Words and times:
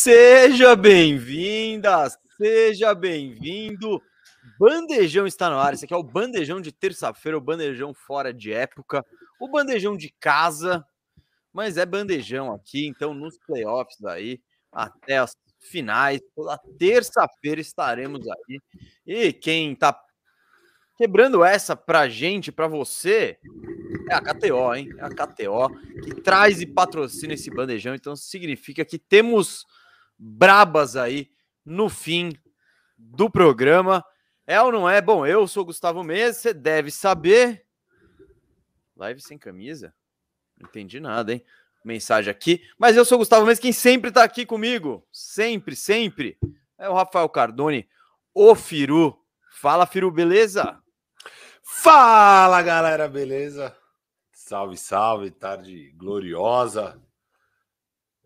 Seja 0.00 0.76
bem-vinda, 0.76 2.08
seja 2.36 2.94
bem-vindo. 2.94 4.00
Bandejão 4.56 5.26
está 5.26 5.50
no 5.50 5.58
ar. 5.58 5.74
Esse 5.74 5.86
aqui 5.86 5.92
é 5.92 5.96
o 5.96 6.04
bandejão 6.04 6.60
de 6.60 6.70
terça-feira, 6.70 7.36
o 7.36 7.40
bandejão 7.40 7.92
fora 7.92 8.32
de 8.32 8.52
época, 8.52 9.04
o 9.40 9.48
bandejão 9.48 9.96
de 9.96 10.14
casa, 10.20 10.86
mas 11.52 11.76
é 11.76 11.84
bandejão 11.84 12.52
aqui, 12.52 12.86
então 12.86 13.12
nos 13.12 13.36
playoffs 13.38 14.04
aí, 14.04 14.40
até 14.70 15.18
as 15.18 15.32
finais, 15.58 16.20
toda 16.32 16.56
terça-feira 16.78 17.60
estaremos 17.60 18.24
aí. 18.28 18.60
E 19.04 19.32
quem 19.32 19.74
tá 19.74 20.00
quebrando 20.96 21.42
essa 21.42 21.74
pra 21.74 22.08
gente, 22.08 22.52
pra 22.52 22.68
você, 22.68 23.36
é 24.08 24.14
a 24.14 24.20
KTO, 24.20 24.76
hein? 24.76 24.90
É 24.96 25.04
a 25.04 25.08
KTO 25.08 25.68
que 26.04 26.20
traz 26.20 26.60
e 26.60 26.66
patrocina 26.66 27.34
esse 27.34 27.50
bandejão, 27.50 27.96
então 27.96 28.14
significa 28.14 28.84
que 28.84 28.96
temos 28.96 29.66
brabas 30.18 30.96
aí 30.96 31.30
no 31.64 31.88
fim 31.88 32.32
do 32.96 33.30
programa. 33.30 34.04
É 34.46 34.60
ou 34.60 34.72
não 34.72 34.88
é? 34.88 35.00
Bom, 35.00 35.26
eu 35.26 35.46
sou 35.46 35.64
Gustavo 35.64 36.02
Mendes, 36.02 36.38
você 36.38 36.52
deve 36.52 36.90
saber. 36.90 37.64
Live 38.96 39.20
sem 39.20 39.38
camisa? 39.38 39.94
Não 40.58 40.68
entendi 40.68 40.98
nada, 40.98 41.32
hein? 41.32 41.44
Mensagem 41.84 42.30
aqui. 42.30 42.62
Mas 42.78 42.96
eu 42.96 43.04
sou 43.04 43.18
Gustavo 43.18 43.44
Mendes, 43.44 43.60
quem 43.60 43.72
sempre 43.72 44.10
tá 44.10 44.24
aqui 44.24 44.44
comigo, 44.44 45.06
sempre, 45.12 45.76
sempre, 45.76 46.36
é 46.76 46.88
o 46.88 46.94
Rafael 46.94 47.28
Cardone, 47.28 47.88
o 48.34 48.54
Firu. 48.54 49.16
Fala, 49.52 49.86
Firu, 49.86 50.10
beleza? 50.10 50.80
Fala, 51.62 52.62
galera, 52.62 53.08
beleza? 53.08 53.76
Salve, 54.32 54.76
salve, 54.76 55.30
tarde 55.30 55.92
gloriosa. 55.96 57.00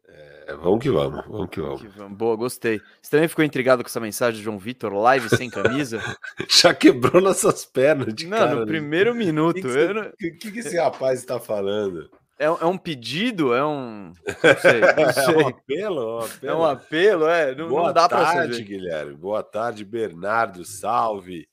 É, 0.09 0.55
vamos 0.55 0.81
que 0.81 0.91
vamos, 0.91 1.25
vamos 1.27 1.51
que 1.51 1.61
vamos. 1.61 1.81
que 1.81 1.89
vamos. 1.89 2.19
Boa, 2.19 2.37
gostei. 2.37 2.81
Você 3.01 3.11
também 3.11 3.29
ficou 3.29 3.45
intrigado 3.45 3.83
com 3.83 3.89
essa 3.89 4.01
mensagem 4.01 4.39
de 4.39 4.45
João 4.45 4.59
Vitor, 4.59 4.93
live 4.93 5.29
sem 5.29 5.49
camisa? 5.49 6.01
Já 6.49 6.75
quebrou 6.75 7.23
nossas 7.23 7.65
pernas 7.65 8.15
de 8.15 8.27
não, 8.27 8.39
cara. 8.39 8.55
No 8.55 8.61
né? 8.61 8.67
primeiro 8.67 9.15
minuto. 9.15 9.59
O 9.59 9.63
que, 9.63 9.87
que, 9.87 9.95
não... 9.95 10.13
que, 10.19 10.51
que, 10.51 10.59
esse 10.59 10.77
rapaz 10.77 11.21
está 11.21 11.39
falando? 11.39 12.11
É, 12.39 12.47
é, 12.47 12.67
um 12.67 12.77
pedido? 12.77 13.55
É 13.55 13.65
um. 13.65 14.13
Não 14.27 14.57
sei. 14.61 14.81
Não 15.05 15.13
sei. 15.13 15.35
é 15.35 15.39
um 15.39 15.49
apelo, 15.49 16.17
um 16.17 16.19
apelo? 16.19 16.53
É 16.53 16.55
um 16.55 16.65
apelo, 16.65 17.29
é. 17.29 17.55
Não, 17.55 17.69
Boa 17.69 17.87
não 17.87 17.93
dá 17.93 18.09
tarde, 18.09 18.65
Guilherme. 18.65 19.15
Boa 19.15 19.43
tarde, 19.43 19.85
Bernardo. 19.85 20.65
Salve. 20.65 21.47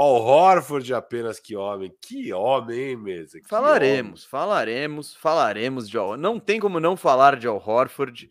Ó, 0.00 0.16
o 0.16 0.24
Horford 0.24 0.94
apenas 0.94 1.40
que 1.40 1.56
homem. 1.56 1.92
Que 2.00 2.32
homem, 2.32 2.90
hein, 2.90 2.96
mesa? 2.96 3.40
Que 3.40 3.48
falaremos, 3.48 4.20
homem. 4.20 4.30
falaremos, 4.30 5.16
falaremos 5.16 5.90
de 5.90 5.98
Al. 5.98 6.16
Não 6.16 6.38
tem 6.38 6.60
como 6.60 6.78
não 6.78 6.96
falar 6.96 7.34
de 7.34 7.48
Al 7.48 7.56
Horford, 7.56 8.30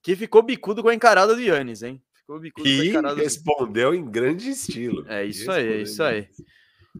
que 0.00 0.14
ficou 0.14 0.44
bicudo 0.44 0.80
com 0.80 0.88
a 0.88 0.94
encarada 0.94 1.34
do 1.34 1.40
Yannis, 1.40 1.82
hein? 1.82 2.00
Ficou 2.14 2.38
bicudo 2.38 2.68
e 2.68 2.76
com 2.76 2.82
a 2.82 2.86
encarada 2.86 3.20
respondeu 3.20 3.90
do... 3.90 3.96
em 3.96 4.08
grande 4.08 4.48
estilo. 4.48 5.04
É 5.10 5.24
isso 5.24 5.50
aí, 5.50 5.66
é 5.66 5.76
isso 5.82 6.00
aí. 6.04 6.28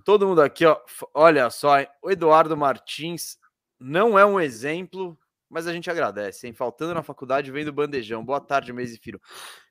Todo 0.05 0.27
mundo 0.27 0.43
aqui, 0.43 0.67
ó. 0.67 0.77
Olha 1.15 1.49
só, 1.49 1.77
o 2.03 2.11
Eduardo 2.11 2.57
Martins 2.57 3.39
não 3.79 4.19
é 4.19 4.27
um 4.27 4.41
exemplo 4.41 5.17
mas 5.49 5.67
a 5.67 5.73
gente 5.73 5.91
agradece, 5.91 6.47
hein? 6.47 6.53
Faltando 6.53 6.95
na 6.95 7.03
faculdade, 7.03 7.51
vem 7.51 7.65
do 7.65 7.73
bandejão. 7.73 8.25
Boa 8.25 8.41
tarde, 8.41 8.73
mês 8.73 8.93
e 8.93 8.99
Firo. 8.99 9.21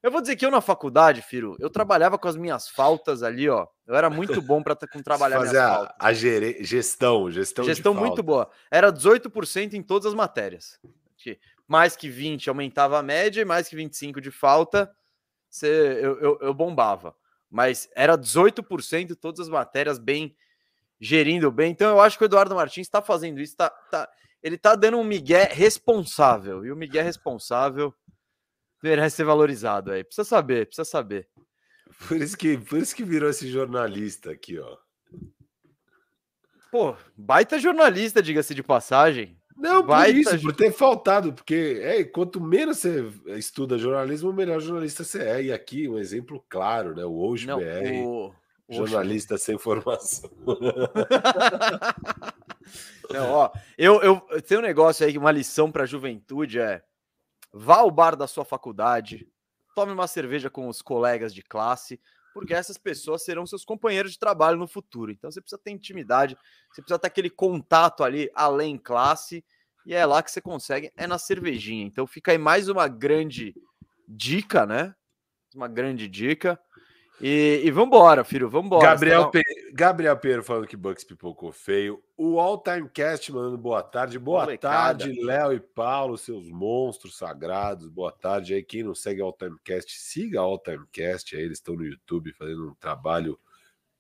Eu 0.01 0.09
vou 0.09 0.21
dizer 0.21 0.35
que 0.35 0.45
eu 0.45 0.49
na 0.49 0.61
faculdade, 0.61 1.21
Firo, 1.21 1.55
eu 1.59 1.69
trabalhava 1.69 2.17
com 2.17 2.27
as 2.27 2.35
minhas 2.35 2.67
faltas 2.67 3.21
ali, 3.21 3.47
ó. 3.47 3.67
Eu 3.85 3.95
era 3.95 4.09
muito 4.09 4.41
bom 4.41 4.63
para 4.63 4.75
com 4.75 5.01
trabalhar 5.03 5.38
Fazer 5.38 5.59
a, 5.59 5.75
faltas. 5.75 5.95
a 5.99 6.13
gere... 6.13 6.63
gestão, 6.63 7.29
gestão 7.29 7.63
Gestão 7.63 7.93
muito 7.93 8.23
boa. 8.23 8.49
Era 8.71 8.91
18% 8.91 9.73
em 9.73 9.83
todas 9.83 10.07
as 10.07 10.13
matérias. 10.13 10.79
Mais 11.67 11.95
que 11.95 12.09
20 12.09 12.49
aumentava 12.49 12.97
a 12.97 13.03
média 13.03 13.41
e 13.41 13.45
mais 13.45 13.67
que 13.67 13.75
25 13.75 14.21
de 14.21 14.31
falta, 14.31 14.89
você, 15.49 15.99
eu, 16.01 16.17
eu, 16.19 16.39
eu 16.41 16.53
bombava. 16.53 17.13
Mas 17.49 17.89
era 17.95 18.17
18% 18.17 19.15
todas 19.15 19.41
as 19.41 19.49
matérias 19.49 19.99
bem 19.99 20.35
gerindo 20.99 21.51
bem. 21.51 21.71
Então 21.71 21.89
eu 21.89 22.01
acho 22.01 22.17
que 22.17 22.23
o 22.23 22.25
Eduardo 22.25 22.55
Martins 22.55 22.88
está 22.88 23.01
fazendo 23.01 23.39
isso, 23.39 23.55
tá, 23.55 23.69
tá 23.69 24.09
ele 24.41 24.57
tá 24.57 24.75
dando 24.75 24.97
um 24.97 25.03
migué 25.03 25.49
responsável. 25.51 26.65
E 26.65 26.71
o 26.71 26.75
migué 26.75 27.01
responsável 27.01 27.93
merece 28.81 29.17
ser 29.17 29.25
valorizado 29.25 29.91
aí. 29.91 30.03
Precisa 30.03 30.27
saber, 30.27 30.67
precisa 30.67 30.85
saber. 30.85 31.27
Por 32.07 32.17
isso 32.17 32.37
que, 32.37 32.57
por 32.57 32.77
isso 32.77 32.95
que 32.95 33.03
virou 33.03 33.29
esse 33.29 33.49
jornalista 33.49 34.31
aqui, 34.31 34.59
ó. 34.59 34.77
Pô, 36.71 36.95
baita 37.15 37.57
jornalista, 37.57 38.21
diga-se 38.21 38.53
de 38.53 38.61
passagem. 38.61 39.37
Não, 39.55 39.83
baita... 39.83 40.13
por 40.13 40.19
isso, 40.19 40.41
por 40.41 40.55
ter 40.55 40.71
faltado, 40.71 41.33
porque 41.33 41.79
é, 41.81 42.03
quanto 42.03 42.39
menos 42.39 42.77
você 42.77 43.11
estuda 43.37 43.79
jornalismo, 43.79 44.31
melhor 44.31 44.59
jornalista 44.59 45.03
você 45.03 45.23
é. 45.23 45.43
E 45.45 45.51
aqui, 45.51 45.89
um 45.89 45.97
exemplo 45.97 46.45
claro, 46.47 46.95
né? 46.95 47.03
O 47.03 47.17
Hoje 47.17 47.47
Não, 47.47 47.57
BR, 47.57 48.05
o... 48.05 48.31
jornalista 48.69 49.37
sem 49.37 49.57
formação. 49.57 50.29
Não, 53.09 53.31
ó, 53.31 53.51
eu, 53.78 54.01
eu, 54.01 54.41
tenho 54.41 54.59
um 54.59 54.63
negócio 54.63 55.05
aí, 55.05 55.17
uma 55.17 55.31
lição 55.31 55.72
para 55.72 55.83
a 55.83 55.88
juventude 55.88 56.59
é 56.59 56.83
vá 57.53 57.78
ao 57.78 57.91
bar 57.91 58.16
da 58.16 58.28
sua 58.28 58.44
faculdade, 58.44 59.28
tome 59.73 59.91
uma 59.91 60.07
cerveja 60.07 60.50
com 60.50 60.67
os 60.67 60.81
colegas 60.81 61.33
de 61.33 61.41
classe, 61.41 62.00
porque 62.33 62.53
essas 62.53 62.77
pessoas 62.77 63.23
serão 63.23 63.47
seus 63.47 63.66
companheiros 63.66 64.11
de 64.11 64.19
trabalho 64.19 64.57
no 64.57 64.67
futuro. 64.67 65.11
Então 65.11 65.31
você 65.31 65.41
precisa 65.41 65.61
ter 65.61 65.72
intimidade, 65.72 66.38
você 66.72 66.81
precisa 66.81 67.00
ter 67.00 67.07
aquele 67.07 67.29
contato 67.29 68.03
ali 68.03 68.29
além 68.35 68.77
classe, 68.77 69.44
e 69.85 69.94
é 69.94 70.06
lá 70.06 70.22
que 70.22 70.29
você 70.29 70.41
consegue, 70.41 70.91
é 70.97 71.07
na 71.07 71.17
cervejinha. 71.17 71.85
Então 71.85 72.06
fica 72.06 72.31
aí 72.31 72.38
mais 72.38 72.67
uma 72.67 72.88
grande 72.88 73.56
dica, 74.07 74.66
né? 74.66 74.94
Uma 75.56 75.67
grande 75.67 76.07
dica. 76.07 76.59
E, 77.19 77.61
e 77.63 77.72
vambora, 77.72 78.23
filho, 78.23 78.47
vambora. 78.47 78.85
Gabriel, 78.85 79.25
tá... 79.25 79.31
Pe... 79.31 79.44
Gabriel 79.73 80.17
Pedro 80.17 80.44
falando 80.44 80.67
que 80.67 80.78
Bucks 80.78 81.03
pipocou 81.03 81.51
feio. 81.51 82.01
O 82.16 82.39
All 82.39 82.59
Time 82.59 82.88
Cast 82.89 83.31
mandando 83.31 83.57
boa 83.57 83.81
tarde. 83.81 84.19
Boa 84.19 84.41
Molecada. 84.41 85.00
tarde, 85.05 85.23
Léo 85.23 85.53
e 85.53 85.59
Paulo, 85.59 86.17
seus 86.17 86.50
monstros 86.50 87.17
sagrados. 87.17 87.89
Boa 87.89 88.11
tarde 88.11 88.53
aí. 88.53 88.63
Quem 88.63 88.83
não 88.83 88.94
segue 88.94 89.22
All 89.22 89.33
Time 89.33 89.57
Cast, 89.63 90.00
siga 90.00 90.41
All 90.41 90.59
Time 90.59 90.85
Cast. 90.91 91.35
Aí 91.35 91.41
eles 91.41 91.57
estão 91.57 91.75
no 91.75 91.85
YouTube 91.85 92.31
fazendo 92.33 92.69
um 92.69 92.75
trabalho 92.75 93.39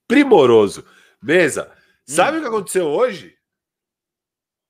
primoroso. 0.07 0.85
Mesa, 1.21 1.71
sabe 2.05 2.37
hum. 2.37 2.39
o 2.39 2.43
que 2.43 2.47
aconteceu 2.49 2.85
hoje? 2.85 3.35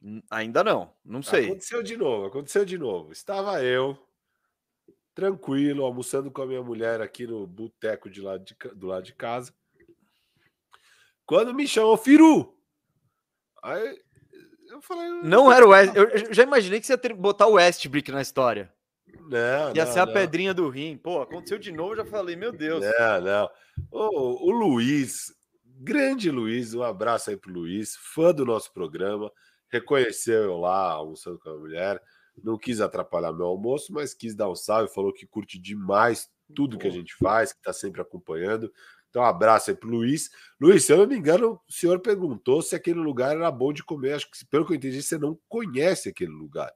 Hum, 0.01 0.21
ainda 0.29 0.63
não, 0.63 0.93
não 1.03 1.21
sei. 1.21 1.47
Aconteceu 1.47 1.83
de 1.83 1.97
novo, 1.97 2.27
aconteceu 2.27 2.63
de 2.63 2.77
novo. 2.77 3.11
Estava 3.11 3.61
eu, 3.61 3.97
tranquilo, 5.17 5.83
almoçando 5.83 6.29
com 6.29 6.43
a 6.43 6.45
minha 6.45 6.61
mulher 6.61 7.01
aqui 7.01 7.25
no 7.25 7.47
boteco 7.47 8.07
de 8.07 8.21
lado 8.21 8.45
de, 8.45 8.55
do 8.75 8.85
lado 8.85 9.03
de 9.03 9.13
casa. 9.13 9.51
Quando 11.25 11.55
me 11.55 11.67
chamou 11.67 11.97
Firu, 11.97 12.55
aí 13.63 13.99
eu 14.69 14.79
falei. 14.79 15.09
Não 15.23 15.51
era 15.51 15.65
o 15.65 15.69
West. 15.69 15.91
Eu 15.95 16.31
já 16.31 16.43
imaginei 16.43 16.79
que 16.79 16.85
você 16.85 16.93
ia 16.93 16.99
ter, 16.99 17.15
botar 17.15 17.47
o 17.47 17.53
Westbrook 17.53 18.11
na 18.11 18.21
história. 18.21 18.71
Não, 19.21 19.73
ia 19.75 19.85
não, 19.85 19.91
ser 19.91 20.01
a 20.01 20.05
não. 20.05 20.13
pedrinha 20.13 20.53
do 20.53 20.69
rim. 20.69 20.95
Pô, 20.95 21.19
aconteceu 21.19 21.57
de 21.57 21.71
novo, 21.71 21.95
já 21.95 22.05
falei, 22.05 22.35
meu 22.35 22.51
Deus. 22.51 22.85
Não, 22.85 23.21
não. 23.21 23.49
O, 23.89 24.49
o 24.49 24.51
Luiz, 24.51 25.33
grande 25.65 26.29
Luiz, 26.29 26.75
um 26.75 26.83
abraço 26.83 27.31
aí 27.31 27.37
pro 27.37 27.51
Luiz, 27.51 27.95
fã 27.95 28.31
do 28.31 28.45
nosso 28.45 28.71
programa, 28.71 29.31
reconheceu 29.67 30.43
eu 30.43 30.57
lá 30.59 30.91
almoçando 30.91 31.39
com 31.39 31.49
a 31.49 31.57
mulher 31.57 31.99
não 32.43 32.57
quis 32.57 32.81
atrapalhar 32.81 33.33
meu 33.33 33.45
almoço, 33.45 33.91
mas 33.93 34.13
quis 34.13 34.35
dar 34.35 34.49
um 34.49 34.55
salve, 34.55 34.93
falou 34.93 35.13
que 35.13 35.25
curte 35.25 35.59
demais 35.59 36.29
tudo 36.55 36.77
que 36.77 36.87
a 36.87 36.91
gente 36.91 37.15
faz, 37.15 37.51
que 37.51 37.59
está 37.59 37.73
sempre 37.73 38.01
acompanhando. 38.01 38.71
Então, 39.09 39.21
um 39.21 39.25
abraço 39.25 39.69
aí 39.69 39.75
pro 39.75 39.89
Luiz. 39.89 40.29
Luiz, 40.59 40.85
se 40.85 40.93
eu 40.93 40.97
não 40.97 41.07
me 41.07 41.17
engano, 41.17 41.59
o 41.67 41.73
senhor 41.73 41.99
perguntou 41.99 42.61
se 42.61 42.75
aquele 42.75 42.99
lugar 42.99 43.35
era 43.35 43.49
bom 43.51 43.73
de 43.73 43.83
comer. 43.83 44.13
Acho 44.13 44.29
que, 44.29 44.45
pelo 44.45 44.65
que 44.65 44.73
eu 44.73 44.77
entendi, 44.77 45.01
você 45.01 45.17
não 45.17 45.39
conhece 45.47 46.09
aquele 46.09 46.31
lugar. 46.31 46.69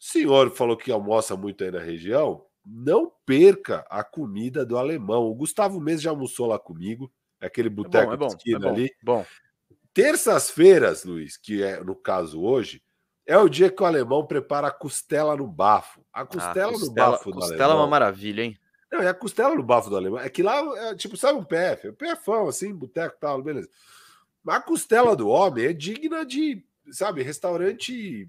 O 0.00 0.04
senhor 0.04 0.50
falou 0.50 0.76
que 0.76 0.92
almoça 0.92 1.36
muito 1.36 1.64
aí 1.64 1.70
na 1.70 1.80
região. 1.80 2.44
Não 2.64 3.10
perca 3.24 3.84
a 3.90 4.04
comida 4.04 4.64
do 4.64 4.76
alemão. 4.76 5.24
O 5.24 5.34
Gustavo 5.34 5.80
Mendes 5.80 6.02
já 6.02 6.10
almoçou 6.10 6.46
lá 6.46 6.58
comigo, 6.58 7.10
aquele 7.40 7.70
boteco 7.70 8.12
é 8.12 8.16
bom, 8.16 8.26
é 8.26 8.28
bom, 8.28 8.28
de 8.28 8.34
esquina 8.34 8.58
é 8.58 8.60
bom, 8.60 8.68
ali. 8.68 8.90
Bom. 9.02 9.26
Terças-feiras, 9.94 11.04
Luiz, 11.04 11.36
que 11.36 11.62
é 11.62 11.82
no 11.82 11.96
caso 11.96 12.42
hoje, 12.42 12.82
é 13.28 13.36
o 13.36 13.46
dia 13.46 13.70
que 13.70 13.82
o 13.82 13.86
alemão 13.86 14.26
prepara 14.26 14.68
a 14.68 14.70
costela 14.70 15.36
no 15.36 15.46
bafo. 15.46 16.00
A 16.10 16.24
costela, 16.24 16.70
ah, 16.70 16.72
costela 16.72 16.78
no 16.78 17.12
bafo 17.12 17.30
do 17.30 17.38
Costela 17.38 17.74
é 17.74 17.76
uma 17.76 17.86
maravilha, 17.86 18.42
hein? 18.42 18.58
Não, 18.90 19.02
é 19.02 19.08
a 19.08 19.14
costela 19.14 19.54
no 19.54 19.62
bafo 19.62 19.90
do 19.90 19.96
alemão. 19.98 20.18
É 20.18 20.30
que 20.30 20.42
lá, 20.42 20.58
é, 20.78 20.94
tipo, 20.94 21.14
sabe 21.14 21.38
um 21.38 21.44
PF? 21.44 21.88
É 21.88 21.90
um 21.90 21.94
PFão, 21.94 22.48
assim, 22.48 22.74
boteco 22.74 23.16
e 23.16 23.20
tal, 23.20 23.42
beleza. 23.42 23.68
Mas 24.42 24.56
a 24.56 24.60
costela 24.62 25.14
do 25.14 25.28
homem 25.28 25.66
é 25.66 25.72
digna 25.74 26.24
de, 26.24 26.64
sabe, 26.90 27.22
restaurante 27.22 28.26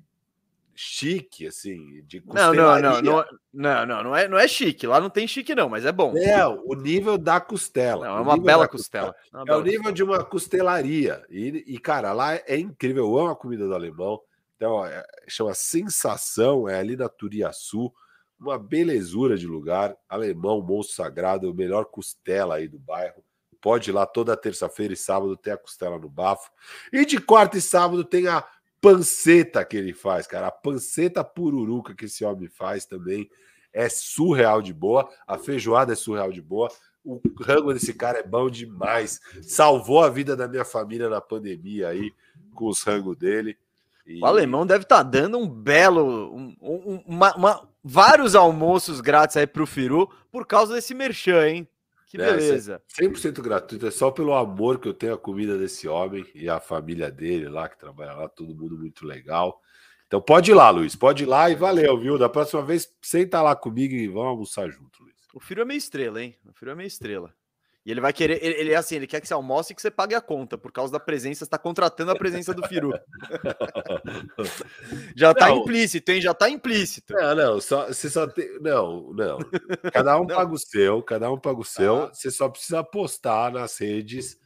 chique, 0.76 1.48
assim, 1.48 2.04
de 2.06 2.22
não, 2.26 2.54
não, 2.54 2.82
não, 2.82 3.02
não, 3.02 3.26
não, 3.54 3.86
não, 3.86 4.04
não 4.04 4.16
é, 4.16 4.28
não 4.28 4.38
é 4.38 4.50
chique. 4.50 4.86
Lá 4.86 5.00
não 5.00 5.10
tem 5.10 5.26
chique 5.26 5.56
não, 5.56 5.70
mas 5.70 5.86
é 5.86 5.94
bom. 5.94 6.14
É, 6.18 6.46
o 6.46 6.74
nível 6.74 7.18
da 7.18 7.40
costela. 7.40 8.06
Não, 8.06 8.18
é 8.18 8.22
uma 8.22 8.38
bela 8.38 8.68
costela. 8.68 9.14
costela. 9.14 9.46
É, 9.48 9.52
é 9.52 9.56
o 9.56 9.62
nível 9.62 9.78
costela. 9.78 9.94
de 9.94 10.04
uma 10.04 10.26
costelaria. 10.26 11.26
E, 11.30 11.64
e, 11.68 11.80
cara, 11.80 12.12
lá 12.12 12.36
é 12.36 12.58
incrível. 12.58 13.06
Eu 13.06 13.18
amo 13.18 13.32
a 13.32 13.36
comida 13.36 13.66
do 13.66 13.74
alemão. 13.74 14.22
Então, 14.60 14.86
é, 14.86 15.06
chama 15.26 15.54
Sensação, 15.54 16.68
é 16.68 16.78
ali 16.78 16.98
na 16.98 17.08
Turiaçu. 17.08 17.94
uma 18.38 18.60
belezura 18.60 19.38
de 19.38 19.48
lugar. 19.48 19.96
Alemão, 20.10 20.62
monstro 20.62 20.98
sagrado, 20.98 21.50
o 21.50 21.54
melhor 21.54 21.86
costela 21.86 22.56
aí 22.56 22.68
do 22.68 22.78
bairro. 22.78 23.24
Pode 23.62 23.90
ir 23.90 23.94
lá 23.94 24.06
toda 24.06 24.36
terça-feira 24.36 24.94
e 24.94 24.98
sábado 24.98 25.38
ter 25.38 25.52
a 25.52 25.58
costela 25.58 25.98
no 25.98 26.10
bafo. 26.10 26.52
E 26.92 27.06
de 27.06 27.22
quarta 27.22 27.58
e 27.58 27.62
sábado 27.62 28.04
tem 28.04 28.28
a 28.28 28.46
panceta 28.82 29.64
que 29.64 29.78
ele 29.78 29.94
faz, 29.94 30.28
cara. 30.28 30.48
A 30.48 30.52
panceta 30.52 31.24
pururuca 31.24 31.96
que 31.96 32.06
esse 32.06 32.26
homem 32.26 32.50
faz 32.50 32.86
também 32.86 33.30
é 33.72 33.88
surreal 33.88 34.62
de 34.62 34.74
boa. 34.74 35.10
A 35.26 35.38
feijoada 35.38 35.94
é 35.94 35.96
surreal 35.96 36.34
de 36.34 36.42
boa. 36.42 36.70
O 37.02 37.22
rango 37.42 37.74
desse 37.74 37.94
cara 37.94 38.20
é 38.20 38.24
bom 38.24 38.50
demais. 38.50 39.22
Salvou 39.42 40.04
a 40.04 40.10
vida 40.10 40.36
da 40.36 40.50
minha 40.50 40.66
família 40.66 41.08
na 41.08 41.22
pandemia 41.22 41.88
aí 41.88 42.12
com 42.54 42.68
os 42.68 42.82
rangos 42.84 43.16
dele. 43.16 43.58
E... 44.10 44.20
O 44.20 44.26
alemão 44.26 44.66
deve 44.66 44.84
estar 44.84 44.98
tá 44.98 45.04
dando 45.04 45.38
um 45.38 45.48
belo, 45.48 46.36
um, 46.36 46.56
um, 46.60 47.04
uma, 47.06 47.36
uma, 47.36 47.70
vários 47.84 48.34
almoços 48.34 49.02
grátis 49.02 49.38
aí 49.38 49.46
para 49.46 49.62
o 49.62 49.68
Firu 49.68 50.10
por 50.32 50.48
causa 50.48 50.74
desse 50.74 50.96
merchan, 50.96 51.48
hein? 51.48 51.68
Que 52.08 52.18
beleza. 52.18 52.82
É 53.00 53.04
100% 53.04 53.40
gratuito, 53.40 53.86
é 53.86 53.92
só 53.92 54.10
pelo 54.10 54.34
amor 54.34 54.80
que 54.80 54.88
eu 54.88 54.96
tenho 54.96 55.14
a 55.14 55.18
comida 55.18 55.60
desse 55.60 55.88
homem 55.88 56.26
e 56.34 56.50
a 56.50 56.60
família 56.60 57.12
dele 57.12 57.48
lá, 57.48 57.70
que 57.70 57.78
trabalha 57.78 58.14
lá, 58.14 58.28
todo 58.28 58.56
mundo 58.56 58.76
muito 58.80 59.06
legal. 59.06 59.62
Então 60.08 60.20
pode 60.20 60.50
ir 60.50 60.56
lá, 60.56 60.72
Luiz, 60.72 60.96
pode 60.96 61.22
ir 61.22 61.28
lá 61.28 61.52
e 61.52 61.56
valeu, 61.56 61.96
viu? 62.00 62.18
Da 62.18 62.28
próxima 62.28 62.64
vez, 62.64 62.92
senta 63.00 63.44
lá 63.44 63.56
comigo 63.56 63.94
e 63.94 64.08
vamos 64.08 64.28
almoçar 64.28 64.68
junto, 64.72 65.04
Luiz. 65.04 65.14
O 65.36 65.40
Firu 65.40 65.62
é 65.62 65.66
meio 65.66 65.78
estrela, 65.78 66.20
hein? 66.20 66.36
O 66.48 66.52
Firu 66.52 66.72
é 66.72 66.76
meio 66.76 66.88
estrela. 66.88 67.32
E 67.90 67.92
ele 67.92 68.02
vai 68.02 68.14
querer, 68.14 68.38
ele, 68.46 68.54
ele, 68.54 68.72
é 68.72 68.76
assim, 68.76 68.98
ele 68.98 69.08
quer 69.08 69.20
que 69.20 69.28
você 69.28 69.34
almoce 69.34 69.74
e 69.74 69.76
que 69.76 69.82
você 69.82 69.90
pague 69.90 70.14
a 70.14 70.22
conta, 70.22 70.60
por 70.60 70.72
causa 70.72 70.94
da 70.94 71.00
presença, 71.00 71.44
está 71.44 71.58
contratando 71.58 72.12
a 72.12 72.16
presença 72.16 72.54
do 72.54 72.62
Firu. 72.68 72.94
já 75.18 75.32
está 75.32 75.50
implícito, 75.50 76.12
hein? 76.12 76.22
Já 76.22 76.30
está 76.30 76.48
implícito. 76.52 77.16
Não, 77.16 77.34
não, 77.34 77.60
só, 77.60 77.88
você 77.88 78.08
só 78.08 78.28
tem. 78.28 78.60
Não, 78.62 79.12
não. 79.12 79.40
Cada 79.92 80.18
um 80.18 80.20
não. 80.30 80.36
paga 80.36 80.54
o 80.54 80.60
seu, 80.60 81.02
cada 81.02 81.32
um 81.32 81.40
paga 81.40 81.60
o 81.60 81.66
seu. 81.66 82.04
Ah. 82.04 82.14
Você 82.14 82.30
só 82.30 82.48
precisa 82.48 82.84
postar 82.84 83.54
nas 83.54 83.76
redes. 83.80 84.38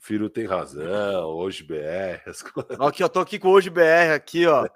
Firu 0.00 0.28
tem 0.28 0.44
razão, 0.44 1.28
hoje 1.28 1.62
BR. 1.62 2.28
As 2.28 2.42
coisas. 2.42 2.80
Aqui, 2.80 3.04
eu 3.04 3.08
tô 3.08 3.20
aqui 3.20 3.38
com 3.38 3.50
hoje 3.50 3.70
BR 3.70 4.14
aqui, 4.16 4.48
ó. 4.48 4.66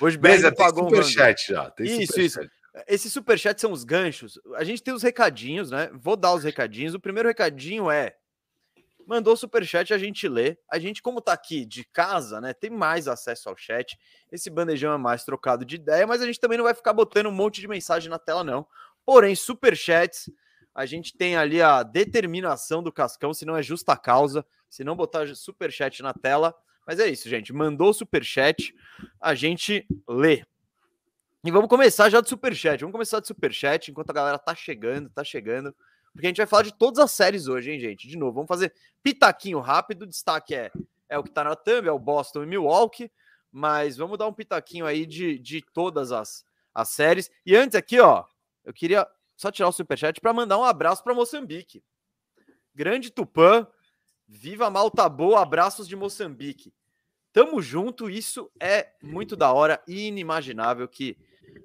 Hoje 0.00 0.16
BR 0.16 0.28
Beleza, 0.28 0.54
pagou 0.54 0.86
um 0.86 0.88
superchat 0.88 1.52
já. 1.52 1.70
Tem 1.72 2.00
isso, 2.00 2.18
isso. 2.18 2.40
Esses 2.86 3.12
superchats 3.12 3.60
são 3.60 3.72
os 3.72 3.84
ganchos. 3.84 4.38
A 4.54 4.64
gente 4.64 4.82
tem 4.82 4.94
os 4.94 5.02
recadinhos, 5.02 5.70
né? 5.70 5.90
Vou 5.94 6.16
dar 6.16 6.34
os 6.34 6.44
recadinhos. 6.44 6.94
O 6.94 7.00
primeiro 7.00 7.28
recadinho 7.28 7.90
é: 7.90 8.16
mandou 9.06 9.34
superchat, 9.36 9.94
a 9.94 9.98
gente 9.98 10.28
lê. 10.28 10.58
A 10.70 10.78
gente, 10.78 11.00
como 11.00 11.22
tá 11.22 11.32
aqui 11.32 11.64
de 11.64 11.82
casa, 11.82 12.40
né? 12.42 12.52
Tem 12.52 12.68
mais 12.68 13.08
acesso 13.08 13.48
ao 13.48 13.56
chat. 13.56 13.98
Esse 14.30 14.50
bandejão 14.50 14.92
é 14.92 14.98
mais 14.98 15.24
trocado 15.24 15.64
de 15.64 15.76
ideia, 15.76 16.06
mas 16.06 16.20
a 16.20 16.26
gente 16.26 16.38
também 16.38 16.58
não 16.58 16.64
vai 16.64 16.74
ficar 16.74 16.92
botando 16.92 17.26
um 17.26 17.32
monte 17.32 17.60
de 17.60 17.66
mensagem 17.66 18.10
na 18.10 18.18
tela, 18.18 18.44
não. 18.44 18.66
Porém, 19.06 19.34
superchats, 19.34 20.30
a 20.74 20.84
gente 20.84 21.16
tem 21.16 21.36
ali 21.36 21.62
a 21.62 21.82
determinação 21.82 22.82
do 22.82 22.92
Cascão, 22.92 23.32
se 23.32 23.46
não 23.46 23.56
é 23.56 23.62
justa 23.62 23.96
causa, 23.96 24.44
se 24.68 24.84
não 24.84 24.94
botar 24.94 25.26
superchat 25.34 26.02
na 26.02 26.12
tela. 26.12 26.54
Mas 26.86 27.00
é 27.00 27.08
isso, 27.08 27.28
gente. 27.28 27.52
Mandou 27.52 27.94
superchat, 27.94 28.74
a 29.18 29.34
gente 29.34 29.86
lê. 30.06 30.44
E 31.44 31.52
vamos 31.52 31.68
começar 31.68 32.10
já 32.10 32.20
do 32.20 32.28
Superchat. 32.28 32.80
Vamos 32.80 32.92
começar 32.92 33.20
do 33.20 33.26
Superchat 33.26 33.90
enquanto 33.90 34.10
a 34.10 34.12
galera 34.12 34.38
tá 34.38 34.56
chegando, 34.56 35.08
tá 35.08 35.22
chegando. 35.22 35.74
Porque 36.12 36.26
a 36.26 36.30
gente 36.30 36.38
vai 36.38 36.46
falar 36.46 36.64
de 36.64 36.74
todas 36.74 36.98
as 36.98 37.12
séries 37.12 37.46
hoje, 37.46 37.70
hein, 37.70 37.78
gente? 37.78 38.08
De 38.08 38.16
novo, 38.16 38.32
vamos 38.32 38.48
fazer 38.48 38.72
pitaquinho 39.04 39.60
rápido. 39.60 40.02
O 40.02 40.06
destaque 40.06 40.54
é, 40.54 40.72
é 41.08 41.16
o 41.16 41.22
que 41.22 41.30
tá 41.30 41.44
na 41.44 41.54
thumb, 41.54 41.86
é 41.86 41.92
o 41.92 41.98
Boston 41.98 42.42
e 42.42 42.46
Milwaukee. 42.46 43.10
Mas 43.52 43.96
vamos 43.96 44.18
dar 44.18 44.26
um 44.26 44.32
pitaquinho 44.32 44.84
aí 44.84 45.06
de, 45.06 45.38
de 45.38 45.62
todas 45.72 46.10
as, 46.10 46.44
as 46.74 46.88
séries. 46.88 47.30
E 47.46 47.54
antes 47.54 47.76
aqui, 47.76 48.00
ó, 48.00 48.24
eu 48.64 48.74
queria 48.74 49.06
só 49.36 49.52
tirar 49.52 49.68
o 49.68 49.72
Superchat 49.72 50.20
para 50.20 50.32
mandar 50.32 50.58
um 50.58 50.64
abraço 50.64 51.04
para 51.04 51.14
Moçambique. 51.14 51.84
Grande 52.74 53.10
Tupã, 53.10 53.64
viva 54.26 54.68
Malta 54.68 55.08
Boa, 55.08 55.40
abraços 55.40 55.86
de 55.86 55.94
Moçambique. 55.94 56.74
Tamo 57.32 57.62
junto, 57.62 58.10
isso 58.10 58.50
é 58.58 58.92
muito 59.00 59.36
da 59.36 59.52
hora 59.52 59.80
inimaginável 59.86 60.88
que 60.88 61.16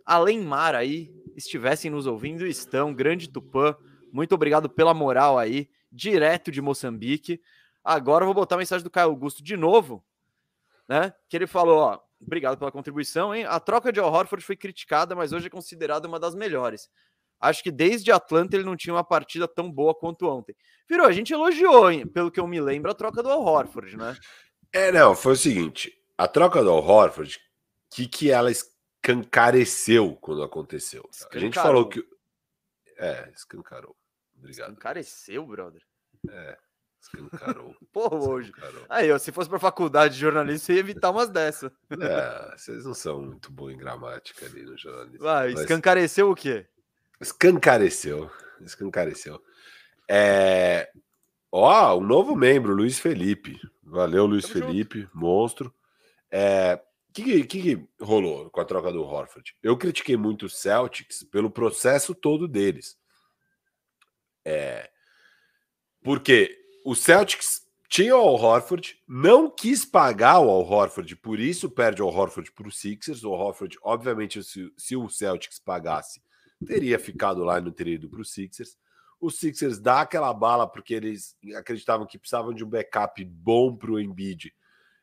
além 0.05 0.41
mar 0.41 0.75
aí 0.75 1.13
estivessem 1.35 1.89
nos 1.89 2.05
ouvindo 2.05 2.45
estão. 2.45 2.93
Grande 2.93 3.29
Tupã, 3.29 3.75
muito 4.11 4.35
obrigado 4.35 4.69
pela 4.69 4.93
moral 4.93 5.37
aí, 5.37 5.69
direto 5.91 6.51
de 6.51 6.61
Moçambique. 6.61 7.41
Agora 7.83 8.23
eu 8.23 8.27
vou 8.27 8.35
botar 8.35 8.55
a 8.55 8.57
mensagem 8.59 8.83
do 8.83 8.89
Caio 8.89 9.09
Augusto 9.09 9.43
de 9.43 9.57
novo, 9.57 10.03
né? 10.87 11.13
Que 11.27 11.35
ele 11.35 11.47
falou, 11.47 11.79
ó, 11.79 11.99
obrigado 12.21 12.57
pela 12.57 12.71
contribuição, 12.71 13.33
hein? 13.33 13.45
A 13.45 13.59
troca 13.59 13.91
de 13.91 13.99
Al 13.99 14.11
Horford 14.11 14.45
foi 14.45 14.55
criticada, 14.55 15.15
mas 15.15 15.33
hoje 15.33 15.47
é 15.47 15.49
considerada 15.49 16.07
uma 16.07 16.19
das 16.19 16.35
melhores. 16.35 16.89
Acho 17.39 17.61
que 17.61 17.71
desde 17.71 18.11
Atlanta 18.11 18.55
ele 18.55 18.63
não 18.63 18.77
tinha 18.77 18.93
uma 18.93 19.03
partida 19.03 19.47
tão 19.47 19.69
boa 19.69 19.93
quanto 19.93 20.27
ontem. 20.27 20.55
Virou, 20.89 21.05
a 21.05 21.11
gente 21.11 21.33
elogiou, 21.33 21.91
hein? 21.91 22.07
pelo 22.07 22.31
que 22.31 22.39
eu 22.39 22.47
me 22.47 22.61
lembro, 22.61 22.89
a 22.89 22.93
troca 22.93 23.21
do 23.21 23.29
Al 23.29 23.43
Horford, 23.43 23.97
né? 23.97 24.15
É, 24.71 24.91
não, 24.91 25.13
foi 25.13 25.33
o 25.33 25.37
seguinte, 25.37 25.91
a 26.17 26.27
troca 26.27 26.63
do 26.63 26.69
Al 26.69 26.83
Horford, 26.83 27.37
que 27.93 28.07
que 28.07 28.31
ela 28.31 28.49
escancareceu 29.03 30.17
quando 30.21 30.43
aconteceu. 30.43 31.07
Escancarou. 31.11 31.41
A 31.41 31.45
gente 31.45 31.55
falou 31.55 31.89
que. 31.89 32.07
É, 32.97 33.29
escancarou. 33.35 33.95
Obrigado. 34.37 34.69
Escancareceu, 34.69 35.45
brother. 35.45 35.81
É, 36.29 36.57
escancarou. 37.01 37.75
Porra, 37.91 38.15
hoje. 38.15 38.53
Aí, 38.89 39.11
ó, 39.11 39.17
se 39.17 39.31
fosse 39.31 39.49
pra 39.49 39.59
faculdade 39.59 40.13
de 40.13 40.21
jornalismo, 40.21 40.65
você 40.65 40.73
ia 40.73 40.79
evitar 40.79 41.11
umas 41.11 41.29
dessas. 41.29 41.71
É, 41.91 42.57
vocês 42.57 42.85
não 42.85 42.93
são 42.93 43.21
muito 43.21 43.51
bons 43.51 43.71
em 43.71 43.77
gramática 43.77 44.45
ali 44.45 44.63
no 44.63 44.77
jornalismo. 44.77 45.19
Vai, 45.19 45.51
mas... 45.51 45.61
escancareceu 45.61 46.31
o 46.31 46.35
quê? 46.35 46.65
Escancareceu. 47.19 48.31
Escancareceu. 48.61 49.41
É. 50.09 50.89
Ó, 51.51 51.97
um 51.97 52.01
novo 52.01 52.35
membro, 52.35 52.73
Luiz 52.73 52.97
Felipe. 52.99 53.59
Valeu, 53.83 54.25
Luiz 54.25 54.47
Tamo 54.47 54.65
Felipe, 54.65 55.01
junto. 55.01 55.17
monstro. 55.17 55.75
É, 56.31 56.81
que, 57.13 57.43
que, 57.43 57.61
que, 57.61 57.87
rolou 58.01 58.49
com 58.49 58.59
a 58.59 58.65
troca 58.65 58.91
do 58.91 59.03
Horford? 59.03 59.55
Eu 59.61 59.77
critiquei 59.77 60.17
muito 60.17 60.47
o 60.47 60.49
Celtics 60.49 61.23
pelo 61.23 61.51
processo 61.51 62.15
todo 62.15 62.47
deles. 62.47 62.97
É, 64.45 64.89
porque 66.03 66.59
o 66.83 66.95
Celtics 66.95 67.61
tinha 67.87 68.17
o 68.17 68.19
Al 68.19 68.41
Horford, 68.41 68.97
não 69.07 69.49
quis 69.49 69.85
pagar 69.85 70.39
o 70.39 70.49
Al 70.49 70.67
Horford, 70.67 71.15
por 71.17 71.39
isso 71.39 71.69
perde 71.69 72.01
o 72.01 72.07
Al 72.07 72.13
Horford 72.13 72.51
para 72.51 72.67
o 72.67 72.71
Sixers. 72.71 73.23
O 73.23 73.33
Al 73.33 73.39
Horford, 73.39 73.77
obviamente, 73.83 74.43
se, 74.43 74.73
se, 74.75 74.95
o 74.95 75.07
Celtics 75.07 75.59
pagasse, 75.59 76.19
teria 76.65 76.97
ficado 76.97 77.43
lá 77.43 77.59
e 77.59 77.61
não 77.61 77.71
teria 77.71 77.95
ido 77.95 78.09
para 78.09 78.21
o 78.21 78.25
Sixers. 78.25 78.77
O 79.19 79.29
Sixers 79.29 79.79
dá 79.79 80.01
aquela 80.01 80.33
bala 80.33 80.67
porque 80.67 80.93
eles 80.93 81.37
acreditavam 81.55 82.05
que 82.05 82.17
precisavam 82.17 82.53
de 82.53 82.65
um 82.65 82.69
backup 82.69 83.23
bom 83.23 83.75
para 83.75 83.91
o 83.91 83.99
Embiid. 83.99 84.53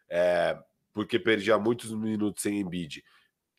É, 0.08 0.58
porque 0.92 1.18
perdia 1.18 1.58
muitos 1.58 1.92
minutos 1.92 2.42
sem 2.42 2.60
Embiid. 2.60 3.02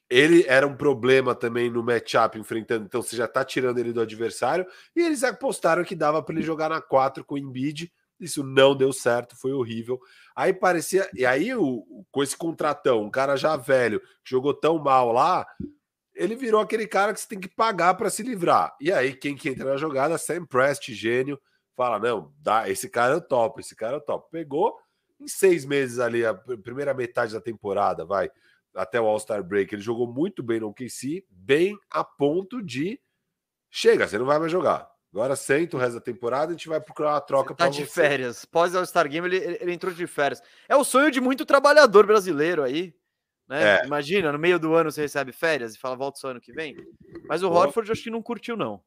Ele 0.10 0.44
era 0.48 0.68
um 0.68 0.76
problema 0.76 1.34
também 1.34 1.70
no 1.70 1.82
matchup 1.82 2.38
enfrentando, 2.38 2.86
então 2.86 3.02
você 3.02 3.16
já 3.16 3.26
está 3.26 3.46
tirando 3.46 3.78
ele 3.80 3.94
do 3.94 4.02
adversário. 4.02 4.66
E 4.96 5.02
eles 5.02 5.24
apostaram 5.24 5.86
que 5.86 5.96
dava 5.96 6.22
para 6.22 6.36
ele 6.36 6.44
jogar 6.44 6.70
na 6.70 6.82
4 6.82 7.24
com 7.24 7.36
o 7.36 7.38
Embiid. 7.38 7.92
Isso 8.20 8.44
não 8.44 8.76
deu 8.76 8.92
certo, 8.94 9.36
foi 9.36 9.52
horrível. 9.52 10.00
Aí 10.36 10.54
parecia. 10.54 11.10
E 11.16 11.26
aí, 11.26 11.56
o, 11.56 12.06
com 12.12 12.22
esse 12.22 12.38
contratão, 12.38 13.04
um 13.04 13.10
cara 13.10 13.36
já 13.36 13.56
velho, 13.56 14.02
jogou 14.24 14.54
tão 14.54 14.78
mal 14.78 15.12
lá, 15.12 15.48
ele 16.14 16.36
virou 16.36 16.62
aquele 16.62 16.86
cara 16.86 17.14
que 17.14 17.20
você 17.20 17.28
tem 17.28 17.40
que 17.40 17.48
pagar 17.48 17.96
para 17.96 18.10
se 18.10 18.22
livrar. 18.22 18.76
E 18.80 18.92
aí, 18.92 19.14
quem 19.14 19.36
que 19.36 19.50
entra 19.50 19.66
na 19.66 19.78
jogada? 19.78 20.18
Sam 20.18 20.46
Prest, 20.46 20.92
gênio, 20.92 21.40
fala: 21.76 21.98
não, 21.98 22.32
dá, 22.38 22.70
esse 22.70 22.90
cara 22.90 23.18
é 23.18 23.20
top, 23.20 23.60
esse 23.60 23.76
cara 23.76 23.98
é 23.98 24.00
top. 24.00 24.30
Pegou, 24.30 24.78
em 25.24 25.28
seis 25.28 25.66
meses 25.66 26.00
ali, 26.00 26.26
a 26.26 26.34
primeira 26.34 26.94
metade 26.94 27.34
da 27.34 27.42
temporada, 27.42 28.06
vai, 28.06 28.30
até 28.74 29.00
o 29.00 29.06
All-Star 29.06 29.44
Break, 29.44 29.74
ele 29.74 29.82
jogou 29.82 30.12
muito 30.12 30.42
bem 30.42 30.60
no 30.60 30.70
OKC, 30.70 31.26
bem 31.30 31.78
a 31.90 32.04
ponto 32.04 32.62
de 32.62 33.00
chega, 33.70 34.08
você 34.08 34.18
não 34.18 34.26
vai 34.26 34.40
mais 34.40 34.52
jogar. 34.52 34.90
Agora 35.14 35.36
senta 35.36 35.76
o 35.76 35.80
resto 35.80 35.96
da 35.96 36.02
temporada, 36.02 36.52
a 36.52 36.56
gente 36.56 36.70
vai 36.70 36.80
procurar 36.80 37.14
uma 37.14 37.22
troca 37.22 37.54
para 37.54 37.66
tá 37.66 37.72
de 37.72 37.86
férias. 37.86 38.46
Pós 38.46 38.74
All-Star 38.74 39.10
Game, 39.10 39.28
ele, 39.28 39.58
ele 39.60 39.74
entrou 39.74 39.94
de 39.94 40.08
férias. 40.08 40.42
É 40.70 40.76
o 40.76 40.86
sonho 40.86 41.12
de 41.12 41.20
muito 41.20 41.46
trabalhador 41.46 42.06
brasileiro 42.06 42.64
aí. 42.64 42.96
Né? 43.46 43.80
É. 43.80 43.86
Imagina, 43.86 44.32
no 44.32 44.40
meio 44.40 44.58
do 44.58 44.74
ano 44.74 44.90
você 44.90 45.02
recebe 45.02 45.34
férias 45.34 45.76
e 45.76 45.78
fala, 45.78 45.98
volta 45.98 46.18
só 46.18 46.30
ano 46.30 46.40
que 46.40 46.54
vem. 46.54 46.78
Mas 47.28 47.44
o 47.44 47.50
Bom, 47.50 47.56
Horford 47.56 47.92
acho 47.92 48.04
que 48.04 48.10
não 48.10 48.22
curtiu, 48.22 48.56
não. 48.56 48.82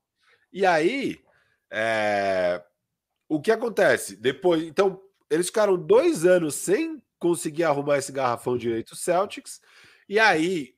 E 0.51 0.65
aí, 0.65 1.21
é... 1.71 2.65
o 3.29 3.39
que 3.39 3.51
acontece? 3.51 4.17
Depois, 4.17 4.63
então, 4.63 5.04
eles 5.35 5.47
ficaram 5.47 5.77
dois 5.77 6.25
anos 6.25 6.55
sem 6.55 7.03
conseguir 7.19 7.65
arrumar 7.65 7.99
esse 7.99 8.13
garrafão 8.13 8.57
direito, 8.57 8.93
o 8.93 8.97
Celtics. 8.97 9.61
E 10.09 10.19
aí, 10.19 10.75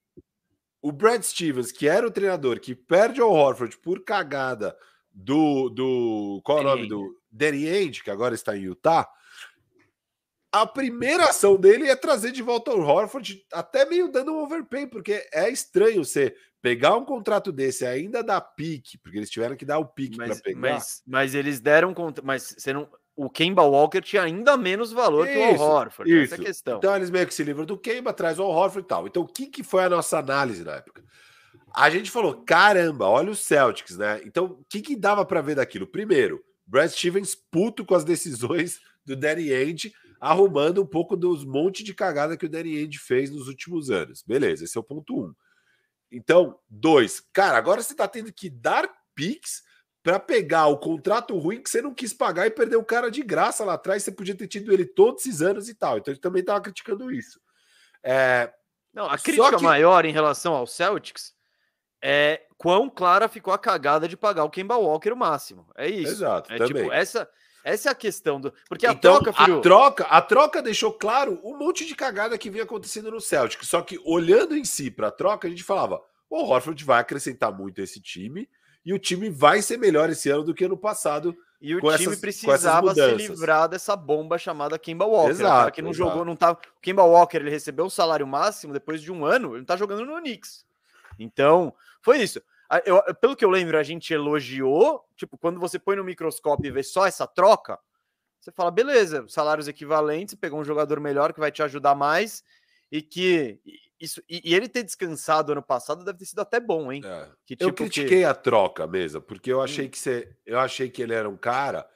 o 0.81 0.93
Brad 0.93 1.23
Stevens, 1.23 1.73
que 1.73 1.89
era 1.89 2.07
o 2.07 2.11
treinador, 2.11 2.61
que 2.61 2.75
perde 2.75 3.21
ao 3.21 3.33
Horford 3.33 3.77
por 3.79 4.05
cagada 4.05 4.77
do. 5.13 5.69
do 5.69 6.41
qual 6.45 6.59
é 6.59 6.61
o 6.61 6.65
nome 6.65 6.89
do. 6.89 7.17
Danny 7.31 7.69
Ainge, 7.69 8.03
que 8.03 8.11
agora 8.11 8.35
está 8.35 8.57
em 8.57 8.63
Utah. 8.63 9.07
a 10.51 10.67
primeira 10.67 11.25
ação 11.25 11.57
dele 11.57 11.89
é 11.89 11.95
trazer 11.95 12.33
de 12.33 12.43
volta 12.43 12.73
o 12.73 12.81
Horford, 12.81 13.45
até 13.53 13.85
meio 13.85 14.11
dando 14.11 14.33
um 14.33 14.43
overpay, 14.43 14.87
porque 14.87 15.29
é 15.33 15.51
estranho 15.51 16.03
você 16.03 16.35
pegar 16.63 16.97
um 16.97 17.05
contrato 17.05 17.53
desse 17.53 17.85
ainda 17.85 18.23
dar 18.23 18.41
pique, 18.41 18.97
porque 18.99 19.19
eles 19.19 19.29
tiveram 19.29 19.55
que 19.55 19.65
dar 19.65 19.79
o 19.79 19.85
pique 19.85 20.17
para 20.17 20.35
pegar. 20.37 20.59
Mas, 20.59 21.03
mas 21.07 21.35
eles 21.35 21.61
deram, 21.61 21.95
mas 22.25 22.55
você 22.57 22.73
não, 22.73 22.89
o 23.17 23.31
Kemba 23.31 23.63
Walker 23.63 24.03
tinha 24.03 24.23
ainda 24.23 24.57
menos 24.57 24.93
valor 24.93 25.27
isso, 25.27 25.35
que 25.35 25.41
o 25.41 25.63
Al 25.63 25.71
Horford. 25.71 26.13
Isso. 26.13 26.35
Essa 26.35 26.43
é 26.43 26.45
a 26.45 26.47
questão. 26.47 26.79
Então 26.79 26.95
eles 26.95 27.11
meio 27.11 27.27
que 27.27 27.35
se 27.35 27.43
livram 27.43 27.65
do 27.65 27.79
Kemba, 27.79 28.13
traz 28.13 28.39
o 28.39 28.43
Al 28.43 28.51
Horford 28.51 28.85
e 28.85 28.89
tal. 28.89 29.07
Então 29.07 29.23
o 29.23 29.27
que, 29.27 29.47
que 29.47 29.63
foi 29.63 29.85
a 29.85 29.89
nossa 29.89 30.19
análise 30.19 30.63
na 30.63 30.75
época? 30.75 31.03
A 31.75 31.89
gente 31.91 32.11
falou, 32.11 32.43
caramba, 32.45 33.07
olha 33.07 33.31
os 33.31 33.41
Celtics, 33.41 33.97
né? 33.97 34.21
Então 34.25 34.45
o 34.45 34.65
que, 34.69 34.83
que 34.83 34.95
dava 34.95 35.25
para 35.25 35.41
ver 35.41 35.57
daquilo? 35.57 35.87
Primeiro, 35.87 36.45
Brad 36.67 36.91
Stevens 36.91 37.35
puto 37.35 37.85
com 37.85 37.95
as 37.95 38.05
decisões 38.05 38.81
do 39.05 39.17
Danny 39.17 39.53
Ainge, 39.53 39.95
arrumando 40.21 40.83
um 40.83 40.87
pouco 40.87 41.17
dos 41.17 41.45
monte 41.45 41.83
de 41.83 41.95
cagada 41.95 42.37
que 42.37 42.47
o 42.47 42.49
Danny 42.49 42.77
Ainge 42.77 42.99
fez 42.99 43.31
nos 43.31 43.49
últimos 43.49 43.91
anos. 43.91 44.23
Beleza, 44.23 44.65
esse 44.65 44.77
é 44.77 44.81
o 44.81 44.85
ponto 44.85 45.19
um. 45.19 45.35
Então, 46.11 46.59
dois, 46.69 47.21
cara, 47.33 47.57
agora 47.57 47.83
você 47.83 47.95
tá 47.95 48.07
tendo 48.07 48.33
que 48.33 48.51
dar 48.51 48.89
picks 49.15 49.63
para 50.07 50.21
pegar 50.21 50.69
o 50.69 50.79
contrato 50.79 51.37
ruim 51.37 51.61
que 51.61 51.69
você 51.69 51.83
não 51.83 51.93
quis 51.93 52.13
pagar 52.13 52.47
e 52.47 52.51
perder 52.51 52.77
o 52.77 52.85
cara 52.85 53.11
de 53.11 53.25
graça 53.25 53.65
lá 53.65 53.75
atrás. 53.75 54.05
Você 54.05 54.13
podia 54.13 54.37
ter 54.37 54.47
tido 54.47 54.73
ele 54.73 54.87
todos 54.87 55.27
esses 55.27 55.43
anos 55.43 55.69
e 55.69 55.75
tal. 55.75 55.99
Então 55.99 56.15
ele 56.15 56.21
também 56.21 56.43
estava 56.43 56.61
criticando 56.61 57.11
isso. 57.11 57.41
É... 58.05 58.53
Não, 58.95 59.11
a 59.11 59.19
crítica 59.19 59.57
que... 59.57 59.65
maior 59.65 60.05
em 60.05 60.13
relação 60.13 60.55
ao 60.55 60.65
Celtics 60.65 61.35
é 62.01 62.41
quão 62.57 62.89
clara 62.89 63.27
ficou 63.27 63.53
a 63.53 63.59
cagada 63.59 64.07
de 64.07 64.17
pagar 64.17 64.45
o 64.45 64.49
Kemba 64.49 64.77
Walker 64.77 65.11
o 65.11 65.17
máximo. 65.17 65.67
É 65.77 65.89
isso. 65.89 66.13
Exato. 66.13 66.53
É 66.53 66.57
também. 66.57 66.85
tipo, 66.85 66.93
essa, 66.93 67.29
essa 67.65 67.89
é 67.89 67.91
a 67.91 67.97
questão 67.97 68.41
do. 68.41 68.55
Porque 68.69 68.87
a 68.87 68.93
então, 68.93 69.21
troca, 69.21 69.33
filho... 69.33 69.59
a 69.59 69.61
troca, 69.61 70.05
a 70.05 70.23
troca 70.23 70.63
deixou 70.63 70.93
claro 70.93 71.41
um 71.43 71.59
monte 71.59 71.85
de 71.85 71.97
cagada 71.97 72.39
que 72.39 72.49
vinha 72.49 72.63
acontecendo 72.63 73.11
no 73.11 73.21
Celtic. 73.21 73.65
Só 73.65 73.83
que 73.83 74.01
olhando 74.05 74.57
em 74.57 74.65
si 74.65 74.89
para 74.89 75.09
a 75.09 75.13
troca, 75.13 75.49
a 75.49 75.51
gente 75.51 75.65
falava: 75.65 76.01
o 76.31 76.45
Horford 76.45 76.85
vai 76.85 77.01
acrescentar 77.01 77.53
muito 77.53 77.81
a 77.81 77.85
esse 77.85 78.01
time 78.01 78.49
e 78.87 78.95
o 78.95 78.99
time 79.01 79.29
vai 79.29 79.61
ser 79.61 79.77
melhor 79.77 80.09
esse 80.09 80.31
ano 80.31 80.45
do 80.45 80.55
que 80.55 80.65
ano 80.65 80.77
passado. 80.77 81.37
E 81.61 81.75
o 81.75 81.81
time 81.81 81.95
essas, 81.95 82.21
precisava 82.21 82.95
se 82.95 83.15
livrar 83.15 83.69
dessa 83.69 83.97
bomba 83.97 84.39
chamada 84.39 84.79
Kemba 84.79 85.05
Walker. 85.05 85.31
Exato, 85.31 85.51
cara 85.51 85.71
que 85.73 85.83
não 85.83 85.91
exato. 85.91 86.09
jogou, 86.09 86.25
não 86.25 86.37
tá. 86.37 86.53
O 86.53 86.81
Kemba 86.81 87.03
Walker 87.03 87.37
ele 87.39 87.51
recebeu 87.51 87.87
o 87.87 87.91
salário 87.91 88.25
máximo 88.25 88.73
depois 88.73 89.03
de 89.03 89.11
um 89.11 89.25
ano, 89.25 89.51
ele 89.51 89.59
não 89.59 89.65
tá 89.65 89.77
jogando 89.77 90.07
no 90.07 90.17
Knicks. 90.19 90.65
Então, 91.19 91.75
foi 92.01 92.19
isso. 92.19 92.41
Eu, 92.85 93.03
pelo 93.17 93.35
que 93.35 93.45
eu 93.45 93.51
lembro, 93.51 93.77
a 93.77 93.83
gente 93.83 94.15
elogiou. 94.15 95.05
Tipo, 95.17 95.37
quando 95.37 95.59
você 95.59 95.81
põe 95.81 95.97
no 95.97 96.05
microscópio 96.05 96.69
e 96.69 96.71
vê 96.71 96.85
só 96.85 97.07
essa 97.07 97.27
troca, 97.27 97.81
você 98.39 98.53
fala, 98.53 98.71
beleza, 98.71 99.25
salários 99.27 99.67
equivalentes, 99.67 100.37
pegou 100.37 100.61
um 100.61 100.65
jogador 100.65 101.01
melhor 101.01 101.33
que 101.33 101.41
vai 101.41 101.51
te 101.51 101.61
ajudar 101.61 101.97
mais 101.97 102.45
e 102.93 103.03
que 103.03 103.59
isso, 104.01 104.23
e, 104.29 104.43
e, 104.45 104.55
ele 104.55 104.69
ter 104.69 104.83
descansado 104.83 105.53
ano 105.53 105.63
passado 105.63 106.05
deve 106.05 106.19
ter 106.19 106.27
sido 106.27 106.41
até 106.41 106.61
bom, 106.61 106.93
hein? 106.93 107.03
É. 107.05 107.29
Que, 107.45 107.57
tipo, 107.57 107.69
eu 107.69 107.73
critiquei 107.73 108.19
que... 108.19 108.25
a 108.25 108.35
troca 108.35 108.87
mesmo, 108.87 109.21
porque 109.21 109.53
eu 109.53 109.63
achei 109.63 109.87
hum. 109.87 109.91
que 109.91 109.99
você, 109.99 110.37
eu 110.45 110.59
achei 110.59 110.91
que 110.91 111.03
ele 111.03 111.15
era 111.15 111.29
um 111.29 111.37
cara 111.37 111.89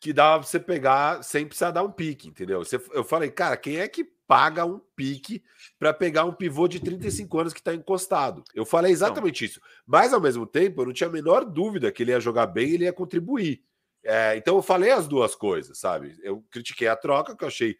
que 0.00 0.14
dava 0.14 0.40
pra 0.40 0.48
você 0.48 0.58
pegar 0.58 1.22
sem 1.22 1.46
precisar 1.46 1.72
dar 1.72 1.82
um 1.82 1.92
pique, 1.92 2.28
entendeu? 2.28 2.64
Você, 2.64 2.80
eu 2.92 3.04
falei, 3.04 3.30
cara, 3.30 3.56
quem 3.56 3.76
é 3.76 3.86
que 3.86 4.02
paga 4.26 4.64
um 4.64 4.80
pique 4.96 5.42
para 5.78 5.92
pegar 5.92 6.24
um 6.24 6.32
pivô 6.32 6.66
de 6.66 6.80
35 6.80 7.38
anos 7.38 7.52
que 7.52 7.62
tá 7.62 7.74
encostado? 7.74 8.42
Eu 8.54 8.64
falei 8.64 8.92
exatamente 8.92 9.44
isso. 9.44 9.60
Mas 9.86 10.14
ao 10.14 10.20
mesmo 10.20 10.46
tempo, 10.46 10.80
eu 10.80 10.86
não 10.86 10.92
tinha 10.92 11.08
a 11.08 11.12
menor 11.12 11.44
dúvida 11.44 11.92
que 11.92 12.02
ele 12.02 12.12
ia 12.12 12.20
jogar 12.20 12.46
bem 12.46 12.70
e 12.70 12.74
ele 12.74 12.84
ia 12.84 12.92
contribuir. 12.92 13.62
É, 14.02 14.36
então 14.36 14.56
eu 14.56 14.62
falei 14.62 14.90
as 14.90 15.06
duas 15.06 15.34
coisas, 15.34 15.78
sabe? 15.78 16.16
Eu 16.22 16.42
critiquei 16.50 16.88
a 16.88 16.96
troca, 16.96 17.36
que 17.36 17.44
eu 17.44 17.48
achei. 17.48 17.76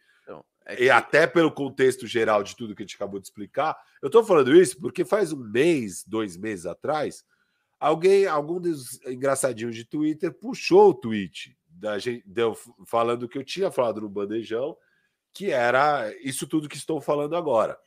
E 0.77 0.89
até 0.89 1.25
pelo 1.25 1.51
contexto 1.51 2.05
geral 2.05 2.43
de 2.43 2.55
tudo 2.55 2.75
que 2.75 2.83
a 2.83 2.85
gente 2.85 2.95
acabou 2.95 3.19
de 3.19 3.27
explicar, 3.27 3.75
eu 4.01 4.07
estou 4.07 4.23
falando 4.23 4.55
isso 4.55 4.79
porque 4.79 5.03
faz 5.03 5.33
um 5.33 5.37
mês, 5.37 6.03
dois 6.05 6.37
meses 6.37 6.65
atrás, 6.65 7.25
alguém, 7.79 8.27
algum 8.27 8.59
dos 8.59 9.03
engraçadinhos 9.05 9.75
de 9.75 9.85
Twitter 9.85 10.31
puxou 10.31 10.89
o 10.89 10.93
tweet 10.93 11.57
da 11.67 11.97
gente, 11.97 12.23
deu, 12.27 12.55
falando 12.85 13.27
que 13.27 13.37
eu 13.37 13.43
tinha 13.43 13.71
falado 13.71 14.01
no 14.01 14.09
bandejão, 14.09 14.77
que 15.33 15.49
era 15.49 16.13
isso 16.21 16.45
tudo 16.45 16.69
que 16.69 16.77
estou 16.77 17.01
falando 17.01 17.35
agora. 17.35 17.77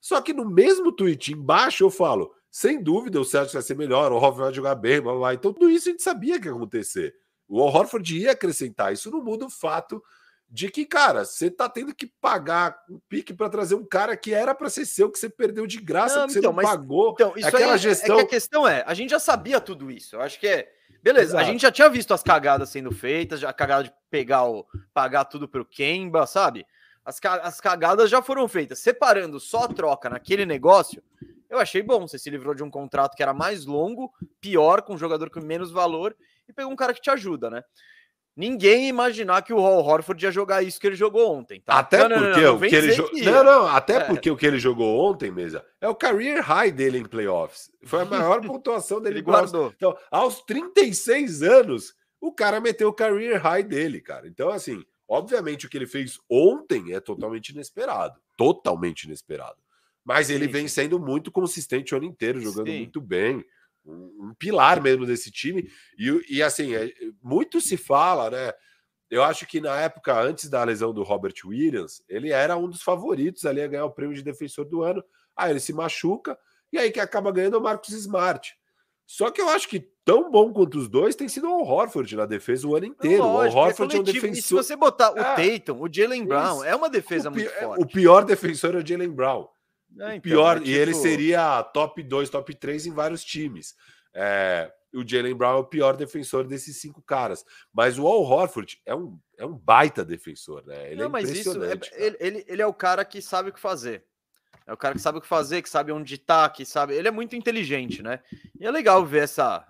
Só 0.00 0.20
que 0.20 0.32
no 0.32 0.48
mesmo 0.48 0.92
tweet 0.92 1.32
embaixo 1.32 1.82
eu 1.82 1.90
falo, 1.90 2.32
sem 2.50 2.82
dúvida 2.82 3.20
o 3.20 3.24
Celtics 3.24 3.54
vai 3.54 3.62
ser 3.62 3.76
melhor, 3.76 4.12
o 4.12 4.16
Horford 4.16 4.40
vai 4.40 4.54
jogar 4.54 4.74
bem, 4.76 5.00
blá, 5.00 5.14
blá. 5.14 5.34
então 5.34 5.52
tudo 5.52 5.68
isso 5.68 5.88
a 5.88 5.92
gente 5.92 6.02
sabia 6.02 6.40
que 6.40 6.46
ia 6.46 6.52
acontecer. 6.52 7.14
O 7.48 7.58
Horford 7.58 8.16
ia 8.16 8.32
acrescentar, 8.32 8.92
isso 8.92 9.10
não 9.10 9.22
muda 9.22 9.46
o 9.46 9.50
fato 9.50 10.02
de 10.50 10.68
que, 10.68 10.84
cara, 10.84 11.24
você 11.24 11.48
tá 11.48 11.68
tendo 11.68 11.94
que 11.94 12.06
pagar 12.06 12.82
um 12.90 12.98
pique 13.08 13.32
para 13.32 13.48
trazer 13.48 13.76
um 13.76 13.84
cara 13.84 14.16
que 14.16 14.34
era 14.34 14.52
para 14.52 14.68
ser 14.68 14.84
seu, 14.84 15.08
que 15.08 15.16
você 15.16 15.30
perdeu 15.30 15.64
de 15.64 15.78
graça, 15.80 16.20
não, 16.20 16.26
que 16.26 16.32
você 16.32 16.38
então, 16.40 16.52
não 16.52 16.62
pagou. 16.62 17.12
Então, 17.12 17.32
isso 17.36 17.46
Aquela 17.46 17.74
aí, 17.74 17.78
gestão... 17.78 18.16
É 18.16 18.18
que 18.18 18.24
a 18.24 18.28
questão 18.28 18.66
é, 18.66 18.82
a 18.84 18.92
gente 18.92 19.10
já 19.10 19.20
sabia 19.20 19.60
tudo 19.60 19.90
isso. 19.90 20.16
Eu 20.16 20.20
acho 20.20 20.40
que 20.40 20.48
é. 20.48 20.68
Beleza, 21.02 21.30
Exato. 21.30 21.44
a 21.44 21.46
gente 21.46 21.62
já 21.62 21.70
tinha 21.70 21.88
visto 21.88 22.12
as 22.12 22.22
cagadas 22.22 22.68
sendo 22.68 22.90
feitas, 22.90 23.42
a 23.44 23.52
cagada 23.52 23.84
de 23.84 23.92
pegar 24.10 24.44
o. 24.44 24.66
pagar 24.92 25.24
tudo 25.24 25.48
pro 25.48 25.64
Kemba, 25.64 26.26
sabe? 26.26 26.66
As, 27.04 27.18
as 27.42 27.60
cagadas 27.60 28.10
já 28.10 28.20
foram 28.20 28.48
feitas. 28.48 28.80
Separando 28.80 29.38
só 29.38 29.64
a 29.64 29.68
troca 29.68 30.10
naquele 30.10 30.44
negócio, 30.44 31.00
eu 31.48 31.60
achei 31.60 31.80
bom. 31.80 32.06
Você 32.06 32.18
se 32.18 32.28
livrou 32.28 32.54
de 32.54 32.64
um 32.64 32.70
contrato 32.70 33.16
que 33.16 33.22
era 33.22 33.32
mais 33.32 33.64
longo, 33.64 34.12
pior, 34.40 34.82
com 34.82 34.94
um 34.94 34.98
jogador 34.98 35.30
com 35.30 35.40
menos 35.40 35.70
valor, 35.70 36.14
e 36.48 36.52
pegou 36.52 36.72
um 36.72 36.76
cara 36.76 36.92
que 36.92 37.00
te 37.00 37.08
ajuda, 37.08 37.48
né? 37.48 37.62
Ninguém 38.36 38.88
imaginar 38.88 39.42
que 39.42 39.52
o 39.52 39.58
Hall 39.58 39.84
Horford 39.84 40.24
ia 40.24 40.30
jogar 40.30 40.62
isso 40.62 40.80
que 40.80 40.86
ele 40.86 40.96
jogou 40.96 41.34
ontem, 41.34 41.60
tá? 41.60 41.78
Até 41.78 42.08
não, 42.08 42.18
porque 42.18 42.40
não, 42.40 42.52
não, 42.52 42.56
o 42.56 42.60
que 42.60 42.76
ele 42.76 42.92
jogou. 42.92 43.20
Não, 43.20 43.44
não, 43.44 43.66
até 43.66 43.96
é. 43.96 44.00
porque 44.04 44.30
o 44.30 44.36
que 44.36 44.46
ele 44.46 44.58
jogou 44.58 45.10
ontem, 45.10 45.30
mesa, 45.30 45.64
é 45.80 45.88
o 45.88 45.94
career 45.94 46.40
high 46.40 46.70
dele 46.70 46.98
em 46.98 47.04
playoffs. 47.04 47.70
Foi 47.84 48.02
a 48.02 48.04
maior 48.04 48.40
pontuação 48.46 49.00
dele. 49.00 49.16
ele 49.16 49.22
guardou. 49.22 49.72
Então, 49.76 49.96
aos 50.10 50.42
36 50.42 51.42
anos, 51.42 51.94
o 52.20 52.32
cara 52.32 52.60
meteu 52.60 52.88
o 52.88 52.94
career 52.94 53.40
high 53.42 53.64
dele, 53.64 54.00
cara. 54.00 54.28
Então, 54.28 54.48
assim, 54.48 54.84
obviamente 55.08 55.66
o 55.66 55.68
que 55.68 55.76
ele 55.76 55.86
fez 55.86 56.18
ontem 56.30 56.92
é 56.92 57.00
totalmente 57.00 57.50
inesperado. 57.50 58.18
Totalmente 58.36 59.04
inesperado. 59.04 59.58
Mas 60.04 60.28
sim, 60.28 60.34
ele 60.34 60.46
vem 60.46 60.68
sendo 60.68 60.98
muito 60.98 61.30
consistente 61.30 61.94
o 61.94 61.96
ano 61.96 62.06
inteiro, 62.06 62.40
jogando 62.40 62.68
sim. 62.68 62.78
muito 62.78 63.00
bem 63.00 63.44
um, 63.84 64.28
um 64.28 64.34
pilar 64.34 64.82
mesmo 64.82 65.06
desse 65.06 65.30
time. 65.30 65.70
E, 65.98 66.36
e 66.36 66.42
assim, 66.42 66.74
é, 66.74 66.92
muito 67.22 67.60
se 67.60 67.76
fala, 67.76 68.30
né? 68.30 68.52
Eu 69.10 69.24
acho 69.24 69.46
que 69.46 69.60
na 69.60 69.76
época, 69.80 70.20
antes 70.20 70.48
da 70.48 70.62
lesão 70.62 70.94
do 70.94 71.02
Robert 71.02 71.34
Williams, 71.44 72.02
ele 72.08 72.30
era 72.30 72.56
um 72.56 72.68
dos 72.68 72.82
favoritos 72.82 73.44
ali 73.44 73.60
a 73.60 73.66
ganhar 73.66 73.84
o 73.84 73.90
prêmio 73.90 74.14
de 74.14 74.22
defensor 74.22 74.64
do 74.64 74.82
ano. 74.82 75.02
Aí 75.36 75.50
ele 75.50 75.60
se 75.60 75.72
machuca, 75.72 76.38
e 76.72 76.78
aí 76.78 76.92
que 76.92 77.00
acaba 77.00 77.32
ganhando 77.32 77.58
o 77.58 77.60
Marcos 77.60 77.90
Smart. 77.90 78.54
Só 79.04 79.28
que 79.28 79.40
eu 79.40 79.48
acho 79.48 79.68
que 79.68 79.80
tão 80.04 80.30
bom 80.30 80.52
quanto 80.52 80.78
os 80.78 80.88
dois 80.88 81.16
tem 81.16 81.28
sido 81.28 81.48
o 81.48 81.64
Horford 81.64 82.14
na 82.14 82.26
defesa 82.26 82.68
o 82.68 82.76
ano 82.76 82.86
inteiro. 82.86 83.24
Lógico, 83.24 83.58
o 83.58 83.62
é 83.62 83.66
Horford 83.66 83.94
é, 83.94 83.98
é 83.98 84.00
um 84.00 84.04
defensor. 84.04 84.30
E 84.30 84.42
se 84.42 84.54
você 84.54 84.76
botar 84.76 85.12
o 85.12 85.18
é, 85.18 85.58
Tatum, 85.58 85.80
o 85.82 85.92
Jalen 85.92 86.24
Brown, 86.24 86.58
isso. 86.58 86.64
é 86.64 86.76
uma 86.76 86.88
defesa 86.88 87.28
o 87.28 87.32
muito 87.32 87.50
forte. 87.50 87.82
O 87.82 87.86
pior 87.86 88.24
defensor 88.24 88.76
é 88.76 88.78
o 88.78 88.86
Jalen 88.86 89.10
Brown. 89.10 89.48
É, 89.98 90.16
então, 90.16 90.20
pior, 90.20 90.56
é 90.56 90.60
tipo... 90.60 90.70
e 90.70 90.74
ele 90.74 90.94
seria 90.94 91.62
top 91.62 92.02
2, 92.02 92.30
top 92.30 92.54
3 92.54 92.86
em 92.86 92.92
vários 92.92 93.24
times. 93.24 93.74
É, 94.14 94.72
o 94.92 95.06
Jalen 95.06 95.34
Brown 95.34 95.56
é 95.56 95.60
o 95.60 95.64
pior 95.64 95.96
defensor 95.96 96.46
desses 96.46 96.80
cinco 96.80 97.02
caras. 97.02 97.44
Mas 97.72 97.98
o 97.98 98.06
Al 98.06 98.22
Horford 98.22 98.80
é 98.84 98.94
um, 98.94 99.18
é 99.38 99.44
um 99.44 99.56
baita 99.56 100.04
defensor, 100.04 100.64
né? 100.66 100.92
Ele 100.92 100.94
é 100.94 100.96
Não, 100.96 101.06
é 101.06 101.08
mas 101.08 101.30
isso 101.30 101.62
é, 101.62 101.72
ele, 101.94 102.16
ele, 102.20 102.44
ele, 102.46 102.62
é 102.62 102.66
o 102.66 102.74
cara 102.74 103.04
que 103.04 103.22
sabe 103.22 103.50
o 103.50 103.52
que 103.52 103.60
fazer. 103.60 104.04
É 104.66 104.72
o 104.72 104.76
cara 104.76 104.94
que 104.94 105.00
sabe 105.00 105.18
o 105.18 105.20
que 105.20 105.26
fazer, 105.26 105.62
que 105.62 105.70
sabe 105.70 105.92
onde 105.92 106.18
tá, 106.18 106.48
que 106.48 106.64
sabe. 106.64 106.94
Ele 106.94 107.08
é 107.08 107.10
muito 107.10 107.34
inteligente, 107.34 108.02
né? 108.02 108.20
E 108.58 108.66
é 108.66 108.70
legal 108.70 109.04
ver 109.04 109.24
essa. 109.24 109.66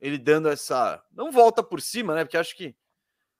Ele 0.00 0.18
dando 0.18 0.48
essa. 0.48 1.02
Não 1.12 1.30
volta 1.30 1.62
por 1.62 1.80
cima, 1.80 2.14
né? 2.14 2.24
Porque 2.24 2.36
acho 2.36 2.56
que 2.56 2.74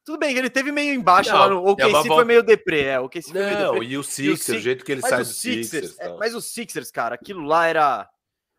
tudo 0.04 0.18
bem, 0.18 0.36
ele 0.36 0.50
teve 0.50 0.72
meio 0.72 0.92
embaixo 0.92 1.30
não, 1.30 1.38
lá 1.38 1.48
no 1.48 1.76
é 1.78 1.88
volta... 1.88 2.08
foi 2.08 2.24
meio 2.24 2.42
deprê, 2.42 2.84
é, 2.84 3.00
o 3.00 3.04
OKC 3.04 3.30
foi 3.30 3.40
meio 3.40 3.72
deprê. 3.72 3.86
e 3.86 3.98
o 3.98 4.02
Sixers, 4.02 4.48
o, 4.48 4.54
o 4.56 4.60
jeito 4.60 4.84
que 4.84 4.92
ele 4.92 5.00
sai 5.00 5.18
do 5.18 5.24
Sixers. 5.24 5.90
Sixers 5.90 5.98
é, 5.98 6.16
mas 6.16 6.34
o 6.34 6.40
Sixers, 6.40 6.90
cara, 6.90 7.14
aquilo 7.14 7.44
lá 7.44 7.66
era... 7.66 8.08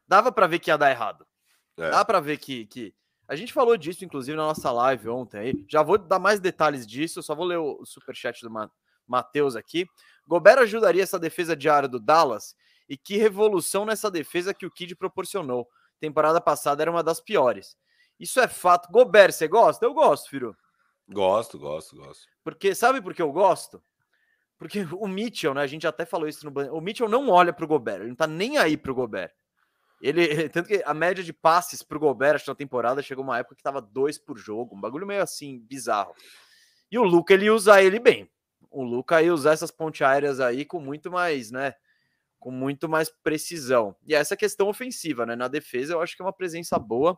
Dava 0.07 0.31
para 0.31 0.47
ver 0.47 0.59
que 0.59 0.69
ia 0.69 0.77
dar 0.77 0.89
errado. 0.89 1.25
É. 1.77 1.89
Dá 1.89 2.05
para 2.05 2.19
ver 2.19 2.37
que, 2.37 2.65
que... 2.67 2.93
A 3.27 3.35
gente 3.35 3.51
falou 3.51 3.75
disso, 3.75 4.05
inclusive, 4.05 4.37
na 4.37 4.43
nossa 4.43 4.71
live 4.71 5.09
ontem 5.09 5.37
aí. 5.37 5.65
Já 5.67 5.81
vou 5.81 5.97
dar 5.97 6.19
mais 6.19 6.39
detalhes 6.39 6.85
disso, 6.85 7.23
só 7.23 7.33
vou 7.33 7.45
ler 7.45 7.57
o, 7.57 7.79
o 7.81 7.85
superchat 7.85 8.41
do 8.41 8.51
Matheus 9.07 9.55
aqui. 9.55 9.87
Gobert 10.27 10.59
ajudaria 10.59 11.03
essa 11.03 11.19
defesa 11.19 11.55
diária 11.55 11.89
do 11.89 11.99
Dallas? 11.99 12.55
E 12.87 12.97
que 12.97 13.17
revolução 13.17 13.85
nessa 13.85 14.11
defesa 14.11 14.53
que 14.53 14.65
o 14.65 14.71
Kid 14.71 14.95
proporcionou. 14.95 15.67
Temporada 15.99 16.39
passada 16.39 16.83
era 16.83 16.91
uma 16.91 17.03
das 17.03 17.19
piores. 17.19 17.77
Isso 18.19 18.39
é 18.39 18.47
fato. 18.47 18.91
Gobert, 18.91 19.31
você 19.31 19.47
gosta? 19.47 19.85
Eu 19.85 19.93
gosto, 19.93 20.29
filho. 20.29 20.55
Gosto, 21.09 21.59
gosto, 21.59 21.95
gosto. 21.95 22.27
Porque 22.43 22.73
sabe 22.73 23.01
por 23.01 23.13
que 23.13 23.21
eu 23.21 23.31
gosto? 23.31 23.81
Porque 24.57 24.79
o 24.97 25.07
Mitchell, 25.07 25.53
né? 25.53 25.61
A 25.61 25.67
gente 25.67 25.85
até 25.85 26.05
falou 26.05 26.27
isso 26.27 26.49
no 26.49 26.75
O 26.75 26.81
Mitchell 26.81 27.09
não 27.09 27.29
olha 27.29 27.53
pro 27.53 27.67
Gobert, 27.67 28.01
ele 28.01 28.09
não 28.09 28.15
tá 28.15 28.27
nem 28.27 28.57
aí 28.57 28.77
pro 28.77 28.95
Gobert. 28.95 29.31
Ele, 30.01 30.47
tanto 30.49 30.67
que 30.67 30.81
a 30.85 30.93
média 30.93 31.23
de 31.23 31.33
passes 31.33 31.81
pro 31.81 31.99
Gobert 31.99 32.43
na 32.47 32.55
temporada 32.55 33.01
chegou 33.01 33.23
uma 33.23 33.39
época 33.39 33.55
que 33.55 33.63
tava 33.63 33.81
dois 33.81 34.17
por 34.17 34.37
jogo, 34.37 34.75
um 34.75 34.81
bagulho 34.81 35.07
meio 35.07 35.21
assim 35.21 35.59
bizarro. 35.59 36.13
E 36.91 36.97
o 36.97 37.03
Luca 37.03 37.33
ele 37.33 37.49
usa 37.49 37.81
ele 37.81 37.99
bem. 37.99 38.29
o 38.69 38.83
Luca 38.83 39.21
ia 39.21 39.33
usar 39.33 39.53
essas 39.53 39.71
pontes 39.71 40.01
aéreas 40.01 40.39
aí 40.39 40.65
com 40.65 40.79
muito 40.79 41.11
mais, 41.11 41.51
né? 41.51 41.73
Com 42.39 42.51
muito 42.51 42.89
mais 42.89 43.09
precisão. 43.09 43.95
E 44.05 44.13
essa 44.13 44.35
questão 44.35 44.67
ofensiva, 44.67 45.25
né? 45.25 45.35
Na 45.35 45.47
defesa, 45.47 45.93
eu 45.93 46.01
acho 46.01 46.15
que 46.15 46.21
é 46.21 46.25
uma 46.25 46.33
presença 46.33 46.77
boa. 46.77 47.17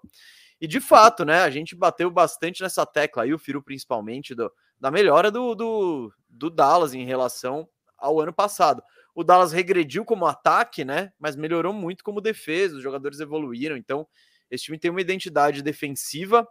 E 0.59 0.67
de 0.67 0.79
fato, 0.79 1.25
né? 1.25 1.41
A 1.41 1.49
gente 1.49 1.75
bateu 1.75 2.09
bastante 2.09 2.61
nessa 2.61 2.85
tecla 2.85 3.23
aí, 3.23 3.33
o 3.33 3.39
Firo 3.39 3.61
principalmente, 3.61 4.33
do, 4.33 4.51
da 4.79 4.89
melhora 4.89 5.29
do, 5.29 5.53
do, 5.53 6.13
do 6.29 6.49
Dallas 6.49 6.93
em 6.93 7.05
relação 7.05 7.67
ao 7.97 8.19
ano 8.19 8.33
passado. 8.33 8.81
O 9.13 9.23
Dallas 9.23 9.51
regrediu 9.51 10.03
como 10.03 10.25
ataque, 10.25 10.83
né? 10.83 11.11
Mas 11.19 11.35
melhorou 11.35 11.73
muito 11.73 12.03
como 12.03 12.21
defesa, 12.21 12.75
os 12.75 12.83
jogadores 12.83 13.19
evoluíram. 13.19 13.77
Então, 13.77 14.07
esse 14.49 14.65
time 14.65 14.79
tem 14.79 14.91
uma 14.91 15.01
identidade 15.01 15.61
defensiva 15.61 16.47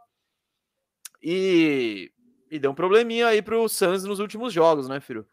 e, 1.22 2.12
e 2.50 2.58
deu 2.58 2.70
um 2.70 2.74
probleminha 2.74 3.28
aí 3.28 3.40
para 3.40 3.58
o 3.58 3.68
Suns 3.68 4.04
nos 4.04 4.18
últimos 4.18 4.52
jogos, 4.52 4.88
né, 4.88 5.00
Firo? 5.00 5.26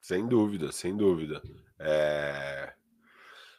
Sem 0.00 0.26
dúvida, 0.26 0.70
sem 0.70 0.96
dúvida. 0.96 1.42
É... 1.78 2.72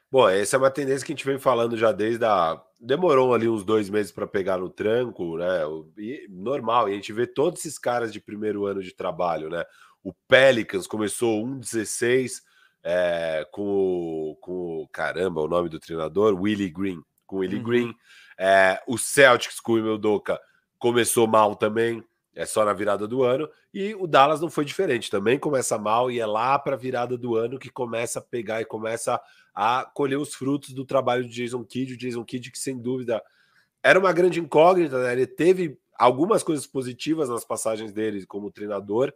Bom, 0.10 0.30
essa 0.30 0.56
é 0.56 0.60
uma 0.60 0.72
tendência 0.72 1.06
que 1.06 1.12
a 1.12 1.16
gente 1.16 1.26
vem 1.26 1.38
falando 1.38 1.76
já 1.78 1.92
desde 1.92 2.24
a. 2.24 2.62
Demorou 2.80 3.34
ali 3.34 3.50
uns 3.50 3.66
dois 3.66 3.90
meses 3.90 4.12
para 4.12 4.28
pegar 4.28 4.58
no 4.58 4.70
tranco, 4.70 5.38
né? 5.38 5.62
E, 5.98 6.28
normal, 6.30 6.88
e 6.88 6.94
a 6.94 6.96
gente 6.96 7.12
vê 7.12 7.28
todos 7.28 7.60
esses 7.60 7.78
caras 7.78 8.14
de 8.14 8.22
primeiro 8.22 8.66
ano 8.66 8.82
de 8.82 8.94
trabalho, 8.94 9.50
né? 9.50 9.66
O 10.04 10.14
Pelicans 10.28 10.88
começou 10.88 11.44
1,16 11.44 12.42
é, 12.84 13.46
com, 13.52 14.38
com 14.40 14.88
caramba, 14.94 15.42
o 15.42 15.48
nome 15.48 15.68
do 15.68 15.80
treinador, 15.80 16.40
Willie 16.40 16.70
Green. 16.70 17.02
Com 17.26 17.38
Willie 17.38 17.58
uhum. 17.58 17.64
Green. 17.64 17.96
É, 18.38 18.82
o 18.88 18.98
Celtics 18.98 19.60
com 19.60 19.74
o 19.74 19.78
Imeldoka 19.78 20.40
começou 20.80 21.28
mal 21.28 21.56
também, 21.56 22.02
é 22.34 22.46
só 22.46 22.64
na 22.64 22.72
virada 22.72 23.08
do 23.08 23.24
ano. 23.24 23.50
E 23.74 23.94
o 23.96 24.08
Dallas 24.08 24.40
não 24.40 24.50
foi 24.50 24.64
diferente, 24.64 25.10
também 25.10 25.38
começa 25.38 25.78
mal 25.78 26.10
e 26.10 26.20
é 26.20 26.26
lá 26.26 26.58
para 26.58 26.76
a 26.76 26.80
virada 26.80 27.18
do 27.18 27.36
ano 27.36 27.60
que 27.60 27.70
começa 27.70 28.20
a 28.20 28.22
pegar 28.22 28.62
e 28.62 28.66
começa 28.66 29.20
a 29.60 29.84
colher 29.92 30.20
os 30.20 30.36
frutos 30.36 30.72
do 30.72 30.86
trabalho 30.86 31.28
de 31.28 31.34
Jason 31.34 31.64
Kidd. 31.64 31.96
O 31.96 31.98
Jason 31.98 32.24
Kidd, 32.24 32.52
que 32.52 32.60
sem 32.60 32.78
dúvida 32.78 33.24
era 33.82 33.98
uma 33.98 34.14
grande 34.14 34.40
incógnita, 34.40 35.02
né? 35.02 35.14
Ele 35.14 35.26
teve 35.26 35.80
algumas 35.98 36.44
coisas 36.44 36.68
positivas 36.68 37.28
nas 37.28 37.44
passagens 37.44 37.92
dele 37.92 38.24
como 38.28 38.52
treinador, 38.52 39.12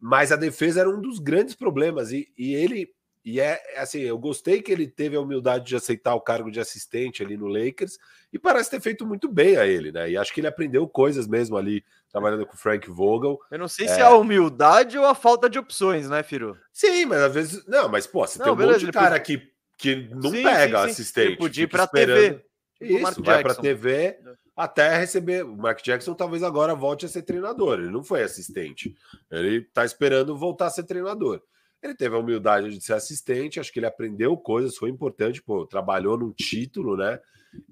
mas 0.00 0.32
a 0.32 0.36
defesa 0.36 0.80
era 0.80 0.88
um 0.88 0.98
dos 0.98 1.18
grandes 1.18 1.54
problemas. 1.54 2.10
E, 2.10 2.32
e 2.38 2.54
ele 2.54 2.90
e 3.24 3.38
é 3.38 3.60
assim, 3.76 4.00
eu 4.00 4.18
gostei 4.18 4.60
que 4.60 4.72
ele 4.72 4.86
teve 4.88 5.14
a 5.14 5.20
humildade 5.20 5.66
de 5.66 5.76
aceitar 5.76 6.14
o 6.14 6.20
cargo 6.20 6.50
de 6.50 6.58
assistente 6.58 7.22
ali 7.22 7.36
no 7.36 7.46
Lakers 7.46 7.98
e 8.32 8.38
parece 8.38 8.70
ter 8.70 8.80
feito 8.80 9.06
muito 9.06 9.28
bem 9.28 9.56
a 9.56 9.66
ele, 9.66 9.92
né? 9.92 10.10
E 10.10 10.16
acho 10.16 10.32
que 10.32 10.40
ele 10.40 10.48
aprendeu 10.48 10.88
coisas 10.88 11.28
mesmo 11.28 11.56
ali 11.56 11.84
trabalhando 12.10 12.44
com 12.44 12.54
o 12.54 12.58
Frank 12.58 12.90
Vogel. 12.90 13.38
Eu 13.50 13.58
não 13.58 13.68
sei 13.68 13.86
é... 13.86 13.88
se 13.90 14.00
é 14.00 14.02
a 14.02 14.16
humildade 14.16 14.98
ou 14.98 15.04
a 15.04 15.14
falta 15.14 15.48
de 15.48 15.58
opções, 15.58 16.08
né, 16.08 16.22
Firo? 16.22 16.58
Sim, 16.72 17.04
mas 17.04 17.20
às 17.20 17.32
vezes. 17.32 17.66
Não, 17.66 17.88
mas 17.88 18.06
pô, 18.06 18.26
você 18.26 18.38
não, 18.38 18.44
tem 18.44 18.54
um 18.54 18.56
beleza, 18.56 18.78
monte 18.78 18.86
de 18.86 18.92
cara 18.92 19.20
que, 19.20 19.51
que 19.82 20.08
não 20.14 20.30
sim, 20.30 20.42
pega 20.44 20.78
sim, 20.78 20.84
sim. 20.84 20.90
assistente. 20.92 21.26
Ele 21.26 21.36
podia 21.36 21.64
ir 21.64 21.66
pra. 21.66 21.86
TV. 21.86 22.40
Tipo 22.78 23.08
Isso, 23.08 23.22
vai 23.22 23.42
para 23.42 23.54
TV 23.54 24.18
até 24.56 24.96
receber. 24.96 25.44
O 25.44 25.56
Mark 25.56 25.82
Jackson 25.82 26.14
talvez 26.14 26.42
agora 26.42 26.74
volte 26.74 27.04
a 27.04 27.08
ser 27.08 27.22
treinador. 27.22 27.80
Ele 27.80 27.90
não 27.90 28.02
foi 28.02 28.22
assistente. 28.22 28.94
Ele 29.30 29.62
tá 29.62 29.84
esperando 29.84 30.36
voltar 30.36 30.66
a 30.66 30.70
ser 30.70 30.84
treinador. 30.84 31.42
Ele 31.82 31.94
teve 31.94 32.14
a 32.14 32.18
humildade 32.18 32.70
de 32.70 32.84
ser 32.84 32.92
assistente, 32.92 33.58
acho 33.58 33.72
que 33.72 33.80
ele 33.80 33.86
aprendeu 33.86 34.36
coisas, 34.36 34.76
foi 34.76 34.88
importante, 34.88 35.42
pô, 35.42 35.66
trabalhou 35.66 36.16
num 36.16 36.32
título, 36.32 36.96
né? 36.96 37.18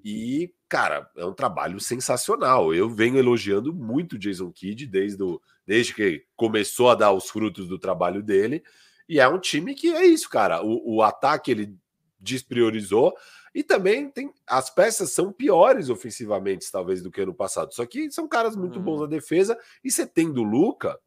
E, 0.04 0.52
cara, 0.68 1.08
é 1.16 1.24
um 1.24 1.32
trabalho 1.32 1.78
sensacional. 1.78 2.74
Eu 2.74 2.90
venho 2.90 3.18
elogiando 3.18 3.72
muito 3.72 4.14
o 4.14 4.18
Jason 4.18 4.50
Kidd 4.50 4.84
desde, 4.86 5.22
o, 5.22 5.40
desde 5.64 5.94
que 5.94 6.24
começou 6.34 6.90
a 6.90 6.96
dar 6.96 7.12
os 7.12 7.30
frutos 7.30 7.68
do 7.68 7.78
trabalho 7.78 8.20
dele. 8.20 8.64
E 9.08 9.18
é 9.18 9.28
um 9.28 9.38
time 9.38 9.74
que 9.74 9.92
é 9.92 10.04
isso, 10.04 10.28
cara. 10.28 10.60
O, 10.62 10.96
o 10.96 11.02
ataque 11.02 11.50
ele 11.50 11.76
despriorizou. 12.20 13.14
E 13.54 13.62
também 13.62 14.10
tem 14.10 14.32
as 14.46 14.70
peças 14.70 15.10
são 15.10 15.32
piores 15.32 15.88
ofensivamente, 15.88 16.70
talvez, 16.70 17.02
do 17.02 17.10
que 17.10 17.20
ano 17.20 17.34
passado. 17.34 17.74
Só 17.74 17.84
que 17.84 18.10
são 18.10 18.28
caras 18.28 18.54
muito 18.54 18.78
bons 18.78 18.98
hum. 18.98 19.02
na 19.02 19.06
defesa. 19.06 19.58
E 19.82 19.90
você 19.90 20.06
tem 20.06 20.32
do 20.32 20.42
Luca, 20.42 20.98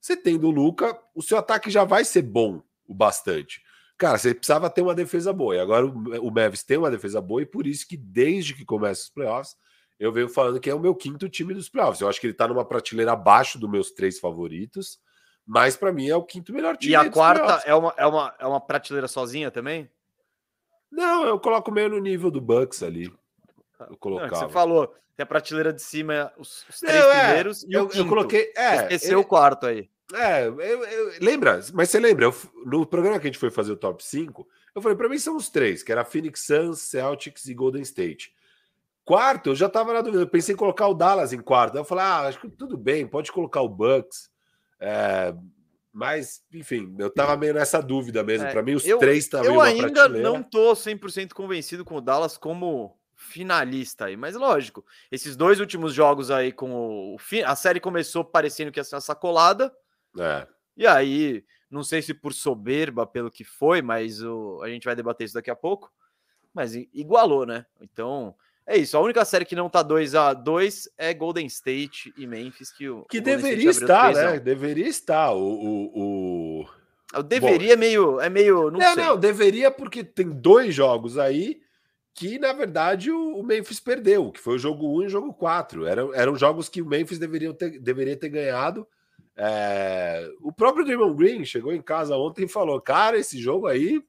você 0.00 0.16
tendo 0.16 0.48
o 0.48 0.50
Luca, 0.50 0.98
o 1.14 1.22
seu 1.22 1.38
ataque 1.38 1.70
já 1.70 1.84
vai 1.84 2.04
ser 2.04 2.22
bom 2.22 2.62
o 2.86 2.94
bastante. 2.94 3.62
Cara, 3.98 4.18
você 4.18 4.34
precisava 4.34 4.68
ter 4.68 4.82
uma 4.82 4.94
defesa 4.94 5.32
boa. 5.32 5.54
E 5.54 5.60
agora 5.60 5.86
o 5.86 6.30
Mavis 6.30 6.64
tem 6.64 6.76
uma 6.76 6.90
defesa 6.90 7.20
boa, 7.20 7.42
e 7.42 7.46
por 7.46 7.66
isso 7.66 7.86
que 7.86 7.96
desde 7.96 8.54
que 8.54 8.64
começa 8.64 9.02
os 9.02 9.10
playoffs, 9.10 9.54
eu 9.98 10.10
venho 10.10 10.28
falando 10.28 10.58
que 10.58 10.68
é 10.68 10.74
o 10.74 10.80
meu 10.80 10.94
quinto 10.94 11.28
time 11.28 11.54
dos 11.54 11.68
playoffs. 11.68 12.00
Eu 12.00 12.08
acho 12.08 12.20
que 12.20 12.26
ele 12.26 12.34
tá 12.34 12.48
numa 12.48 12.64
prateleira 12.64 13.12
abaixo 13.12 13.58
dos 13.58 13.70
meus 13.70 13.92
três 13.92 14.18
favoritos, 14.18 14.98
mas 15.46 15.76
para 15.76 15.92
mim 15.92 16.08
é 16.08 16.16
o 16.16 16.24
quinto 16.24 16.52
melhor 16.52 16.76
time. 16.76 16.92
E 16.92 16.96
a 16.96 17.08
quarta 17.08 17.62
é 17.64 17.72
uma, 17.72 17.94
é, 17.96 18.04
uma, 18.04 18.34
é 18.40 18.46
uma 18.46 18.60
prateleira 18.60 19.06
sozinha 19.06 19.52
também? 19.52 19.88
Não, 20.92 21.24
eu 21.24 21.40
coloco 21.40 21.72
meio 21.72 21.88
no 21.88 21.98
nível 21.98 22.30
do 22.30 22.40
Bucks 22.40 22.82
ali. 22.82 23.10
Eu 23.80 23.96
colocava. 23.96 24.30
Não, 24.30 24.48
você 24.48 24.52
falou, 24.52 24.94
tem 25.16 25.24
a 25.24 25.26
prateleira 25.26 25.72
de 25.72 25.80
cima, 25.80 26.30
os, 26.36 26.66
os 26.68 26.80
três 26.80 27.02
é, 27.02 27.24
primeiros 27.24 27.62
e 27.64 27.72
eu, 27.72 27.86
o 27.86 27.92
eu 27.92 28.06
coloquei. 28.06 28.52
É, 28.54 28.76
esqueceu 28.76 29.18
ele, 29.18 29.24
o 29.24 29.24
quarto 29.24 29.66
aí. 29.66 29.88
É, 30.12 30.46
eu, 30.46 30.60
eu, 30.60 31.12
lembra, 31.22 31.60
mas 31.72 31.88
você 31.88 31.98
lembra, 31.98 32.26
eu, 32.26 32.34
no 32.66 32.84
programa 32.84 33.18
que 33.18 33.26
a 33.26 33.30
gente 33.30 33.38
foi 33.38 33.50
fazer 33.50 33.72
o 33.72 33.76
top 33.76 34.04
5, 34.04 34.46
eu 34.74 34.82
falei, 34.82 34.96
para 34.96 35.08
mim 35.08 35.18
são 35.18 35.34
os 35.34 35.48
três, 35.48 35.82
que 35.82 35.90
era 35.90 36.04
Phoenix 36.04 36.44
Suns, 36.44 36.80
Celtics 36.82 37.46
e 37.46 37.54
Golden 37.54 37.82
State. 37.82 38.34
Quarto, 39.04 39.50
eu 39.50 39.54
já 39.54 39.68
tava 39.68 39.94
na 39.94 40.02
dúvida, 40.02 40.22
eu 40.22 40.28
pensei 40.28 40.54
em 40.54 40.58
colocar 40.58 40.86
o 40.86 40.94
Dallas 40.94 41.32
em 41.32 41.40
quarto. 41.40 41.76
Eu 41.76 41.84
falei, 41.84 42.04
ah, 42.04 42.20
acho 42.28 42.38
que 42.38 42.48
tudo 42.48 42.76
bem, 42.76 43.06
pode 43.06 43.32
colocar 43.32 43.62
o 43.62 43.68
Bucks. 43.68 44.30
É, 44.78 45.34
mas, 45.92 46.42
enfim, 46.52 46.94
eu 46.98 47.10
tava 47.10 47.36
meio 47.36 47.54
nessa 47.54 47.80
dúvida 47.80 48.22
mesmo. 48.22 48.46
É, 48.46 48.52
para 48.52 48.62
mim, 48.62 48.74
os 48.74 48.86
eu, 48.86 48.98
três 48.98 49.28
também. 49.28 49.52
Eu 49.52 49.60
ainda 49.60 50.08
não 50.08 50.42
tô 50.42 50.72
100% 50.72 51.32
convencido 51.32 51.84
com 51.84 51.96
o 51.96 52.00
Dallas 52.00 52.38
como 52.38 52.98
finalista 53.14 54.06
aí, 54.06 54.16
mas 54.16 54.34
lógico, 54.34 54.84
esses 55.10 55.36
dois 55.36 55.60
últimos 55.60 55.94
jogos 55.94 56.28
aí 56.28 56.50
com 56.50 57.14
o, 57.14 57.16
a 57.46 57.54
série 57.54 57.78
começou 57.78 58.24
parecendo 58.24 58.72
que 58.72 58.80
ia 58.80 58.84
ser 58.84 58.96
uma 58.96 59.00
sacolada, 59.00 59.72
é. 60.18 60.46
E 60.76 60.86
aí, 60.86 61.44
não 61.70 61.82
sei 61.82 62.02
se 62.02 62.14
por 62.14 62.32
soberba, 62.32 63.06
pelo 63.06 63.30
que 63.30 63.44
foi, 63.44 63.82
mas 63.82 64.22
o, 64.22 64.60
a 64.62 64.68
gente 64.68 64.84
vai 64.84 64.96
debater 64.96 65.24
isso 65.24 65.34
daqui 65.34 65.50
a 65.50 65.56
pouco. 65.56 65.92
Mas 66.52 66.74
igualou, 66.74 67.46
né? 67.46 67.64
Então, 67.80 68.34
é 68.66 68.76
isso. 68.76 68.96
A 68.96 69.00
única 69.00 69.24
série 69.24 69.44
que 69.44 69.56
não 69.56 69.68
tá 69.68 69.82
2 69.82 70.14
a 70.14 70.34
2 70.34 70.88
é 70.96 71.12
Golden 71.12 71.46
State 71.46 72.12
e 72.16 72.26
Memphis, 72.26 72.72
que 72.72 72.88
o. 72.88 73.04
Que 73.04 73.18
o 73.18 73.22
deveria 73.22 73.70
estar, 73.70 74.14
né? 74.14 74.38
Deveria 74.38 74.88
estar. 74.88 75.32
O. 75.32 75.40
o, 75.40 76.64
o... 77.14 77.22
deveria 77.22 77.68
Bom, 77.68 77.72
é 77.72 77.76
meio. 77.76 78.20
É 78.20 78.28
meio. 78.28 78.70
Não, 78.70 78.78
não, 78.78 78.94
sei. 78.94 79.04
não, 79.04 79.16
deveria 79.16 79.70
porque 79.70 80.04
tem 80.04 80.28
dois 80.28 80.74
jogos 80.74 81.18
aí 81.18 81.60
que, 82.14 82.38
na 82.38 82.52
verdade, 82.52 83.10
o, 83.10 83.36
o 83.36 83.42
Memphis 83.42 83.80
perdeu, 83.80 84.30
que 84.30 84.40
foi 84.40 84.56
o 84.56 84.58
jogo 84.58 84.86
1 84.86 84.94
um 84.94 85.02
e 85.02 85.06
o 85.06 85.08
jogo 85.08 85.32
4. 85.34 85.86
Eram, 85.86 86.14
eram 86.14 86.36
jogos 86.36 86.68
que 86.68 86.82
o 86.82 86.86
Memphis 86.86 87.18
deveria 87.18 87.52
ter, 87.54 87.78
deveria 87.78 88.16
ter 88.16 88.28
ganhado 88.28 88.86
é, 89.36 90.28
o 90.40 90.52
próprio 90.52 90.84
Draymond 90.84 91.16
Green 91.16 91.44
chegou 91.44 91.72
em 91.72 91.80
casa 91.82 92.16
ontem 92.16 92.44
e 92.44 92.48
falou: 92.48 92.80
Cara, 92.80 93.16
esse 93.18 93.38
jogo 93.38 93.66
aí 93.66 94.02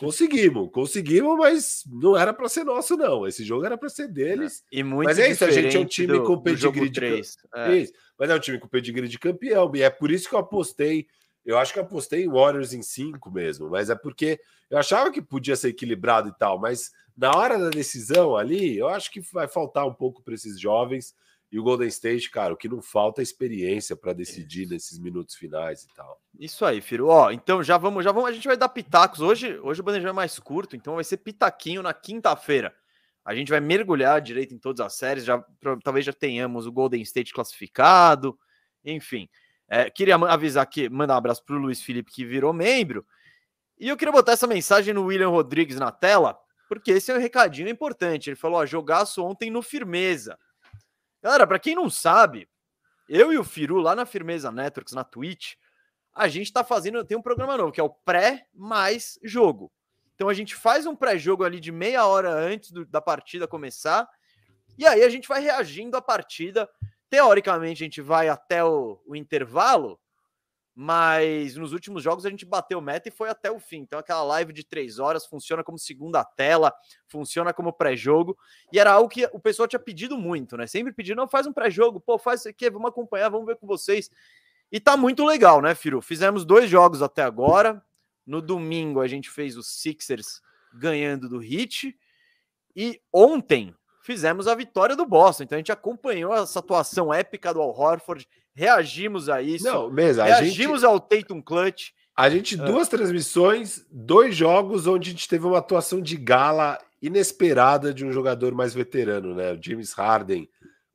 conseguimos, 0.00 0.70
conseguimos, 0.72 1.36
mas 1.36 1.84
não 1.86 2.16
era 2.16 2.32
para 2.32 2.48
ser 2.48 2.64
nosso, 2.64 2.96
não. 2.96 3.26
Esse 3.26 3.44
jogo 3.44 3.66
era 3.66 3.76
para 3.76 3.90
ser 3.90 4.08
deles. 4.08 4.64
E 4.72 4.82
muito 4.82 5.08
mas 5.08 5.18
é 5.18 5.30
isso, 5.30 5.44
a 5.44 5.50
gente 5.50 5.76
é 5.76 5.78
um 5.78 5.84
time 5.84 6.14
do, 6.14 6.24
com 6.24 6.40
pedigree 6.40 6.88
de 6.88 7.04
é. 7.04 7.76
Isso, 7.76 7.92
mas 8.18 8.30
é 8.30 8.34
um 8.34 8.40
time 8.40 8.58
com 8.58 8.66
pedigree 8.66 9.06
de 9.06 9.18
campeão, 9.18 9.70
e 9.74 9.82
é 9.82 9.90
por 9.90 10.10
isso 10.10 10.26
que 10.26 10.34
eu 10.34 10.38
apostei. 10.38 11.06
Eu 11.44 11.58
acho 11.58 11.74
que 11.74 11.78
eu 11.78 11.82
apostei 11.82 12.24
em 12.24 12.30
Warriors 12.30 12.72
em 12.72 12.80
5 12.80 13.30
mesmo, 13.30 13.68
mas 13.68 13.90
é 13.90 13.94
porque 13.94 14.40
eu 14.70 14.78
achava 14.78 15.10
que 15.10 15.20
podia 15.20 15.54
ser 15.54 15.68
equilibrado 15.68 16.30
e 16.30 16.38
tal, 16.38 16.58
mas 16.58 16.90
na 17.14 17.36
hora 17.36 17.58
da 17.58 17.68
decisão 17.68 18.36
ali, 18.36 18.78
eu 18.78 18.88
acho 18.88 19.10
que 19.10 19.20
vai 19.32 19.48
faltar 19.48 19.86
um 19.86 19.92
pouco 19.92 20.22
para 20.22 20.32
esses 20.32 20.58
jovens. 20.58 21.14
E 21.52 21.58
o 21.58 21.62
Golden 21.64 21.88
State, 21.88 22.30
cara, 22.30 22.54
o 22.54 22.56
que 22.56 22.68
não 22.68 22.80
falta 22.80 23.20
é 23.20 23.24
experiência 23.24 23.96
para 23.96 24.12
decidir 24.12 24.68
nesses 24.68 24.98
minutos 24.98 25.34
finais 25.34 25.82
e 25.82 25.88
tal. 25.94 26.20
Isso 26.38 26.64
aí, 26.64 26.80
Firo. 26.80 27.08
Ó, 27.08 27.32
então 27.32 27.62
já 27.62 27.76
vamos, 27.76 28.04
já 28.04 28.12
vamos, 28.12 28.30
a 28.30 28.32
gente 28.32 28.46
vai 28.46 28.56
dar 28.56 28.68
pitacos. 28.68 29.20
Hoje, 29.20 29.58
hoje 29.58 29.80
o 29.80 29.84
bandejão 29.84 30.10
é 30.10 30.12
mais 30.12 30.38
curto, 30.38 30.76
então 30.76 30.94
vai 30.94 31.02
ser 31.04 31.16
pitaquinho 31.16 31.82
na 31.82 31.92
quinta-feira. 31.92 32.72
A 33.24 33.34
gente 33.34 33.50
vai 33.50 33.60
mergulhar 33.60 34.20
direito 34.20 34.54
em 34.54 34.58
todas 34.58 34.80
as 34.84 34.94
séries, 34.94 35.24
já 35.24 35.44
talvez 35.82 36.06
já 36.06 36.12
tenhamos 36.12 36.66
o 36.66 36.72
Golden 36.72 37.02
State 37.02 37.32
classificado, 37.34 38.38
enfim. 38.84 39.28
É, 39.68 39.90
queria 39.90 40.16
avisar 40.16 40.66
que 40.66 40.88
mandar 40.88 41.14
um 41.14 41.18
abraço 41.18 41.44
para 41.44 41.56
o 41.56 41.58
Luiz 41.58 41.82
Felipe 41.82 42.12
que 42.12 42.24
virou 42.24 42.52
membro. 42.52 43.04
E 43.78 43.88
eu 43.88 43.96
queria 43.96 44.12
botar 44.12 44.32
essa 44.32 44.46
mensagem 44.46 44.94
no 44.94 45.04
William 45.04 45.28
Rodrigues 45.28 45.76
na 45.76 45.90
tela, 45.90 46.38
porque 46.68 46.92
esse 46.92 47.10
é 47.10 47.14
um 47.14 47.20
recadinho 47.20 47.68
importante. 47.68 48.30
Ele 48.30 48.36
falou: 48.36 48.58
ó, 48.58 48.66
jogaço 48.66 49.24
ontem 49.24 49.50
no 49.50 49.62
firmeza. 49.62 50.38
Galera, 51.22 51.46
para 51.46 51.58
quem 51.58 51.74
não 51.74 51.90
sabe, 51.90 52.48
eu 53.08 53.32
e 53.32 53.38
o 53.38 53.44
Firu 53.44 53.78
lá 53.78 53.94
na 53.94 54.06
Firmeza 54.06 54.50
Networks, 54.50 54.94
na 54.94 55.04
Twitch, 55.04 55.54
a 56.14 56.28
gente 56.28 56.52
tá 56.52 56.64
fazendo, 56.64 57.04
tem 57.04 57.16
um 57.16 57.22
programa 57.22 57.56
novo, 57.56 57.72
que 57.72 57.80
é 57.80 57.84
o 57.84 57.90
pré 57.90 58.46
mais 58.54 59.18
jogo. 59.22 59.70
Então 60.14 60.28
a 60.28 60.34
gente 60.34 60.54
faz 60.54 60.86
um 60.86 60.96
pré-jogo 60.96 61.44
ali 61.44 61.60
de 61.60 61.72
meia 61.72 62.04
hora 62.06 62.30
antes 62.30 62.70
do, 62.70 62.84
da 62.84 63.00
partida 63.00 63.46
começar, 63.46 64.08
e 64.78 64.86
aí 64.86 65.02
a 65.02 65.08
gente 65.08 65.28
vai 65.28 65.40
reagindo 65.40 65.96
à 65.96 66.02
partida. 66.02 66.68
Teoricamente, 67.08 67.82
a 67.82 67.86
gente 67.86 68.00
vai 68.00 68.28
até 68.28 68.64
o, 68.64 69.00
o 69.04 69.16
intervalo, 69.16 70.00
mas 70.74 71.56
nos 71.56 71.72
últimos 71.72 72.02
jogos 72.02 72.24
a 72.24 72.30
gente 72.30 72.46
bateu 72.46 72.80
meta 72.80 73.08
e 73.08 73.12
foi 73.12 73.28
até 73.28 73.50
o 73.50 73.58
fim. 73.58 73.78
Então 73.78 73.98
aquela 73.98 74.22
live 74.22 74.52
de 74.52 74.64
três 74.64 74.98
horas 74.98 75.26
funciona 75.26 75.62
como 75.64 75.78
segunda 75.78 76.24
tela, 76.24 76.72
funciona 77.06 77.52
como 77.52 77.72
pré-jogo, 77.72 78.38
e 78.72 78.78
era 78.78 78.92
algo 78.92 79.08
que 79.08 79.28
o 79.32 79.40
pessoal 79.40 79.68
tinha 79.68 79.80
pedido 79.80 80.16
muito, 80.16 80.56
né? 80.56 80.66
Sempre 80.66 80.92
pedindo, 80.92 81.16
não, 81.16 81.28
faz 81.28 81.46
um 81.46 81.52
pré-jogo, 81.52 82.00
pô, 82.00 82.18
faz 82.18 82.40
isso 82.40 82.48
aqui, 82.48 82.70
vamos 82.70 82.88
acompanhar, 82.88 83.28
vamos 83.28 83.46
ver 83.46 83.56
com 83.56 83.66
vocês. 83.66 84.10
E 84.72 84.78
tá 84.78 84.96
muito 84.96 85.24
legal, 85.24 85.60
né, 85.60 85.74
Firu? 85.74 86.00
Fizemos 86.00 86.44
dois 86.44 86.70
jogos 86.70 87.02
até 87.02 87.22
agora. 87.22 87.84
No 88.24 88.40
domingo 88.40 89.00
a 89.00 89.08
gente 89.08 89.28
fez 89.28 89.56
os 89.56 89.66
Sixers 89.66 90.40
ganhando 90.72 91.28
do 91.28 91.42
Heat, 91.42 91.98
e 92.76 93.00
ontem 93.12 93.74
fizemos 94.02 94.46
a 94.46 94.54
vitória 94.54 94.96
do 94.96 95.04
Boston. 95.04 95.42
Então 95.42 95.56
a 95.56 95.58
gente 95.58 95.72
acompanhou 95.72 96.32
essa 96.34 96.60
atuação 96.60 97.12
épica 97.12 97.52
do 97.52 97.60
Al 97.60 97.76
Horford, 97.76 98.28
reagimos 98.54 99.28
a 99.28 99.42
isso. 99.42 99.64
Não, 99.64 99.90
mesmo, 99.90 100.22
reagimos 100.22 100.80
gente, 100.80 100.90
ao 100.90 101.00
Tatum 101.00 101.40
Clutch. 101.42 101.90
A 102.16 102.28
gente, 102.28 102.60
ah. 102.60 102.64
duas 102.64 102.88
transmissões, 102.88 103.86
dois 103.90 104.36
jogos 104.36 104.86
onde 104.86 105.08
a 105.08 105.12
gente 105.12 105.28
teve 105.28 105.46
uma 105.46 105.58
atuação 105.58 106.00
de 106.00 106.16
gala 106.16 106.78
inesperada 107.00 107.94
de 107.94 108.04
um 108.04 108.12
jogador 108.12 108.54
mais 108.54 108.74
veterano, 108.74 109.34
né? 109.34 109.52
O 109.52 109.62
James 109.62 109.92
Harden 109.92 110.48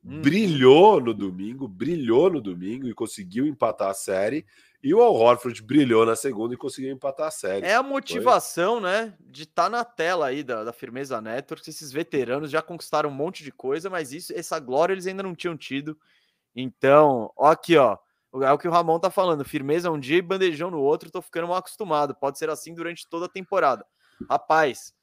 hum. 0.04 0.22
brilhou 0.22 1.00
no 1.00 1.12
domingo, 1.12 1.66
brilhou 1.66 2.30
no 2.30 2.40
domingo 2.40 2.86
e 2.86 2.94
conseguiu 2.94 3.46
empatar 3.46 3.90
a 3.90 3.94
série. 3.94 4.46
E 4.82 4.94
o 4.94 5.00
Al 5.02 5.14
Horford 5.14 5.60
brilhou 5.62 6.06
na 6.06 6.14
segunda 6.14 6.54
e 6.54 6.56
conseguiu 6.56 6.92
empatar 6.92 7.26
a 7.26 7.30
série. 7.32 7.66
É 7.66 7.74
a 7.74 7.82
motivação, 7.82 8.74
Foi? 8.74 8.82
né, 8.82 9.14
de 9.20 9.42
estar 9.42 9.64
tá 9.64 9.68
na 9.68 9.84
tela 9.84 10.26
aí 10.26 10.44
da, 10.44 10.62
da 10.62 10.72
Firmeza 10.72 11.20
Network. 11.20 11.68
Esses 11.68 11.90
veteranos 11.90 12.52
já 12.52 12.62
conquistaram 12.62 13.10
um 13.10 13.12
monte 13.12 13.42
de 13.42 13.50
coisa, 13.50 13.90
mas 13.90 14.12
isso, 14.12 14.32
essa 14.32 14.60
glória 14.60 14.92
eles 14.92 15.08
ainda 15.08 15.24
não 15.24 15.34
tinham 15.34 15.56
tido. 15.56 15.98
Então, 16.56 17.30
ó 17.36 17.50
aqui, 17.50 17.76
ó. 17.76 17.98
É 18.42 18.50
o 18.50 18.58
que 18.58 18.66
o 18.66 18.70
Ramon 18.70 18.98
tá 18.98 19.10
falando. 19.10 19.44
Firmeza 19.44 19.90
um 19.90 20.00
dia 20.00 20.16
e 20.16 20.22
bandejão 20.22 20.70
no 20.70 20.80
outro. 20.80 21.10
Tô 21.10 21.22
ficando 21.22 21.48
mal 21.48 21.58
acostumado. 21.58 22.14
Pode 22.14 22.38
ser 22.38 22.50
assim 22.50 22.74
durante 22.74 23.06
toda 23.08 23.26
a 23.26 23.30
temporada. 23.30 23.86
Rapaz, 24.28 24.94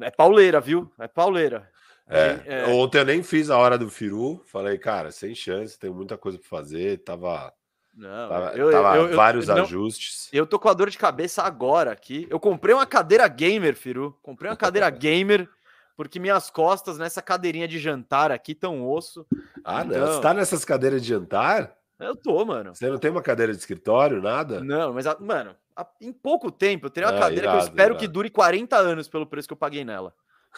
é 0.00 0.10
pauleira, 0.10 0.60
viu? 0.60 0.90
É 0.98 1.06
pauleira. 1.06 1.70
É, 2.08 2.40
é... 2.46 2.66
Ontem 2.66 2.98
eu 2.98 3.04
nem 3.04 3.22
fiz 3.22 3.50
a 3.50 3.58
hora 3.58 3.78
do 3.78 3.90
Firu. 3.90 4.42
Falei, 4.46 4.78
cara, 4.78 5.10
sem 5.10 5.34
chance, 5.34 5.78
tem 5.78 5.90
muita 5.90 6.16
coisa 6.16 6.38
para 6.38 6.48
fazer. 6.48 6.98
Tava. 6.98 7.52
Não, 7.94 8.28
tava, 8.28 8.56
eu, 8.56 8.70
tava 8.70 8.96
eu, 8.96 9.14
vários 9.14 9.48
eu, 9.48 9.62
ajustes. 9.62 10.30
eu 10.32 10.46
tô 10.46 10.58
com 10.58 10.68
a 10.68 10.72
dor 10.72 10.88
de 10.88 10.96
cabeça 10.96 11.42
agora 11.42 11.92
aqui. 11.92 12.26
Eu 12.30 12.40
comprei 12.40 12.74
uma 12.74 12.86
cadeira 12.86 13.28
gamer, 13.28 13.76
Firu. 13.76 14.18
Comprei 14.22 14.50
uma 14.50 14.56
cadeira 14.56 14.88
gamer 14.90 15.48
porque 15.96 16.18
minhas 16.18 16.50
costas 16.50 16.98
nessa 16.98 17.22
cadeirinha 17.22 17.68
de 17.68 17.78
jantar 17.78 18.30
aqui 18.30 18.54
tão 18.54 18.88
osso. 18.88 19.26
Ah, 19.64 19.82
então... 19.84 20.00
não. 20.00 20.06
Você 20.06 20.20
tá 20.20 20.34
nessas 20.34 20.64
cadeiras 20.64 21.02
de 21.02 21.08
jantar? 21.08 21.76
Eu 21.98 22.16
tô, 22.16 22.44
mano. 22.44 22.74
Você 22.74 22.88
não 22.88 22.98
tem 22.98 23.10
uma 23.10 23.22
cadeira 23.22 23.52
de 23.52 23.58
escritório, 23.58 24.20
nada? 24.20 24.62
Não, 24.62 24.92
mas, 24.92 25.06
mano, 25.20 25.54
em 26.00 26.12
pouco 26.12 26.50
tempo 26.50 26.86
eu 26.86 26.90
teria 26.90 27.08
uma 27.08 27.16
ah, 27.16 27.20
cadeira 27.20 27.44
irado, 27.44 27.58
que 27.58 27.64
eu 27.64 27.68
espero 27.68 27.94
irado. 27.94 28.00
que 28.00 28.08
dure 28.08 28.30
40 28.30 28.76
anos 28.76 29.08
pelo 29.08 29.26
preço 29.26 29.46
que 29.46 29.52
eu 29.52 29.58
paguei 29.58 29.84
nela. 29.84 30.12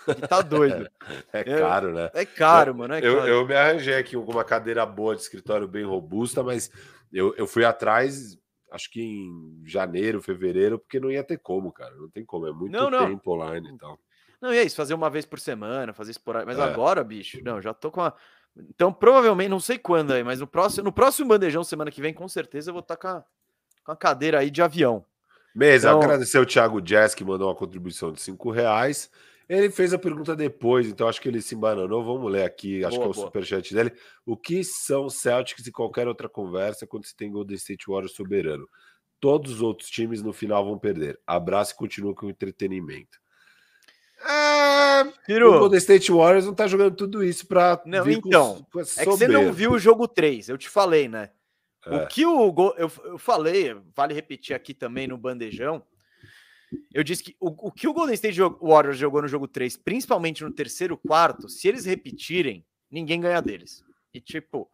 E 0.08 0.26
tá 0.26 0.40
doido. 0.40 0.88
é 1.32 1.44
caro, 1.44 1.92
né? 1.92 2.10
É 2.14 2.24
caro, 2.24 2.74
mano. 2.74 2.94
É 2.94 3.00
caro. 3.00 3.12
Eu, 3.12 3.26
eu 3.26 3.46
me 3.46 3.54
arranjei 3.54 3.94
aqui 3.94 4.16
com 4.16 4.32
uma 4.32 4.44
cadeira 4.44 4.84
boa 4.84 5.14
de 5.14 5.22
escritório 5.22 5.68
bem 5.68 5.84
robusta, 5.84 6.42
mas 6.42 6.70
eu, 7.12 7.34
eu 7.36 7.46
fui 7.46 7.64
atrás, 7.64 8.36
acho 8.72 8.90
que 8.90 9.00
em 9.02 9.62
janeiro, 9.64 10.20
fevereiro, 10.20 10.78
porque 10.78 10.98
não 10.98 11.10
ia 11.10 11.22
ter 11.22 11.38
como, 11.38 11.70
cara. 11.72 11.94
Não 11.94 12.08
tem 12.10 12.24
como. 12.24 12.46
É 12.46 12.52
muito 12.52 12.72
não, 12.72 12.90
não. 12.90 13.06
tempo 13.06 13.32
online 13.32 13.70
e 13.72 13.78
tal. 13.78 13.98
Não, 14.44 14.52
e 14.52 14.58
é 14.58 14.62
isso, 14.62 14.76
fazer 14.76 14.92
uma 14.92 15.08
vez 15.08 15.24
por 15.24 15.40
semana, 15.40 15.94
fazer 15.94 16.10
esporádico. 16.10 16.52
Mas 16.52 16.58
é. 16.58 16.70
agora, 16.70 17.02
bicho, 17.02 17.40
não, 17.42 17.62
já 17.62 17.72
tô 17.72 17.90
com 17.90 18.02
a. 18.02 18.12
Então, 18.54 18.92
provavelmente, 18.92 19.48
não 19.48 19.58
sei 19.58 19.78
quando 19.78 20.12
aí, 20.12 20.22
mas 20.22 20.38
no 20.38 20.46
próximo, 20.46 20.84
no 20.84 20.92
próximo 20.92 21.28
bandejão, 21.28 21.64
semana 21.64 21.90
que 21.90 22.02
vem, 22.02 22.12
com 22.12 22.28
certeza, 22.28 22.68
eu 22.68 22.74
vou 22.74 22.82
estar 22.82 22.94
tá 22.94 23.00
com 23.00 23.08
a, 23.08 23.24
com 23.84 23.92
a 23.92 23.96
cadeira 23.96 24.40
aí 24.40 24.50
de 24.50 24.60
avião. 24.60 25.02
Mesa, 25.56 25.88
então... 25.88 26.02
agradecer 26.02 26.38
o 26.38 26.44
Thiago 26.44 26.78
Jazz, 26.82 27.14
que 27.14 27.24
mandou 27.24 27.48
uma 27.48 27.54
contribuição 27.54 28.12
de 28.12 28.20
cinco 28.20 28.50
reais. 28.50 29.10
Ele 29.48 29.70
fez 29.70 29.94
a 29.94 29.98
pergunta 29.98 30.36
depois, 30.36 30.88
então 30.88 31.08
acho 31.08 31.22
que 31.22 31.28
ele 31.28 31.40
se 31.40 31.54
embananou. 31.54 32.04
Vamos 32.04 32.30
ler 32.30 32.44
aqui, 32.44 32.84
acho 32.84 32.98
boa, 32.98 33.10
que 33.10 33.18
é 33.18 33.22
o 33.22 33.24
superchat 33.24 33.74
dele. 33.74 33.94
O 34.26 34.36
que 34.36 34.62
são 34.62 35.08
Celtics 35.08 35.66
e 35.66 35.72
qualquer 35.72 36.06
outra 36.06 36.28
conversa 36.28 36.86
quando 36.86 37.06
se 37.06 37.16
tem 37.16 37.32
Golden 37.32 37.56
State 37.56 37.86
Warriors 37.88 38.14
soberano? 38.14 38.68
Todos 39.18 39.52
os 39.52 39.62
outros 39.62 39.88
times 39.88 40.22
no 40.22 40.34
final 40.34 40.66
vão 40.66 40.78
perder. 40.78 41.18
Abraço 41.26 41.72
e 41.72 41.76
continua 41.76 42.14
com 42.14 42.26
o 42.26 42.30
entretenimento. 42.30 43.23
É, 44.26 45.02
o 45.44 45.58
Golden 45.58 45.78
State 45.78 46.10
Warriors 46.10 46.46
não 46.46 46.54
tá 46.54 46.66
jogando 46.66 46.96
tudo 46.96 47.22
isso 47.22 47.46
para 47.46 47.82
Não, 47.84 48.08
então. 48.08 48.66
Com, 48.72 48.72
com 48.72 48.80
é 48.80 48.84
que 48.84 49.04
você 49.04 49.28
não 49.28 49.52
viu 49.52 49.72
o 49.72 49.78
jogo 49.78 50.08
3, 50.08 50.48
eu 50.48 50.58
te 50.58 50.68
falei, 50.68 51.08
né? 51.08 51.30
É. 51.86 51.96
O 51.96 52.06
que 52.06 52.24
o 52.24 52.74
eu, 52.78 52.90
eu 53.04 53.18
falei, 53.18 53.76
vale 53.94 54.14
repetir 54.14 54.56
aqui 54.56 54.72
também 54.72 55.06
no 55.06 55.18
bandejão. 55.18 55.82
Eu 56.92 57.04
disse 57.04 57.22
que 57.22 57.36
o, 57.38 57.68
o 57.68 57.70
que 57.70 57.86
o 57.86 57.92
Golden 57.92 58.14
State 58.14 58.40
Warriors 58.40 58.96
jogou 58.96 59.22
no 59.22 59.28
jogo 59.28 59.46
3, 59.46 59.76
principalmente 59.76 60.42
no 60.42 60.50
terceiro 60.50 60.96
quarto, 60.96 61.48
se 61.48 61.68
eles 61.68 61.84
repetirem, 61.84 62.64
ninguém 62.90 63.20
ganha 63.20 63.40
deles. 63.40 63.84
E 64.12 64.20
tipo, 64.20 64.70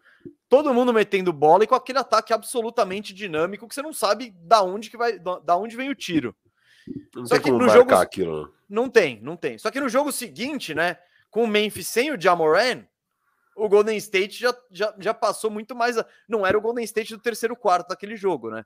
todo 0.49 0.73
mundo 0.73 0.93
metendo 0.93 1.33
bola 1.33 1.65
e 1.65 1.67
com 1.67 1.75
aquele 1.75 1.99
ataque 1.99 2.33
absolutamente 2.33 3.13
dinâmico 3.13 3.67
que 3.67 3.75
você 3.75 3.83
não 3.83 3.93
sabe 3.93 4.31
da 4.43 4.63
onde 4.63 4.89
que 4.89 4.97
vai, 4.97 5.19
da 5.19 5.57
onde 5.57 5.77
vem 5.77 5.91
o 5.91 5.95
tiro. 5.95 6.35
Não 7.15 7.27
Só 7.27 7.39
que 7.39 7.51
no 7.51 7.69
jogo 7.69 7.95
aquilo. 7.95 8.55
Não 8.69 8.89
tem, 8.89 9.21
não 9.21 9.37
tem. 9.37 9.59
Só 9.59 9.71
que 9.71 9.81
no 9.81 9.89
jogo 9.89 10.13
seguinte, 10.13 10.75
né, 10.75 10.99
com 11.31 11.45
o 11.45 11.49
Memphis 11.49 11.89
sem 11.89 12.13
o 12.13 12.21
Jamoran, 12.21 12.85
o 13.57 13.69
Golden 13.69 13.97
State 13.97 14.39
já, 14.41 14.55
já, 14.71 14.95
já 14.99 15.13
passou 15.13 15.51
muito 15.51 15.75
mais. 15.75 15.99
A... 15.99 16.07
Não 16.29 16.47
era 16.47 16.57
o 16.57 16.61
Golden 16.61 16.85
State 16.85 17.15
do 17.15 17.21
terceiro 17.21 17.57
quarto 17.57 17.89
daquele 17.89 18.17
jogo, 18.17 18.51
né? 18.51 18.65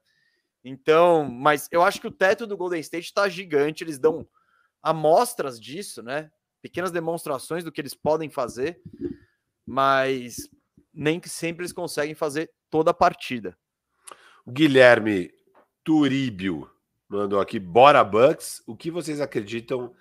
Então, 0.65 1.25
mas 1.25 1.69
eu 1.71 1.83
acho 1.83 2.01
que 2.01 2.07
o 2.07 2.13
teto 2.13 2.47
do 2.47 2.57
Golden 2.57 2.81
State 2.81 3.07
está 3.07 3.29
gigante. 3.29 3.83
Eles 3.83 3.99
dão 3.99 4.27
amostras 4.83 5.61
disso, 5.61 6.03
né? 6.03 6.31
Pequenas 6.63 6.91
demonstrações 6.91 7.65
do 7.65 7.73
que 7.73 7.81
eles 7.81 7.95
podem 7.95 8.31
fazer, 8.31 8.81
mas 9.67 10.49
nem 10.93 11.21
que 11.21 11.29
sempre 11.29 11.63
eles 11.63 11.73
conseguem 11.73 12.15
fazer 12.15 12.51
toda 12.71 12.91
a 12.91 12.95
partida. 12.95 13.57
Guilherme 14.47 15.31
Turíbio 15.83 16.71
mandou 17.09 17.41
aqui, 17.41 17.59
bora 17.59 18.03
Bucks. 18.03 18.63
O 18.67 18.77
que 18.77 18.91
vocês 18.91 19.21
acreditam 19.21 19.93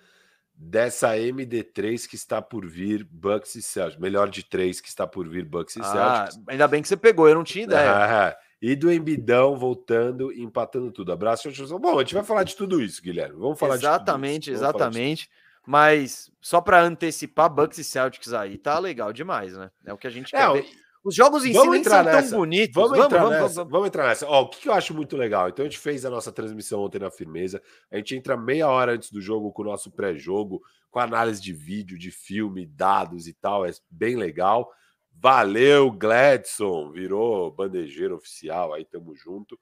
dessa 0.54 1.16
MD3 1.16 2.06
que 2.08 2.14
está 2.14 2.40
por 2.40 2.66
vir 2.66 3.04
Bucks 3.04 3.54
e 3.54 3.62
Celtics? 3.62 4.00
Melhor 4.00 4.28
de 4.28 4.44
três 4.44 4.80
que 4.80 4.88
está 4.88 5.06
por 5.06 5.28
vir 5.28 5.44
Bucks 5.44 5.76
e 5.76 5.80
ah, 5.80 5.84
Celtics. 5.84 6.42
Ainda 6.48 6.68
bem 6.68 6.82
que 6.82 6.88
você 6.88 6.96
pegou, 6.96 7.28
eu 7.28 7.34
não 7.34 7.44
tinha 7.44 7.64
ideia. 7.64 7.92
Ah, 7.92 8.36
e 8.60 8.74
do 8.74 8.90
Embidão 8.90 9.56
voltando 9.56 10.32
empatando 10.32 10.90
tudo. 10.90 11.12
Abraço. 11.12 11.50
Bom, 11.78 11.98
a 11.98 12.00
gente 12.00 12.14
vai 12.14 12.24
falar 12.24 12.44
de 12.44 12.56
tudo 12.56 12.80
isso, 12.80 13.02
Guilherme. 13.02 13.38
Vamos 13.38 13.58
falar 13.58 13.74
exatamente, 13.74 14.44
de 14.44 14.52
tudo 14.52 14.56
Exatamente, 14.56 15.30
Mas 15.66 16.30
só 16.40 16.60
para 16.60 16.82
antecipar 16.82 17.50
Bucks 17.50 17.78
e 17.78 17.84
Celtics 17.84 18.32
aí, 18.32 18.56
tá 18.56 18.78
legal 18.78 19.12
demais, 19.12 19.56
né? 19.56 19.70
É 19.84 19.92
o 19.92 19.98
que 19.98 20.06
a 20.06 20.10
gente 20.10 20.34
é, 20.34 20.38
quer 20.38 20.52
ver. 20.52 20.83
Os 21.04 21.14
jogos 21.14 21.44
em 21.44 21.52
vamos 21.52 21.74
si 21.74 21.80
entrar 21.80 22.02
são 22.02 22.12
nessa. 22.12 22.30
tão 22.30 22.38
bonitos. 22.38 22.74
Vamos, 22.74 22.90
vamos, 22.92 23.04
entrar 23.04 23.22
vamos, 23.22 23.38
nessa. 23.38 23.54
Vamos, 23.54 23.70
vamos, 23.70 23.86
entrar 23.88 24.08
nessa. 24.08 24.26
Ó, 24.26 24.42
o 24.42 24.48
que 24.48 24.68
eu 24.68 24.72
acho 24.72 24.94
muito 24.94 25.18
legal? 25.18 25.50
Então, 25.50 25.62
a 25.62 25.68
gente 25.68 25.78
fez 25.78 26.06
a 26.06 26.10
nossa 26.10 26.32
transmissão 26.32 26.80
ontem 26.80 26.98
na 26.98 27.10
Firmeza. 27.10 27.62
A 27.90 27.98
gente 27.98 28.16
entra 28.16 28.38
meia 28.38 28.68
hora 28.68 28.92
antes 28.92 29.10
do 29.10 29.20
jogo 29.20 29.52
com 29.52 29.60
o 29.60 29.66
nosso 29.66 29.90
pré-jogo, 29.90 30.62
com 30.90 30.98
análise 30.98 31.42
de 31.42 31.52
vídeo, 31.52 31.98
de 31.98 32.10
filme, 32.10 32.64
dados 32.64 33.28
e 33.28 33.34
tal. 33.34 33.66
É 33.66 33.70
bem 33.90 34.16
legal. 34.16 34.70
Valeu, 35.12 35.92
Gladson. 35.92 36.90
Virou 36.90 37.50
bandejeiro 37.50 38.16
oficial. 38.16 38.72
Aí, 38.72 38.86
tamo 38.86 39.14
junto. 39.14 39.60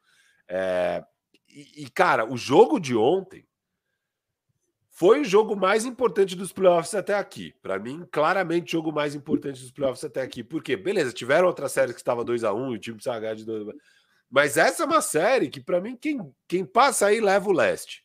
É... 0.49 1.03
E, 1.49 1.83
e, 1.83 1.91
cara, 1.91 2.25
o 2.25 2.37
jogo 2.37 2.79
de 2.79 2.95
ontem 2.95 3.45
foi 5.03 5.23
o 5.23 5.25
jogo 5.25 5.57
mais 5.57 5.85
importante 5.85 6.37
dos 6.37 6.53
playoffs 6.53 6.95
até 6.95 7.17
aqui. 7.17 7.53
Para 7.61 7.77
mim, 7.77 8.07
claramente, 8.13 8.69
o 8.69 8.79
jogo 8.79 8.93
mais 8.93 9.17
importante 9.17 9.61
dos 9.61 9.73
playoffs 9.73 10.05
até 10.05 10.23
aqui. 10.23 10.45
Porque, 10.45 10.77
beleza, 10.77 11.13
tiveram 11.13 11.49
outras 11.49 11.73
séries 11.73 11.93
que 11.93 12.01
estava 12.01 12.25
2 12.25 12.45
a 12.45 12.53
1 12.53 12.57
um, 12.57 12.73
e 12.73 12.77
o 12.77 12.79
time 12.79 12.95
precisava 12.95 13.19
ganhar 13.19 13.35
de 13.35 13.45
2 13.45 13.75
Mas 14.31 14.57
essa 14.57 14.85
é 14.85 14.87
uma 14.87 15.03
série 15.03 15.49
que, 15.49 15.61
para 15.61 15.81
mim, 15.81 15.97
quem, 15.97 16.21
quem 16.47 16.65
passa 16.65 17.07
aí 17.07 17.21
leva 17.21 17.49
o 17.49 17.53
leste. 17.53 18.05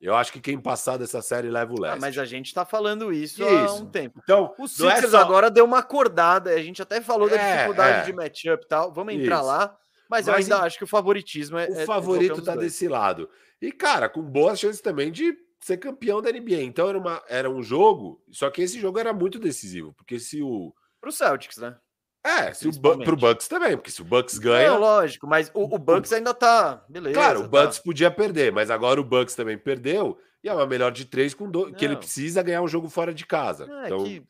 Eu 0.00 0.16
acho 0.16 0.32
que 0.32 0.40
quem 0.40 0.58
passar 0.58 0.96
dessa 0.96 1.20
série 1.20 1.50
leva 1.50 1.70
o 1.70 1.76
ah, 1.80 1.82
leste. 1.82 1.96
Ah, 1.96 2.00
mas 2.00 2.16
a 2.16 2.24
gente 2.24 2.54
tá 2.54 2.64
falando 2.64 3.12
isso, 3.12 3.42
isso. 3.42 3.52
há 3.52 3.74
um 3.74 3.84
tempo. 3.84 4.18
Então, 4.24 4.54
o 4.58 4.64
é 4.64 4.68
Sixers 4.68 5.04
é 5.04 5.08
só... 5.08 5.18
agora 5.18 5.50
deu 5.50 5.66
uma 5.66 5.80
acordada. 5.80 6.48
A 6.48 6.62
gente 6.62 6.80
até 6.80 7.02
falou 7.02 7.28
da 7.28 7.36
é, 7.36 7.56
dificuldade 7.56 7.98
é. 7.98 8.04
de 8.04 8.12
matchup 8.14 8.64
e 8.64 8.68
tal. 8.68 8.90
Vamos 8.90 9.12
entrar 9.12 9.40
isso. 9.40 9.46
lá. 9.46 9.76
Mas, 10.08 10.26
mas, 10.26 10.28
eu 10.28 10.34
ainda 10.34 10.64
acho 10.64 10.78
que 10.78 10.84
o 10.84 10.86
favoritismo 10.86 11.58
é. 11.58 11.68
O 11.68 11.80
é, 11.80 11.84
favorito 11.84 12.40
tá 12.40 12.56
desse 12.56 12.88
lado. 12.88 13.28
E, 13.60 13.70
cara, 13.70 14.08
com 14.08 14.22
boas 14.22 14.58
chances 14.58 14.80
também 14.80 15.12
de 15.12 15.36
ser 15.60 15.76
campeão 15.78 16.22
da 16.22 16.30
NBA. 16.30 16.62
Então 16.62 16.88
era, 16.88 16.98
uma, 16.98 17.22
era 17.28 17.50
um 17.50 17.62
jogo, 17.62 18.22
só 18.30 18.50
que 18.50 18.62
esse 18.62 18.80
jogo 18.80 18.98
era 18.98 19.12
muito 19.12 19.38
decisivo, 19.38 19.92
porque 19.94 20.18
se 20.18 20.42
o. 20.42 20.74
Pro 21.00 21.12
Celtics, 21.12 21.58
né? 21.58 21.76
É, 22.24 22.52
se 22.52 22.66
o 22.66 22.72
pro 22.80 23.16
Bucks 23.16 23.46
também, 23.46 23.76
porque 23.76 23.90
se 23.90 24.02
o 24.02 24.04
Bucks 24.04 24.38
ganha. 24.38 24.70
Não, 24.70 24.80
lógico, 24.80 25.26
mas 25.26 25.50
o, 25.54 25.74
o 25.74 25.78
Bucks 25.78 26.12
ainda 26.12 26.34
tá. 26.34 26.84
Beleza. 26.88 27.14
Claro, 27.14 27.44
o 27.44 27.48
Bucks 27.48 27.78
tá. 27.78 27.84
podia 27.84 28.10
perder, 28.10 28.52
mas 28.52 28.70
agora 28.70 29.00
o 29.00 29.04
Bucks 29.04 29.34
também 29.34 29.56
perdeu. 29.56 30.18
E 30.42 30.48
é 30.48 30.54
uma 30.54 30.66
melhor 30.66 30.92
de 30.92 31.04
três 31.04 31.34
com 31.34 31.50
dois, 31.50 31.74
que 31.74 31.84
ele 31.84 31.96
precisa 31.96 32.42
ganhar 32.42 32.62
um 32.62 32.68
jogo 32.68 32.88
fora 32.88 33.14
de 33.14 33.24
casa. 33.24 33.64
É, 33.64 33.86
então... 33.86 34.04
que 34.04 34.24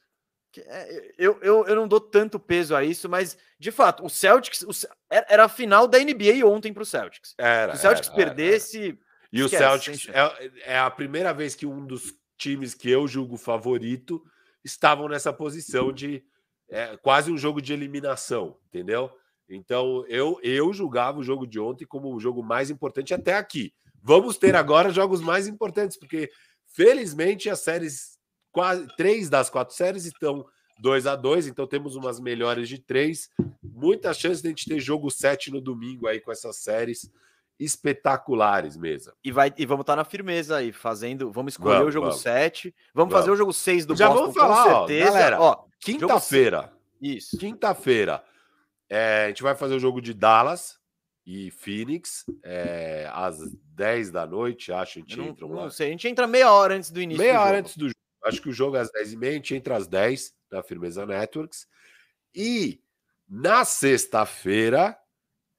É, 0.67 1.13
eu, 1.19 1.39
eu, 1.43 1.67
eu 1.67 1.77
não 1.77 1.87
dou 1.87 2.01
tanto 2.01 2.39
peso 2.39 2.75
a 2.75 2.83
isso, 2.83 3.09
mas 3.09 3.37
de 3.59 3.71
fato, 3.71 4.05
o 4.05 4.09
Celtics 4.09 4.63
o, 4.63 4.71
era 5.11 5.45
a 5.45 5.49
final 5.49 5.87
da 5.87 5.99
NBA 5.99 6.47
ontem 6.47 6.73
para 6.73 6.83
o 6.83 6.87
Celtics. 6.87 7.35
Era, 7.37 7.75
Se 7.75 7.79
o 7.79 7.83
Celtics 7.83 8.09
era, 8.09 8.17
perdesse. 8.17 8.89
Era. 8.89 9.08
E 9.33 9.41
esquece, 9.41 9.57
o 9.57 9.59
Celtics 9.59 10.09
é, 10.09 10.51
é, 10.75 10.79
a 10.79 10.91
primeira 10.91 11.33
vez 11.33 11.55
que 11.55 11.67
um 11.67 11.85
dos 11.87 12.15
times 12.37 12.75
que 12.75 12.89
eu 12.89 13.07
julgo 13.07 13.37
favorito 13.37 14.23
estavam 14.65 15.09
nessa 15.09 15.33
posição 15.33 15.93
de 15.93 16.23
é, 16.69 16.97
quase 16.99 17.31
um 17.31 17.39
jogo 17.39 17.61
de 17.61 17.73
eliminação, 17.73 18.57
entendeu? 18.69 19.11
Então 19.49 20.05
eu, 20.09 20.39
eu 20.43 20.73
julgava 20.73 21.19
o 21.19 21.25
jogo 21.25 21.47
de 21.47 21.59
ontem 21.59 21.87
como 21.87 22.15
o 22.15 22.21
jogo 22.21 22.43
mais 22.43 22.71
importante 22.71 23.15
até 23.15 23.35
aqui. 23.35 23.73
Vamos 24.03 24.37
ter 24.37 24.55
agora 24.55 24.91
jogos 24.91 25.21
mais 25.21 25.47
importantes, 25.47 25.99
porque 25.99 26.31
felizmente 26.67 27.51
as 27.51 27.61
séries 27.61 28.19
quase 28.53 28.87
três 28.97 29.29
das 29.29 29.51
quatro 29.51 29.75
séries 29.75 30.05
estão 30.05 30.47
2 30.81 31.07
a 31.07 31.17
2 31.17 31.49
então 31.49 31.67
temos 31.67 31.97
umas 31.97 32.21
melhores 32.21 32.69
de 32.69 32.79
três. 32.79 33.29
Muitas 33.63 34.19
chances 34.19 34.43
de 34.43 34.49
a 34.49 34.51
gente 34.51 34.69
ter 34.69 34.81
jogo 34.81 35.11
7 35.11 35.51
no 35.51 35.61
domingo 35.61 36.07
aí 36.07 36.21
com 36.21 36.31
essas 36.31 36.57
séries 36.59 37.11
espetaculares 37.59 38.77
mesmo. 38.77 39.13
E, 39.25 39.33
vai, 39.33 39.53
e 39.57 39.67
vamos 39.67 39.83
estar 39.83 39.95
tá 39.95 39.97
na 39.97 40.05
firmeza 40.05 40.57
aí, 40.57 40.73
fazendo. 40.73 41.33
Vamos 41.33 41.55
escolher 41.55 41.79
vamos, 41.79 41.89
o 41.89 41.93
jogo 41.93 42.07
vamos. 42.07 42.23
7. 42.23 42.69
Vamos, 42.69 42.79
vamos, 42.95 43.15
fazer 43.15 43.31
o 43.31 43.37
jogo 43.37 43.53
6 43.53 43.87
do 43.87 43.97
Já 43.97 44.09
Boston, 44.09 44.21
vamos 44.21 44.37
falar, 44.37 44.65
com 44.65 44.87
certeza. 44.87 45.09
Ó, 45.09 45.13
galera, 45.13 45.41
ó, 45.41 45.65
quinta-feira. 45.81 46.73
Isso. 47.01 47.37
Quinta-feira. 47.39 48.23
É, 48.89 49.25
a 49.25 49.29
gente 49.29 49.43
vai 49.43 49.55
fazer 49.55 49.75
o 49.75 49.81
jogo 49.81 50.01
de 50.01 50.15
Dallas 50.15 50.79
e 51.27 51.51
Phoenix 51.51 52.25
é, 52.43 53.09
às 53.13 53.39
10 53.75 54.11
da 54.11 54.27
noite, 54.27 54.73
acho. 54.73 54.99
A 54.99 55.03
gente 55.03 55.17
não, 55.17 55.27
entra 55.27 55.47
lá. 55.47 55.63
Não 55.63 55.71
sei, 55.71 55.89
a 55.89 55.91
gente 55.91 56.09
entra 56.09 56.27
meia 56.27 56.51
hora 56.51 56.75
antes 56.75 56.91
do 56.91 57.01
início. 57.01 57.23
Meia 57.23 57.41
hora 57.41 57.57
jogo. 57.57 57.59
antes 57.59 57.77
do 57.77 57.85
jogo. 57.87 57.99
Acho 58.25 58.43
que 58.43 58.49
o 58.49 58.53
jogo 58.53 58.77
é 58.77 58.81
às 58.81 58.91
10h30, 58.91 59.29
a 59.29 59.33
gente 59.33 59.55
entra 59.55 59.77
às 59.77 59.87
10 59.87 60.35
na 60.51 60.63
Firmeza 60.63 61.07
Networks. 61.07 61.67
E 62.35 62.81
na 63.29 63.65
sexta-feira, 63.65 64.99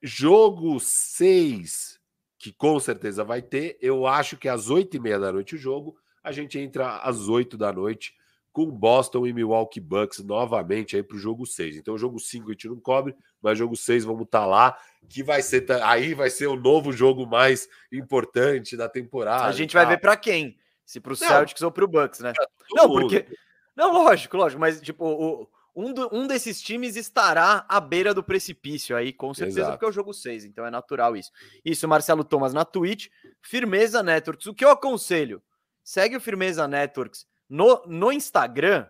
jogo 0.01 0.79
6, 0.79 1.99
que 2.37 2.51
com 2.51 2.79
certeza 2.79 3.23
vai 3.23 3.41
ter. 3.41 3.77
Eu 3.81 4.07
acho 4.07 4.37
que 4.37 4.47
às 4.47 4.69
8h30 4.69 5.19
da 5.19 5.31
noite 5.31 5.55
o 5.55 5.57
jogo. 5.57 5.97
A 6.23 6.31
gente 6.31 6.59
entra 6.59 6.97
às 6.97 7.27
8 7.27 7.57
da 7.57 7.71
noite 7.71 8.13
com 8.51 8.65
Boston 8.65 9.27
e 9.27 9.33
Milwaukee 9.33 9.79
Bucks 9.79 10.19
novamente 10.19 10.95
aí 10.95 11.03
para 11.03 11.15
o 11.15 11.19
jogo 11.19 11.45
6. 11.45 11.77
Então, 11.77 11.93
o 11.93 11.97
jogo 11.97 12.19
5 12.19 12.49
a 12.49 12.51
gente 12.51 12.67
não 12.67 12.79
cobre, 12.79 13.15
mas 13.41 13.57
jogo 13.57 13.75
6 13.75 14.03
vamos 14.05 14.23
estar 14.23 14.41
tá 14.41 14.45
lá, 14.45 14.77
que 15.07 15.23
vai 15.23 15.41
ser 15.41 15.65
aí 15.83 16.13
vai 16.13 16.29
ser 16.29 16.47
o 16.47 16.55
novo 16.55 16.91
jogo 16.91 17.25
mais 17.25 17.69
importante 17.91 18.75
da 18.75 18.89
temporada. 18.89 19.45
A 19.45 19.51
gente 19.51 19.73
vai 19.73 19.85
ver 19.85 19.99
para 19.99 20.17
quem? 20.17 20.57
Se 20.85 20.99
para 20.99 21.13
o 21.13 21.15
Celtics 21.15 21.61
ou 21.61 21.71
para 21.71 21.85
o 21.85 21.87
Bucks, 21.87 22.19
né? 22.19 22.33
Não, 22.73 22.89
porque. 22.89 23.25
Não, 23.75 23.93
lógico, 23.93 24.35
lógico, 24.35 24.59
mas 24.59 24.81
tipo, 24.81 25.05
o, 25.05 25.47
um, 25.79 25.93
do, 25.93 26.09
um 26.11 26.27
desses 26.27 26.61
times 26.61 26.97
estará 26.97 27.65
à 27.69 27.79
beira 27.79 28.13
do 28.13 28.21
precipício 28.21 28.97
aí, 28.97 29.13
com 29.13 29.33
certeza, 29.33 29.61
Exato. 29.61 29.73
porque 29.73 29.85
é 29.85 29.87
o 29.87 29.93
jogo 29.93 30.13
6, 30.13 30.43
então 30.43 30.65
é 30.65 30.69
natural 30.69 31.15
isso. 31.15 31.31
Isso, 31.63 31.87
Marcelo 31.87 32.23
Thomas 32.23 32.53
na 32.53 32.65
Twitch, 32.65 33.07
Firmeza 33.41 34.03
Networks. 34.03 34.47
O 34.47 34.53
que 34.53 34.65
eu 34.65 34.69
aconselho? 34.69 35.41
Segue 35.81 36.17
o 36.17 36.21
Firmeza 36.21 36.67
Networks 36.67 37.25
no, 37.47 37.81
no 37.87 38.11
Instagram, 38.11 38.87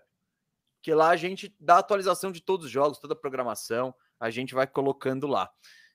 que 0.82 0.92
lá 0.94 1.10
a 1.10 1.16
gente 1.16 1.56
dá 1.60 1.78
atualização 1.78 2.32
de 2.32 2.42
todos 2.42 2.66
os 2.66 2.72
jogos, 2.72 2.98
toda 2.98 3.14
a 3.14 3.18
programação, 3.18 3.94
a 4.20 4.32
gente 4.32 4.56
vai 4.56 4.66
colocando 4.66 5.28
lá. 5.28 5.50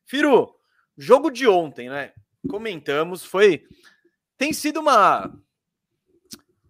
Firu, 0.04 0.54
jogo 0.96 1.30
de 1.30 1.48
ontem, 1.48 1.88
né? 1.88 2.12
Comentamos, 2.48 3.24
foi. 3.24 3.66
Tem 4.37 4.52
sido 4.52 4.80
uma 4.80 5.33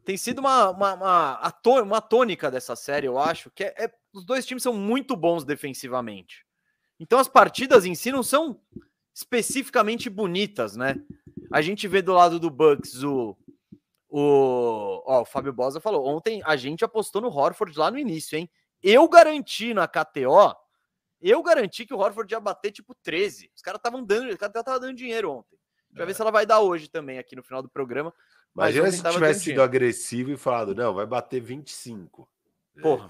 tem 0.04 0.18
sido 0.18 0.38
uma, 0.38 0.68
uma, 0.70 0.94
uma, 0.94 1.52
uma 1.82 2.00
tônica 2.00 2.50
dessa 2.50 2.76
série, 2.76 3.06
eu 3.06 3.18
acho, 3.18 3.50
que 3.50 3.64
é, 3.64 3.74
é, 3.84 3.94
os 4.14 4.24
dois 4.24 4.46
times 4.46 4.62
são 4.62 4.72
muito 4.72 5.16
bons 5.16 5.44
defensivamente. 5.44 6.46
Então 6.98 7.18
as 7.18 7.28
partidas 7.28 7.84
em 7.84 7.94
si 7.94 8.12
não 8.12 8.22
são 8.22 8.60
especificamente 9.12 10.08
bonitas, 10.08 10.76
né? 10.76 10.96
A 11.52 11.60
gente 11.60 11.86
vê 11.86 12.00
do 12.00 12.12
lado 12.12 12.38
do 12.38 12.50
Bucks 12.50 13.02
o. 13.02 13.36
O, 14.16 15.02
ó, 15.06 15.22
o 15.22 15.24
Fábio 15.24 15.52
Bosa 15.52 15.80
falou: 15.80 16.06
ontem 16.06 16.40
a 16.44 16.54
gente 16.54 16.84
apostou 16.84 17.20
no 17.20 17.28
Horford 17.28 17.76
lá 17.76 17.90
no 17.90 17.98
início, 17.98 18.38
hein? 18.38 18.48
Eu 18.80 19.08
garanti 19.08 19.74
na 19.74 19.88
KTO, 19.88 20.54
eu 21.20 21.42
garanti 21.42 21.84
que 21.84 21.92
o 21.92 21.98
Horford 21.98 22.32
ia 22.32 22.38
bater 22.38 22.70
tipo 22.70 22.94
13. 23.02 23.50
Os 23.56 23.60
caras 23.60 23.80
estavam 23.80 24.04
dando, 24.04 24.32
o 24.32 24.38
cara 24.38 24.52
tava 24.52 24.78
dando 24.78 24.94
dinheiro 24.94 25.32
ontem. 25.32 25.58
Pra 25.92 26.04
é. 26.04 26.06
ver 26.06 26.14
se 26.14 26.20
ela 26.20 26.30
vai 26.30 26.46
dar 26.46 26.60
hoje 26.60 26.88
também 26.88 27.18
aqui 27.18 27.34
no 27.34 27.42
final 27.42 27.60
do 27.60 27.68
programa. 27.68 28.14
Imagina 28.54 28.92
se 28.92 29.02
tivesse 29.02 29.44
sido 29.44 29.62
agressivo 29.62 30.30
e 30.30 30.36
falado, 30.36 30.76
não, 30.76 30.94
vai 30.94 31.06
bater 31.06 31.40
25. 31.40 32.28
Né, 32.74 32.82
Porra, 32.82 33.08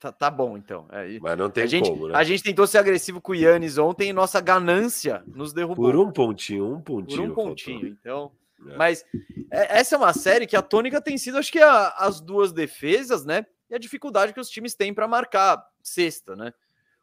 tá, 0.00 0.10
tá, 0.10 0.30
bom 0.30 0.56
então. 0.56 0.86
É, 0.90 1.18
Mas 1.20 1.38
não 1.38 1.48
tem 1.48 1.62
a 1.62 1.66
gente, 1.66 1.88
como, 1.88 2.08
né? 2.08 2.14
A 2.16 2.24
gente 2.24 2.42
tentou 2.42 2.66
ser 2.66 2.78
agressivo 2.78 3.20
com 3.20 3.32
o 3.32 3.34
Yannis 3.36 3.78
ontem 3.78 4.08
e 4.08 4.12
nossa 4.12 4.40
ganância 4.40 5.22
nos 5.28 5.52
derrubou. 5.52 5.84
Por 5.84 5.96
um 5.96 6.10
pontinho, 6.10 6.74
um 6.74 6.80
pontinho. 6.80 7.22
Por 7.22 7.30
um 7.30 7.34
pontinho, 7.34 7.80
faltou. 7.80 7.98
então. 8.00 8.32
É. 8.68 8.76
Mas 8.76 9.04
é, 9.50 9.78
essa 9.78 9.94
é 9.94 9.98
uma 9.98 10.12
série 10.12 10.46
que 10.46 10.56
a 10.56 10.62
tônica 10.62 11.00
tem 11.00 11.16
sido, 11.16 11.38
acho 11.38 11.52
que 11.52 11.60
a, 11.60 11.90
as 11.90 12.20
duas 12.20 12.52
defesas, 12.52 13.24
né? 13.24 13.46
E 13.70 13.74
a 13.74 13.78
dificuldade 13.78 14.32
que 14.32 14.40
os 14.40 14.50
times 14.50 14.74
têm 14.74 14.92
para 14.92 15.06
marcar 15.06 15.64
sexta, 15.82 16.34
né? 16.34 16.52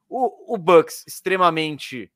O, 0.10 0.56
o 0.56 0.58
Bucks 0.58 1.06
extremamente 1.08 2.12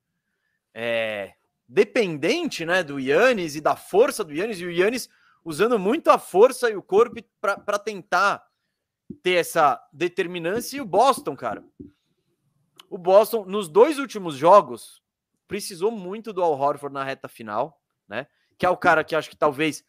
é, 0.73 1.34
dependente, 1.67 2.65
né, 2.65 2.84
do 2.84 3.00
Yannis 3.00 3.56
e 3.56 3.62
da 3.62 3.76
força 3.76 4.23
do 4.23 4.34
Yannis, 4.34 4.60
e 4.60 4.65
o 4.65 4.71
Yannis 4.71 5.10
usando 5.43 5.80
muito 5.80 6.10
a 6.10 6.19
força 6.19 6.69
e 6.69 6.76
o 6.76 6.84
corpo 6.84 7.15
para 7.41 7.80
tentar 7.80 8.45
ter 9.24 9.34
essa 9.34 9.82
determinância. 9.91 10.78
E 10.78 10.82
o 10.82 10.86
Boston, 10.86 11.36
cara. 11.36 11.63
O 12.89 12.98
Boston, 12.98 13.46
nos 13.46 13.67
dois 13.67 14.00
últimos 14.00 14.36
jogos, 14.36 15.02
precisou 15.48 15.91
muito 15.91 16.32
do 16.32 16.43
Al 16.43 16.58
Horford 16.58 16.93
na 16.93 17.04
reta 17.04 17.28
final, 17.28 17.82
né? 18.08 18.28
Que 18.58 18.65
é 18.65 18.70
o 18.70 18.78
cara 18.78 19.04
que 19.04 19.15
acho 19.15 19.30
que 19.30 19.38
talvez 19.38 19.84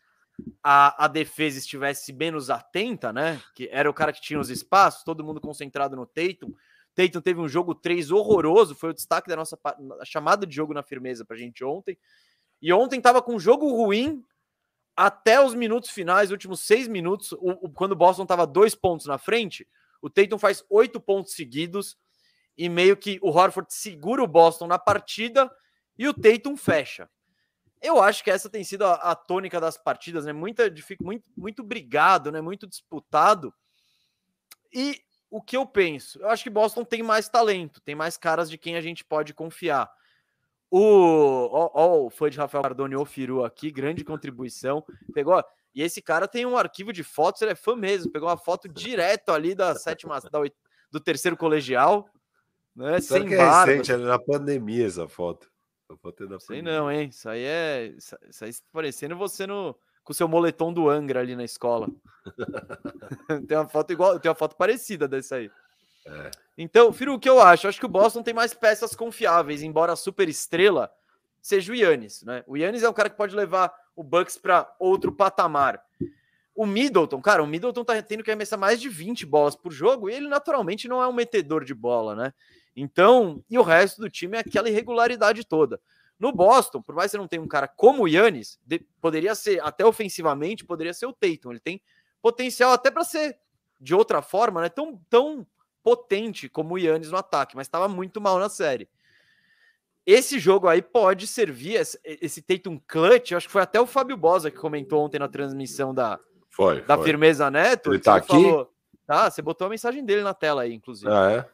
a, 0.63 1.05
a 1.05 1.09
defesa 1.09 1.59
estivesse 1.59 2.13
menos 2.13 2.51
atenta, 2.51 3.13
né? 3.13 3.41
Que 3.55 3.69
era 3.73 3.91
o 3.91 3.95
cara 3.95 4.13
que 4.13 4.21
tinha 4.21 4.39
os 4.39 4.51
espaços, 4.51 5.05
todo 5.05 5.25
mundo 5.25 5.41
concentrado 5.41 5.97
no 5.97 6.07
Tatum. 6.07 6.53
Tatum 6.95 7.21
teve 7.21 7.41
um 7.41 7.49
jogo 7.49 7.75
3 7.75 8.11
horroroso, 8.11 8.75
foi 8.75 8.91
o 8.91 8.95
destaque 8.95 9.29
da 9.29 9.37
nossa 9.37 9.59
chamada 10.05 10.47
de 10.47 10.55
jogo 10.55 10.75
na 10.75 10.83
firmeza 10.83 11.25
pra 11.25 11.37
gente 11.37 11.65
ontem. 11.65 11.97
E 12.61 12.73
ontem 12.73 13.01
tava 13.01 13.23
com 13.23 13.37
um 13.37 13.41
jogo 13.41 13.71
ruim, 13.71 14.25
até 14.99 15.41
os 15.41 15.55
minutos 15.55 15.91
finais, 15.91 16.33
últimos 16.33 16.59
seis 16.63 16.89
minutos, 16.89 17.31
o, 17.31 17.67
o, 17.67 17.71
quando 17.71 17.93
o 17.93 17.97
Boston 17.97 18.25
estava 18.25 18.45
dois 18.45 18.75
pontos 18.75 19.07
na 19.07 19.17
frente, 19.17 19.65
o 20.03 20.11
Tatum 20.11 20.37
faz 20.37 20.65
oito 20.69 21.01
pontos 21.01 21.35
seguidos 21.35 21.97
e 22.57 22.69
meio 22.69 22.97
que 22.97 23.17
o 23.23 23.29
Horford 23.29 23.73
segura 23.73 24.25
o 24.25 24.27
Boston 24.27 24.67
na 24.67 24.77
partida 24.77 25.49
e 25.97 26.09
o 26.09 26.13
Tatum 26.13 26.57
fecha. 26.57 27.09
Eu 27.81 28.03
acho 28.03 28.25
que 28.25 28.31
essa 28.31 28.51
tem 28.51 28.65
sido 28.65 28.85
a, 28.85 28.95
a 28.95 29.15
tônica 29.15 29.61
das 29.61 29.79
partidas, 29.79 30.25
né? 30.25 30.33
Muita, 30.33 30.65
muito, 31.01 31.31
muito 31.37 31.63
brigado, 31.63 32.33
né? 32.33 32.41
Muito 32.41 32.67
disputado. 32.67 33.55
E 34.75 35.01
o 35.31 35.41
que 35.41 35.57
eu 35.57 35.65
penso? 35.65 36.19
Eu 36.21 36.29
acho 36.29 36.43
que 36.43 36.51
Boston 36.51 36.83
tem 36.83 37.05
mais 37.05 37.29
talento, 37.29 37.81
tem 37.83 37.95
mais 37.95 38.17
caras 38.17 38.51
de 38.51 38.59
quem 38.59 38.75
a 38.75 38.81
gente 38.81 39.05
pode 39.05 39.33
confiar. 39.33 39.89
O, 40.71 41.49
ó, 41.51 41.71
ó, 41.73 42.07
o 42.07 42.11
fã 42.11 42.29
de 42.29 42.37
Rafael 42.37 42.63
Cardone, 42.63 42.97
o 42.97 43.05
Firu 43.05 43.45
aqui, 43.45 43.71
grande 43.71 44.05
contribuição. 44.05 44.85
Pegou, 45.15 45.43
e 45.75 45.83
esse 45.83 46.03
cara 46.03 46.29
tem 46.29 46.45
um 46.45 46.57
arquivo 46.57 46.93
de 46.93 47.03
fotos, 47.03 47.41
ele 47.41 47.53
é 47.53 47.55
fã 47.55 47.75
mesmo. 47.75 48.11
Pegou 48.11 48.29
uma 48.29 48.37
foto 48.37 48.69
direto 48.69 49.31
ali 49.31 49.55
da 49.55 49.75
sétima, 49.75 50.21
da, 50.21 50.41
do 50.91 51.01
terceiro 51.01 51.37
colegial. 51.37 52.09
Né, 52.75 53.01
sem 53.01 53.27
que 53.27 53.35
é 53.35 53.39
barba. 53.39 53.73
recente, 53.73 53.93
é 53.93 53.97
na 53.97 54.19
pandemia 54.19 54.87
essa 54.87 55.09
foto. 55.09 55.51
A 55.89 55.97
foto 55.97 56.25
é 56.25 56.27
da 56.27 56.39
Sei 56.39 56.59
pandemia. 56.59 56.79
não, 56.81 56.93
hein? 56.93 57.09
Isso 57.09 57.29
aí 57.29 57.43
é. 57.43 57.87
Isso 57.97 58.45
aí 58.45 58.51
está 58.51 58.67
parecendo 58.73 59.17
você 59.17 59.47
no, 59.47 59.75
com 60.05 60.13
o 60.13 60.15
seu 60.15 60.29
moletom 60.29 60.73
do 60.73 60.89
Angra 60.89 61.21
ali 61.21 61.35
na 61.35 61.45
escola. 61.45 61.89
tem 63.49 63.57
uma 63.57 63.69
foto 63.69 63.93
igual, 63.93 64.21
tem 64.21 64.31
uma 64.31 64.35
foto 64.35 64.57
parecida 64.57 65.09
dessa 65.09 65.37
aí. 65.37 65.51
É. 66.09 66.31
Então, 66.57 66.93
Firo, 66.93 67.15
o 67.15 67.19
que 67.19 67.29
eu 67.29 67.41
acho? 67.41 67.67
Eu 67.67 67.69
acho 67.69 67.79
que 67.79 67.87
o 67.87 67.91
Boston 67.91 68.23
tem 68.23 68.35
mais 68.35 68.55
peças 68.55 68.95
confiáveis, 68.95 69.63
embora 69.63 69.93
a 69.93 69.97
super 69.97 70.29
estrela 70.29 70.91
seja 71.41 71.73
o 71.73 71.77
Yannis, 71.77 72.23
né? 72.23 72.43
O 72.47 72.57
Yannis 72.57 72.83
é 72.83 72.89
um 72.89 72.93
cara 72.93 73.09
que 73.09 73.17
pode 73.17 73.35
levar 73.35 73.73
o 73.95 74.03
Bucks 74.03 74.37
para 74.37 74.75
outro 74.79 75.13
patamar. 75.13 75.81
O 76.55 76.67
Middleton, 76.67 77.21
cara, 77.21 77.43
o 77.43 77.47
Middleton 77.47 77.85
tá 77.85 78.03
tendo 78.03 78.25
que 78.25 78.31
arremessar 78.31 78.59
mais 78.59 78.81
de 78.81 78.89
20 78.89 79.25
bolas 79.25 79.55
por 79.55 79.73
jogo 79.73 80.11
e 80.11 80.15
ele 80.15 80.29
naturalmente 80.29 80.89
não 80.89 81.01
é 81.01 81.07
um 81.07 81.13
metedor 81.13 81.65
de 81.65 81.75
bola, 81.75 82.17
né? 82.17 82.35
Então, 82.75 83.43
e 83.49 83.59
o 83.59 83.63
resto 83.63 84.01
do 84.01 84.11
time 84.11 84.37
é 84.37 84.41
aquela 84.41 84.69
irregularidade 84.69 85.45
toda. 85.45 85.81
No 86.19 86.33
Boston, 86.33 86.83
por 86.83 86.95
mais 86.95 87.11
que 87.11 87.13
você 87.13 87.19
não 87.19 87.29
tenha 87.29 87.43
um 87.43 87.47
cara 87.47 87.69
como 87.69 88.03
o 88.03 88.09
Yannis, 88.09 88.59
de, 88.67 88.81
poderia 89.01 89.35
ser, 89.37 89.61
até 89.65 89.85
ofensivamente, 89.85 90.65
poderia 90.65 90.93
ser 90.93 91.07
o 91.07 91.13
Tatum. 91.13 91.53
Ele 91.53 91.61
tem 91.61 91.81
potencial 92.21 92.73
até 92.73 92.91
para 92.91 93.05
ser 93.05 93.39
de 93.81 93.95
outra 93.95 94.21
forma, 94.21 94.61
né? 94.61 94.69
Tão, 94.69 95.01
tão 95.09 95.47
potente 95.89 96.49
como 96.49 96.75
o 96.75 96.79
Yannis 96.79 97.11
no 97.11 97.17
ataque, 97.17 97.57
mas 97.57 97.67
estava 97.67 97.89
muito 97.89 98.21
mal 98.21 98.39
na 98.39 98.49
série. 98.49 98.89
Esse 100.05 100.39
jogo 100.39 100.69
aí 100.69 100.83
pode 100.83 101.27
servir, 101.27 101.75
esse, 102.05 102.43
Tatum 102.43 102.81
clutch, 102.87 103.33
acho 103.33 103.47
que 103.47 103.53
foi 103.53 103.63
até 103.63 103.81
o 103.81 103.87
Fábio 103.87 104.17
Bosa 104.17 104.51
que 104.51 104.57
comentou 104.57 105.05
ontem 105.05 105.19
na 105.19 105.29
transmissão 105.29 105.95
da, 105.95 106.19
foi, 106.51 106.83
da 106.83 106.97
foi. 106.97 107.07
Firmeza 107.07 107.51
Neto. 107.51 107.93
Ele 107.93 108.01
tá 108.01 108.17
aqui? 108.17 108.29
Falou, 108.29 108.73
Tá, 109.09 109.31
você 109.31 109.41
botou 109.41 109.67
a 109.67 109.71
mensagem 109.71 110.05
dele 110.05 110.23
na 110.23 110.35
tela 110.35 110.63
aí, 110.63 110.75
inclusive. 110.75 111.11
Ah, 111.11 111.33
é? 111.33 111.49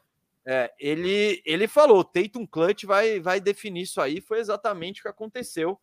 É, 0.44 0.74
ele, 0.76 1.40
ele 1.46 1.68
falou, 1.68 2.02
Tatum 2.02 2.44
Clutch 2.44 2.82
vai, 2.82 3.20
vai 3.20 3.40
definir 3.40 3.82
isso 3.82 4.00
aí, 4.00 4.20
foi 4.20 4.40
exatamente 4.40 4.98
o 4.98 5.02
que 5.04 5.08
aconteceu. 5.08 5.80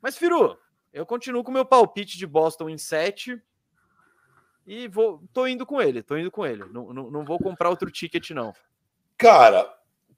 Mas, 0.00 0.16
Firu, 0.16 0.56
eu 0.92 1.04
continuo 1.04 1.42
com 1.42 1.50
o 1.50 1.54
meu 1.54 1.64
palpite 1.64 2.16
de 2.16 2.24
Boston 2.24 2.68
em 2.68 2.78
7 2.78 3.42
e 4.68 4.86
vou, 4.86 5.24
tô 5.32 5.46
indo 5.46 5.64
com 5.64 5.80
ele, 5.80 6.02
tô 6.02 6.14
indo 6.14 6.30
com 6.30 6.44
ele. 6.44 6.62
Não, 6.66 6.92
não, 6.92 7.10
não 7.10 7.24
vou 7.24 7.38
comprar 7.38 7.70
outro 7.70 7.90
ticket, 7.90 8.32
não. 8.32 8.52
Cara, 9.16 9.66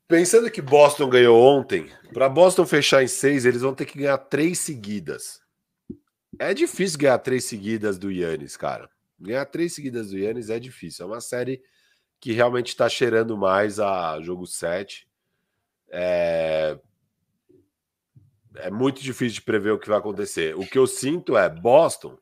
pensando 0.08 0.50
que 0.50 0.60
Boston 0.60 1.08
ganhou 1.08 1.40
ontem, 1.40 1.88
para 2.12 2.28
Boston 2.28 2.66
fechar 2.66 3.00
em 3.00 3.06
6, 3.06 3.46
eles 3.46 3.62
vão 3.62 3.72
ter 3.72 3.86
que 3.86 3.96
ganhar 3.96 4.18
três 4.18 4.58
seguidas. 4.58 5.40
É 6.36 6.52
difícil 6.52 6.98
ganhar 6.98 7.18
três 7.18 7.44
seguidas 7.44 7.96
do 7.96 8.10
Yannis, 8.10 8.56
cara. 8.56 8.90
Ganhar 9.20 9.46
três 9.46 9.72
seguidas 9.72 10.10
do 10.10 10.18
Yannis 10.18 10.50
é 10.50 10.58
difícil. 10.58 11.04
É 11.04 11.06
uma 11.06 11.20
série 11.20 11.62
que 12.18 12.32
realmente 12.32 12.68
está 12.70 12.88
cheirando 12.88 13.38
mais 13.38 13.78
a 13.78 14.20
jogo 14.20 14.48
7. 14.48 15.08
É... 15.90 16.76
é 18.56 18.68
muito 18.68 19.00
difícil 19.00 19.34
de 19.34 19.42
prever 19.42 19.70
o 19.70 19.78
que 19.78 19.88
vai 19.88 19.98
acontecer. 19.98 20.56
O 20.56 20.66
que 20.66 20.76
eu 20.76 20.88
sinto 20.88 21.36
é 21.36 21.48
Boston, 21.48 22.18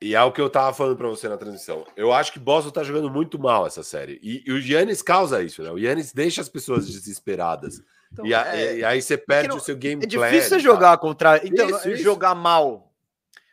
e 0.00 0.14
é 0.14 0.22
o 0.22 0.32
que 0.32 0.40
eu 0.40 0.48
tava 0.48 0.72
falando 0.72 0.96
para 0.96 1.08
você 1.08 1.28
na 1.28 1.36
transmissão. 1.36 1.84
Eu 1.96 2.12
acho 2.12 2.32
que 2.32 2.38
Boston 2.38 2.70
tá 2.70 2.82
jogando 2.82 3.10
muito 3.10 3.38
mal 3.38 3.66
essa 3.66 3.82
série. 3.82 4.18
E, 4.22 4.44
e 4.46 4.52
o 4.52 4.58
Yannis 4.58 5.02
causa 5.02 5.42
isso, 5.42 5.62
né? 5.62 5.70
O 5.70 5.78
Yannis 5.78 6.12
deixa 6.12 6.40
as 6.40 6.48
pessoas 6.48 6.86
desesperadas. 6.86 7.82
Então, 8.12 8.24
e, 8.24 8.32
a, 8.32 8.56
é... 8.56 8.78
e, 8.78 8.84
aí 8.84 9.02
você 9.02 9.18
perde 9.18 9.48
não, 9.48 9.56
o 9.56 9.60
seu 9.60 9.76
game 9.76 10.02
É 10.02 10.06
difícil 10.06 10.50
você 10.50 10.58
jogar 10.60 10.96
contra. 10.98 11.44
Então, 11.44 11.68
isso, 11.68 11.90
isso. 11.90 12.02
jogar 12.02 12.34
mal 12.34 12.88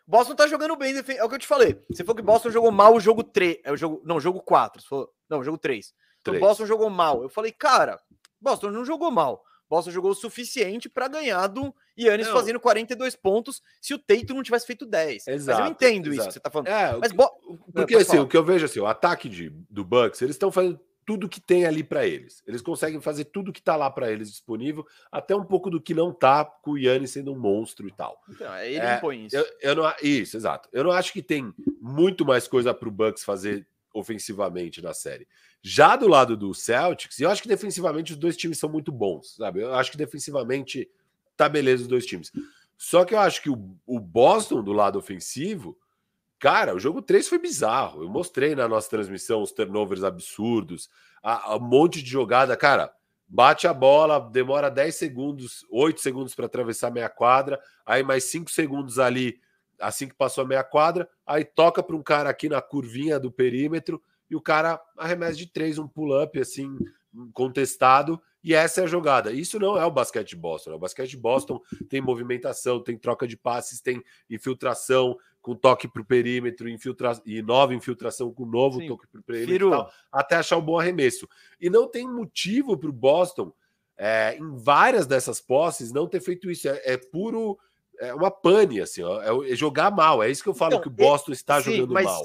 Boston 0.07 0.35
tá 0.35 0.47
jogando 0.47 0.75
bem, 0.75 0.95
é 0.95 1.23
o 1.23 1.29
que 1.29 1.35
eu 1.35 1.39
te 1.39 1.47
falei. 1.47 1.81
Você 1.89 2.03
falou 2.03 2.15
que 2.15 2.21
Boston 2.21 2.51
jogou 2.51 2.71
mal 2.71 2.93
o 2.93 2.99
jogo 2.99 3.23
3, 3.23 3.57
é 3.63 3.71
o 3.71 3.77
jogo, 3.77 4.01
não, 4.05 4.19
jogo 4.19 4.39
4, 4.39 4.83
falou, 4.87 5.11
não, 5.27 5.43
jogo 5.43 5.57
3. 5.57 5.93
Então 6.21 6.33
3. 6.33 6.39
Boston 6.39 6.65
jogou 6.67 6.89
mal. 6.89 7.23
Eu 7.23 7.29
falei, 7.29 7.51
cara, 7.51 7.99
Boston 8.39 8.69
não 8.69 8.85
jogou 8.85 9.09
mal. 9.09 9.43
Boston 9.69 9.91
jogou 9.91 10.11
o 10.11 10.15
suficiente 10.15 10.87
para 10.87 11.07
ganhar 11.07 11.47
do 11.47 11.73
Yannis 11.97 12.27
não. 12.27 12.33
fazendo 12.33 12.59
42 12.59 13.15
pontos 13.15 13.61
se 13.81 13.93
o 13.93 13.99
Teito 13.99 14.33
não 14.33 14.43
tivesse 14.43 14.65
feito 14.65 14.85
10. 14.85 15.27
Exato, 15.27 15.59
Mas 15.59 15.67
eu 15.67 15.71
entendo 15.71 16.07
exato. 16.07 16.13
isso 16.13 16.27
que 16.27 16.33
você 16.33 16.39
tá 16.39 16.49
falando. 16.49 16.67
É, 16.67 16.97
Mas, 16.97 17.13
porque 17.73 17.95
assim, 17.95 18.19
o 18.19 18.27
que 18.27 18.37
eu 18.37 18.43
vejo 18.43 18.65
assim, 18.65 18.79
o 18.79 18.85
ataque 18.85 19.27
de, 19.29 19.49
do 19.69 19.83
Bucks, 19.83 20.21
eles 20.21 20.35
estão 20.35 20.51
fazendo 20.51 20.79
tudo 21.05 21.29
que 21.29 21.39
tem 21.39 21.65
ali 21.65 21.83
para 21.83 22.05
eles. 22.05 22.41
Eles 22.47 22.61
conseguem 22.61 22.99
fazer 22.99 23.25
tudo 23.25 23.53
que 23.53 23.59
está 23.59 23.75
lá 23.75 23.89
para 23.91 24.11
eles 24.11 24.31
disponível, 24.31 24.85
até 25.11 25.35
um 25.35 25.45
pouco 25.45 25.69
do 25.69 25.79
que 25.79 25.93
não 25.93 26.11
tá, 26.11 26.43
com 26.43 26.71
o 26.71 26.77
Yannis 26.77 27.11
sendo 27.11 27.31
um 27.31 27.37
monstro 27.37 27.87
e 27.87 27.91
tal. 27.91 28.19
Então, 28.27 28.51
é, 28.53 28.71
ele 28.71 28.85
é, 28.85 28.97
impõe 28.97 29.25
isso. 29.25 29.37
Eu, 29.37 29.45
eu, 29.61 29.75
não, 29.75 29.93
isso, 30.01 30.35
exato. 30.35 30.67
Eu 30.73 30.83
não 30.83 30.91
acho 30.91 31.13
que 31.13 31.21
tem 31.21 31.53
muito 31.79 32.25
mais 32.25 32.47
coisa 32.47 32.73
para 32.73 32.89
o 32.89 32.91
Bucks 32.91 33.23
fazer 33.23 33.67
ofensivamente 33.95 34.81
na 34.81 34.93
série. 34.93 35.27
Já 35.61 35.95
do 35.95 36.07
lado 36.07 36.37
do 36.37 36.53
Celtics, 36.53 37.19
eu 37.19 37.29
acho 37.29 37.41
que 37.41 37.47
defensivamente 37.47 38.13
os 38.13 38.17
dois 38.17 38.37
times 38.37 38.59
são 38.59 38.69
muito 38.69 38.91
bons, 38.91 39.35
sabe? 39.35 39.61
Eu 39.61 39.73
acho 39.73 39.91
que 39.91 39.97
defensivamente 39.97 40.89
tá 41.35 41.49
beleza 41.49 41.83
os 41.83 41.87
dois 41.87 42.05
times. 42.05 42.31
Só 42.77 43.05
que 43.05 43.13
eu 43.13 43.19
acho 43.19 43.41
que 43.41 43.49
o, 43.49 43.75
o 43.85 43.99
Boston 43.99 44.63
do 44.63 44.73
lado 44.73 44.99
ofensivo 44.99 45.77
Cara, 46.37 46.75
o 46.75 46.79
jogo 46.79 47.01
3 47.01 47.27
foi 47.27 47.39
bizarro. 47.39 48.03
Eu 48.03 48.09
mostrei 48.09 48.55
na 48.55 48.67
nossa 48.67 48.89
transmissão 48.89 49.41
os 49.41 49.51
turnovers 49.51 50.03
absurdos, 50.03 50.89
a, 51.23 51.55
um 51.55 51.59
monte 51.59 52.03
de 52.03 52.09
jogada. 52.09 52.55
Cara, 52.57 52.93
bate 53.27 53.67
a 53.67 53.73
bola, 53.73 54.19
demora 54.19 54.69
10 54.69 54.95
segundos, 54.95 55.65
8 55.71 55.99
segundos 56.01 56.35
para 56.35 56.45
atravessar 56.45 56.89
a 56.89 56.91
meia 56.91 57.09
quadra, 57.09 57.59
aí 57.85 58.03
mais 58.03 58.25
5 58.25 58.51
segundos 58.51 58.99
ali, 58.99 59.39
assim 59.79 60.07
que 60.07 60.15
passou 60.15 60.43
a 60.43 60.47
meia 60.47 60.63
quadra, 60.63 61.09
aí 61.25 61.43
toca 61.43 61.81
para 61.83 61.95
um 61.95 62.03
cara 62.03 62.29
aqui 62.29 62.49
na 62.49 62.61
curvinha 62.61 63.19
do 63.19 63.31
perímetro 63.31 64.01
e 64.29 64.35
o 64.35 64.41
cara 64.41 64.81
arremessa 64.97 65.37
de 65.37 65.47
3, 65.47 65.77
um 65.77 65.87
pull-up 65.87 66.39
assim, 66.39 66.77
contestado, 67.33 68.21
e 68.43 68.53
essa 68.53 68.81
é 68.81 68.83
a 68.83 68.87
jogada. 68.87 69.31
Isso 69.31 69.59
não 69.59 69.77
é 69.77 69.85
o 69.85 69.91
basquete 69.91 70.35
Boston. 70.35 70.71
Né? 70.71 70.75
O 70.75 70.79
basquete 70.79 71.17
Boston 71.17 71.59
tem 71.89 72.01
movimentação, 72.01 72.83
tem 72.83 72.97
troca 72.97 73.27
de 73.27 73.35
passes, 73.35 73.81
tem 73.81 74.03
infiltração, 74.29 75.17
com 75.41 75.55
toque 75.55 75.87
para 75.87 76.01
o 76.01 76.05
perímetro 76.05 76.67
infiltra... 76.67 77.11
e 77.25 77.41
nova 77.41 77.73
infiltração 77.73 78.33
com 78.33 78.45
novo 78.45 78.79
Sim. 78.79 78.87
toque 78.87 79.07
para 79.07 79.21
o 79.21 79.23
perímetro, 79.23 79.69
tal, 79.69 79.91
até 80.11 80.35
achar 80.35 80.57
um 80.57 80.61
bom 80.61 80.79
arremesso. 80.79 81.27
E 81.61 81.69
não 81.69 81.87
tem 81.87 82.07
motivo 82.07 82.77
para 82.77 82.89
o 82.89 82.93
Boston, 82.93 83.53
é, 83.97 84.37
em 84.37 84.57
várias 84.57 85.07
dessas 85.07 85.39
posses, 85.39 85.91
não 85.91 86.07
ter 86.07 86.19
feito 86.19 86.49
isso. 86.49 86.67
É, 86.67 86.81
é 86.83 86.97
puro. 86.97 87.57
É 87.99 88.13
uma 88.13 88.31
pane, 88.31 88.81
assim, 88.81 89.03
ó, 89.03 89.21
é, 89.21 89.51
é 89.51 89.55
jogar 89.55 89.91
mal. 89.91 90.21
É 90.23 90.29
isso 90.29 90.43
que 90.43 90.49
eu 90.49 90.53
falo 90.53 90.73
então, 90.73 90.81
que 90.81 90.87
o 90.87 90.91
Boston 90.91 91.31
está 91.31 91.61
sim, 91.61 91.77
jogando 91.77 91.93
mal. 91.93 92.23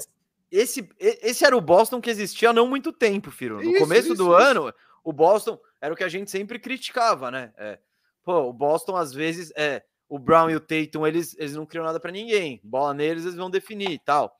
Esse, 0.51 0.89
esse 0.99 1.45
era 1.45 1.55
o 1.55 1.61
Boston 1.61 2.01
que 2.01 2.09
existia 2.09 2.49
há 2.49 2.53
não 2.53 2.67
muito 2.67 2.91
tempo, 2.91 3.31
Firo. 3.31 3.55
No 3.55 3.71
isso, 3.71 3.79
começo 3.79 4.07
isso, 4.07 4.15
do 4.15 4.25
isso. 4.25 4.33
ano, 4.33 4.73
o 5.03 5.13
Boston 5.13 5.59
era 5.79 5.93
o 5.93 5.97
que 5.97 6.03
a 6.03 6.09
gente 6.09 6.29
sempre 6.29 6.59
criticava, 6.59 7.31
né? 7.31 7.53
É, 7.57 7.79
pô, 8.23 8.49
o 8.49 8.53
Boston 8.53 8.95
às 8.95 9.13
vezes 9.13 9.51
é 9.55 9.81
o 10.09 10.19
Brown 10.19 10.49
e 10.49 10.55
o 10.55 10.59
Tatum, 10.59 11.07
eles, 11.07 11.35
eles 11.39 11.55
não 11.55 11.65
criam 11.65 11.85
nada 11.85 11.99
para 11.99 12.11
ninguém. 12.11 12.59
Bola 12.63 12.93
neles, 12.93 13.23
eles 13.23 13.37
vão 13.37 13.49
definir 13.49 13.91
e 13.91 13.99
tal. 13.99 14.35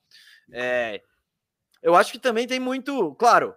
É, 0.52 1.00
eu 1.82 1.94
acho 1.94 2.12
que 2.12 2.18
também 2.18 2.46
tem 2.46 2.60
muito. 2.60 3.14
Claro, 3.14 3.54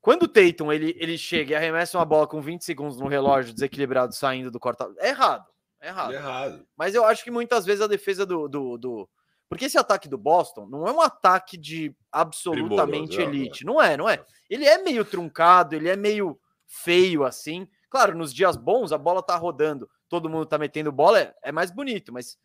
quando 0.00 0.24
o 0.24 0.28
Tatum 0.28 0.72
ele, 0.72 0.94
ele 0.98 1.18
chega 1.18 1.52
e 1.52 1.54
arremessa 1.56 1.98
uma 1.98 2.04
bola 2.04 2.26
com 2.28 2.40
20 2.40 2.64
segundos 2.64 2.98
no 2.98 3.08
relógio 3.08 3.52
desequilibrado 3.52 4.14
saindo 4.14 4.50
do 4.50 4.60
corta. 4.60 4.88
É 4.98 5.08
errado. 5.08 5.44
É 5.84 5.88
errado. 5.88 6.12
É 6.12 6.16
errado. 6.16 6.66
Mas 6.76 6.94
eu 6.94 7.04
acho 7.04 7.22
que 7.22 7.30
muitas 7.30 7.64
vezes 7.64 7.82
a 7.82 7.86
defesa 7.86 8.24
do, 8.24 8.48
do, 8.48 8.78
do. 8.78 9.08
Porque 9.48 9.66
esse 9.66 9.78
ataque 9.78 10.08
do 10.08 10.18
Boston 10.18 10.66
não 10.66 10.86
é 10.86 10.92
um 10.92 11.00
ataque 11.00 11.56
de 11.56 11.94
absolutamente 12.10 13.16
Primoroso, 13.16 13.36
elite. 13.36 13.64
Não 13.64 13.80
é, 13.80 13.96
não 13.96 14.08
é. 14.08 14.24
Ele 14.48 14.64
é 14.64 14.78
meio 14.78 15.04
truncado, 15.04 15.74
ele 15.74 15.88
é 15.88 15.96
meio 15.96 16.38
feio 16.66 17.24
assim. 17.24 17.68
Claro, 17.90 18.16
nos 18.16 18.32
dias 18.32 18.56
bons 18.56 18.92
a 18.92 18.98
bola 18.98 19.22
tá 19.22 19.36
rodando 19.36 19.88
todo 20.14 20.30
mundo 20.30 20.46
tá 20.46 20.58
metendo 20.58 20.92
bola, 20.92 21.20
é, 21.20 21.34
é 21.42 21.52
mais 21.52 21.70
bonito, 21.70 22.12
mas 22.12 22.38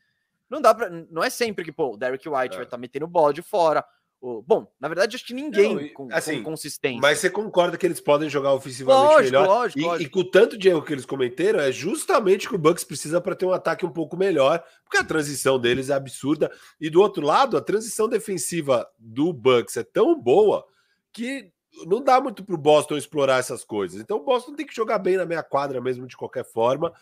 não 0.49 0.59
dá 0.59 0.73
para, 0.73 0.89
não 0.89 1.23
é 1.23 1.29
sempre 1.29 1.63
que 1.63 1.71
pô, 1.71 1.93
o 1.93 1.97
Derek 1.97 2.27
White 2.27 2.55
é. 2.55 2.57
vai 2.57 2.65
estar 2.65 2.77
tá 2.77 2.77
metendo 2.77 3.07
bola 3.07 3.31
de 3.31 3.41
fora. 3.43 3.85
Bom, 4.21 4.69
na 4.79 4.89
verdade, 4.89 5.15
acho 5.15 5.25
que 5.25 5.33
ninguém 5.33 5.75
não, 5.75 5.93
com, 5.93 6.07
assim, 6.11 6.43
com 6.43 6.51
consistência. 6.51 6.99
Mas 7.01 7.19
você 7.19 7.29
concorda 7.29 7.77
que 7.77 7.85
eles 7.85 8.01
podem 8.01 8.29
jogar 8.29 8.53
ofensivamente 8.53 9.13
lógico, 9.13 9.23
melhor? 9.23 9.47
Lógico, 9.47 9.79
e, 9.79 9.83
lógico. 9.83 10.03
e 10.03 10.09
com 10.09 10.19
o 10.19 10.29
tanto 10.29 10.57
de 10.57 10.67
erro 10.67 10.81
que 10.81 10.91
eles 10.91 11.05
cometeram, 11.05 11.59
é 11.59 11.71
justamente 11.71 12.45
o 12.45 12.49
que 12.49 12.55
o 12.55 12.59
Bucks 12.59 12.83
precisa 12.83 13.21
para 13.21 13.35
ter 13.35 13.45
um 13.45 13.53
ataque 13.53 13.85
um 13.85 13.91
pouco 13.91 14.17
melhor, 14.17 14.61
porque 14.83 14.97
a 14.97 15.03
transição 15.05 15.57
deles 15.57 15.89
é 15.89 15.93
absurda. 15.93 16.51
E 16.81 16.89
do 16.89 17.01
outro 17.01 17.25
lado, 17.25 17.55
a 17.55 17.61
transição 17.61 18.09
defensiva 18.09 18.85
do 18.99 19.31
Bucks 19.31 19.77
é 19.77 19.83
tão 19.83 20.19
boa 20.19 20.65
que 21.13 21.49
não 21.85 22.03
dá 22.03 22.19
muito 22.19 22.43
para 22.43 22.55
o 22.55 22.57
Boston 22.57 22.97
explorar 22.97 23.39
essas 23.39 23.63
coisas. 23.63 24.01
Então 24.01 24.17
o 24.17 24.23
Boston 24.25 24.53
tem 24.53 24.65
que 24.65 24.75
jogar 24.75 24.99
bem 24.99 25.15
na 25.15 25.25
meia 25.25 25.43
quadra 25.43 25.79
mesmo, 25.79 26.05
de 26.05 26.17
qualquer 26.17 26.43
forma 26.43 26.93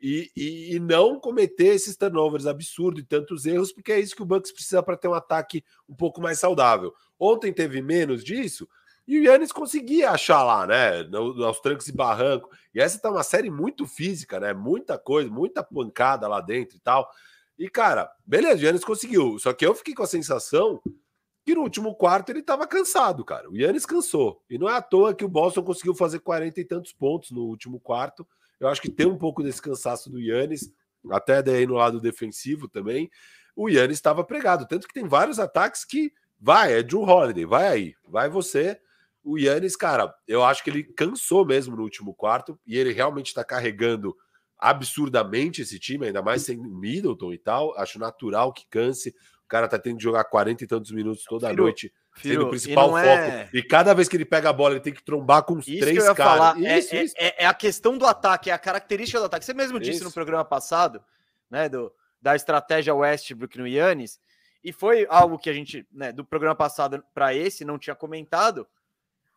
e, 0.00 0.30
e, 0.36 0.74
e, 0.74 0.78
não 0.78 1.18
cometer 1.18 1.68
esses 1.68 1.96
turnovers 1.96 2.46
absurdos 2.46 3.02
e 3.02 3.06
tantos 3.06 3.46
erros, 3.46 3.72
porque 3.72 3.92
é 3.92 3.98
isso 3.98 4.14
que 4.14 4.22
o 4.22 4.26
Bucks 4.26 4.52
precisa 4.52 4.82
para 4.82 4.96
ter 4.96 5.08
um 5.08 5.14
ataque 5.14 5.64
um 5.88 5.94
pouco 5.94 6.20
mais 6.20 6.38
saudável. 6.38 6.92
Ontem 7.18 7.52
teve 7.52 7.80
menos 7.80 8.22
disso, 8.22 8.68
e 9.06 9.20
o 9.20 9.22
Yannis 9.22 9.52
conseguia 9.52 10.10
achar 10.10 10.42
lá, 10.42 10.66
né? 10.66 11.08
Aos 11.44 11.60
trancos 11.60 11.86
e 11.86 11.92
barranco. 11.92 12.50
E 12.74 12.80
essa 12.80 12.98
tá 12.98 13.08
uma 13.08 13.22
série 13.22 13.50
muito 13.50 13.86
física, 13.86 14.40
né? 14.40 14.52
Muita 14.52 14.98
coisa, 14.98 15.30
muita 15.30 15.62
pancada 15.62 16.26
lá 16.26 16.40
dentro 16.40 16.76
e 16.76 16.80
tal. 16.80 17.08
E, 17.56 17.70
cara, 17.70 18.10
beleza, 18.26 18.62
o 18.62 18.66
Yannis 18.66 18.84
conseguiu. 18.84 19.38
Só 19.38 19.52
que 19.52 19.64
eu 19.64 19.74
fiquei 19.76 19.94
com 19.94 20.02
a 20.02 20.08
sensação 20.08 20.82
que 21.44 21.54
no 21.54 21.62
último 21.62 21.94
quarto 21.94 22.30
ele 22.30 22.40
estava 22.40 22.66
cansado, 22.66 23.24
cara. 23.24 23.48
O 23.48 23.56
Yannis 23.56 23.86
cansou. 23.86 24.42
E 24.50 24.58
não 24.58 24.68
é 24.68 24.74
à 24.74 24.82
toa 24.82 25.14
que 25.14 25.24
o 25.24 25.28
Boston 25.28 25.62
conseguiu 25.62 25.94
fazer 25.94 26.18
40 26.18 26.60
e 26.60 26.64
tantos 26.64 26.92
pontos 26.92 27.30
no 27.30 27.42
último 27.44 27.78
quarto. 27.78 28.26
Eu 28.58 28.68
acho 28.68 28.80
que 28.80 28.90
tem 28.90 29.06
um 29.06 29.18
pouco 29.18 29.42
desse 29.42 29.60
cansaço 29.60 30.10
do 30.10 30.20
Yannis, 30.20 30.72
até 31.10 31.42
daí 31.42 31.66
no 31.66 31.74
lado 31.74 32.00
defensivo 32.00 32.68
também. 32.68 33.10
O 33.54 33.68
Yannis 33.68 33.98
estava 33.98 34.24
pregado, 34.24 34.66
tanto 34.66 34.86
que 34.86 34.94
tem 34.94 35.06
vários 35.06 35.38
ataques 35.38 35.84
que 35.84 36.12
vai, 36.40 36.74
é 36.74 36.82
Drew 36.82 37.02
Holiday, 37.02 37.44
vai 37.44 37.68
aí, 37.68 37.94
vai 38.08 38.28
você. 38.28 38.78
O 39.24 39.38
Yannis, 39.38 39.76
cara, 39.76 40.14
eu 40.26 40.44
acho 40.44 40.62
que 40.62 40.70
ele 40.70 40.84
cansou 40.84 41.44
mesmo 41.44 41.76
no 41.76 41.82
último 41.82 42.14
quarto 42.14 42.58
e 42.66 42.76
ele 42.76 42.92
realmente 42.92 43.28
está 43.28 43.44
carregando 43.44 44.16
absurdamente 44.58 45.62
esse 45.62 45.78
time, 45.78 46.06
ainda 46.06 46.22
mais 46.22 46.42
sem 46.42 46.56
Middleton 46.56 47.32
e 47.32 47.38
tal. 47.38 47.76
Acho 47.76 47.98
natural 47.98 48.52
que 48.52 48.66
canse. 48.68 49.10
O 49.44 49.48
cara 49.48 49.68
tá 49.68 49.78
tendo 49.78 49.98
que 49.98 50.02
jogar 50.02 50.24
40 50.24 50.64
e 50.64 50.66
tantos 50.66 50.90
minutos 50.92 51.24
toda 51.24 51.48
Filho, 51.48 51.62
noite 51.62 51.92
Filho, 52.16 52.46
o 52.46 52.50
principal 52.50 52.88
foco. 52.88 53.06
É... 53.06 53.48
E 53.52 53.62
cada 53.62 53.92
vez 53.94 54.08
que 54.08 54.16
ele 54.16 54.24
pega 54.24 54.48
a 54.48 54.52
bola, 54.52 54.74
ele 54.74 54.80
tem 54.80 54.92
que 54.92 55.02
trombar 55.02 55.42
com 55.42 55.54
os 55.54 55.68
isso 55.68 55.80
três 55.80 55.98
caras. 55.98 56.16
Falar, 56.16 56.64
é, 56.64 56.78
isso, 56.78 56.94
é, 56.94 57.02
isso. 57.04 57.14
É, 57.18 57.44
é, 57.44 57.46
a 57.46 57.54
questão 57.54 57.98
do 57.98 58.06
ataque, 58.06 58.50
é 58.50 58.52
a 58.52 58.58
característica 58.58 59.18
do 59.18 59.26
ataque. 59.26 59.44
Você 59.44 59.54
mesmo 59.54 59.78
disse 59.78 60.02
no 60.02 60.10
programa 60.10 60.44
passado, 60.44 61.02
né, 61.50 61.68
do, 61.68 61.92
da 62.20 62.34
estratégia 62.34 62.94
Westbrook 62.94 63.58
no 63.58 63.66
Yannis, 63.66 64.18
e 64.64 64.72
foi 64.72 65.06
algo 65.08 65.38
que 65.38 65.48
a 65.48 65.52
gente, 65.52 65.86
né, 65.92 66.10
do 66.10 66.24
programa 66.24 66.54
passado 66.54 67.04
para 67.14 67.34
esse, 67.34 67.64
não 67.64 67.78
tinha 67.78 67.94
comentado, 67.94 68.66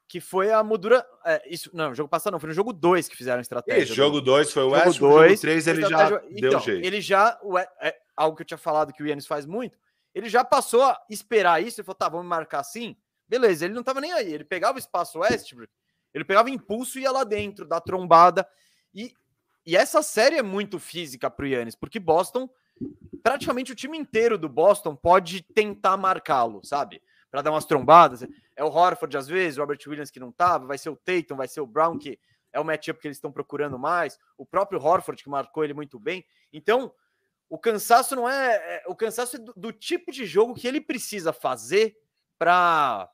que 0.07 0.19
foi 0.19 0.51
a 0.51 0.63
moldura. 0.63 1.05
É, 1.23 1.43
isso, 1.47 1.69
não, 1.71 1.93
jogo 1.93 2.09
passado 2.09 2.33
não, 2.33 2.39
foi 2.39 2.49
no 2.49 2.55
jogo 2.55 2.73
2 2.73 3.07
que 3.07 3.15
fizeram 3.15 3.37
a 3.37 3.41
estratégia. 3.41 3.83
Esse 3.83 3.93
jogo 3.93 4.21
2 4.21 4.51
foi 4.51 4.63
o 4.63 4.69
Westbrook, 4.71 4.97
jogo 4.97 5.15
2, 5.19 5.29
jogo 5.29 5.41
3 5.41 5.67
ele 5.67 5.81
já 5.81 6.09
deu 6.09 6.21
então, 6.31 6.59
jeito. 6.61 6.85
Ele 6.85 6.99
já, 6.99 7.39
é, 7.79 7.95
algo 8.17 8.35
que 8.35 8.41
eu 8.41 8.47
tinha 8.47 8.57
falado 8.57 8.91
que 8.91 9.03
o 9.03 9.07
Yannis 9.07 9.27
faz 9.27 9.45
muito, 9.45 9.77
ele 10.13 10.29
já 10.29 10.43
passou 10.43 10.83
a 10.83 10.99
esperar 11.09 11.61
isso 11.61 11.81
e 11.81 11.83
falou: 11.83 11.95
tá, 11.95 12.09
vamos 12.09 12.27
marcar 12.27 12.59
assim. 12.59 12.95
Beleza, 13.27 13.65
ele 13.65 13.73
não 13.73 13.83
tava 13.83 14.01
nem 14.01 14.11
aí. 14.11 14.33
Ele 14.33 14.43
pegava 14.43 14.77
o 14.77 14.79
espaço 14.79 15.19
Westbrook, 15.19 15.71
ele 16.13 16.25
pegava 16.25 16.49
impulso 16.49 16.97
e 16.97 17.03
ia 17.03 17.11
lá 17.11 17.23
dentro, 17.23 17.65
da 17.65 17.79
trombada. 17.79 18.47
E, 18.93 19.13
e 19.65 19.75
essa 19.75 20.01
série 20.01 20.37
é 20.37 20.43
muito 20.43 20.79
física 20.79 21.29
pro 21.29 21.45
Yannis, 21.45 21.75
porque 21.75 21.99
Boston, 21.99 22.49
praticamente 23.21 23.71
o 23.71 23.75
time 23.75 23.97
inteiro 23.97 24.37
do 24.37 24.49
Boston 24.49 24.95
pode 24.95 25.43
tentar 25.43 25.95
marcá-lo, 25.95 26.63
sabe? 26.63 27.01
Para 27.29 27.43
dar 27.43 27.51
umas 27.51 27.65
trombadas. 27.65 28.25
É 28.55 28.63
o 28.63 28.69
Horford 28.69 29.15
às 29.15 29.27
vezes, 29.27 29.57
o 29.57 29.61
Robert 29.61 29.79
Williams 29.85 30.09
que 30.09 30.19
não 30.19 30.31
tava, 30.31 30.65
vai 30.65 30.77
ser 30.77 30.89
o 30.89 30.95
Tatum, 30.95 31.35
vai 31.35 31.47
ser 31.47 31.61
o 31.61 31.67
Brown 31.67 31.99
que 31.99 32.19
é 32.51 32.59
o 32.59 32.65
matchup 32.65 32.99
que 32.99 33.07
eles 33.07 33.17
estão 33.17 33.31
procurando 33.31 33.77
mais, 33.77 34.17
o 34.37 34.45
próprio 34.45 34.81
Horford 34.81 35.23
que 35.23 35.29
marcou 35.29 35.63
ele 35.63 35.73
muito 35.73 35.99
bem. 35.99 36.25
Então, 36.51 36.91
o 37.49 37.57
cansaço 37.57 38.15
não 38.15 38.29
é, 38.29 38.55
é 38.55 38.83
o 38.87 38.95
cansaço 38.95 39.35
é 39.35 39.39
do, 39.39 39.53
do, 39.57 39.71
tipo 39.73 40.11
de 40.11 40.25
jogo 40.25 40.53
que 40.53 40.67
ele 40.67 40.79
precisa 40.79 41.33
fazer 41.33 41.97
para 42.37 43.09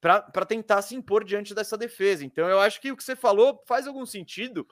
para 0.00 0.44
tentar 0.44 0.82
se 0.82 0.94
impor 0.94 1.24
diante 1.24 1.54
dessa 1.54 1.78
defesa. 1.78 2.26
Então, 2.26 2.46
eu 2.46 2.60
acho 2.60 2.78
que 2.78 2.92
o 2.92 2.96
que 2.96 3.02
você 3.02 3.16
falou 3.16 3.64
faz 3.66 3.86
algum 3.86 4.04
sentido. 4.04 4.68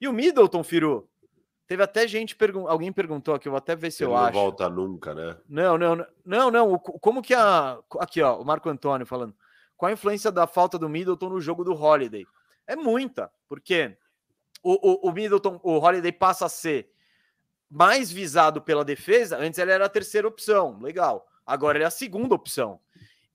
E 0.00 0.06
o 0.06 0.12
Middleton, 0.12 0.62
Firu, 0.62 1.10
teve 1.66 1.82
até 1.82 2.06
gente 2.06 2.36
pergun 2.36 2.68
alguém 2.68 2.92
perguntou 2.92 3.34
aqui, 3.34 3.48
eu 3.48 3.50
vou 3.50 3.58
até 3.58 3.74
ver 3.74 3.90
se 3.90 4.04
ele 4.04 4.12
eu 4.12 4.16
não 4.16 4.24
acho. 4.24 4.32
volta 4.32 4.70
nunca, 4.70 5.12
né? 5.12 5.36
Não, 5.48 5.76
não, 5.76 6.06
não, 6.24 6.50
não, 6.52 6.78
como 6.78 7.20
que 7.20 7.34
a 7.34 7.80
aqui, 7.98 8.22
ó, 8.22 8.40
o 8.40 8.44
Marco 8.44 8.68
Antônio 8.68 9.04
falando. 9.04 9.34
Qual 9.76 9.90
a 9.90 9.92
influência 9.92 10.30
da 10.30 10.46
falta 10.46 10.78
do 10.78 10.88
Middleton 10.88 11.30
no 11.30 11.40
jogo 11.40 11.64
do 11.64 11.74
Holiday? 11.74 12.24
É 12.64 12.76
muita, 12.76 13.28
porque 13.48 13.96
o, 14.62 15.08
o, 15.08 15.10
o 15.10 15.12
Middleton, 15.12 15.58
o 15.64 15.78
Holiday 15.78 16.12
passa 16.12 16.46
a 16.46 16.48
ser 16.48 16.92
mais 17.70 18.10
visado 18.10 18.60
pela 18.60 18.84
defesa. 18.84 19.38
Antes 19.38 19.58
ele 19.58 19.72
era 19.72 19.86
a 19.86 19.90
terceira 19.90 20.26
opção, 20.26 20.78
legal. 20.80 21.26
Agora 21.44 21.78
ele 21.78 21.84
é 21.84 21.86
a 21.86 21.90
segunda 21.90 22.34
opção. 22.34 22.80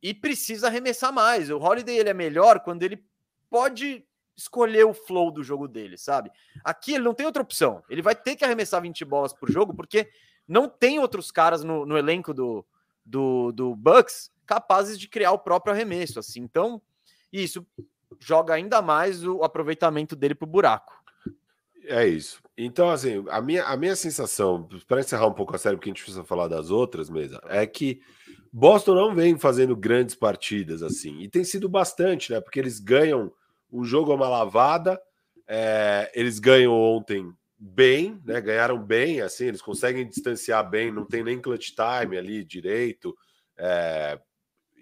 E 0.02 0.14
precisa 0.14 0.68
arremessar 0.68 1.14
mais. 1.14 1.50
O 1.50 1.58
Holiday 1.58 1.98
ele 1.98 2.10
é 2.10 2.14
melhor 2.14 2.60
quando 2.62 2.84
ele 2.84 3.04
pode 3.50 4.06
escolher 4.36 4.86
o 4.86 4.94
flow 4.94 5.32
do 5.32 5.44
jogo 5.44 5.68
dele, 5.68 5.98
sabe? 5.98 6.32
Aqui 6.64 6.94
ele 6.94 7.04
não 7.04 7.14
tem 7.14 7.26
outra 7.26 7.42
opção. 7.42 7.84
Ele 7.90 8.02
vai 8.02 8.16
ter 8.16 8.36
que 8.36 8.44
arremessar 8.44 8.82
20 8.82 9.06
bolas 9.06 9.34
por 9.34 9.52
jogo, 9.52 9.74
porque 9.74 10.10
não 10.48 10.68
tem 10.68 11.00
outros 11.00 11.32
caras 11.32 11.64
no, 11.64 11.86
no 11.86 11.98
elenco 11.98 12.34
do, 12.34 12.66
do, 13.06 13.52
do 13.52 13.76
Bucks 13.76 14.32
capazes 14.46 15.00
de 15.00 15.08
criar 15.08 15.32
o 15.32 15.40
próprio 15.40 15.74
arremesso. 15.74 16.20
assim. 16.20 16.42
Então, 16.42 16.82
isso 17.32 17.66
joga 18.20 18.54
ainda 18.54 18.82
mais 18.82 19.26
o 19.26 19.44
aproveitamento 19.44 20.16
dele 20.16 20.36
pro 20.36 20.48
buraco. 20.48 21.01
É 21.86 22.06
isso. 22.06 22.42
Então, 22.58 22.90
assim, 22.90 23.24
a 23.30 23.42
minha, 23.42 23.64
a 23.66 23.76
minha 23.76 23.96
sensação, 23.96 24.68
para 24.88 25.00
encerrar 25.00 25.28
um 25.28 25.34
pouco 25.34 25.56
a 25.56 25.58
série, 25.58 25.76
porque 25.76 25.90
a 25.90 25.94
gente 25.94 26.04
precisa 26.04 26.24
falar 26.24 26.48
das 26.48 26.70
outras 26.70 27.10
mesa, 27.10 27.42
é 27.48 27.66
que 27.66 28.02
Boston 28.52 28.94
não 28.94 29.16
vem 29.16 29.38
fazendo 29.38 29.76
grandes 29.76 30.14
partidas 30.14 30.84
assim. 30.84 31.20
E 31.22 31.30
tem 31.30 31.44
sido 31.44 31.70
bastante, 31.70 32.32
né? 32.32 32.42
Porque 32.42 32.60
eles 32.60 32.80
ganham 32.80 33.32
um 33.72 33.84
jogo 33.84 34.12
a 34.12 34.16
uma 34.16 34.28
lavada, 34.28 35.02
é, 35.48 36.12
eles 36.14 36.38
ganham 36.38 36.74
ontem 36.74 37.34
bem, 37.58 38.22
né? 38.26 38.42
Ganharam 38.42 38.78
bem, 38.78 39.22
assim, 39.22 39.46
eles 39.46 39.62
conseguem 39.62 40.08
distanciar 40.08 40.70
bem, 40.70 40.92
não 40.92 41.06
tem 41.06 41.24
nem 41.24 41.40
clutch 41.40 41.70
time 41.72 42.18
ali 42.18 42.44
direito, 42.44 43.16
é, 43.58 44.20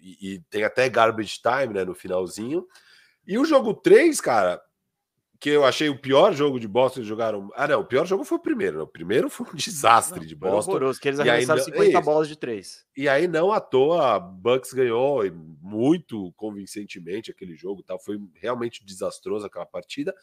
e, 0.01 0.33
e 0.33 0.39
tem 0.49 0.63
até 0.63 0.89
garbage 0.89 1.39
time, 1.39 1.73
né? 1.73 1.85
No 1.85 1.93
finalzinho. 1.93 2.65
E 3.27 3.37
o 3.37 3.45
jogo 3.45 3.73
3, 3.75 4.19
cara, 4.19 4.59
que 5.39 5.49
eu 5.49 5.63
achei 5.63 5.87
o 5.87 5.97
pior 5.97 6.33
jogo 6.33 6.59
de 6.59 6.67
Boston 6.67 7.01
jogaram. 7.01 7.49
Ah, 7.55 7.65
não, 7.65 7.79
o 7.79 7.85
pior 7.85 8.05
jogo 8.05 8.25
foi 8.25 8.37
o 8.37 8.41
primeiro. 8.41 8.77
Né? 8.77 8.83
O 8.83 8.87
primeiro 8.87 9.29
foi 9.29 9.47
um 9.47 9.55
desastre 9.55 10.19
não, 10.19 10.27
de 10.27 10.35
Boston. 10.35 10.71
Horroroso, 10.71 10.99
que 10.99 11.07
eles 11.07 11.19
arremessaram 11.19 11.63
50 11.63 11.97
é 11.97 12.01
bolas 12.01 12.27
de 12.27 12.35
três. 12.35 12.85
E 12.95 13.07
aí, 13.07 13.25
não 13.25 13.53
à 13.53 13.61
toa, 13.61 14.19
Bucks 14.19 14.73
ganhou 14.73 15.21
muito 15.61 16.33
convincentemente 16.33 17.31
aquele 17.31 17.55
jogo. 17.55 17.81
Tá? 17.81 17.97
Foi 17.97 18.19
realmente 18.35 18.85
desastroso 18.85 19.45
aquela 19.45 19.65
partida. 19.65 20.13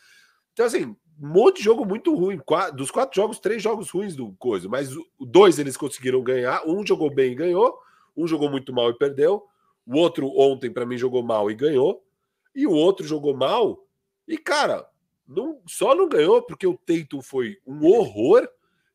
Então, 0.52 0.66
assim, 0.66 0.84
um 0.84 0.96
monte 1.28 1.58
de 1.58 1.64
jogo 1.64 1.86
muito 1.86 2.14
ruim. 2.14 2.38
Dos 2.74 2.90
quatro 2.90 3.16
jogos, 3.18 3.38
três 3.38 3.62
jogos 3.62 3.88
ruins 3.88 4.14
do 4.14 4.32
coisa. 4.32 4.68
Mas 4.68 4.90
dois 5.18 5.58
eles 5.58 5.78
conseguiram 5.78 6.22
ganhar. 6.22 6.62
Um 6.66 6.86
jogou 6.86 7.10
bem 7.10 7.32
e 7.32 7.36
ganhou. 7.36 7.78
Um 8.14 8.26
jogou 8.26 8.50
muito 8.50 8.70
mal 8.70 8.90
e 8.90 8.98
perdeu. 8.98 9.42
O 9.86 9.96
outro, 9.96 10.30
ontem, 10.36 10.70
para 10.70 10.84
mim, 10.84 10.98
jogou 10.98 11.22
mal 11.22 11.50
e 11.50 11.54
ganhou. 11.54 12.04
E 12.54 12.66
o 12.66 12.72
outro 12.72 13.06
jogou 13.06 13.34
mal. 13.34 13.82
E, 14.28 14.36
cara, 14.36 14.86
não, 15.26 15.60
só 15.66 15.94
não 15.94 16.08
ganhou 16.08 16.42
porque 16.42 16.66
o 16.66 16.76
Tatum 16.76 17.20
foi 17.20 17.58
um 17.66 17.84
horror 17.86 18.48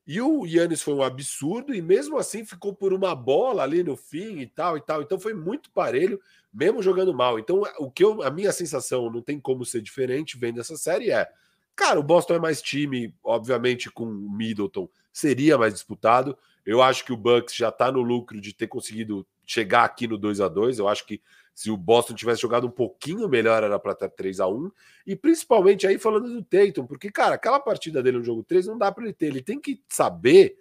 e 0.05 0.19
o 0.19 0.45
Yannis 0.45 0.81
foi 0.81 0.93
um 0.93 1.03
absurdo, 1.03 1.73
e 1.73 1.81
mesmo 1.81 2.17
assim 2.17 2.43
ficou 2.43 2.73
por 2.73 2.91
uma 2.91 3.15
bola 3.15 3.63
ali 3.63 3.83
no 3.83 3.95
fim 3.95 4.39
e 4.39 4.47
tal 4.47 4.75
e 4.75 4.81
tal. 4.81 5.01
Então 5.01 5.19
foi 5.19 5.33
muito 5.33 5.69
parelho, 5.71 6.19
mesmo 6.51 6.81
jogando 6.81 7.13
mal. 7.13 7.37
Então, 7.37 7.61
o 7.77 7.89
que 7.89 8.03
eu, 8.03 8.21
a 8.23 8.31
minha 8.31 8.51
sensação 8.51 9.09
não 9.11 9.21
tem 9.21 9.39
como 9.39 9.63
ser 9.63 9.81
diferente 9.81 10.37
vendo 10.37 10.59
essa 10.59 10.75
série 10.75 11.11
é. 11.11 11.29
Cara, 11.75 11.99
o 11.99 12.03
Boston 12.03 12.35
é 12.35 12.39
mais 12.39 12.61
time, 12.61 13.15
obviamente, 13.23 13.89
com 13.89 14.03
o 14.03 14.31
Middleton 14.31 14.89
seria 15.13 15.57
mais 15.57 15.73
disputado. 15.73 16.37
Eu 16.65 16.81
acho 16.81 17.05
que 17.05 17.13
o 17.13 17.17
Bucks 17.17 17.55
já 17.55 17.69
está 17.69 17.91
no 17.91 18.01
lucro 18.01 18.41
de 18.41 18.53
ter 18.53 18.67
conseguido 18.67 19.25
chegar 19.45 19.83
aqui 19.83 20.07
no 20.07 20.17
2 20.17 20.41
a 20.41 20.47
2 20.47 20.79
Eu 20.79 20.87
acho 20.87 21.05
que 21.05 21.21
se 21.53 21.69
o 21.69 21.77
Boston 21.77 22.13
tivesse 22.13 22.41
jogado 22.41 22.65
um 22.65 22.71
pouquinho 22.71 23.27
melhor, 23.27 23.63
era 23.63 23.77
para 23.77 23.91
estar 23.91 24.09
3 24.09 24.39
a 24.39 24.47
1 24.47 24.71
E 25.05 25.15
principalmente 25.15 25.85
aí 25.85 25.97
falando 25.97 26.29
do 26.29 26.43
Tatum, 26.43 26.85
porque, 26.85 27.11
cara, 27.11 27.35
aquela 27.35 27.59
partida 27.59 28.01
dele 28.01 28.17
no 28.17 28.23
jogo 28.23 28.43
3 28.43 28.67
não 28.67 28.77
dá 28.77 28.91
para 28.91 29.03
ele 29.03 29.13
ter. 29.13 29.27
Ele 29.27 29.41
tem 29.41 29.59
que 29.59 29.81
saber 29.89 30.57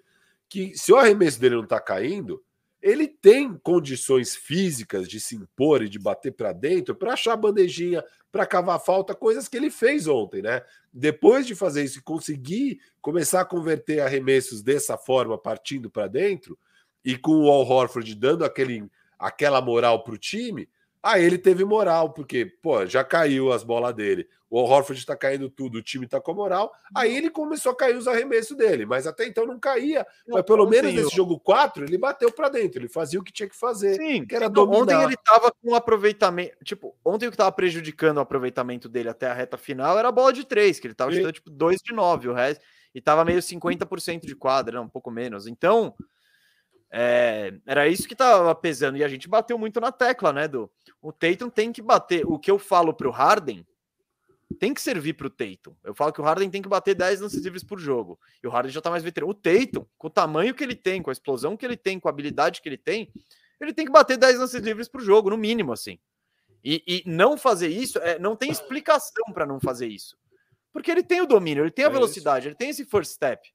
que 0.48 0.76
se 0.76 0.92
o 0.92 0.96
arremesso 0.96 1.40
dele 1.40 1.54
não 1.54 1.64
está 1.64 1.80
caindo, 1.80 2.42
ele 2.82 3.06
tem 3.06 3.54
condições 3.58 4.34
físicas 4.34 5.06
de 5.08 5.20
se 5.20 5.36
impor 5.36 5.82
e 5.82 5.88
de 5.88 5.98
bater 5.98 6.32
para 6.32 6.52
dentro 6.52 6.94
para 6.94 7.12
achar 7.12 7.36
bandejinha, 7.36 8.02
para 8.32 8.46
cavar 8.46 8.80
falta, 8.80 9.14
coisas 9.14 9.48
que 9.48 9.56
ele 9.56 9.70
fez 9.70 10.06
ontem, 10.06 10.40
né? 10.40 10.62
Depois 10.92 11.46
de 11.46 11.54
fazer 11.54 11.84
isso 11.84 11.98
e 11.98 12.02
conseguir 12.02 12.80
começar 13.00 13.42
a 13.42 13.44
converter 13.44 14.00
arremessos 14.00 14.62
dessa 14.62 14.96
forma, 14.96 15.36
partindo 15.36 15.90
para 15.90 16.08
dentro, 16.08 16.58
e 17.04 17.16
com 17.16 17.44
o 17.44 17.50
Al 17.50 17.68
Horford 17.68 18.14
dando 18.14 18.44
aquele, 18.44 18.88
aquela 19.18 19.60
moral 19.60 20.02
para 20.02 20.14
o 20.14 20.18
time, 20.18 20.68
Aí 21.02 21.24
ele 21.24 21.38
teve 21.38 21.64
moral, 21.64 22.12
porque, 22.12 22.44
pô, 22.44 22.84
já 22.84 23.02
caiu 23.02 23.52
as 23.52 23.62
bolas 23.62 23.94
dele. 23.94 24.28
O 24.50 24.58
Horford 24.58 24.98
está 24.98 25.16
caindo 25.16 25.48
tudo, 25.48 25.78
o 25.78 25.82
time 25.82 26.04
está 26.04 26.20
com 26.20 26.34
moral. 26.34 26.72
Aí 26.94 27.16
ele 27.16 27.30
começou 27.30 27.70
a 27.70 27.76
cair 27.76 27.96
os 27.96 28.08
arremessos 28.08 28.56
dele, 28.56 28.84
mas 28.84 29.06
até 29.06 29.24
então 29.24 29.46
não 29.46 29.60
caía. 29.60 30.04
Mas 30.28 30.42
pelo 30.42 30.68
menos 30.68 30.92
nesse 30.92 31.14
jogo 31.14 31.38
4, 31.38 31.84
ele 31.84 31.96
bateu 31.96 32.32
para 32.32 32.48
dentro, 32.48 32.80
ele 32.80 32.88
fazia 32.88 33.20
o 33.20 33.22
que 33.22 33.32
tinha 33.32 33.48
que 33.48 33.56
fazer. 33.56 33.94
Sim, 33.94 34.26
que 34.26 34.34
era 34.34 34.46
então, 34.46 34.66
dominar. 34.66 34.82
Ontem 34.82 35.04
ele 35.04 35.14
estava 35.14 35.52
com 35.52 35.72
aproveitamento. 35.72 36.56
Tipo, 36.64 36.96
ontem 37.04 37.26
o 37.26 37.30
que 37.30 37.34
estava 37.34 37.52
prejudicando 37.52 38.16
o 38.16 38.20
aproveitamento 38.20 38.88
dele 38.88 39.08
até 39.08 39.28
a 39.28 39.34
reta 39.34 39.56
final 39.56 39.96
era 39.96 40.08
a 40.08 40.12
bola 40.12 40.32
de 40.32 40.44
3, 40.44 40.80
que 40.80 40.86
ele 40.88 40.94
estava 40.94 41.12
chutando 41.12 41.32
tipo 41.32 41.48
2 41.48 41.80
de 41.80 41.94
9, 41.94 42.28
o 42.28 42.34
resto. 42.34 42.62
E 42.92 42.98
estava 42.98 43.24
meio 43.24 43.38
50% 43.38 44.26
de 44.26 44.34
quadra, 44.34 44.74
não, 44.74 44.84
um 44.86 44.88
pouco 44.88 45.12
menos. 45.12 45.46
Então, 45.46 45.94
é, 46.90 47.54
era 47.66 47.88
isso 47.88 48.06
que 48.06 48.14
estava 48.14 48.54
pesando. 48.54 48.98
E 48.98 49.04
a 49.04 49.08
gente 49.08 49.28
bateu 49.28 49.58
muito 49.58 49.80
na 49.80 49.92
tecla, 49.92 50.32
né, 50.32 50.48
do 50.48 50.70
o 51.00 51.12
Tatum 51.12 51.48
tem 51.48 51.72
que 51.72 51.80
bater. 51.80 52.26
O 52.26 52.38
que 52.38 52.50
eu 52.50 52.58
falo 52.58 52.92
para 52.92 53.08
o 53.08 53.12
Harden 53.12 53.66
tem 54.58 54.74
que 54.74 54.80
servir 54.80 55.14
para 55.14 55.28
o 55.28 55.30
Tatum. 55.30 55.74
Eu 55.84 55.94
falo 55.94 56.12
que 56.12 56.20
o 56.20 56.24
Harden 56.24 56.50
tem 56.50 56.60
que 56.60 56.68
bater 56.68 56.94
10 56.94 57.20
lances 57.20 57.42
livres 57.42 57.62
por 57.62 57.78
jogo. 57.78 58.18
E 58.42 58.46
o 58.46 58.50
Harden 58.50 58.72
já 58.72 58.80
está 58.80 58.90
mais 58.90 59.02
veterano. 59.02 59.30
O 59.30 59.34
Tatum, 59.34 59.86
com 59.96 60.08
o 60.08 60.10
tamanho 60.10 60.54
que 60.54 60.64
ele 60.64 60.74
tem, 60.74 61.02
com 61.02 61.10
a 61.10 61.12
explosão 61.12 61.56
que 61.56 61.64
ele 61.64 61.76
tem, 61.76 62.00
com 62.00 62.08
a 62.08 62.10
habilidade 62.10 62.60
que 62.60 62.68
ele 62.68 62.76
tem, 62.76 63.12
ele 63.60 63.72
tem 63.72 63.86
que 63.86 63.92
bater 63.92 64.16
10 64.16 64.38
lances 64.38 64.60
livres 64.60 64.88
por 64.88 65.00
jogo, 65.00 65.30
no 65.30 65.36
mínimo, 65.36 65.72
assim. 65.72 65.98
E, 66.62 66.82
e 66.86 67.02
não 67.06 67.38
fazer 67.38 67.68
isso, 67.68 67.98
é, 68.00 68.18
não 68.18 68.36
tem 68.36 68.50
explicação 68.50 69.32
para 69.32 69.46
não 69.46 69.60
fazer 69.60 69.86
isso. 69.86 70.18
Porque 70.72 70.90
ele 70.90 71.02
tem 71.02 71.20
o 71.20 71.26
domínio, 71.26 71.64
ele 71.64 71.70
tem 71.70 71.84
a 71.84 71.88
é 71.88 71.92
velocidade, 71.92 72.48
ele 72.48 72.54
tem 72.54 72.70
esse 72.70 72.84
first 72.84 73.12
step. 73.12 73.50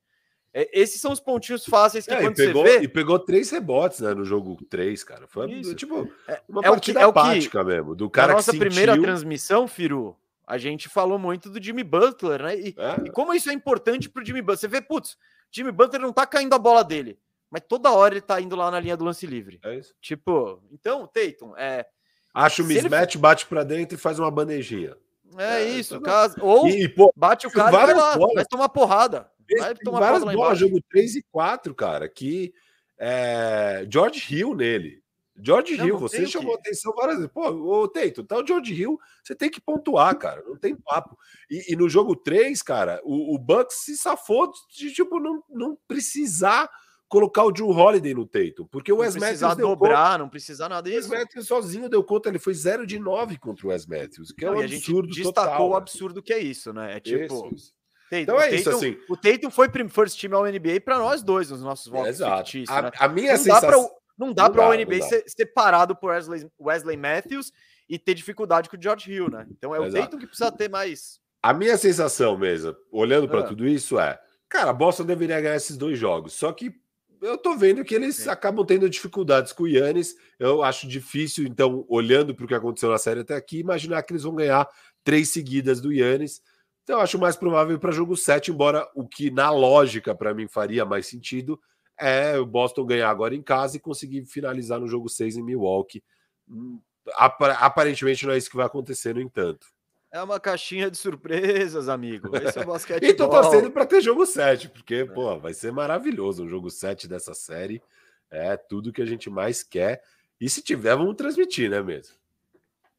É, 0.57 0.69
esses 0.71 1.01
são 1.01 1.11
os 1.11 1.19
pontinhos 1.19 1.65
fáceis 1.65 2.05
que 2.05 2.13
é, 2.13 2.21
quando 2.21 2.33
pegou, 2.33 2.63
você 2.63 2.79
vê... 2.79 2.85
E 2.85 2.87
pegou 2.87 3.19
três 3.19 3.51
rebotes 3.51 3.99
né, 3.99 4.13
no 4.13 4.23
jogo 4.23 4.57
3, 4.69 5.03
cara. 5.03 5.27
Foi 5.27 5.51
Isso. 5.51 5.75
tipo 5.75 6.09
é, 6.25 6.41
uma 6.47 6.61
é 6.61 6.69
partida 6.69 7.01
é 7.01 7.05
o 7.05 7.11
que, 7.11 7.19
apática 7.19 7.61
mesmo. 7.61 7.93
Do 7.93 8.09
cara 8.09 8.29
na 8.29 8.33
nossa 8.35 8.53
sentiu... 8.53 8.65
primeira 8.65 8.97
transmissão, 8.97 9.67
Firu, 9.67 10.15
a 10.47 10.57
gente 10.57 10.87
falou 10.87 11.19
muito 11.19 11.49
do 11.49 11.61
Jimmy 11.61 11.83
Butler, 11.83 12.41
né? 12.41 12.57
E, 12.57 12.73
é. 12.77 13.05
e 13.05 13.11
como 13.11 13.33
isso 13.33 13.49
é 13.49 13.53
importante 13.53 14.09
pro 14.09 14.23
Jimmy 14.23 14.41
Butler. 14.41 14.57
Você 14.59 14.67
vê, 14.69 14.79
putz, 14.79 15.17
Jimmy 15.51 15.73
Butler 15.73 16.01
não 16.01 16.13
tá 16.13 16.25
caindo 16.25 16.53
a 16.53 16.57
bola 16.59 16.85
dele, 16.85 17.19
mas 17.51 17.61
toda 17.67 17.91
hora 17.91 18.13
ele 18.13 18.21
tá 18.21 18.39
indo 18.39 18.55
lá 18.55 18.71
na 18.71 18.79
linha 18.79 18.95
do 18.95 19.03
lance 19.03 19.27
livre. 19.27 19.59
É 19.61 19.75
isso. 19.75 19.93
Tipo, 19.99 20.63
então, 20.71 21.05
Tatum, 21.05 21.53
é... 21.57 21.85
Acha 22.33 22.63
o 22.63 22.65
mismatch, 22.65 23.15
ele... 23.15 23.21
bate 23.21 23.45
para 23.45 23.65
dentro 23.65 23.95
e 23.95 23.99
faz 23.99 24.19
uma 24.19 24.31
bandejinha. 24.31 24.95
É, 25.37 25.63
é 25.63 25.65
isso, 25.65 25.99
caso... 25.99 26.37
ou 26.39 26.65
e, 26.65 26.87
pô, 26.87 27.11
bate 27.13 27.45
o 27.45 27.51
cara 27.51 27.67
e 27.67 27.71
vai 27.71 27.93
lá, 27.93 28.17
vai 28.33 28.45
tomar 28.45 28.69
porrada. 28.69 29.29
Vai 29.57 29.75
tomar 29.75 29.99
várias 29.99 30.23
bolas, 30.23 30.59
jogo 30.59 30.81
3 30.89 31.15
e 31.15 31.23
4, 31.31 31.73
cara, 31.75 32.09
que 32.09 32.53
é, 32.97 33.85
George 33.89 34.33
Hill 34.33 34.55
nele. 34.55 35.03
George 35.37 35.75
não, 35.75 35.85
Hill, 35.85 35.93
não 35.95 35.99
você 35.99 36.25
chamou 36.25 36.53
que... 36.53 36.59
atenção 36.59 36.93
várias 36.93 37.17
vezes. 37.17 37.31
Pô, 37.31 37.49
ô 37.49 37.87
Teito, 37.87 38.23
tá 38.23 38.37
o 38.37 38.47
George 38.47 38.73
Hill, 38.73 38.97
você 39.21 39.35
tem 39.35 39.49
que 39.49 39.59
pontuar, 39.59 40.17
cara. 40.17 40.41
Não 40.47 40.57
tem 40.57 40.75
papo. 40.75 41.17
E, 41.49 41.73
e 41.73 41.75
no 41.75 41.89
jogo 41.89 42.15
3, 42.15 42.61
cara, 42.61 43.01
o, 43.03 43.35
o 43.35 43.37
Bucks 43.37 43.83
se 43.83 43.97
safou 43.97 44.51
de, 44.75 44.93
tipo, 44.93 45.19
não, 45.19 45.43
não 45.49 45.77
precisar 45.87 46.69
colocar 47.07 47.43
o 47.43 47.51
Drew 47.51 47.69
Holiday 47.69 48.13
no 48.13 48.25
Tatum, 48.25 48.65
porque 48.65 48.91
o 48.91 48.97
Wes 48.97 49.15
Matthews 49.15 49.55
deu 49.55 49.67
dobrar, 49.67 50.13
conta, 50.13 50.17
não 50.17 50.29
precisa 50.29 50.67
nada 50.67 50.89
disso. 50.89 51.07
O 51.07 51.11
Wes 51.11 51.21
Matthews 51.21 51.47
sozinho 51.47 51.89
deu 51.89 52.03
conta, 52.03 52.29
ele 52.29 52.39
foi 52.39 52.53
0 52.53 52.85
de 52.85 52.97
9 52.97 53.37
contra 53.37 53.67
o 53.67 53.69
Wes 53.69 53.85
Matthews, 53.85 54.31
que 54.31 54.43
é 54.43 54.51
um 54.51 54.59
absurdo 54.59 55.13
destacou 55.13 55.33
total, 55.33 55.67
o 55.67 55.71
né? 55.71 55.77
absurdo 55.77 56.23
que 56.23 56.33
é 56.33 56.39
isso, 56.39 56.73
né? 56.73 56.97
É 56.97 56.99
tipo, 56.99 57.23
isso, 57.23 57.49
isso. 57.53 57.74
Tatum, 58.09 58.21
então 58.21 58.39
é 58.39 58.55
isso, 58.55 58.69
assim. 58.69 58.97
O 59.09 59.17
Tatum 59.17 59.49
foi 59.49 59.69
first 59.89 60.19
team 60.19 60.35
ao 60.35 60.45
NBA 60.45 60.81
para 60.83 60.97
nós 60.97 61.23
dois 61.23 61.49
nos 61.49 61.61
nossos 61.61 61.87
votos. 61.87 62.07
É, 62.07 62.09
exato. 62.09 62.51
A, 62.69 62.81
né? 62.83 62.91
a, 62.97 63.07
minha 63.07 63.31
não 63.31 63.37
sensação. 63.37 63.69
Dá 63.69 63.87
pra, 63.87 63.95
não 64.17 64.33
dá 64.33 64.49
para 64.49 64.69
o 64.69 64.73
NBA 64.73 65.01
ser 65.01 65.23
separado 65.27 65.95
por 65.95 66.11
Wesley, 66.11 66.47
Wesley 66.59 66.97
Matthews 66.97 67.51
e 67.89 67.97
ter 67.97 68.13
dificuldade 68.13 68.69
com 68.69 68.77
o 68.77 68.81
George 68.81 69.11
Hill, 69.11 69.29
né? 69.29 69.45
Então 69.49 69.73
é 69.73 69.79
o 69.79 69.85
Exato. 69.85 70.05
Tatum 70.05 70.17
que 70.19 70.27
precisa 70.27 70.51
ter 70.51 70.69
mais. 70.69 71.19
A 71.41 71.53
minha 71.53 71.77
sensação 71.77 72.37
mesmo, 72.37 72.75
olhando 72.91 73.27
para 73.27 73.41
ah. 73.41 73.43
tudo 73.43 73.67
isso, 73.67 73.99
é: 73.99 74.19
cara, 74.49 74.73
Boston 74.73 75.05
deveria 75.05 75.41
ganhar 75.41 75.55
esses 75.55 75.77
dois 75.77 75.97
jogos. 75.97 76.33
Só 76.33 76.51
que 76.51 76.73
eu 77.21 77.37
tô 77.37 77.55
vendo 77.55 77.83
que 77.83 77.95
eles 77.95 78.27
acabam 78.27 78.65
tendo 78.65 78.89
dificuldades 78.89 79.51
com 79.51 79.63
o 79.63 79.67
Yannis. 79.67 80.15
Eu 80.39 80.63
acho 80.63 80.87
difícil, 80.87 81.45
então, 81.45 81.85
olhando 81.87 82.35
para 82.35 82.45
o 82.45 82.47
que 82.47 82.53
aconteceu 82.53 82.89
na 82.89 82.97
série 82.97 83.21
até 83.21 83.35
aqui, 83.35 83.59
imaginar 83.59 84.03
que 84.03 84.13
eles 84.13 84.23
vão 84.23 84.35
ganhar 84.35 84.67
três 85.03 85.29
seguidas 85.29 85.81
do 85.81 85.91
Yannis. 85.91 86.41
Então, 86.85 86.97
eu 86.97 87.01
acho 87.01 87.17
mais 87.17 87.35
provável 87.35 87.79
para 87.79 87.91
jogo 87.91 88.15
7, 88.15 88.51
embora 88.51 88.87
o 88.93 89.07
que 89.07 89.31
na 89.31 89.49
lógica 89.49 90.13
para 90.13 90.35
mim 90.35 90.47
faria 90.47 90.85
mais 90.85 91.07
sentido 91.07 91.59
é 91.97 92.37
o 92.37 92.45
Boston 92.45 92.85
ganhar 92.85 93.09
agora 93.09 93.33
em 93.33 93.41
casa 93.41 93.77
e 93.77 93.79
conseguir 93.79 94.23
finalizar 94.25 94.79
no 94.79 94.87
jogo 94.87 95.09
6 95.09 95.37
em 95.37 95.41
Milwaukee. 95.41 96.03
Hum, 96.47 96.79
aparentemente 97.15 98.23
não 98.27 98.33
é 98.33 98.37
isso 98.37 98.51
que 98.51 98.55
vai 98.55 98.67
acontecer, 98.67 99.15
no 99.15 99.21
entanto. 99.21 99.65
É 100.11 100.21
uma 100.21 100.39
caixinha 100.39 100.91
de 100.91 100.97
surpresas, 100.97 101.89
amigo. 101.89 102.29
Esse 102.37 102.59
é 102.59 102.61
o 102.61 102.67
basquete. 102.67 103.01
e 103.03 103.15
tô 103.15 103.27
torcendo 103.27 103.71
para 103.71 103.87
ter 103.87 103.99
jogo 103.99 104.23
7, 104.23 104.69
porque, 104.69 104.95
é. 104.95 105.05
pô, 105.05 105.39
vai 105.39 105.55
ser 105.55 105.71
maravilhoso 105.71 106.43
um 106.43 106.49
jogo 106.49 106.69
7 106.69 107.07
dessa 107.07 107.33
série. 107.33 107.81
É 108.29 108.55
tudo 108.55 108.93
que 108.93 109.01
a 109.01 109.07
gente 109.07 109.27
mais 109.27 109.63
quer. 109.63 110.03
E 110.39 110.47
se 110.47 110.61
tiver, 110.61 110.95
vamos 110.95 111.15
transmitir, 111.15 111.67
né, 111.67 111.81
mesmo? 111.81 112.15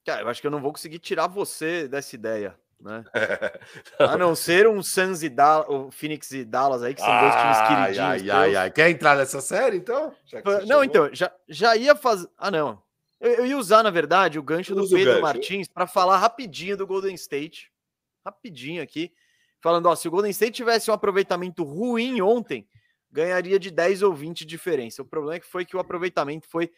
Cara, 0.05 0.23
eu 0.23 0.29
acho 0.29 0.41
que 0.41 0.47
eu 0.49 0.51
não 0.51 0.61
vou 0.61 0.73
conseguir 0.73 0.99
tirar 0.99 1.29
você 1.29 1.87
dessa 1.87 2.17
ideia 2.17 2.59
né? 2.81 3.05
A 3.99 4.17
não 4.17 4.35
ser 4.35 4.69
um 4.69 4.83
Suns 4.83 5.23
e 5.23 5.29
Dallas, 5.29 5.69
o 5.69 5.91
Phoenix 5.91 6.31
e 6.31 6.45
Dallas 6.45 6.83
aí, 6.83 6.95
que 6.95 7.01
são 7.01 7.21
dois 7.21 7.35
times 7.35 7.59
queridinhos. 7.69 7.99
Ai, 7.99 8.31
ai, 8.31 8.57
ai. 8.57 8.71
Quer 8.71 8.91
entrar 8.91 9.17
nessa 9.17 9.41
série, 9.41 9.79
então? 9.79 10.15
Não, 10.67 10.85
então, 10.85 11.09
já, 11.13 11.33
já 11.49 11.77
ia 11.77 11.95
fazer. 11.95 12.29
Ah, 12.37 12.51
não. 12.51 12.83
Eu, 13.21 13.33
eu, 13.33 13.47
ia 13.47 13.57
usar, 13.57 13.83
na 13.83 13.91
verdade, 13.91 14.39
o 14.39 14.43
gancho 14.43 14.75
do 14.75 14.89
Pedro 14.89 15.13
gancho. 15.13 15.23
Martins 15.23 15.69
para 15.69 15.87
falar 15.87 16.19
rapidinho 16.19 16.77
do 16.77 16.87
Golden 16.87 17.15
State. 17.15 17.73
Rapidinho 18.25 18.83
aqui. 18.83 19.13
Falando, 19.61 19.87
ó, 19.87 19.97
se 19.97 20.07
o 20.07 20.11
Golden 20.11 20.31
State 20.31 20.53
tivesse 20.53 20.91
um 20.91 20.95
aproveitamento 20.95 21.65
ruim 21.65 22.21
ontem, 22.21 22.69
ganharia 23.11 23.59
de 23.59 23.71
10 23.71 24.03
ou 24.03 24.13
20 24.13 24.41
de 24.41 24.45
diferença. 24.45 25.01
O 25.01 25.07
problema 25.07 25.37
é 25.37 25.41
que 25.41 25.47
foi 25.47 25.65
que 25.65 25.77
o 25.77 25.81
aproveitamento 25.81 26.47
foi 26.47 26.71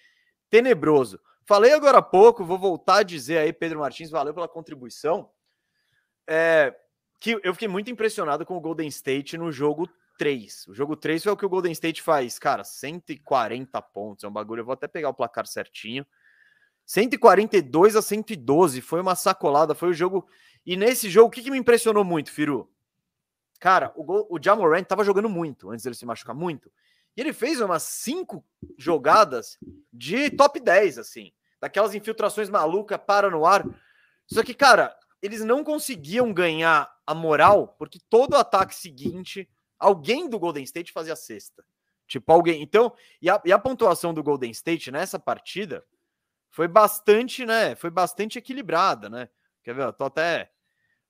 tenebroso. 0.49 1.20
Falei 1.44 1.72
agora 1.72 1.99
há 1.99 2.03
pouco, 2.03 2.44
vou 2.44 2.59
voltar 2.59 2.99
a 2.99 3.03
dizer 3.03 3.38
aí, 3.38 3.53
Pedro 3.53 3.80
Martins, 3.80 4.11
valeu 4.11 4.32
pela 4.32 4.46
contribuição 4.46 5.28
é, 6.29 6.76
que 7.18 7.41
eu 7.43 7.53
fiquei 7.55 7.68
muito 7.68 7.91
impressionado 7.91 8.45
com 8.45 8.57
o 8.57 8.61
Golden 8.61 8.87
State 8.89 9.39
no 9.39 9.51
jogo 9.51 9.89
3. 10.18 10.68
O 10.68 10.74
jogo 10.74 10.95
3 10.95 11.22
foi 11.22 11.33
o 11.33 11.37
que 11.37 11.47
o 11.47 11.49
Golden 11.49 11.72
State 11.72 12.03
faz, 12.03 12.39
cara, 12.39 12.62
140 12.62 13.81
pontos, 13.83 14.24
é 14.24 14.29
um 14.29 14.33
bagulho, 14.33 14.61
eu 14.61 14.64
vou 14.64 14.74
até 14.74 14.87
pegar 14.87 15.09
o 15.09 15.14
placar 15.14 15.47
certinho. 15.47 16.07
142 16.85 17.97
a 17.97 18.03
112, 18.03 18.81
foi 18.81 19.01
uma 19.01 19.14
sacolada, 19.14 19.74
foi 19.74 19.91
o 19.91 19.95
jogo. 19.95 20.29
E 20.64 20.76
nesse 20.76 21.09
jogo, 21.09 21.29
o 21.29 21.31
que, 21.31 21.43
que 21.43 21.51
me 21.51 21.59
impressionou 21.59 22.05
muito, 22.05 22.31
Firu? 22.31 22.70
Cara, 23.61 23.93
o, 23.97 24.37
o 24.37 24.43
Jamorant 24.43 24.85
tava 24.85 25.05
jogando 25.05 25.29
muito 25.29 25.70
antes 25.70 25.85
dele 25.85 25.97
se 25.97 26.07
machucar 26.07 26.35
muito. 26.35 26.70
E 27.16 27.20
ele 27.20 27.33
fez 27.33 27.61
umas 27.61 27.83
cinco 27.83 28.45
jogadas 28.76 29.59
de 29.93 30.31
top 30.31 30.61
10, 30.61 30.99
assim. 30.99 31.33
Daquelas 31.61 31.95
infiltrações 31.95 32.49
malucas, 32.49 32.99
para 33.05 33.29
no 33.29 33.45
ar. 33.45 33.64
Só 34.26 34.43
que, 34.43 34.55
cara, 34.55 34.97
eles 35.22 35.44
não 35.44 35.64
conseguiam 35.64 36.32
ganhar 36.32 36.90
a 37.06 37.14
moral, 37.14 37.68
porque 37.78 37.98
todo 38.08 38.36
ataque 38.36 38.74
seguinte, 38.74 39.48
alguém 39.78 40.28
do 40.28 40.38
Golden 40.38 40.64
State 40.64 40.92
fazia 40.92 41.16
sexta. 41.16 41.64
Tipo, 42.06 42.32
alguém. 42.32 42.62
Então, 42.62 42.92
e 43.20 43.28
a, 43.28 43.40
e 43.44 43.52
a 43.52 43.58
pontuação 43.58 44.14
do 44.14 44.22
Golden 44.22 44.50
State 44.50 44.90
nessa 44.90 45.18
partida 45.18 45.84
foi 46.50 46.66
bastante, 46.66 47.44
né? 47.44 47.74
Foi 47.74 47.90
bastante 47.90 48.38
equilibrada, 48.38 49.10
né? 49.10 49.28
Quer 49.62 49.74
ver? 49.74 49.84
Eu 49.84 49.92
tô 49.92 50.04
até. 50.04 50.50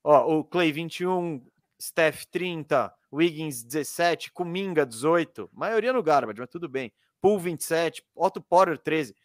Ó, 0.03 0.39
o 0.39 0.43
Clay 0.43 0.71
21, 0.71 1.45
Steph 1.81 2.25
30, 2.25 2.93
Wiggins 3.11 3.63
17, 3.63 4.31
Kuminga 4.31 4.85
18, 4.85 5.49
maioria 5.53 5.93
no 5.93 6.03
garbage, 6.03 6.39
mas 6.39 6.49
tudo 6.49 6.67
bem. 6.67 6.91
Pool 7.21 7.39
27, 7.39 8.05
Otto 8.15 8.41
Porter 8.41 8.77
13. 8.77 9.15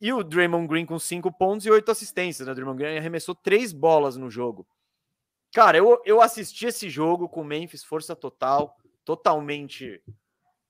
E 0.00 0.12
o 0.12 0.24
Draymond 0.24 0.66
Green 0.66 0.86
com 0.86 0.98
cinco 0.98 1.30
pontos 1.30 1.66
e 1.66 1.70
oito 1.70 1.90
assistências. 1.90 2.46
Né? 2.46 2.52
O 2.52 2.54
Draymond 2.54 2.78
Green 2.78 2.96
arremessou 2.96 3.34
três 3.34 3.72
bolas 3.72 4.16
no 4.16 4.30
jogo. 4.30 4.66
Cara, 5.52 5.76
eu, 5.76 6.00
eu 6.04 6.22
assisti 6.22 6.66
esse 6.66 6.88
jogo 6.88 7.28
com 7.28 7.42
o 7.42 7.44
Memphis, 7.44 7.82
força 7.82 8.14
total, 8.14 8.78
totalmente, 9.04 10.00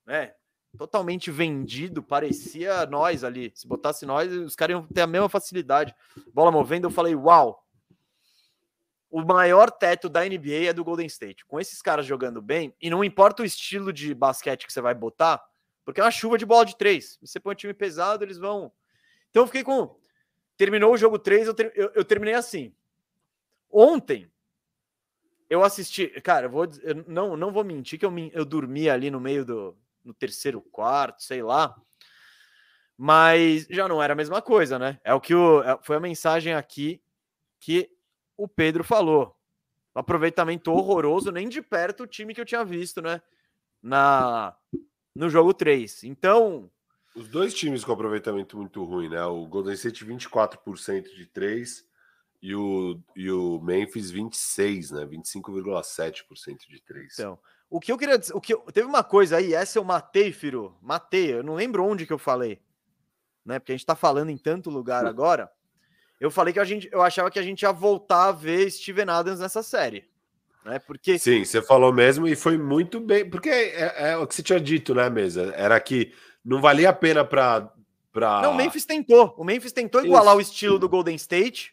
né? 0.07 0.35
Totalmente 0.79 1.31
vendido, 1.31 2.03
parecia 2.03 2.87
nós 2.87 3.23
ali. 3.23 3.53
Se 3.55 3.67
botasse 3.67 4.07
nós, 4.07 4.33
os 4.33 4.57
caras 4.57 4.75
iam 4.75 4.87
ter 4.87 5.03
a 5.03 5.07
mesma 5.07 5.29
facilidade. 5.29 5.95
Bola 6.33 6.51
movendo, 6.51 6.87
eu 6.87 6.91
falei, 6.91 7.15
uau! 7.15 7.65
O 9.11 9.23
maior 9.23 9.71
teto 9.71 10.09
da 10.09 10.25
NBA 10.25 10.69
é 10.69 10.73
do 10.73 10.85
Golden 10.85 11.07
State. 11.07 11.45
Com 11.45 11.59
esses 11.61 11.83
caras 11.83 12.07
jogando 12.07 12.41
bem, 12.41 12.75
e 12.81 12.89
não 12.89 13.03
importa 13.05 13.43
o 13.43 13.47
estilo 13.47 13.93
de 13.93 14.15
basquete 14.15 14.67
que 14.67 14.73
você 14.73 14.81
vai 14.81 14.95
botar, 14.95 15.45
porque 15.85 16.01
é 16.01 16.05
uma 16.05 16.11
chuva 16.13 16.39
de 16.39 16.47
bola 16.47 16.65
de 16.65 16.77
três. 16.77 17.19
Você 17.21 17.41
põe 17.41 17.53
um 17.53 17.57
time 17.57 17.75
pesado, 17.75 18.25
eles 18.25 18.39
vão 18.39 18.73
então 19.31 19.45
eu 19.45 19.47
fiquei 19.47 19.65
com. 19.65 19.99
Terminou 20.57 20.93
o 20.93 20.99
jogo 20.99 21.19
3, 21.19 21.47
eu, 21.47 21.55
ter... 21.55 21.73
eu, 21.75 21.91
eu 21.95 22.05
terminei 22.05 22.35
assim. 22.35 22.75
Ontem, 23.71 24.31
eu 25.49 25.65
assisti. 25.65 26.09
Cara, 26.21 26.47
eu 26.47 26.51
vou, 26.51 26.69
eu 26.83 27.05
não, 27.07 27.37
não 27.37 27.53
vou 27.53 27.65
mentir 27.65 27.99
que 27.99 28.05
eu, 28.05 28.13
eu 28.33 28.45
dormi 28.45 28.91
ali 28.91 29.11
no 29.11 29.21
meio 29.21 29.45
do 29.45 29.77
no 30.05 30.15
terceiro 30.15 30.61
quarto, 30.61 31.23
sei 31.23 31.43
lá. 31.43 31.77
Mas 32.97 33.67
já 33.71 33.89
não 33.89 34.03
era 34.03 34.13
a 34.13 34.17
mesma 34.17 34.43
coisa, 34.43 34.79
né? 34.79 35.01
É 35.03 35.15
o 35.15 35.21
que 35.21 35.35
o, 35.35 35.63
é, 35.63 35.79
foi 35.83 35.97
a 35.97 36.01
mensagem 36.01 36.55
aqui 36.55 37.03
que 37.59 37.91
o 38.37 38.47
Pedro 38.47 38.85
falou. 38.85 39.37
Um 39.95 40.01
aproveitamento 40.01 40.71
horroroso, 40.71 41.33
nem 41.33 41.49
de 41.49 41.63
perto 41.63 42.03
o 42.03 42.07
time 42.07 42.35
que 42.35 42.41
eu 42.41 42.45
tinha 42.45 42.65
visto, 42.65 43.01
né? 43.01 43.21
Na, 43.83 44.55
no 45.15 45.29
jogo 45.29 45.55
3. 45.55 46.05
Então, 46.05 46.71
os 47.15 47.29
dois 47.29 47.55
times 47.55 47.85
com 47.85 47.93
aproveitamento 47.93 48.57
muito 48.57 48.85
ruim, 48.85 49.09
né? 49.09 49.23
O 49.25 49.47
Golden 49.47 49.75
State 49.75 50.05
24% 50.05 51.15
de 51.15 51.27
3 51.27 51.85
e 52.43 52.55
o, 52.55 53.01
e 53.17 53.31
o 53.31 53.61
Memphis 53.61 54.11
26, 54.11 54.93
né? 54.93 55.05
25,7% 55.07 56.69
de 56.69 56.81
3. 56.83 57.13
Então, 57.15 57.39
o 57.69 57.81
que 57.81 57.93
eu 57.93 57.99
queria 57.99 58.19
dizer, 58.19 58.35
o 58.35 58.41
que 58.41 58.55
eu, 58.55 58.61
teve 58.73 58.87
uma 58.87 59.05
coisa 59.05 59.37
aí, 59.37 59.55
essa 59.55 59.79
eu 59.79 59.85
matei, 59.85 60.33
Firo. 60.33 60.77
Matei, 60.81 61.35
eu 61.35 61.43
não 61.43 61.55
lembro 61.55 61.85
onde 61.85 62.07
que 62.07 62.13
eu 62.13 62.19
falei. 62.19 62.61
Né? 63.45 63.59
Porque 63.59 63.73
a 63.73 63.77
gente 63.77 63.87
tá 63.87 63.95
falando 63.97 64.31
em 64.31 64.39
tanto 64.39 64.71
lugar 64.71 65.05
agora. 65.07 65.51
Eu 66.21 66.31
falei 66.31 66.53
que 66.53 66.61
a 66.61 66.65
gente, 66.65 66.89
eu 66.93 67.01
achava 67.01 67.31
que 67.31 67.39
a 67.39 67.43
gente 67.43 67.63
ia 67.63 67.73
voltar 67.73 68.29
a 68.29 68.33
ver 68.33 68.71
Steven 68.71 69.09
Adams 69.09 69.41
nessa 69.41 69.63
série. 69.63 70.09
Né? 70.65 70.79
Porque 70.79 71.19
Sim, 71.19 71.45
você 71.45 71.63
falou 71.63 71.93
mesmo 71.93 72.29
e 72.29 72.37
foi 72.37 72.59
muito 72.59 73.01
bem, 73.01 73.29
porque 73.29 73.49
é, 73.49 74.11
é 74.11 74.17
o 74.17 74.27
que 74.27 74.35
você 74.35 74.43
tinha 74.43 74.61
dito, 74.61 74.95
né, 74.95 75.09
mesa? 75.09 75.53
Era 75.57 75.81
que 75.81 76.13
não 76.45 76.61
valia 76.61 76.91
a 76.91 76.93
pena 76.93 77.25
para. 77.25 77.73
Pra... 78.13 78.43
Não, 78.43 78.53
o 78.53 78.57
Memphis 78.57 78.85
tentou. 78.85 79.35
O 79.37 79.45
Memphis 79.45 79.73
tentou 79.73 80.05
igualar 80.05 80.35
Isso. 80.35 80.39
o 80.39 80.53
estilo 80.53 80.79
do 80.79 80.89
Golden 80.89 81.15
State 81.15 81.73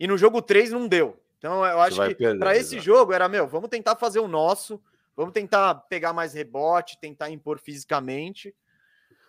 e 0.00 0.06
no 0.06 0.18
jogo 0.18 0.42
3 0.42 0.72
não 0.72 0.88
deu. 0.88 1.16
Então 1.38 1.64
eu 1.64 1.80
acho 1.80 2.14
que 2.16 2.36
para 2.36 2.56
esse 2.56 2.80
jogo 2.80 3.12
era, 3.12 3.28
meu, 3.28 3.46
vamos 3.46 3.68
tentar 3.68 3.94
fazer 3.94 4.18
o 4.18 4.26
nosso, 4.26 4.80
vamos 5.16 5.32
tentar 5.32 5.74
pegar 5.74 6.12
mais 6.12 6.34
rebote, 6.34 6.98
tentar 7.00 7.30
impor 7.30 7.60
fisicamente. 7.60 8.54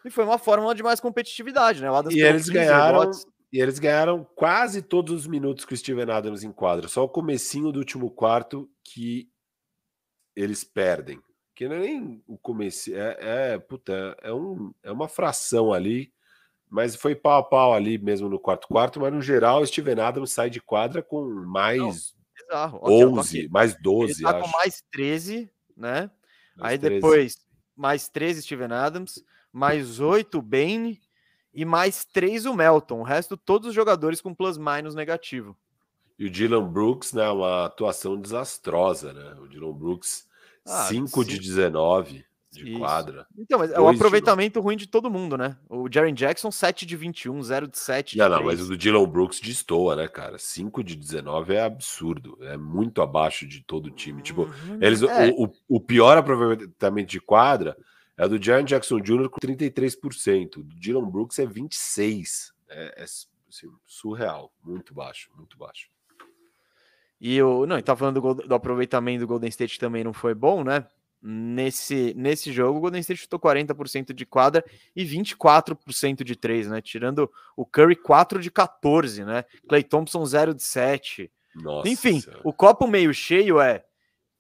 E 0.04 0.10
foi 0.10 0.24
uma 0.24 0.40
fórmula 0.40 0.74
de 0.74 0.82
mais 0.82 1.00
competitividade, 1.00 1.82
né? 1.82 1.90
e 2.10 2.22
eles 2.22 2.50
ganharam. 2.50 3.00
Rebotes. 3.00 3.26
E 3.52 3.60
eles 3.60 3.80
ganharam 3.80 4.28
quase 4.36 4.82
todos 4.82 5.22
os 5.22 5.28
minutos 5.28 5.66
que 5.66 5.74
o 5.74 5.78
Steven 5.78 6.12
Adams 6.12 6.44
enquadra. 6.44 6.88
Só 6.88 7.04
o 7.04 7.10
comecinho 7.10 7.72
do 7.72 7.80
último 7.80 8.10
quarto 8.12 8.70
que 8.84 9.28
eles 10.36 10.64
perdem 10.64 11.20
que 11.60 11.68
não 11.68 11.76
é 11.76 11.80
nem 11.80 12.24
o 12.26 12.38
começo, 12.38 12.90
é, 12.96 13.18
é, 13.20 13.60
puta, 13.60 14.16
é, 14.22 14.32
um, 14.32 14.74
é 14.82 14.90
uma 14.90 15.10
fração 15.10 15.74
ali, 15.74 16.10
mas 16.70 16.96
foi 16.96 17.14
pau 17.16 17.38
a 17.38 17.44
pau 17.44 17.74
ali 17.74 17.98
mesmo 17.98 18.30
no 18.30 18.40
quarto 18.40 18.66
quarto, 18.66 18.98
mas 18.98 19.12
no 19.12 19.22
geral 19.22 19.62
o 19.62 19.68
Steven 19.68 20.00
Adams 20.00 20.32
sai 20.32 20.50
de 20.50 20.62
quadra 20.62 21.04
com 21.04 21.26
mais 21.26 22.16
não, 22.50 22.80
11, 22.82 23.42
aqui, 23.42 23.50
mais 23.50 23.76
12, 23.76 24.14
Ele 24.14 24.24
tá 24.24 24.38
acho. 24.38 24.46
com 24.46 24.58
mais 24.58 24.82
13, 24.90 25.52
né? 25.76 26.10
Mais 26.56 26.72
Aí 26.72 26.80
13. 26.80 26.96
depois 26.96 27.36
mais 27.76 28.08
13 28.08 28.42
Steven 28.42 28.72
Adams, 28.72 29.22
mais 29.52 30.00
8 30.00 30.42
Bane 30.42 31.02
e 31.54 31.66
mais 31.66 32.06
3 32.06 32.46
o 32.46 32.54
Melton. 32.54 33.02
O 33.02 33.04
resto 33.04 33.36
todos 33.36 33.68
os 33.68 33.76
jogadores 33.76 34.22
com 34.22 34.34
plus 34.34 34.58
minus 34.58 34.96
negativo. 34.96 35.58
E 36.18 36.26
o 36.26 36.32
Dylan 36.32 36.72
Brooks, 36.72 37.12
né, 37.12 37.30
uma 37.30 37.66
atuação 37.66 38.18
desastrosa, 38.18 39.12
né? 39.12 39.36
O 39.42 39.48
Dylan 39.50 39.74
Brooks 39.74 40.29
5 40.66 41.22
ah, 41.22 41.26
de 41.26 41.40
19. 41.40 42.26
de 42.52 42.70
Isso. 42.70 42.80
quadra. 42.80 43.28
Então, 43.38 43.60
mas 43.60 43.72
é 43.72 43.80
o 43.80 43.88
aproveitamento 43.88 44.60
ruim 44.60 44.76
de 44.76 44.88
todo 44.88 45.10
mundo, 45.10 45.38
né? 45.38 45.56
O 45.70 45.88
Jaren 45.92 46.14
Jackson, 46.14 46.52
7 46.52 46.86
de 46.86 46.98
21, 46.98 47.44
0 47.44 47.68
de 47.68 47.78
7. 47.78 48.18
não, 48.18 48.28
não, 48.30 48.44
mas 48.44 48.62
o 48.62 48.68
do 48.68 48.78
Dylan 48.78 49.08
Brooks 49.08 49.40
destoa, 49.40 49.96
né, 49.96 50.08
cara? 50.08 50.38
5 50.38 50.84
de 50.84 50.96
19 50.96 51.54
é 51.54 51.64
absurdo. 51.64 52.38
É 52.42 52.58
muito 52.58 53.02
abaixo 53.02 53.48
de 53.48 53.62
todo 53.62 53.88
o 53.88 53.92
time. 53.92 54.22
Tipo, 54.22 54.44
uhum. 54.44 54.80
eles, 54.82 55.04
é. 55.04 55.30
o, 55.38 55.52
o, 55.68 55.80
pior 55.80 56.18
aproveitamento 56.18 57.12
de 57.12 57.22
quadra 57.22 57.78
é 58.18 58.28
do 58.28 58.42
Jaren 58.42 58.66
Jackson 58.66 59.00
Jr. 59.00 59.30
com 59.30 59.40
33%. 59.40 60.58
O 60.58 60.64
do 60.64 60.76
Dylan 60.76 61.08
Brooks 61.08 61.38
é 61.38 61.46
26%. 61.46 62.52
É, 62.68 63.02
é 63.02 63.04
assim, 63.04 63.28
surreal. 63.86 64.52
Muito 64.64 64.94
baixo, 64.94 65.30
muito 65.36 65.58
baixo. 65.58 65.88
E 67.20 67.42
o. 67.42 67.66
Não, 67.66 67.82
tá 67.82 67.96
falando 67.96 68.22
do, 68.22 68.34
do 68.36 68.56
aproveitamento 68.56 69.22
do 69.22 69.28
Golden 69.28 69.50
State 69.50 69.80
também 69.80 70.04
não 70.04 70.14
foi 70.14 70.34
bom, 70.34 70.64
né? 70.64 70.86
Nesse, 71.22 72.14
nesse 72.16 72.50
jogo, 72.54 72.78
o 72.78 72.82
Golden 72.82 73.02
State 73.02 73.22
chutou 73.22 73.40
40% 73.40 74.14
de 74.14 74.26
quadra 74.26 74.64
e 74.96 75.04
24% 75.04 76.24
de 76.24 76.36
3, 76.36 76.70
né? 76.70 76.82
Tirando 76.82 77.30
o 77.58 77.66
Curry 77.66 77.98
4 77.98 78.40
de 78.40 78.50
14, 78.50 79.26
né? 79.26 79.44
Clay 79.68 79.84
Thompson 79.84 80.26
0 80.26 80.54
de 80.54 80.64
7. 80.64 81.30
Nossa 81.56 81.90
Enfim, 81.90 82.24
o 82.42 82.54
copo 82.54 82.88
meio 82.88 83.14
cheio 83.14 83.60
é. 83.60 83.84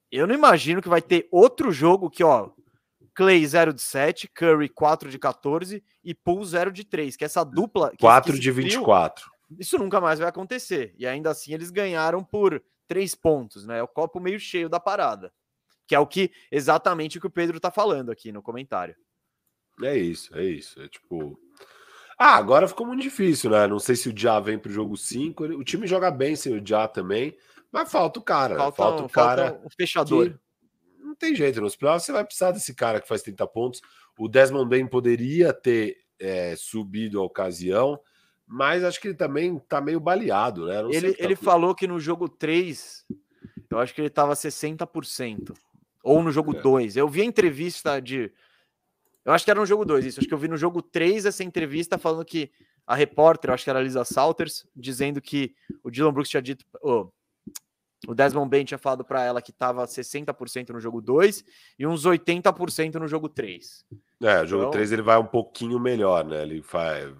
Eu 0.10 0.26
não 0.26 0.34
imagino 0.34 0.82
que 0.82 0.88
vai 0.88 1.02
ter 1.02 1.28
outro 1.32 1.72
jogo 1.72 2.10
que, 2.10 2.24
ó, 2.24 2.50
Clay 3.14 3.46
0 3.46 3.74
de 3.74 3.82
7, 3.82 4.30
Curry 4.30 4.70
4 4.70 5.10
de 5.10 5.20
14 5.20 5.84
e 6.02 6.16
Poole 6.16 6.46
0 6.46 6.72
de 6.72 6.86
3, 6.86 7.18
que 7.18 7.26
essa 7.26 7.44
dupla. 7.44 7.92
4 8.00 8.40
de 8.40 8.52
24. 8.52 9.26
Trio, 9.26 9.39
isso 9.58 9.78
nunca 9.78 10.00
mais 10.02 10.20
vai 10.20 10.28
acontecer. 10.28 10.94
E 10.98 11.08
ainda 11.08 11.32
assim 11.32 11.54
eles 11.54 11.72
ganharam 11.72 12.24
por 12.24 12.62
3 12.88 13.16
pontos, 13.16 13.66
né? 13.66 13.80
É 13.80 13.84
o 13.84 13.88
copo 13.88 14.20
meio 14.20 14.40
cheio 14.40 14.70
da 14.70 14.80
parada 14.80 15.32
que 15.90 15.96
é 15.96 16.00
o 16.00 16.06
que 16.06 16.32
exatamente 16.52 17.18
o 17.18 17.22
que 17.22 17.26
o 17.26 17.32
Pedro 17.32 17.58
está 17.58 17.72
falando 17.72 18.12
aqui 18.12 18.32
no 18.32 18.44
comentário. 18.44 18.96
É 19.82 19.98
isso, 19.98 20.38
é 20.38 20.44
isso. 20.44 20.80
É 20.80 20.88
tipo. 20.88 21.40
Ah, 22.16 22.36
agora 22.36 22.68
ficou 22.68 22.86
muito 22.86 23.02
difícil, 23.02 23.50
né? 23.50 23.66
Não 23.66 23.80
sei 23.80 23.96
se 23.96 24.08
o 24.08 24.16
Já 24.16 24.40
vem 24.40 24.60
para 24.60 24.70
o 24.70 24.74
jogo 24.74 24.96
5. 24.96 25.44
O 25.46 25.64
time 25.64 25.88
joga 25.88 26.12
bem 26.12 26.36
sem 26.36 26.54
o 26.54 26.64
Já 26.64 26.88
também, 26.88 27.36
mas 27.72 27.92
falta 27.92 28.20
o 28.20 28.22
cara. 28.22 28.56
Falta, 28.56 28.78
falta 28.78 29.04
o 29.04 29.10
cara. 29.10 29.46
Falta 29.50 29.68
o 29.68 29.70
fechador. 29.72 30.40
Não 31.00 31.16
tem 31.16 31.34
jeito. 31.34 31.60
Nos 31.60 31.76
playoffs 31.76 32.06
você 32.06 32.12
vai 32.12 32.24
precisar 32.24 32.52
desse 32.52 32.76
cara 32.76 33.02
que 33.02 33.08
faz 33.08 33.24
30 33.24 33.48
pontos. 33.48 33.82
O 34.16 34.28
Desmond 34.28 34.70
Bain 34.70 34.86
poderia 34.86 35.52
ter 35.52 35.98
é, 36.20 36.56
subido 36.56 37.20
a 37.20 37.24
ocasião, 37.24 38.00
mas 38.52 38.84
acho 38.84 39.00
que 39.00 39.10
ele 39.10 39.16
também 39.16 39.60
tá 39.70 39.80
meio 39.80 40.00
baleado, 40.00 40.66
né? 40.66 40.82
ele 40.92 41.14
tá 41.14 41.24
ele 41.24 41.36
falou 41.36 41.76
que 41.76 41.86
no 41.86 42.00
jogo 42.00 42.28
3, 42.28 43.06
eu 43.70 43.78
acho 43.78 43.94
que 43.94 44.02
ele 44.02 44.10
tava 44.10 44.34
60%. 44.34 45.56
Ou 46.04 46.24
no 46.24 46.32
jogo 46.32 46.54
2. 46.54 46.98
É. 46.98 47.02
Eu 47.02 47.08
vi 47.08 47.22
a 47.22 47.26
entrevista 47.26 48.00
de. 48.00 48.32
Eu 49.24 49.34
acho 49.34 49.46
que 49.46 49.52
era 49.52 49.60
no 49.60 49.66
jogo 49.66 49.86
2, 49.86 50.06
isso. 50.06 50.20
Acho 50.20 50.28
que 50.28 50.34
eu 50.34 50.38
vi 50.40 50.48
no 50.48 50.58
jogo 50.58 50.82
3 50.82 51.28
essa 51.28 51.44
entrevista 51.44 51.98
falando 52.00 52.26
que 52.26 52.50
a 52.88 52.96
repórter, 52.96 53.52
acho 53.52 53.66
que 53.66 53.70
era 53.70 53.78
a 53.78 53.84
Lisa 53.84 54.04
Salters, 54.04 54.66
dizendo 54.76 55.22
que 55.22 55.54
o 55.84 55.92
Dylan 55.92 56.12
Brooks 56.12 56.32
tinha 56.32 56.42
dito. 56.42 56.66
Oh, 56.82 57.10
o 58.08 58.16
Desmond 58.16 58.50
Bain 58.50 58.66
tinha 58.66 58.78
falado 58.78 59.04
para 59.04 59.24
ela 59.24 59.42
que 59.42 59.52
estava 59.52 59.86
60% 59.86 60.70
no 60.70 60.80
jogo 60.80 61.02
2 61.02 61.44
e 61.78 61.86
uns 61.86 62.06
80% 62.06 62.96
no 62.96 63.08
jogo 63.08 63.30
3. 63.30 63.86
É, 64.24 64.42
o 64.42 64.48
jogo 64.48 64.64
então... 64.64 64.72
3 64.72 64.92
ele 64.94 65.02
vai 65.02 65.20
um 65.20 65.26
pouquinho 65.26 65.80
melhor, 65.80 66.26
né? 66.26 66.42
Ele 66.42 66.62
faz, 66.64 67.14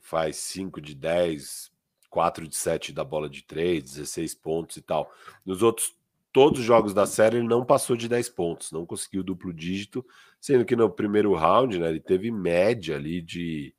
faz 0.00 0.36
5 0.36 0.80
de 0.80 0.94
10, 0.94 1.70
4 2.08 2.48
de 2.48 2.56
7 2.56 2.92
da 2.92 3.04
bola 3.04 3.28
de 3.28 3.42
3, 3.42 3.82
16 3.82 4.34
pontos 4.34 4.76
e 4.76 4.82
tal. 4.82 5.10
Nos 5.44 5.62
outros 5.62 5.94
todos 6.32 6.60
os 6.60 6.64
jogos 6.64 6.94
da 6.94 7.06
série 7.06 7.38
ele 7.38 7.48
não 7.48 7.64
passou 7.64 7.96
de 7.96 8.08
10 8.08 8.28
pontos, 8.30 8.72
não 8.72 8.86
conseguiu 8.86 9.22
duplo 9.22 9.52
dígito, 9.52 10.04
sendo 10.40 10.64
que 10.64 10.76
no 10.76 10.88
primeiro 10.88 11.34
round 11.34 11.78
né, 11.78 11.88
ele 11.88 12.00
teve 12.00 12.30
média 12.30 12.96
ali 12.96 13.20
de 13.20 13.74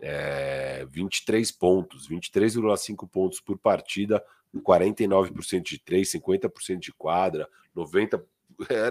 é, 0.00 0.86
23 0.90 1.50
pontos, 1.52 2.08
23,5 2.08 3.08
pontos 3.08 3.40
por 3.40 3.58
partida, 3.58 4.24
49% 4.54 5.62
de 5.62 5.78
3, 5.78 6.12
50% 6.12 6.78
de 6.78 6.92
quadra, 6.92 7.48
90 7.74 8.24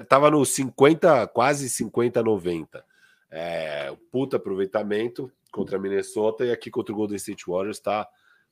estava 0.02 0.30
no 0.32 0.46
50, 0.46 1.28
quase 1.28 1.70
50 1.70 2.24
90. 2.24 2.86
É, 3.32 3.96
puta 4.12 4.36
aproveitamento 4.36 5.32
contra 5.52 5.80
Minnesota 5.80 6.46
e 6.46 6.52
aqui 6.52 6.70
contra 6.70 6.94
o 6.94 6.98
Golden 6.98 7.16
State 7.16 7.46
Warriors 7.48 7.78
está 7.78 8.08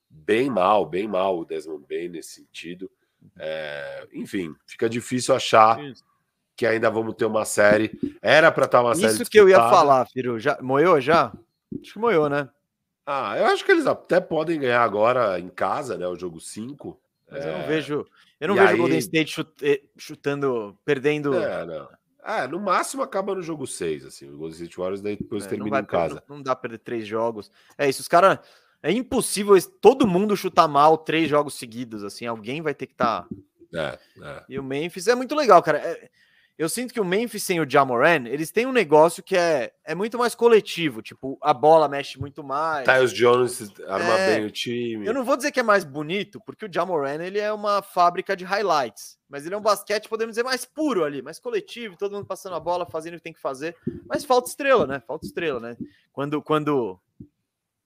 bem 0.10 0.50
mal, 0.50 0.86
bem 0.86 1.08
mal 1.08 1.38
o 1.38 1.46
Desmond 1.46 1.86
Bain 1.88 2.08
nesse 2.08 2.36
sentido. 2.36 2.90
É, 3.38 4.08
enfim, 4.14 4.56
fica 4.66 4.90
difícil 4.90 5.36
achar 5.36 5.84
Isso. 5.84 6.04
que 6.56 6.66
ainda 6.66 6.90
vamos 6.90 7.16
ter 7.16 7.26
uma 7.26 7.46
série. 7.46 7.92
Era 8.22 8.52
para 8.52 8.66
estar 8.66 8.82
uma 8.82 8.94
Isso 8.94 9.02
série. 9.02 9.14
Isso 9.14 9.26
que 9.30 9.40
eu 9.40 9.50
ia 9.50 9.58
falar, 9.58 10.06
Firo. 10.06 10.40
Já, 10.40 10.58
moeu 10.62 11.00
já? 11.02 11.34
Acho 11.82 11.94
que 11.94 12.00
moeu, 12.00 12.30
né? 12.30 12.50
Ah, 13.06 13.36
eu 13.38 13.46
acho 13.48 13.66
que 13.66 13.72
eles 13.72 13.88
até 13.88 14.20
podem 14.20 14.60
ganhar 14.60 14.84
agora 14.84 15.40
em 15.40 15.50
casa, 15.50 15.98
né? 15.98 16.08
O 16.08 16.16
jogo 16.16 16.40
5. 16.40 17.00
Mas 17.30 17.46
é... 17.46 17.50
eu 17.50 17.58
não 17.58 17.68
vejo. 17.68 18.06
Eu 18.40 18.48
não 18.50 18.56
e 18.56 18.60
vejo 18.60 18.70
o 18.70 18.74
aí... 18.74 18.78
Golden 18.78 19.00
State 19.00 19.48
eh, 19.62 19.82
chutando, 19.98 20.78
perdendo. 20.86 21.34
É, 21.36 21.66
não. 21.66 21.90
É, 22.24 22.48
no 22.48 22.60
máximo 22.60 23.02
acaba 23.02 23.34
no 23.34 23.42
jogo 23.42 23.66
6, 23.66 24.06
assim. 24.06 24.30
O 24.30 24.38
Golden 24.38 24.56
State 24.56 24.78
Warriors 24.78 25.02
daí 25.02 25.16
depois 25.16 25.46
é, 25.46 25.50
termina 25.50 25.80
em 25.80 25.86
casa. 25.86 26.24
Não, 26.28 26.38
não, 26.38 26.44
dá 26.44 26.56
pra 26.56 26.64
perder 26.64 26.80
três 26.80 27.08
jogos. 27.08 27.52
É 27.78 27.88
isso, 27.88 28.02
os 28.02 28.08
caras. 28.08 28.40
É 28.82 28.92
impossível 28.92 29.56
todo 29.82 30.08
mundo 30.08 30.38
chutar 30.38 30.68
mal 30.68 30.98
três 30.98 31.30
jogos 31.30 31.56
seguidos, 31.56 32.02
assim, 32.02 32.26
alguém 32.26 32.62
vai 32.62 32.74
ter 32.74 32.88
que 32.88 32.94
estar. 32.94 33.24
Tá... 33.24 33.28
É, 33.74 34.00
é. 34.22 34.44
E 34.48 34.58
o 34.58 34.64
Memphis 34.64 35.08
é 35.08 35.16
muito 35.16 35.36
legal, 35.36 35.62
cara. 35.62 35.80
É, 35.80 36.10
eu 36.60 36.68
sinto 36.68 36.94
que 36.94 37.00
o 37.00 37.06
Memphis 37.06 37.42
sem 37.44 37.62
o 37.62 37.70
Jamoran, 37.70 38.28
eles 38.28 38.52
têm 38.52 38.66
um 38.66 38.74
negócio 38.74 39.24
que 39.24 39.38
é, 39.38 39.72
é 39.82 39.96
muito 39.96 40.18
mais 40.20 40.36
coletivo, 40.36 41.02
tipo, 41.02 41.38
a 41.42 41.54
bola 41.54 41.88
mexe 41.88 42.20
muito 42.20 42.44
mais. 42.44 42.84
Tyus 42.84 43.14
Jones 43.14 43.72
arma 43.88 44.20
é, 44.20 44.36
bem 44.36 44.46
o 44.46 44.52
time. 44.52 45.08
Eu 45.08 45.14
não 45.14 45.24
vou 45.24 45.38
dizer 45.38 45.54
que 45.54 45.62
é 45.62 45.64
mais 45.64 45.86
bonito, 45.86 46.38
porque 46.46 46.66
o 46.66 46.70
Jamoran, 46.70 47.24
ele 47.24 47.40
é 47.40 47.54
uma 47.54 47.82
fábrica 47.82 48.36
de 48.36 48.44
highlights, 48.44 49.18
mas 49.30 49.46
ele 49.46 49.56
é 49.56 49.58
um 49.58 49.62
basquete, 49.62 50.10
podemos 50.10 50.34
dizer, 50.34 50.44
mais 50.44 50.66
puro 50.66 51.06
ali, 51.06 51.22
mais 51.22 51.40
coletivo, 51.40 51.96
todo 51.96 52.12
mundo 52.12 52.26
passando 52.26 52.58
a 52.58 52.60
bola, 52.60 52.86
fazendo 52.86 53.14
o 53.14 53.18
que 53.18 53.24
tem 53.24 53.34
que 53.34 53.40
fazer, 53.40 53.74
mas 54.06 54.26
falta 54.26 54.50
estrela, 54.50 54.86
né? 54.86 55.02
Falta 55.08 55.26
estrela, 55.26 55.62
né? 55.62 55.78
Quando, 56.12 56.42
quando 56.42 57.00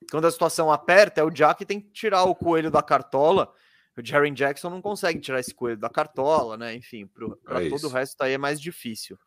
quando 0.10 0.26
a 0.26 0.32
situação 0.32 0.72
aperta, 0.72 1.22
é 1.22 1.24
o 1.24 1.30
Jack 1.30 1.60
que 1.60 1.66
tem 1.66 1.80
que 1.80 1.92
tirar 1.92 2.24
o 2.24 2.36
coelho 2.36 2.72
da 2.72 2.82
cartola. 2.82 3.54
O 3.96 4.04
Jaren 4.04 4.34
Jackson 4.34 4.70
não 4.70 4.82
consegue 4.82 5.20
tirar 5.20 5.40
esse 5.40 5.54
coelho 5.54 5.78
da 5.78 5.90
cartola, 5.90 6.58
né? 6.58 6.76
Enfim, 6.76 7.06
para 7.08 7.64
é 7.64 7.70
todo 7.70 7.86
o 7.86 7.90
resto 7.90 8.22
aí 8.22 8.34
é 8.34 8.38
mais 8.38 8.60
difícil. 8.60 9.18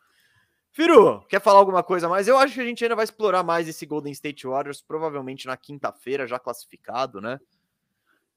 Firu, 0.73 1.25
quer 1.29 1.41
falar 1.41 1.59
alguma 1.59 1.83
coisa 1.83 2.09
mais? 2.09 2.29
Eu 2.29 2.37
acho 2.37 2.55
que 2.55 2.61
a 2.61 2.65
gente 2.65 2.85
ainda 2.85 2.97
vai 2.97 3.05
explorar 3.05 3.43
mais 3.43 3.69
esse 3.69 3.87
Golden 3.87 4.13
State 4.13 4.47
Warriors, 4.47 4.83
provavelmente 4.83 5.47
na 5.47 5.57
quinta-feira, 5.57 6.27
já 6.27 6.39
classificado, 6.39 7.21
né? 7.21 7.41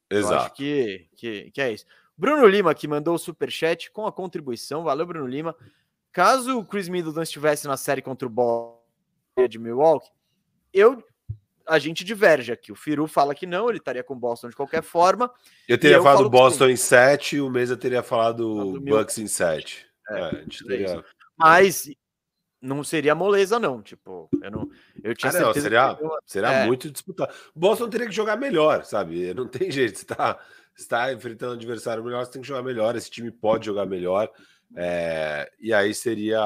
Exato. 0.10 0.34
Eu 0.34 0.40
acho 0.40 0.54
que, 0.54 1.10
que, 1.16 1.52
que 1.52 1.62
é 1.62 1.74
isso. 1.74 1.86
Bruno 2.18 2.48
Lima, 2.48 2.74
que 2.74 2.88
mandou 2.88 3.16
o 3.16 3.20
superchat 3.20 3.92
com 3.92 4.06
a 4.06 4.12
contribuição. 4.12 4.84
Valeu, 4.84 5.06
Bruno 5.06 5.28
Lima. 5.28 5.56
Caso 6.12 6.60
o 6.60 6.66
Chris 6.66 6.88
Middleton 6.90 7.22
estivesse 7.22 7.68
na 7.68 7.78
série 7.78 8.02
contra 8.02 8.28
o 8.28 8.32
Ball 8.32 8.80
de 9.50 9.58
Milwaukee, 9.58 10.12
eu 10.74 11.04
a 11.70 11.80
gente 11.80 12.04
diverge 12.04 12.52
aqui. 12.52 12.72
O 12.72 12.76
Firu 12.76 13.08
fala 13.08 13.36
que 13.36 13.46
não, 13.46 13.70
ele 13.70 13.78
estaria 13.78 14.04
com 14.04 14.18
Boston 14.18 14.50
de 14.50 14.56
qualquer 14.56 14.84
forma. 14.84 15.32
Eu 15.68 15.78
teria 15.78 15.98
eu 15.98 16.04
falado 16.04 16.30
Boston 16.30 16.70
em 16.70 16.76
7 16.76 17.38
e 17.38 17.42
o 17.42 17.50
Mesa 17.50 17.78
teria 17.78 18.04
falado 18.04 18.80
Bucks 18.82 19.18
em 19.18 19.28
7. 19.28 19.86
É, 20.10 20.22
é, 20.22 20.46
teria... 20.68 21.06
Mas 21.38 21.90
não 22.62 22.84
seria 22.84 23.16
moleza, 23.16 23.60
não. 23.60 23.82
Tipo, 23.82 24.30
eu 24.42 24.52
não. 24.52 24.70
Eu 25.04 25.16
tinha 25.16 25.32
ah, 25.32 25.40
não, 25.40 25.54
seria, 25.54 25.98
eu... 26.00 26.12
seria 26.26 26.52
é. 26.52 26.66
muito 26.66 26.90
disputado. 26.92 27.34
Boston 27.56 27.90
teria 27.90 28.08
que 28.08 28.14
jogar 28.14 28.36
melhor, 28.36 28.84
sabe? 28.84 29.34
Não 29.34 29.48
tem 29.48 29.70
jeito. 29.72 29.98
Você 29.98 30.04
está 30.04 30.40
está 30.82 31.12
enfrentando 31.12 31.54
um 31.54 31.56
adversário 31.56 32.04
melhor, 32.04 32.26
você 32.26 32.32
tem 32.32 32.42
que 32.42 32.48
jogar 32.48 32.64
melhor. 32.64 32.96
Esse 32.96 33.10
time 33.10 33.32
pode 33.32 33.66
jogar 33.66 33.86
melhor. 33.86 34.30
É, 34.76 35.52
e 35.60 35.74
aí 35.74 35.94
seria 35.94 36.42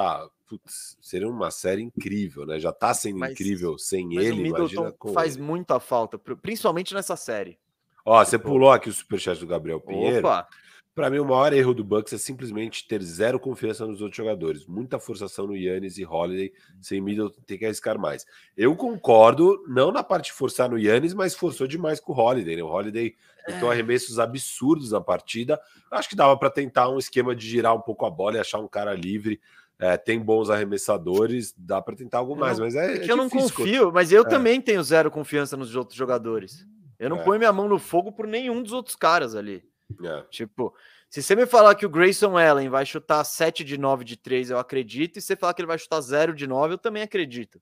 putz, 0.57 0.97
seria 1.01 1.27
uma 1.27 1.51
série 1.51 1.81
incrível, 1.81 2.45
né? 2.45 2.59
Já 2.59 2.71
tá 2.71 2.93
sendo 2.93 3.19
mas, 3.19 3.31
incrível 3.31 3.77
sem 3.77 4.07
mas 4.07 4.25
ele. 4.25 4.39
O 4.39 4.43
Middleton 4.43 4.93
faz 5.13 5.35
ele. 5.35 5.43
muita 5.43 5.79
falta, 5.79 6.17
principalmente 6.17 6.93
nessa 6.93 7.15
série. 7.15 7.57
Ó, 8.05 8.23
você 8.23 8.37
pulou 8.37 8.71
aqui 8.71 8.89
o 8.89 8.93
superchat 8.93 9.39
do 9.39 9.47
Gabriel 9.47 9.79
Pinheiro. 9.79 10.27
Opa! 10.27 10.47
Para 10.95 11.09
mim, 11.09 11.17
o 11.17 11.25
maior 11.25 11.51
erro 11.53 11.73
do 11.73 11.83
Bucks 11.83 12.13
é 12.13 12.19
simplesmente 12.19 12.87
ter 12.87 13.01
zero 13.01 13.39
confiança 13.39 13.83
nos 13.83 13.99
outros 13.99 14.15
jogadores. 14.15 14.67
Muita 14.67 14.99
forçação 14.99 15.47
no 15.47 15.55
Yannis 15.55 15.97
e 15.97 16.05
Holiday, 16.05 16.53
sem 16.79 17.01
Middleton 17.01 17.41
ter 17.47 17.57
que 17.57 17.65
arriscar 17.65 17.97
mais. 17.97 18.27
Eu 18.55 18.75
concordo, 18.75 19.63
não 19.67 19.91
na 19.91 20.03
parte 20.03 20.25
de 20.25 20.33
forçar 20.33 20.69
no 20.69 20.77
Yannis, 20.77 21.15
mas 21.15 21.33
forçou 21.33 21.65
demais 21.65 21.99
com 21.99 22.13
o 22.13 22.15
Holiday. 22.15 22.57
Né? 22.57 22.61
O 22.61 22.67
Holiday 22.67 23.15
é. 23.47 23.53
arremessos 23.53 24.19
absurdos 24.19 24.91
na 24.91 25.01
partida. 25.01 25.59
Acho 25.89 26.09
que 26.09 26.15
dava 26.15 26.37
para 26.37 26.51
tentar 26.51 26.89
um 26.89 26.99
esquema 26.99 27.35
de 27.35 27.47
girar 27.47 27.75
um 27.75 27.81
pouco 27.81 28.05
a 28.05 28.09
bola 28.11 28.37
e 28.37 28.39
achar 28.39 28.59
um 28.59 28.67
cara 28.67 28.93
livre. 28.93 29.41
É, 29.83 29.97
tem 29.97 30.17
bons 30.17 30.49
arremessadores, 30.49 31.53
dá 31.57 31.81
para 31.81 31.93
tentar 31.93 32.19
algo 32.19 32.37
mais, 32.37 32.57
mas 32.57 32.73
é. 32.73 32.99
é, 32.99 33.05
é 33.05 33.11
eu 33.11 33.17
não 33.17 33.29
confio, 33.29 33.91
mas 33.91 34.13
eu 34.13 34.21
é. 34.21 34.29
também 34.29 34.61
tenho 34.61 34.81
zero 34.81 35.11
confiança 35.11 35.57
nos 35.57 35.75
outros 35.75 35.97
jogadores. 35.97 36.65
Eu 36.97 37.09
não 37.09 37.17
é. 37.17 37.23
ponho 37.23 37.37
minha 37.37 37.51
mão 37.51 37.67
no 37.67 37.77
fogo 37.77 38.09
por 38.09 38.25
nenhum 38.25 38.63
dos 38.63 38.71
outros 38.71 38.95
caras 38.95 39.35
ali. 39.35 39.61
É. 40.01 40.21
Tipo, 40.29 40.73
Se 41.09 41.21
você 41.21 41.35
me 41.35 41.45
falar 41.45 41.75
que 41.75 41.85
o 41.85 41.89
Grayson 41.89 42.37
Allen 42.37 42.69
vai 42.69 42.85
chutar 42.85 43.25
7 43.25 43.61
de 43.61 43.77
9 43.77 44.05
de 44.05 44.15
3, 44.15 44.51
eu 44.51 44.57
acredito. 44.57 45.17
E 45.17 45.21
se 45.21 45.27
você 45.27 45.35
falar 45.35 45.53
que 45.53 45.61
ele 45.61 45.67
vai 45.67 45.77
chutar 45.77 45.99
0 45.99 46.33
de 46.33 46.47
9, 46.47 46.75
eu 46.75 46.77
também 46.77 47.03
acredito. 47.03 47.59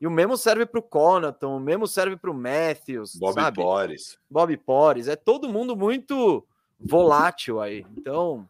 E 0.00 0.06
o 0.06 0.10
mesmo 0.10 0.36
serve 0.36 0.66
para 0.66 0.78
o 0.78 0.82
Conaton, 0.82 1.56
o 1.56 1.60
mesmo 1.60 1.88
serve 1.88 2.16
para 2.16 2.30
o 2.30 2.34
Matthews. 2.34 3.16
Bob 3.16 3.34
sabe? 3.34 3.56
Porres. 3.56 4.16
Bob 4.30 4.56
Porres. 4.58 5.08
É 5.08 5.16
todo 5.16 5.48
mundo 5.48 5.74
muito 5.74 6.46
volátil 6.78 7.60
aí. 7.60 7.84
Então. 7.96 8.48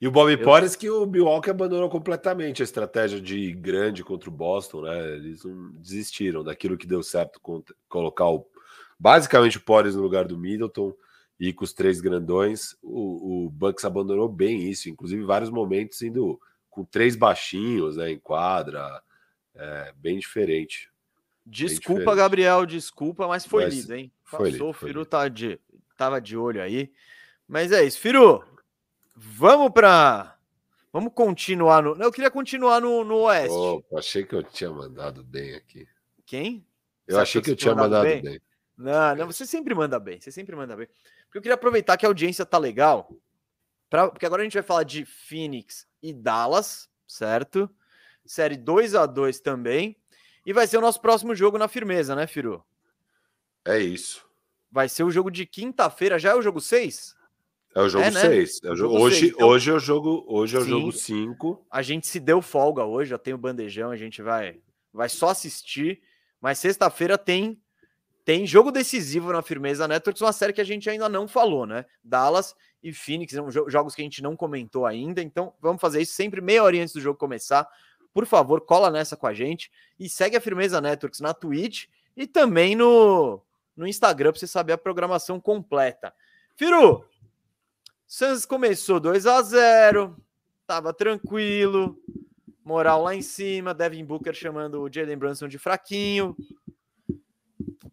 E 0.00 0.08
o 0.08 0.10
Bob 0.10 0.32
eu... 0.32 0.42
Porres 0.42 0.74
que 0.74 0.88
o 0.88 1.04
Milwaukee 1.04 1.50
abandonou 1.50 1.90
completamente 1.90 2.62
a 2.62 2.64
estratégia 2.64 3.20
de 3.20 3.52
grande 3.52 4.02
contra 4.02 4.30
o 4.30 4.32
Boston, 4.32 4.82
né? 4.82 5.16
Eles 5.16 5.44
não 5.44 5.72
desistiram 5.72 6.42
daquilo 6.42 6.78
que 6.78 6.86
deu 6.86 7.02
certo 7.02 7.38
contra, 7.40 7.74
colocar 7.88 8.28
o, 8.28 8.46
basicamente 8.98 9.58
o 9.58 9.62
Porres 9.62 9.94
no 9.94 10.02
lugar 10.02 10.24
do 10.24 10.38
Middleton 10.38 10.94
e 11.38 11.52
com 11.52 11.64
os 11.64 11.72
três 11.72 12.00
grandões, 12.00 12.76
o, 12.82 13.46
o 13.46 13.50
Bucks 13.50 13.84
abandonou 13.84 14.28
bem 14.28 14.68
isso, 14.68 14.90
inclusive 14.90 15.22
vários 15.22 15.50
momentos 15.50 16.00
indo 16.02 16.38
com 16.68 16.84
três 16.84 17.16
baixinhos 17.16 17.96
né, 17.96 18.10
em 18.10 18.18
quadra, 18.18 19.02
é, 19.54 19.92
bem 19.96 20.18
diferente. 20.18 20.90
Desculpa, 21.44 21.88
bem 21.88 21.98
diferente. 22.00 22.16
Gabriel, 22.18 22.66
desculpa, 22.66 23.26
mas 23.26 23.46
foi 23.46 23.64
mas 23.64 23.74
lido, 23.74 23.94
hein? 23.94 24.12
Foi 24.22 24.50
Passou, 24.50 24.52
lido, 24.52 24.68
o 24.68 24.72
Firu 24.72 25.06
tá 25.06 25.28
de, 25.28 25.58
tava 25.96 26.20
de 26.20 26.36
olho 26.36 26.62
aí. 26.62 26.92
Mas 27.48 27.72
é 27.72 27.82
isso, 27.84 27.98
Firu, 27.98 28.44
vamos 29.20 29.70
para 29.70 30.40
Vamos 30.92 31.12
continuar 31.14 31.82
no. 31.82 31.94
Eu 32.02 32.10
queria 32.10 32.30
continuar 32.30 32.80
no, 32.80 33.04
no 33.04 33.18
Oeste. 33.18 33.54
Opa, 33.54 33.98
achei 33.98 34.24
que 34.24 34.34
eu 34.34 34.42
tinha 34.42 34.70
mandado 34.70 35.22
bem 35.22 35.54
aqui. 35.54 35.86
Quem? 36.26 36.66
Eu 37.06 37.16
Você 37.16 37.22
achei 37.22 37.42
que 37.42 37.50
eu 37.50 37.56
tinha 37.56 37.74
mandado 37.74 38.04
bem. 38.04 38.22
bem. 38.22 38.40
Não, 38.76 39.14
não, 39.14 39.26
você 39.26 39.46
sempre 39.46 39.74
manda 39.74 40.00
bem, 40.00 40.20
você 40.20 40.32
sempre 40.32 40.56
manda 40.56 40.74
bem. 40.74 40.88
Porque 41.26 41.38
eu 41.38 41.42
queria 41.42 41.54
aproveitar 41.54 41.96
que 41.96 42.04
a 42.04 42.08
audiência 42.08 42.44
tá 42.46 42.58
legal, 42.58 43.14
pra, 43.88 44.08
porque 44.08 44.26
agora 44.26 44.42
a 44.42 44.44
gente 44.44 44.54
vai 44.54 44.62
falar 44.62 44.82
de 44.84 45.04
Phoenix 45.04 45.86
e 46.02 46.12
Dallas, 46.12 46.88
certo? 47.06 47.70
Série 48.24 48.56
2 48.56 48.94
a 48.94 49.06
2 49.06 49.38
também. 49.40 49.96
E 50.44 50.52
vai 50.52 50.66
ser 50.66 50.78
o 50.78 50.80
nosso 50.80 51.00
próximo 51.00 51.34
jogo 51.34 51.58
na 51.58 51.68
firmeza, 51.68 52.16
né, 52.16 52.26
Firu? 52.26 52.64
É 53.64 53.78
isso. 53.78 54.26
Vai 54.72 54.88
ser 54.88 55.04
o 55.04 55.10
jogo 55.10 55.30
de 55.30 55.44
quinta-feira, 55.46 56.18
já 56.18 56.30
é 56.30 56.34
o 56.34 56.42
jogo 56.42 56.60
6? 56.60 57.14
É 57.74 57.80
o 57.80 57.88
jogo 57.88 58.10
6. 58.10 58.60
É, 58.62 58.68
né? 58.68 58.74
é 58.74 58.82
hoje, 58.82 59.26
então... 59.28 59.48
hoje 59.48 59.70
é 59.70 59.74
o 59.74 59.78
jogo, 59.78 60.24
hoje 60.26 60.56
é 60.56 60.60
o 60.60 60.64
jogo 60.64 60.92
5. 60.92 61.66
A 61.70 61.82
gente 61.82 62.06
se 62.06 62.18
deu 62.18 62.42
folga 62.42 62.84
hoje, 62.84 63.10
já 63.10 63.18
tem 63.18 63.32
o 63.32 63.38
bandejão, 63.38 63.90
a 63.90 63.96
gente 63.96 64.22
vai 64.22 64.60
vai 64.92 65.08
só 65.08 65.28
assistir, 65.28 66.00
mas 66.40 66.58
sexta-feira 66.58 67.16
tem 67.16 67.60
tem 68.24 68.46
jogo 68.46 68.70
decisivo 68.70 69.32
na 69.32 69.42
Firmeza 69.42 69.88
Networks, 69.88 70.20
uma 70.20 70.32
série 70.32 70.52
que 70.52 70.60
a 70.60 70.64
gente 70.64 70.88
ainda 70.90 71.08
não 71.08 71.26
falou, 71.26 71.66
né? 71.66 71.84
Dallas 72.02 72.54
e 72.82 72.92
Phoenix, 72.92 73.32
são 73.32 73.50
jogos 73.50 73.94
que 73.94 74.02
a 74.02 74.04
gente 74.04 74.22
não 74.22 74.36
comentou 74.36 74.86
ainda, 74.86 75.22
então 75.22 75.54
vamos 75.60 75.80
fazer 75.80 76.00
isso 76.00 76.12
sempre 76.12 76.40
meia 76.40 76.62
hora 76.62 76.76
antes 76.76 76.92
do 76.92 77.00
jogo 77.00 77.18
começar. 77.18 77.68
Por 78.12 78.26
favor, 78.26 78.60
cola 78.62 78.90
nessa 78.90 79.16
com 79.16 79.26
a 79.26 79.34
gente 79.34 79.70
e 79.98 80.08
segue 80.08 80.36
a 80.36 80.40
Firmeza 80.40 80.80
Networks 80.80 81.20
na 81.20 81.32
Twitch 81.32 81.86
e 82.16 82.26
também 82.26 82.74
no, 82.74 83.40
no 83.76 83.86
Instagram 83.86 84.32
para 84.32 84.40
você 84.40 84.46
saber 84.46 84.72
a 84.72 84.78
programação 84.78 85.40
completa. 85.40 86.12
Firu, 86.56 87.04
Suns 88.10 88.44
começou 88.44 88.98
2 88.98 89.24
a 89.24 89.40
0 89.40 90.16
tava 90.66 90.92
tranquilo, 90.92 91.96
moral 92.64 93.04
lá 93.04 93.14
em 93.14 93.22
cima, 93.22 93.72
Devin 93.72 94.04
Booker 94.04 94.34
chamando 94.34 94.82
o 94.82 94.92
Jalen 94.92 95.16
Brunson 95.16 95.46
de 95.46 95.60
fraquinho, 95.60 96.36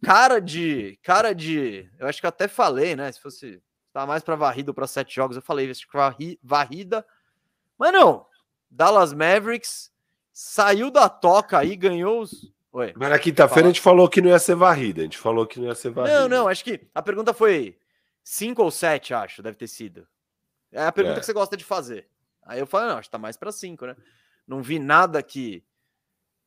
cara 0.01 0.39
de. 0.39 0.97
Cara 1.03 1.33
de. 1.33 1.87
Eu 1.99 2.07
acho 2.07 2.19
que 2.19 2.25
até 2.25 2.47
falei, 2.47 2.95
né? 2.95 3.11
Se 3.11 3.21
fosse. 3.21 3.61
Tá 3.93 4.07
mais 4.07 4.23
para 4.23 4.35
varrida 4.35 4.71
ou 4.71 4.73
para 4.73 4.87
sete 4.87 5.13
jogos, 5.13 5.35
eu 5.35 5.41
falei, 5.41 5.69
acho 5.69 5.87
que 5.87 5.95
varri, 5.95 6.39
varrida. 6.41 7.05
Mas 7.77 7.93
não. 7.93 8.25
Dallas 8.71 9.13
Mavericks 9.13 9.91
saiu 10.33 10.89
da 10.89 11.07
toca 11.07 11.59
aí, 11.59 11.75
ganhou 11.75 12.21
os. 12.21 12.51
Oi, 12.73 12.91
Mas 12.95 13.09
na 13.09 13.19
quinta-feira 13.19 13.69
a 13.69 13.71
gente 13.71 13.81
falou 13.81 14.09
que 14.09 14.19
não 14.19 14.31
ia 14.31 14.39
ser 14.39 14.55
varrida. 14.55 15.01
A 15.01 15.03
gente 15.03 15.17
falou 15.19 15.45
que 15.45 15.59
não 15.59 15.67
ia 15.67 15.75
ser 15.75 15.91
varrida. 15.91 16.21
Não, 16.21 16.27
não, 16.27 16.47
acho 16.47 16.63
que 16.63 16.87
a 16.93 17.03
pergunta 17.03 17.35
foi 17.35 17.77
cinco 18.27 18.61
ou 18.61 18.69
sete, 18.69 19.13
acho, 19.13 19.41
deve 19.41 19.55
ter 19.55 19.67
sido. 19.67 20.05
É 20.71 20.85
a 20.85 20.91
pergunta 20.91 21.17
é. 21.17 21.19
que 21.21 21.25
você 21.25 21.33
gosta 21.33 21.55
de 21.55 21.63
fazer. 21.63 22.09
Aí 22.43 22.59
eu 22.59 22.67
falei, 22.67 22.89
não, 22.89 22.97
acho 22.97 23.07
que 23.07 23.11
tá 23.11 23.17
mais 23.17 23.37
para 23.37 23.51
cinco, 23.51 23.85
né? 23.85 23.95
Não 24.45 24.61
vi 24.61 24.79
nada 24.79 25.23
que 25.23 25.63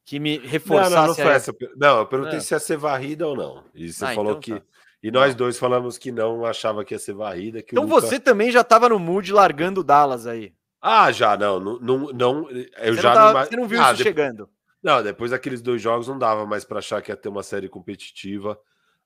que 0.04 0.18
me 0.18 0.38
reforçasse. 0.38 0.94
Não, 0.94 1.00
não, 1.00 1.08
não 1.08 1.14
foi 1.14 1.32
essa. 1.32 1.52
Não, 1.76 1.98
eu 1.98 2.06
perguntei 2.06 2.38
é. 2.38 2.40
se 2.40 2.52
ia 2.52 2.58
ser 2.58 2.76
varrida 2.76 3.26
ou 3.26 3.36
não. 3.36 3.64
E 3.74 3.92
você 3.92 4.04
ah, 4.04 4.14
falou 4.14 4.32
então 4.32 4.40
que. 4.40 4.60
Tá. 4.60 4.66
E 5.02 5.10
nós 5.10 5.34
dois 5.34 5.58
falamos 5.58 5.96
que 5.96 6.12
não 6.12 6.44
achava 6.44 6.84
que 6.84 6.94
ia 6.94 6.98
ser 6.98 7.14
varrida. 7.14 7.60
então 7.60 7.84
Luca... 7.84 8.00
você 8.00 8.20
também 8.20 8.50
já 8.50 8.60
estava 8.60 8.88
no 8.88 8.98
mood 8.98 9.32
largando 9.32 9.80
o 9.80 9.84
Dallas 9.84 10.26
aí. 10.26 10.52
Ah, 10.80 11.10
já, 11.12 11.36
não. 11.36 11.60
Não, 11.60 11.78
não, 11.78 11.98
não 12.12 12.50
eu 12.50 12.94
você 12.94 13.00
já 13.00 13.08
não, 13.08 13.14
tava, 13.14 13.38
não... 13.40 13.46
Você 13.46 13.56
não 13.56 13.68
viu 13.68 13.82
ah, 13.82 13.92
isso 13.92 14.02
chegando. 14.02 14.50
Não, 14.82 15.02
depois 15.02 15.30
daqueles 15.30 15.62
dois 15.62 15.80
jogos 15.80 16.08
não 16.08 16.18
dava 16.18 16.44
mais 16.46 16.64
para 16.64 16.78
achar 16.78 17.00
que 17.00 17.10
ia 17.10 17.16
ter 17.16 17.28
uma 17.28 17.42
série 17.42 17.68
competitiva. 17.68 18.58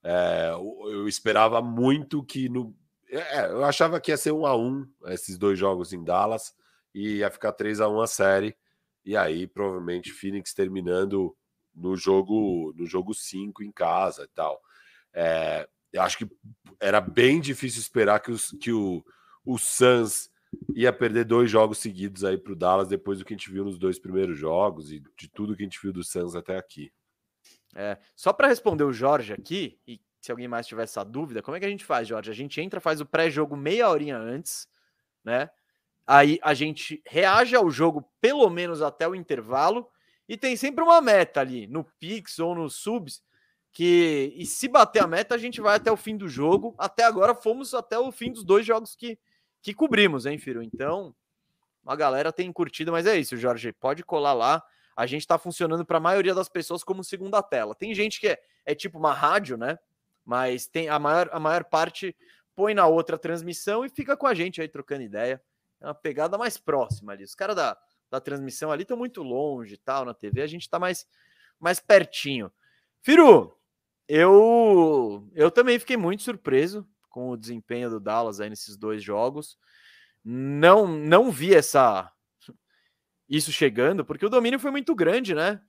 É, 0.05 0.51
eu 0.53 1.09
esperava 1.09 1.63
muito 1.63 2.23
que 2.23 2.49
no. 2.49 2.77
É, 3.09 3.47
eu 3.47 3.65
achava 3.65 3.99
que 3.99 4.11
ia 4.11 4.17
ser 4.17 4.33
um 4.33 4.45
a 4.45 4.55
um 4.57 4.87
esses 5.07 5.39
dois 5.39 5.59
jogos 5.59 5.93
em 5.93 6.05
Dallas 6.05 6.55
e 6.95 7.17
ia 7.17 7.31
ficar 7.31 7.53
3 7.53 7.81
a 7.81 7.89
1 7.89 8.01
a 8.03 8.07
série. 8.07 8.57
E 9.05 9.17
aí, 9.17 9.47
provavelmente, 9.47 10.13
Phoenix 10.13 10.53
terminando 10.53 11.35
no 11.75 11.97
jogo 11.97 12.73
no 12.77 12.87
jogo 12.87 13.15
5 13.15 13.63
em 13.63 13.73
casa 13.73 14.25
e 14.25 14.29
tal. 14.29 14.61
É, 15.13 15.69
eu 15.93 16.03
acho 16.03 16.19
que 16.19 16.29
era 16.79 17.01
bem 17.01 17.41
difícil 17.41 17.81
esperar 17.81 18.21
que, 18.21 18.31
os, 18.31 18.51
que 18.61 18.73
o, 18.73 19.05
o 19.45 19.59
Suns 19.59 20.31
ia 20.75 20.93
perder 20.93 21.25
dois 21.25 21.51
jogos 21.51 21.79
seguidos 21.79 22.25
aí 22.25 22.37
para 22.37 22.53
o 22.53 22.57
Dallas 22.57 22.89
depois 22.89 23.19
do 23.19 23.25
que 23.25 23.35
a 23.35 23.37
gente 23.37 23.51
viu 23.51 23.65
nos 23.65 23.79
dois 23.79 23.99
primeiros 23.99 24.39
jogos 24.39 24.93
e 24.93 25.03
de 25.17 25.29
tudo 25.29 25.57
que 25.57 25.63
a 25.63 25.67
gente 25.67 25.81
viu 25.81 25.93
do 25.93 26.05
Suns 26.05 26.35
até 26.35 26.59
aqui. 26.59 26.93
É, 27.75 27.99
só 28.15 28.33
para 28.33 28.49
responder 28.49 28.85
o 28.85 28.93
Jorge 28.93 29.33
aqui, 29.33 29.79
e 29.87 30.01
se 30.21 30.31
alguém 30.31 30.49
mais 30.49 30.67
tiver 30.67 30.85
essa 30.85 31.05
dúvida, 31.05 31.43
como 31.43 31.57
é 31.57 31.61
que 31.61 31.67
a 31.67 31.69
gente 31.69 31.85
faz, 31.85 32.09
Jorge? 32.09 32.31
A 32.31 32.35
gente 32.35 32.61
entra, 32.61 32.81
faz 32.81 33.01
o 33.01 33.07
pré-jogo 33.07 33.57
meia 33.57 33.89
horinha 33.89 34.17
antes, 34.17 34.69
né? 35.25 35.51
Aí 36.07 36.39
a 36.43 36.55
gente 36.55 37.03
reage 37.07 37.57
ao 37.57 37.71
jogo 37.71 38.09
pelo 38.21 38.49
menos 38.51 38.83
até 38.83 39.09
o 39.09 39.15
intervalo 39.15 39.89
e 40.29 40.37
tem 40.37 40.57
sempre 40.57 40.85
uma 40.85 41.01
meta 41.01 41.41
ali 41.41 41.67
no 41.67 41.85
Pix 41.99 42.39
ou 42.39 42.55
no 42.55 42.69
Subs 42.69 43.23
que 43.73 44.33
e 44.37 44.47
se 44.47 44.69
bater 44.69 45.03
a 45.03 45.07
meta 45.07 45.35
a 45.35 45.39
gente 45.39 45.61
vai 45.61 45.77
até 45.77 45.91
o 45.91 45.97
fim 45.97 46.17
do 46.17 46.29
jogo. 46.29 46.75
Até 46.79 47.05
agora 47.05 47.35
fomos 47.35 47.75
até 47.75 47.99
o 47.99 48.13
fim 48.13 48.33
dos 48.33 48.45
dois 48.45 48.65
jogos 48.65 48.95
que 48.95 49.19
que 49.63 49.73
cobrimos, 49.73 50.27
hein, 50.27 50.39
Firo? 50.39 50.63
Então, 50.63 51.15
a 51.87 51.97
galera 51.97 52.31
tem 52.31 52.53
curtido, 52.53 52.93
mas 52.93 53.07
é 53.07 53.17
isso, 53.19 53.35
Jorge, 53.35 53.73
pode 53.73 54.05
colar 54.05 54.35
lá. 54.35 54.63
A 54.97 55.07
gente 55.07 55.27
tá 55.27 55.39
funcionando 55.39 55.85
para 55.85 55.99
a 55.99 56.01
maioria 56.01 56.35
das 56.35 56.49
pessoas 56.49 56.85
como 56.85 57.03
segunda 57.03 57.43
tela. 57.43 57.75
Tem 57.75 57.95
gente 57.95 58.21
que 58.21 58.29
é, 58.29 58.41
é 58.65 58.75
tipo 58.75 58.99
uma 58.99 59.13
rádio, 59.13 59.57
né? 59.57 59.79
Mas 60.25 60.67
tem 60.67 60.89
a 60.89 60.99
maior, 60.99 61.29
a 61.33 61.41
maior 61.41 61.65
parte 61.65 62.17
põe 62.55 62.75
na 62.75 62.87
outra 62.87 63.19
transmissão 63.19 63.85
e 63.85 63.89
fica 63.89 64.17
com 64.17 64.27
a 64.27 64.35
gente 64.35 64.61
aí 64.61 64.69
trocando 64.69 65.03
ideia 65.03 65.43
é 65.85 65.89
uma 65.89 65.95
pegada 65.95 66.39
mais 66.39 66.57
próxima 66.57 67.13
ali. 67.13 67.25
Os 67.25 67.35
caras 67.35 67.57
da, 67.57 67.77
da 68.11 68.21
transmissão 68.21 68.73
ali 68.73 68.83
estão 68.83 68.97
muito 68.97 69.23
longe 69.23 69.77
tal, 69.77 70.05
na 70.05 70.15
TV, 70.15 70.43
a 70.43 70.47
gente 70.47 70.63
está 70.63 70.79
mais, 70.79 71.07
mais 71.61 71.79
pertinho. 71.79 72.51
Firu, 73.03 73.57
eu, 74.09 75.29
eu 75.35 75.51
também 75.51 75.79
fiquei 75.79 75.97
muito 75.97 76.23
surpreso 76.23 76.87
com 77.09 77.31
o 77.31 77.37
desempenho 77.37 77.91
do 77.91 78.01
Dallas 78.01 78.41
aí 78.41 78.49
nesses 78.49 78.77
dois 78.77 79.03
jogos. 79.03 79.59
Não, 80.25 80.87
não 80.87 81.31
vi 81.31 81.55
essa 81.55 82.11
isso 83.29 83.53
chegando, 83.53 84.05
porque 84.05 84.27
o 84.27 84.31
domínio 84.31 84.59
foi 84.59 84.71
muito 84.71 84.95
grande, 84.95 85.35
né? 85.35 85.61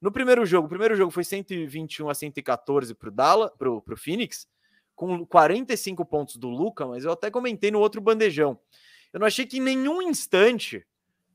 No 0.00 0.10
primeiro 0.10 0.46
jogo, 0.46 0.66
o 0.66 0.68
primeiro 0.68 0.96
jogo 0.96 1.10
foi 1.10 1.24
121 1.24 2.08
a 2.08 2.14
114 2.14 2.94
para 2.94 3.08
o 3.08 3.12
Dallas, 3.12 3.50
para 3.58 3.70
o 3.70 3.96
Phoenix, 3.96 4.48
com 4.94 5.26
45 5.26 6.04
pontos 6.04 6.36
do 6.36 6.48
Luca, 6.48 6.86
mas 6.86 7.04
eu 7.04 7.12
até 7.12 7.30
comentei 7.30 7.70
no 7.70 7.80
outro 7.80 8.00
bandejão. 8.00 8.58
Eu 9.12 9.20
não 9.20 9.26
achei 9.26 9.44
que 9.44 9.58
em 9.58 9.60
nenhum 9.60 10.00
instante 10.00 10.86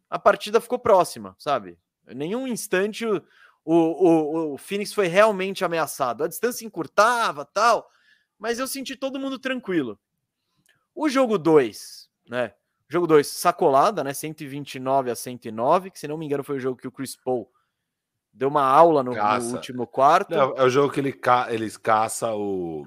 a 0.10 0.18
partida 0.18 0.62
ficou 0.62 0.80
próxima, 0.80 1.36
sabe? 1.38 1.78
Em 2.08 2.16
nenhum 2.16 2.48
instante 2.48 3.06
o, 3.06 3.22
o, 3.66 4.54
o, 4.54 4.58
Phoenix 4.58 4.94
foi 4.94 5.08
realmente 5.08 5.66
ameaçado. 5.66 6.24
A 6.24 6.28
distância 6.28 6.66
encurtava, 6.66 7.44
tal, 7.44 7.90
mas 8.38 8.60
eu 8.60 8.68
senti 8.68 8.96
todo 8.96 9.20
mundo 9.20 9.40
tranquilo. 9.40 10.00
O 10.94 11.10
jogo 11.10 11.38
2, 11.38 12.10
né? 12.30 12.54
Jogo 12.88 13.08
2, 13.08 13.26
sacolada, 13.26 14.04
né? 14.04 14.14
129 14.14 15.10
a 15.10 15.16
109, 15.16 15.92
que 15.92 16.00
se 16.00 16.08
não 16.08 16.18
me 16.18 16.26
engano 16.26 16.44
foi 16.44 16.58
o 16.58 16.60
jogo 16.60 16.80
que 16.80 16.88
o 16.88 16.92
Chris 16.92 17.16
Paul 17.16 17.50
deu 18.32 18.50
uma 18.50 18.64
aula 18.64 19.02
no, 19.02 19.14
no 19.14 19.54
último 19.54 19.88
quarto. 19.88 20.36
Não, 20.36 20.54
é 20.56 20.64
o 20.64 20.70
jogo 20.70 20.94
que 20.94 21.00
ele 21.00 21.14
ca 21.14 21.48
eles 21.50 21.78
caça 21.78 22.34
o, 22.36 22.86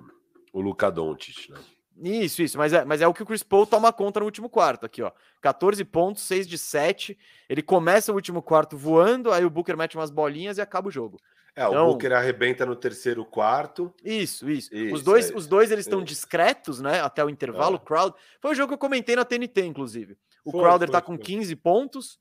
o 0.53 0.61
Luca 0.61 0.91
Doncic, 0.91 1.51
né? 1.51 1.59
Isso, 2.01 2.43
isso, 2.43 2.57
mas 2.57 2.73
é, 2.73 2.85
mas 2.85 3.01
é 3.01 3.09
o 3.09 3.15
que 3.15 3.25
o 3.25 3.27
Chris 3.27 3.43
Paul 3.43 3.67
toma 3.67 3.93
conta 3.93 4.21
no 4.21 4.27
último 4.27 4.49
quarto 4.49 4.87
aqui, 4.87 5.03
ó. 5.03 5.11
14 5.41 5.85
pontos, 5.85 6.23
6 6.23 6.47
de 6.47 6.57
7. 6.57 7.19
Ele 7.49 7.61
começa 7.61 8.13
o 8.13 8.15
último 8.15 8.41
quarto 8.41 8.77
voando, 8.77 9.33
aí 9.33 9.45
o 9.45 9.51
Booker 9.51 9.77
mete 9.77 9.97
umas 9.97 10.11
bolinhas 10.11 10.59
e 10.59 10.61
acaba 10.61 10.89
o 10.89 10.93
jogo. 10.93 11.19
É, 11.59 11.67
o 11.67 11.71
então, 11.71 11.87
Booker 11.89 12.13
arrebenta 12.13 12.65
no 12.65 12.77
terceiro 12.77 13.25
quarto. 13.25 13.93
Isso, 14.05 14.49
isso. 14.49 14.73
isso 14.73 14.95
os 14.95 15.03
dois, 15.03 15.29
é 15.29 15.35
os 15.35 15.49
dois 15.49 15.73
eles 15.73 15.87
estão 15.87 16.05
discretos, 16.05 16.81
né? 16.81 17.01
Até 17.01 17.25
o 17.25 17.29
intervalo. 17.29 17.75
É. 17.75 17.79
Crowd. 17.81 18.15
Foi 18.41 18.53
o 18.53 18.55
jogo 18.55 18.69
que 18.69 18.75
eu 18.75 18.79
comentei 18.79 19.17
na 19.17 19.25
TNT, 19.25 19.65
inclusive. 19.65 20.17
O 20.45 20.53
foi, 20.53 20.61
Crowder 20.61 20.87
foi, 20.87 20.93
tá 20.93 21.03
com 21.03 21.17
foi. 21.17 21.25
15 21.25 21.57
pontos. 21.57 22.21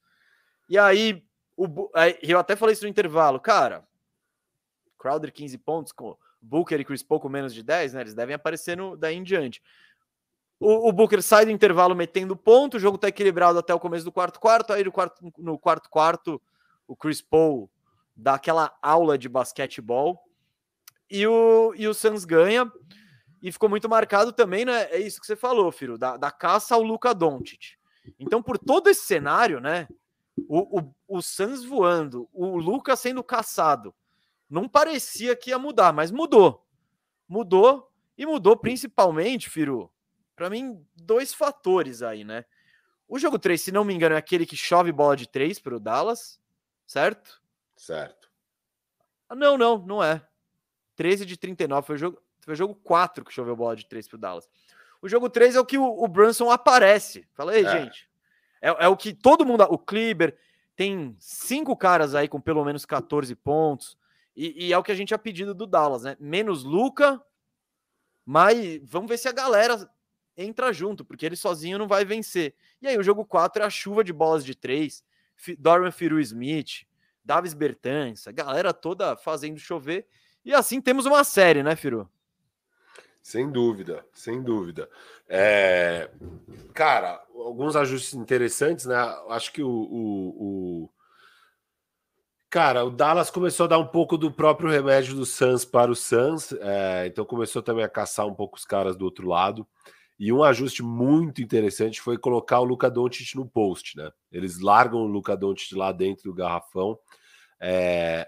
E 0.67 0.75
aí, 0.75 1.23
o, 1.55 1.87
aí, 1.93 2.17
eu 2.23 2.39
até 2.39 2.55
falei 2.55 2.73
isso 2.73 2.83
no 2.83 2.89
intervalo. 2.89 3.39
Cara, 3.39 3.87
Crowder 4.97 5.31
15 5.31 5.55
pontos, 5.59 5.91
com 5.91 6.17
Booker 6.41 6.79
e 6.79 6.83
Chris 6.83 7.03
Paul 7.03 7.21
com 7.21 7.29
menos 7.29 7.53
de 7.53 7.61
10, 7.61 7.93
né? 7.93 8.01
Eles 8.01 8.15
devem 8.15 8.33
aparecer 8.33 8.75
no, 8.75 8.97
daí 8.97 9.17
em 9.17 9.23
diante. 9.23 9.61
O, 10.59 10.89
o, 10.89 10.91
Booker 10.91 11.21
sai 11.21 11.45
do 11.45 11.51
intervalo 11.51 11.95
metendo 11.95 12.35
ponto, 12.35 12.77
o 12.77 12.79
jogo 12.79 12.97
tá 12.97 13.07
equilibrado 13.07 13.59
até 13.59 13.71
o 13.71 13.79
começo 13.79 14.03
do 14.03 14.11
quarto 14.11 14.39
quarto, 14.39 14.73
aí 14.73 14.83
no 14.83 14.91
quarto, 14.91 15.31
no 15.37 15.59
quarto 15.59 15.87
quarto 15.91 16.41
o 16.87 16.95
Chris 16.95 17.21
Paul 17.21 17.69
dá 18.17 18.33
aquela 18.33 18.75
aula 18.81 19.17
de 19.17 19.29
basquetebol 19.29 20.19
e 21.09 21.25
o, 21.27 21.73
e 21.75 21.87
o 21.87 21.93
Suns 21.93 22.25
ganha 22.25 22.69
e 23.41 23.51
ficou 23.51 23.69
muito 23.69 23.87
marcado 23.87 24.33
também, 24.33 24.65
né? 24.65 24.89
É 24.89 24.99
isso 24.99 25.21
que 25.21 25.27
você 25.27 25.35
falou, 25.35 25.71
Firo, 25.71 25.97
da, 25.97 26.17
da 26.17 26.31
caça 26.31 26.73
ao 26.73 26.81
Luca 26.81 27.13
Doncic. 27.13 27.77
Então, 28.19 28.41
por 28.41 28.57
todo 28.57 28.89
esse 28.89 29.05
cenário, 29.05 29.59
né? 29.59 29.87
O, 30.47 30.79
o, 30.79 30.95
o 31.07 31.21
Suns 31.21 31.63
voando, 31.63 32.27
o 32.33 32.57
Luca 32.57 32.95
sendo 32.95 33.23
caçado, 33.23 33.93
não 34.49 34.67
parecia 34.67 35.35
que 35.35 35.49
ia 35.51 35.59
mudar, 35.59 35.93
mas 35.93 36.11
mudou. 36.11 36.65
Mudou 37.27 37.91
e 38.17 38.25
mudou 38.25 38.55
principalmente, 38.57 39.49
Firo, 39.49 39.91
para 40.35 40.49
mim, 40.49 40.83
dois 40.95 41.33
fatores 41.33 42.01
aí, 42.01 42.23
né? 42.23 42.45
O 43.07 43.17
jogo 43.17 43.39
3, 43.39 43.59
se 43.59 43.71
não 43.71 43.85
me 43.85 43.93
engano, 43.93 44.15
é 44.15 44.17
aquele 44.17 44.45
que 44.45 44.55
chove 44.55 44.91
bola 44.91 45.15
de 45.15 45.27
3 45.27 45.59
para 45.59 45.75
o 45.75 45.79
Dallas, 45.79 46.39
certo? 46.85 47.41
Certo. 47.77 48.29
Ah, 49.29 49.35
não, 49.35 49.57
não, 49.57 49.77
não 49.77 50.03
é. 50.03 50.21
13 50.95 51.25
de 51.25 51.37
39 51.37 51.85
foi 51.85 51.95
o 51.95 51.99
jogo, 51.99 52.21
foi 52.39 52.53
o 52.53 52.57
jogo 52.57 52.75
4 52.75 53.23
que 53.23 53.31
choveu 53.31 53.55
bola 53.55 53.75
de 53.75 53.85
3 53.85 54.07
pro 54.07 54.17
Dallas. 54.17 54.49
O 55.01 55.07
jogo 55.07 55.29
3 55.29 55.55
é 55.55 55.59
o 55.59 55.65
que 55.65 55.77
o, 55.77 55.85
o 55.85 56.07
Brunson 56.07 56.49
aparece. 56.49 57.27
Falei, 57.33 57.63
é. 57.63 57.71
gente. 57.71 58.09
É, 58.61 58.85
é, 58.85 58.87
o 58.87 58.97
que 58.97 59.13
todo 59.13 59.45
mundo. 59.45 59.63
O 59.69 59.77
Kleber 59.77 60.37
tem 60.75 61.15
cinco 61.19 61.77
caras 61.77 62.15
aí 62.15 62.27
com 62.27 62.41
pelo 62.41 62.65
menos 62.65 62.85
14 62.85 63.33
pontos. 63.35 63.97
E, 64.35 64.67
e, 64.67 64.73
é 64.73 64.77
o 64.77 64.83
que 64.83 64.91
a 64.91 64.95
gente 64.95 65.09
tinha 65.09 65.17
pedido 65.17 65.53
do 65.53 65.65
Dallas, 65.65 66.03
né? 66.03 66.17
Menos 66.19 66.63
Luca. 66.63 67.21
Mas 68.25 68.79
vamos 68.83 69.07
ver 69.09 69.17
se 69.17 69.27
a 69.27 69.31
galera 69.31 69.89
entra 70.35 70.73
junto, 70.73 71.05
porque 71.05 71.25
ele 71.25 71.35
sozinho 71.35 71.79
não 71.79 71.87
vai 71.87 72.03
vencer. 72.05 72.53
E 72.81 72.87
aí 72.87 72.97
o 72.97 73.03
jogo 73.03 73.25
4 73.25 73.63
é 73.63 73.65
a 73.65 73.69
chuva 73.69 74.03
de 74.03 74.13
bolas 74.13 74.43
de 74.43 74.53
3. 74.53 75.03
Dorian 75.57 75.91
Firu 75.91 76.19
Smith, 76.19 76.85
Davis 77.27 77.53
Bertans, 77.53 78.25
a 78.25 78.31
galera 78.31 78.73
toda 78.73 79.17
fazendo 79.17 79.59
chover. 79.59 80.07
E 80.45 80.53
assim 80.53 80.79
temos 80.79 81.05
uma 81.05 81.25
série, 81.25 81.61
né, 81.61 81.75
Firu? 81.75 82.09
Sem 83.21 83.51
dúvida, 83.51 84.05
sem 84.13 84.41
dúvida. 84.41 84.89
É... 85.27 86.09
Cara, 86.73 87.21
alguns 87.35 87.75
ajustes 87.75 88.13
interessantes, 88.13 88.85
né? 88.85 88.95
Acho 89.27 89.51
que 89.51 89.61
o, 89.61 89.69
o, 89.69 90.83
o, 90.85 90.89
Cara, 92.49 92.85
o 92.85 92.89
Dallas 92.89 93.29
começou 93.29 93.65
a 93.65 93.67
dar 93.67 93.79
um 93.79 93.87
pouco 93.87 94.17
do 94.17 94.31
próprio 94.31 94.69
remédio 94.69 95.13
do 95.13 95.25
Suns 95.25 95.65
para 95.65 95.91
o 95.91 95.95
Suns, 95.95 96.53
é... 96.53 97.07
então 97.07 97.25
começou 97.25 97.61
também 97.61 97.83
a 97.83 97.89
caçar 97.89 98.25
um 98.25 98.33
pouco 98.33 98.55
os 98.55 98.63
caras 98.63 98.95
do 98.95 99.03
outro 99.03 99.27
lado. 99.27 99.67
E 100.19 100.33
um 100.33 100.43
ajuste 100.43 100.81
muito 100.81 101.41
interessante 101.41 102.01
foi 102.01 102.17
colocar 102.17 102.59
o 102.59 102.63
Luca 102.63 102.89
Doncic 102.89 103.35
no 103.35 103.47
post, 103.47 103.95
né? 103.95 104.11
Eles 104.31 104.59
largam 104.59 105.01
o 105.01 105.07
Luca 105.07 105.37
Doncic 105.37 105.73
lá 105.73 105.91
dentro 105.91 106.23
do 106.23 106.33
garrafão. 106.33 106.97
É, 107.59 108.27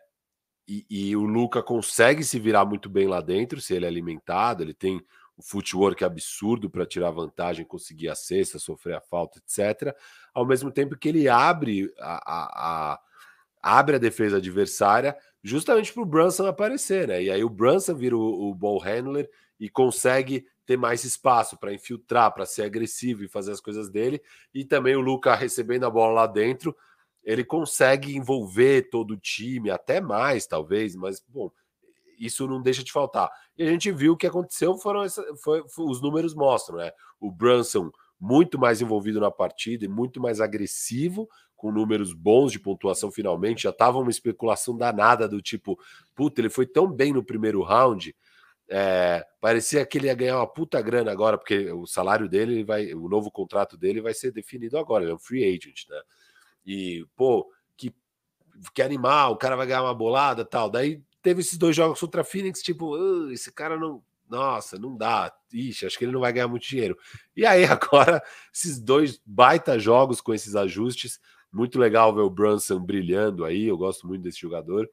e, 0.67 0.85
e, 0.89 1.15
o 1.15 1.23
Luca 1.23 1.63
consegue 1.63 2.23
se 2.23 2.39
virar 2.39 2.63
muito 2.63 2.87
bem 2.89 3.07
lá 3.07 3.21
dentro, 3.21 3.59
se 3.59 3.73
ele 3.73 3.85
é 3.85 3.87
alimentado, 3.87 4.61
ele 4.61 4.73
tem 4.73 5.01
o 5.35 5.41
footwork 5.41 6.03
absurdo 6.03 6.69
para 6.69 6.85
tirar 6.85 7.09
vantagem, 7.09 7.65
conseguir 7.65 8.09
a 8.09 8.15
cesta, 8.15 8.59
sofrer 8.59 8.97
a 8.97 9.01
falta, 9.01 9.39
etc. 9.39 9.95
Ao 10.31 10.45
mesmo 10.45 10.69
tempo 10.69 10.95
que 10.95 11.09
ele 11.09 11.27
abre 11.27 11.91
a, 11.97 12.13
a, 12.17 12.93
a 12.93 12.99
abre 13.61 13.95
a 13.95 13.99
defesa 13.99 14.37
adversária 14.37 15.17
justamente 15.43 15.93
para 15.93 16.03
o 16.03 16.05
Brunson 16.05 16.45
aparecer, 16.45 17.07
né? 17.07 17.23
E 17.23 17.31
aí 17.31 17.43
o 17.43 17.49
Brunson 17.49 17.95
vira 17.95 18.15
o, 18.15 18.49
o 18.49 18.55
ball 18.55 18.79
handler 18.79 19.29
e 19.59 19.69
consegue 19.69 20.45
ter 20.69 20.77
mais 20.77 21.03
espaço 21.03 21.57
para 21.57 21.73
infiltrar, 21.73 22.31
para 22.31 22.45
ser 22.45 22.61
agressivo 22.61 23.23
e 23.23 23.27
fazer 23.27 23.51
as 23.51 23.59
coisas 23.59 23.89
dele. 23.89 24.21
E 24.53 24.63
também 24.63 24.95
o 24.95 25.01
Luca 25.01 25.33
recebendo 25.33 25.83
a 25.83 25.89
bola 25.89 26.13
lá 26.13 26.27
dentro, 26.27 26.77
ele 27.23 27.43
consegue 27.43 28.15
envolver 28.15 28.87
todo 28.91 29.15
o 29.15 29.17
time, 29.17 29.71
até 29.71 29.99
mais, 29.99 30.45
talvez, 30.45 30.95
mas 30.95 31.25
bom, 31.27 31.49
isso 32.19 32.47
não 32.47 32.61
deixa 32.61 32.83
de 32.83 32.91
faltar. 32.91 33.31
E 33.57 33.63
a 33.63 33.65
gente 33.65 33.91
viu 33.91 34.13
o 34.13 34.17
que 34.17 34.27
aconteceu, 34.27 34.77
foram 34.77 35.01
essa, 35.01 35.25
foi, 35.37 35.67
foi, 35.67 35.85
os 35.85 36.03
números 36.03 36.35
mostram, 36.35 36.77
né? 36.77 36.91
O 37.19 37.31
Brunson 37.31 37.89
muito 38.19 38.59
mais 38.59 38.79
envolvido 38.79 39.19
na 39.19 39.31
partida 39.31 39.85
e 39.85 39.87
muito 39.87 40.21
mais 40.21 40.39
agressivo, 40.39 41.27
com 41.55 41.71
números 41.71 42.13
bons 42.13 42.51
de 42.51 42.59
pontuação 42.59 43.09
finalmente. 43.09 43.63
Já 43.63 43.73
tava 43.73 43.97
uma 43.97 44.11
especulação 44.11 44.77
danada 44.77 45.27
do 45.27 45.41
tipo, 45.41 45.79
puta, 46.13 46.39
ele 46.39 46.49
foi 46.51 46.67
tão 46.67 46.91
bem 46.91 47.11
no 47.11 47.23
primeiro 47.23 47.63
round 47.63 48.15
é, 48.69 49.25
parecia 49.41 49.83
que 49.85 49.97
ele 49.97 50.07
ia 50.07 50.13
ganhar 50.13 50.37
uma 50.37 50.47
puta 50.47 50.79
grana 50.81 51.11
agora, 51.11 51.37
porque 51.37 51.71
o 51.71 51.87
salário 51.87 52.29
dele 52.29 52.63
vai, 52.63 52.93
o 52.93 53.09
novo 53.09 53.31
contrato 53.31 53.75
dele 53.75 53.99
vai 53.99 54.13
ser 54.13 54.31
definido 54.31 54.77
agora, 54.77 55.03
ele 55.03 55.11
é 55.11 55.15
um 55.15 55.19
free 55.19 55.43
agent, 55.43 55.87
né? 55.89 55.99
E, 56.65 57.03
pô, 57.15 57.51
que, 57.75 57.91
que 58.73 58.81
animal, 58.81 59.33
o 59.33 59.37
cara 59.37 59.55
vai 59.55 59.65
ganhar 59.65 59.81
uma 59.81 59.93
bolada 59.95 60.45
tal. 60.45 60.69
Daí 60.69 61.01
teve 61.21 61.41
esses 61.41 61.57
dois 61.57 61.75
jogos 61.75 61.99
contra 61.99 62.21
a 62.21 62.23
Phoenix, 62.23 62.61
tipo, 62.61 62.95
uh, 62.95 63.31
esse 63.31 63.51
cara 63.51 63.77
não. 63.77 64.03
Nossa, 64.29 64.77
não 64.77 64.95
dá. 64.95 65.33
Ixi, 65.51 65.87
acho 65.87 65.97
que 65.97 66.05
ele 66.05 66.11
não 66.11 66.19
vai 66.19 66.31
ganhar 66.31 66.47
muito 66.47 66.67
dinheiro. 66.67 66.95
E 67.35 67.43
aí, 67.43 67.65
agora, 67.65 68.21
esses 68.53 68.79
dois 68.79 69.19
baita 69.25 69.79
jogos 69.79 70.21
com 70.21 70.31
esses 70.31 70.55
ajustes. 70.55 71.19
Muito 71.51 71.79
legal 71.79 72.13
ver 72.13 72.21
o 72.21 72.29
Brunson 72.29 72.79
brilhando 72.79 73.43
aí. 73.43 73.65
Eu 73.65 73.75
gosto 73.75 74.05
muito 74.05 74.21
desse 74.21 74.39
jogador. 74.39 74.87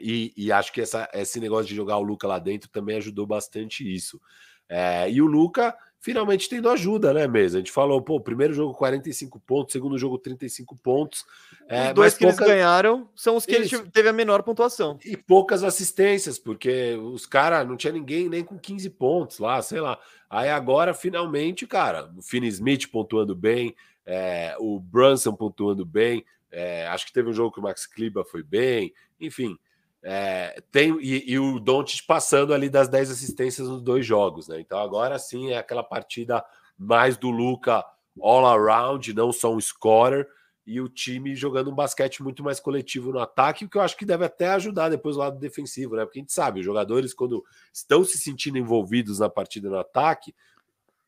E, 0.00 0.32
e, 0.36 0.50
acho 0.50 0.72
que 0.72 0.80
essa, 0.80 1.08
esse 1.12 1.38
negócio 1.38 1.66
de 1.66 1.74
jogar 1.74 1.98
o 1.98 2.02
Luca 2.02 2.26
lá 2.26 2.38
dentro 2.38 2.68
também 2.70 2.96
ajudou 2.96 3.26
bastante 3.26 3.82
isso. 3.84 4.20
É, 4.68 5.10
e 5.10 5.20
o 5.20 5.26
Luca 5.26 5.76
finalmente 6.00 6.48
tendo 6.48 6.68
ajuda, 6.70 7.12
né, 7.12 7.28
mesmo? 7.28 7.58
A 7.58 7.60
gente 7.60 7.70
falou, 7.70 8.00
pô, 8.00 8.18
primeiro 8.18 8.54
jogo 8.54 8.72
45 8.74 9.38
pontos, 9.40 9.72
segundo 9.72 9.98
jogo 9.98 10.18
35 10.18 10.74
pontos. 10.76 11.24
É, 11.68 11.88
os 11.88 11.94
dois 11.94 12.16
que 12.16 12.24
eles 12.24 12.36
ganharam 12.36 13.08
são 13.14 13.36
os 13.36 13.44
que 13.44 13.56
isso. 13.56 13.76
ele 13.76 13.90
teve 13.90 14.08
a 14.08 14.12
menor 14.12 14.42
pontuação. 14.42 14.98
E 15.04 15.16
poucas 15.16 15.62
assistências, 15.62 16.38
porque 16.38 16.96
os 16.96 17.26
caras 17.26 17.68
não 17.68 17.76
tinha 17.76 17.92
ninguém 17.92 18.28
nem 18.28 18.42
com 18.42 18.58
15 18.58 18.88
pontos 18.90 19.38
lá, 19.38 19.60
sei 19.60 19.80
lá. 19.80 19.98
Aí 20.28 20.48
agora, 20.48 20.94
finalmente, 20.94 21.66
cara, 21.66 22.10
o 22.16 22.22
Finney 22.22 22.48
Smith 22.48 22.90
pontuando 22.90 23.36
bem, 23.36 23.76
é, 24.06 24.56
o 24.58 24.80
Brunson 24.80 25.34
pontuando 25.34 25.84
bem. 25.84 26.24
É, 26.50 26.86
acho 26.88 27.06
que 27.06 27.12
teve 27.12 27.28
um 27.28 27.34
jogo 27.34 27.52
que 27.52 27.60
o 27.60 27.62
Max 27.62 27.86
Kliba 27.86 28.24
foi 28.24 28.42
bem, 28.42 28.92
enfim. 29.20 29.56
É, 30.02 30.62
tem 30.72 30.98
e, 31.00 31.32
e 31.32 31.38
o 31.38 31.60
Doncic 31.60 32.06
passando 32.06 32.54
ali 32.54 32.70
das 32.70 32.88
10 32.88 33.10
assistências 33.10 33.68
nos 33.68 33.82
dois 33.82 34.04
jogos, 34.06 34.48
né? 34.48 34.58
Então 34.58 34.78
agora 34.78 35.18
sim 35.18 35.50
é 35.50 35.58
aquela 35.58 35.82
partida 35.82 36.44
mais 36.78 37.18
do 37.18 37.30
Luca 37.30 37.84
all 38.20 38.46
around, 38.46 39.12
não 39.12 39.30
só 39.30 39.54
um 39.54 39.60
scorer, 39.60 40.26
e 40.66 40.80
o 40.80 40.88
time 40.88 41.34
jogando 41.34 41.70
um 41.70 41.74
basquete 41.74 42.22
muito 42.22 42.42
mais 42.42 42.58
coletivo 42.60 43.12
no 43.12 43.18
ataque, 43.18 43.64
o 43.64 43.68
que 43.68 43.76
eu 43.76 43.82
acho 43.82 43.96
que 43.96 44.06
deve 44.06 44.24
até 44.24 44.48
ajudar 44.50 44.88
depois 44.88 45.16
o 45.16 45.20
lado 45.20 45.38
defensivo, 45.38 45.96
né? 45.96 46.04
Porque 46.04 46.18
a 46.18 46.22
gente 46.22 46.32
sabe, 46.32 46.60
os 46.60 46.66
jogadores, 46.66 47.12
quando 47.12 47.44
estão 47.72 48.04
se 48.04 48.16
sentindo 48.18 48.56
envolvidos 48.56 49.18
na 49.18 49.28
partida 49.28 49.68
no 49.68 49.78
ataque, 49.78 50.34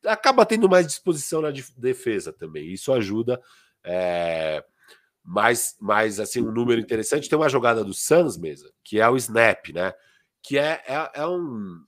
acaba 0.04 0.44
tendo 0.44 0.68
mais 0.68 0.86
disposição 0.86 1.40
na 1.40 1.52
defesa 1.76 2.32
também. 2.32 2.72
Isso 2.72 2.92
ajuda. 2.92 3.40
É 3.84 4.64
mas, 5.24 5.76
mas 5.80 6.18
assim, 6.18 6.40
um 6.40 6.52
número 6.52 6.80
interessante. 6.80 7.28
Tem 7.28 7.38
uma 7.38 7.48
jogada 7.48 7.84
do 7.84 7.94
Suns, 7.94 8.36
mesa, 8.36 8.72
que 8.82 9.00
é 9.00 9.08
o 9.08 9.16
snap, 9.16 9.68
né? 9.72 9.92
Que 10.42 10.58
é, 10.58 10.82
é, 10.86 11.10
é 11.14 11.26
um. 11.26 11.80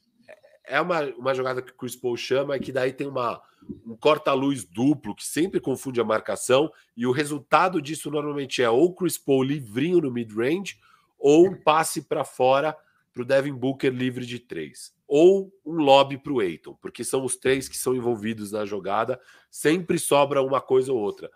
É 0.66 0.80
uma, 0.80 1.02
uma 1.18 1.34
jogada 1.34 1.60
que 1.60 1.72
o 1.72 1.76
Chris 1.76 1.94
Paul 1.94 2.16
chama, 2.16 2.58
que 2.58 2.72
daí 2.72 2.90
tem 2.90 3.06
uma, 3.06 3.42
um 3.86 3.94
corta-luz 3.96 4.64
duplo 4.64 5.14
que 5.14 5.26
sempre 5.26 5.60
confunde 5.60 6.00
a 6.00 6.04
marcação, 6.04 6.72
e 6.96 7.06
o 7.06 7.12
resultado 7.12 7.82
disso 7.82 8.10
normalmente 8.10 8.62
é 8.62 8.70
ou 8.70 8.94
Chris 8.94 9.18
Paul 9.18 9.42
livrinho 9.42 10.00
no 10.00 10.10
mid-range, 10.10 10.78
ou 11.18 11.48
um 11.48 11.54
passe 11.54 12.02
para 12.02 12.24
fora 12.24 12.74
para 13.12 13.22
o 13.22 13.24
Devin 13.24 13.52
Booker 13.52 13.90
livre 13.90 14.26
de 14.26 14.38
três, 14.40 14.92
ou 15.06 15.52
um 15.64 15.76
lobby 15.76 16.18
para 16.18 16.32
o 16.32 16.40
Aiton, 16.40 16.74
porque 16.80 17.04
são 17.04 17.24
os 17.24 17.36
três 17.36 17.68
que 17.68 17.76
são 17.76 17.94
envolvidos 17.94 18.50
na 18.50 18.64
jogada, 18.64 19.20
sempre 19.50 19.98
sobra 19.98 20.42
uma 20.42 20.60
coisa 20.60 20.92
ou 20.92 20.98
outra. 20.98 21.30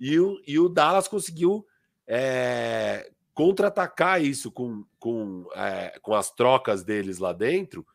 E 0.00 0.18
o, 0.18 0.40
e 0.46 0.58
o 0.58 0.68
Dallas 0.68 1.08
conseguiu 1.08 1.66
é, 2.06 3.10
contra-atacar 3.34 4.22
isso 4.22 4.50
com, 4.50 4.84
com, 4.98 5.46
é, 5.54 5.98
com 6.00 6.14
as 6.14 6.30
trocas 6.30 6.82
deles 6.82 7.18
lá 7.18 7.32
dentro. 7.32 7.86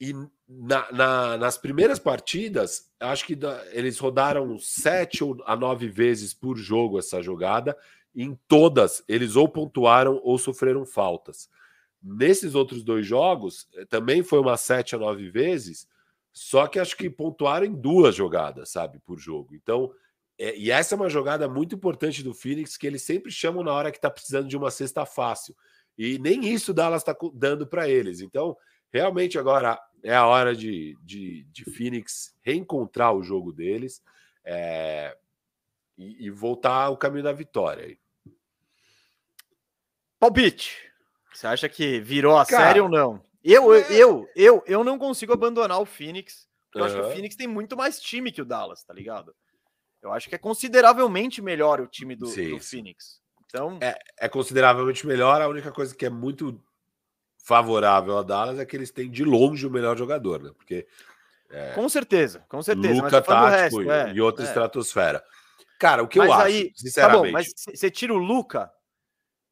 E 0.00 0.12
na, 0.48 0.90
na, 0.92 1.36
nas 1.38 1.56
primeiras 1.56 1.98
partidas, 1.98 2.90
acho 3.00 3.26
que 3.26 3.34
da, 3.34 3.64
eles 3.72 3.98
rodaram 3.98 4.58
sete 4.58 5.24
ou 5.24 5.42
a 5.46 5.56
nove 5.56 5.88
vezes 5.88 6.34
por 6.34 6.56
jogo 6.56 6.98
essa 6.98 7.22
jogada. 7.22 7.76
Em 8.14 8.38
todas, 8.46 9.02
eles 9.08 9.34
ou 9.34 9.48
pontuaram 9.48 10.20
ou 10.22 10.38
sofreram 10.38 10.86
faltas. 10.86 11.48
Nesses 12.06 12.54
outros 12.54 12.84
dois 12.84 13.06
jogos, 13.06 13.66
eh, 13.74 13.86
também 13.86 14.22
foi 14.22 14.38
umas 14.38 14.60
7 14.60 14.94
a 14.94 14.98
9 14.98 15.30
vezes, 15.30 15.88
só 16.32 16.66
que 16.66 16.78
acho 16.78 16.96
que 16.96 17.08
pontuaram 17.08 17.64
em 17.64 17.74
duas 17.74 18.14
jogadas, 18.14 18.68
sabe, 18.68 18.98
por 18.98 19.18
jogo. 19.18 19.54
Então, 19.54 19.90
é, 20.38 20.56
e 20.56 20.70
essa 20.70 20.94
é 20.94 20.96
uma 20.96 21.08
jogada 21.08 21.48
muito 21.48 21.74
importante 21.74 22.22
do 22.22 22.34
Phoenix, 22.34 22.76
que 22.76 22.86
eles 22.86 23.02
sempre 23.02 23.30
chamam 23.30 23.62
na 23.62 23.72
hora 23.72 23.90
que 23.90 23.98
está 23.98 24.10
precisando 24.10 24.48
de 24.48 24.56
uma 24.56 24.70
cesta 24.70 25.06
fácil. 25.06 25.54
E 25.96 26.18
nem 26.18 26.46
isso 26.52 26.72
o 26.72 26.74
Dallas 26.74 27.02
está 27.02 27.16
dando 27.32 27.66
para 27.66 27.88
eles. 27.88 28.20
Então, 28.20 28.56
realmente 28.92 29.38
agora 29.38 29.80
é 30.02 30.14
a 30.14 30.26
hora 30.26 30.54
de, 30.54 30.96
de, 31.02 31.44
de 31.44 31.64
Phoenix 31.64 32.34
reencontrar 32.42 33.14
o 33.14 33.22
jogo 33.22 33.52
deles 33.52 34.02
é, 34.44 35.16
e, 35.96 36.26
e, 36.26 36.30
voltar 36.30 36.84
ao 36.84 36.96
caminho 36.96 37.24
da 37.24 37.32
vitória. 37.32 37.96
Palpite. 40.18 40.90
Você 41.32 41.46
acha 41.46 41.68
que 41.68 42.00
virou 42.00 42.36
a 42.36 42.44
Cara, 42.44 42.66
série 42.66 42.80
ou 42.80 42.88
não? 42.88 43.24
Eu, 43.42 43.72
é... 43.74 43.86
eu, 43.92 44.28
eu, 44.34 44.62
eu 44.66 44.82
não 44.82 44.98
consigo 44.98 45.32
abandonar 45.32 45.80
o 45.80 45.86
Phoenix. 45.86 46.48
Porque 46.66 46.80
eu 46.80 46.84
acho 46.84 46.94
que 46.96 47.00
o 47.02 47.10
Phoenix 47.12 47.36
tem 47.36 47.46
muito 47.46 47.76
mais 47.76 48.00
time 48.00 48.32
que 48.32 48.42
o 48.42 48.44
Dallas, 48.44 48.82
tá 48.82 48.92
ligado? 48.92 49.34
Eu 50.04 50.12
acho 50.12 50.28
que 50.28 50.34
é 50.34 50.38
consideravelmente 50.38 51.40
melhor 51.40 51.80
o 51.80 51.86
time 51.86 52.14
do, 52.14 52.26
do 52.26 52.60
Phoenix. 52.60 53.20
Então... 53.46 53.78
É, 53.80 53.96
é, 54.18 54.28
consideravelmente 54.28 55.06
melhor. 55.06 55.40
A 55.40 55.48
única 55.48 55.72
coisa 55.72 55.94
que 55.94 56.04
é 56.04 56.10
muito 56.10 56.60
favorável 57.44 58.16
a 58.18 58.22
Dallas 58.22 58.58
é 58.58 58.64
que 58.64 58.74
eles 58.74 58.90
têm 58.90 59.10
de 59.10 59.22
longe 59.24 59.66
o 59.66 59.70
melhor 59.70 59.96
jogador, 59.96 60.42
né? 60.42 60.50
Porque. 60.56 60.86
É, 61.50 61.72
com 61.72 61.88
certeza, 61.88 62.44
com 62.48 62.62
certeza. 62.62 62.94
Luca 62.94 63.22
tático 63.22 63.46
resto, 63.46 63.90
é, 63.90 64.12
e 64.12 64.20
outra 64.20 64.44
é. 64.44 64.48
estratosfera. 64.48 65.22
Cara, 65.78 66.02
o 66.02 66.08
que 66.08 66.18
mas 66.18 66.28
eu 66.28 66.34
aí, 66.34 66.70
acho, 66.72 66.80
sinceramente. 66.80 67.20
Tá 67.20 67.26
bom, 67.26 67.32
mas 67.32 67.52
você 67.78 67.90
tira 67.90 68.14
o 68.14 68.18
Luca, 68.18 68.72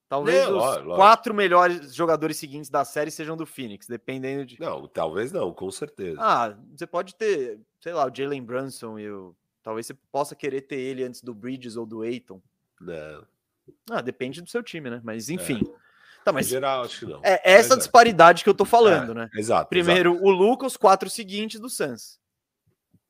talvez 0.08 0.48
não, 0.48 0.56
os 0.56 0.64
lógico. 0.64 0.94
quatro 0.96 1.34
melhores 1.34 1.94
jogadores 1.94 2.38
seguintes 2.38 2.70
da 2.70 2.84
série 2.84 3.10
sejam 3.10 3.36
do 3.36 3.44
Phoenix, 3.44 3.86
dependendo 3.86 4.46
de. 4.46 4.58
Não, 4.58 4.88
talvez 4.88 5.30
não, 5.30 5.52
com 5.52 5.70
certeza. 5.70 6.18
Ah, 6.18 6.56
você 6.74 6.86
pode 6.86 7.14
ter, 7.14 7.60
sei 7.80 7.92
lá, 7.92 8.06
o 8.06 8.14
Jalen 8.14 8.42
Brunson 8.42 8.98
e 8.98 9.10
o. 9.10 9.36
Talvez 9.62 9.86
você 9.86 9.94
possa 10.10 10.34
querer 10.34 10.62
ter 10.62 10.76
ele 10.76 11.04
antes 11.04 11.22
do 11.22 11.34
Bridges 11.34 11.76
ou 11.76 11.86
do 11.86 12.02
Aiton. 12.02 12.42
Não. 12.80 13.26
Ah, 13.90 14.00
depende 14.00 14.42
do 14.42 14.50
seu 14.50 14.62
time, 14.62 14.90
né? 14.90 15.00
Mas 15.04 15.28
enfim. 15.28 15.60
É. 15.62 15.82
Tá, 16.24 16.32
mas 16.32 16.46
em 16.46 16.50
geral, 16.50 16.84
acho 16.84 17.00
que 17.00 17.06
não. 17.06 17.20
É 17.22 17.40
essa 17.44 17.74
é. 17.74 17.76
disparidade 17.76 18.42
é. 18.42 18.44
que 18.44 18.50
eu 18.50 18.54
tô 18.54 18.64
falando, 18.64 19.12
é, 19.12 19.14
né? 19.14 19.30
Exato. 19.34 19.68
Primeiro 19.68 20.12
exato. 20.12 20.26
o 20.26 20.30
Lucas, 20.30 20.72
os 20.72 20.76
quatro 20.76 21.10
seguintes 21.10 21.60
do 21.60 21.68
Suns. 21.68 22.20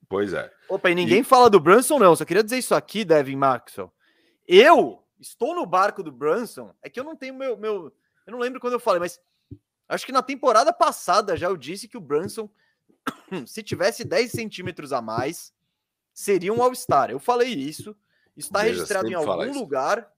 Pois 0.08 0.32
é. 0.32 0.50
Opa, 0.68 0.90
e 0.90 0.94
ninguém 0.94 1.20
e... 1.20 1.24
fala 1.24 1.48
do 1.48 1.60
Brunson, 1.60 1.98
não. 1.98 2.14
Só 2.14 2.24
queria 2.24 2.44
dizer 2.44 2.58
isso 2.58 2.74
aqui, 2.74 3.04
Devin 3.04 3.36
Maxwell. 3.36 3.92
Eu 4.46 5.02
estou 5.18 5.54
no 5.54 5.64
barco 5.64 6.02
do 6.02 6.12
Brunson. 6.12 6.74
É 6.82 6.90
que 6.90 7.00
eu 7.00 7.04
não 7.04 7.16
tenho 7.16 7.34
meu. 7.34 7.56
meu 7.56 7.92
eu 8.26 8.32
não 8.32 8.38
lembro 8.38 8.60
quando 8.60 8.74
eu 8.74 8.80
falei, 8.80 9.00
mas 9.00 9.20
acho 9.88 10.06
que 10.06 10.12
na 10.12 10.22
temporada 10.22 10.72
passada 10.72 11.36
já 11.36 11.48
eu 11.48 11.56
disse 11.56 11.88
que 11.88 11.96
o 11.96 12.00
Brunson, 12.00 12.48
se 13.46 13.62
tivesse 13.62 14.04
10 14.04 14.30
centímetros 14.30 14.92
a 14.92 15.02
mais, 15.02 15.52
seria 16.12 16.52
um 16.52 16.62
All-Star. 16.62 17.10
Eu 17.10 17.18
falei 17.18 17.48
isso. 17.48 17.96
Está 18.36 18.62
registrado 18.62 19.08
em 19.08 19.14
algum 19.14 19.52
lugar. 19.52 20.10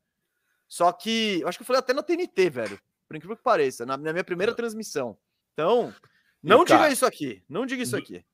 Só 0.68 0.90
que, 0.92 1.40
eu 1.40 1.48
acho 1.48 1.58
que 1.58 1.62
eu 1.62 1.66
falei 1.66 1.80
até 1.80 1.92
na 1.92 2.02
TNT, 2.02 2.50
velho. 2.50 2.80
Por 3.06 3.16
incrível 3.16 3.36
que 3.36 3.42
pareça, 3.42 3.84
na, 3.84 3.96
na 3.96 4.12
minha 4.12 4.24
primeira 4.24 4.52
é. 4.52 4.54
transmissão. 4.54 5.16
Então, 5.52 5.94
não 6.42 6.62
e, 6.62 6.64
diga 6.64 6.78
cara, 6.78 6.92
isso 6.92 7.06
aqui. 7.06 7.42
Não 7.48 7.66
diga 7.66 7.82
isso 7.82 7.96
aqui. 7.96 8.24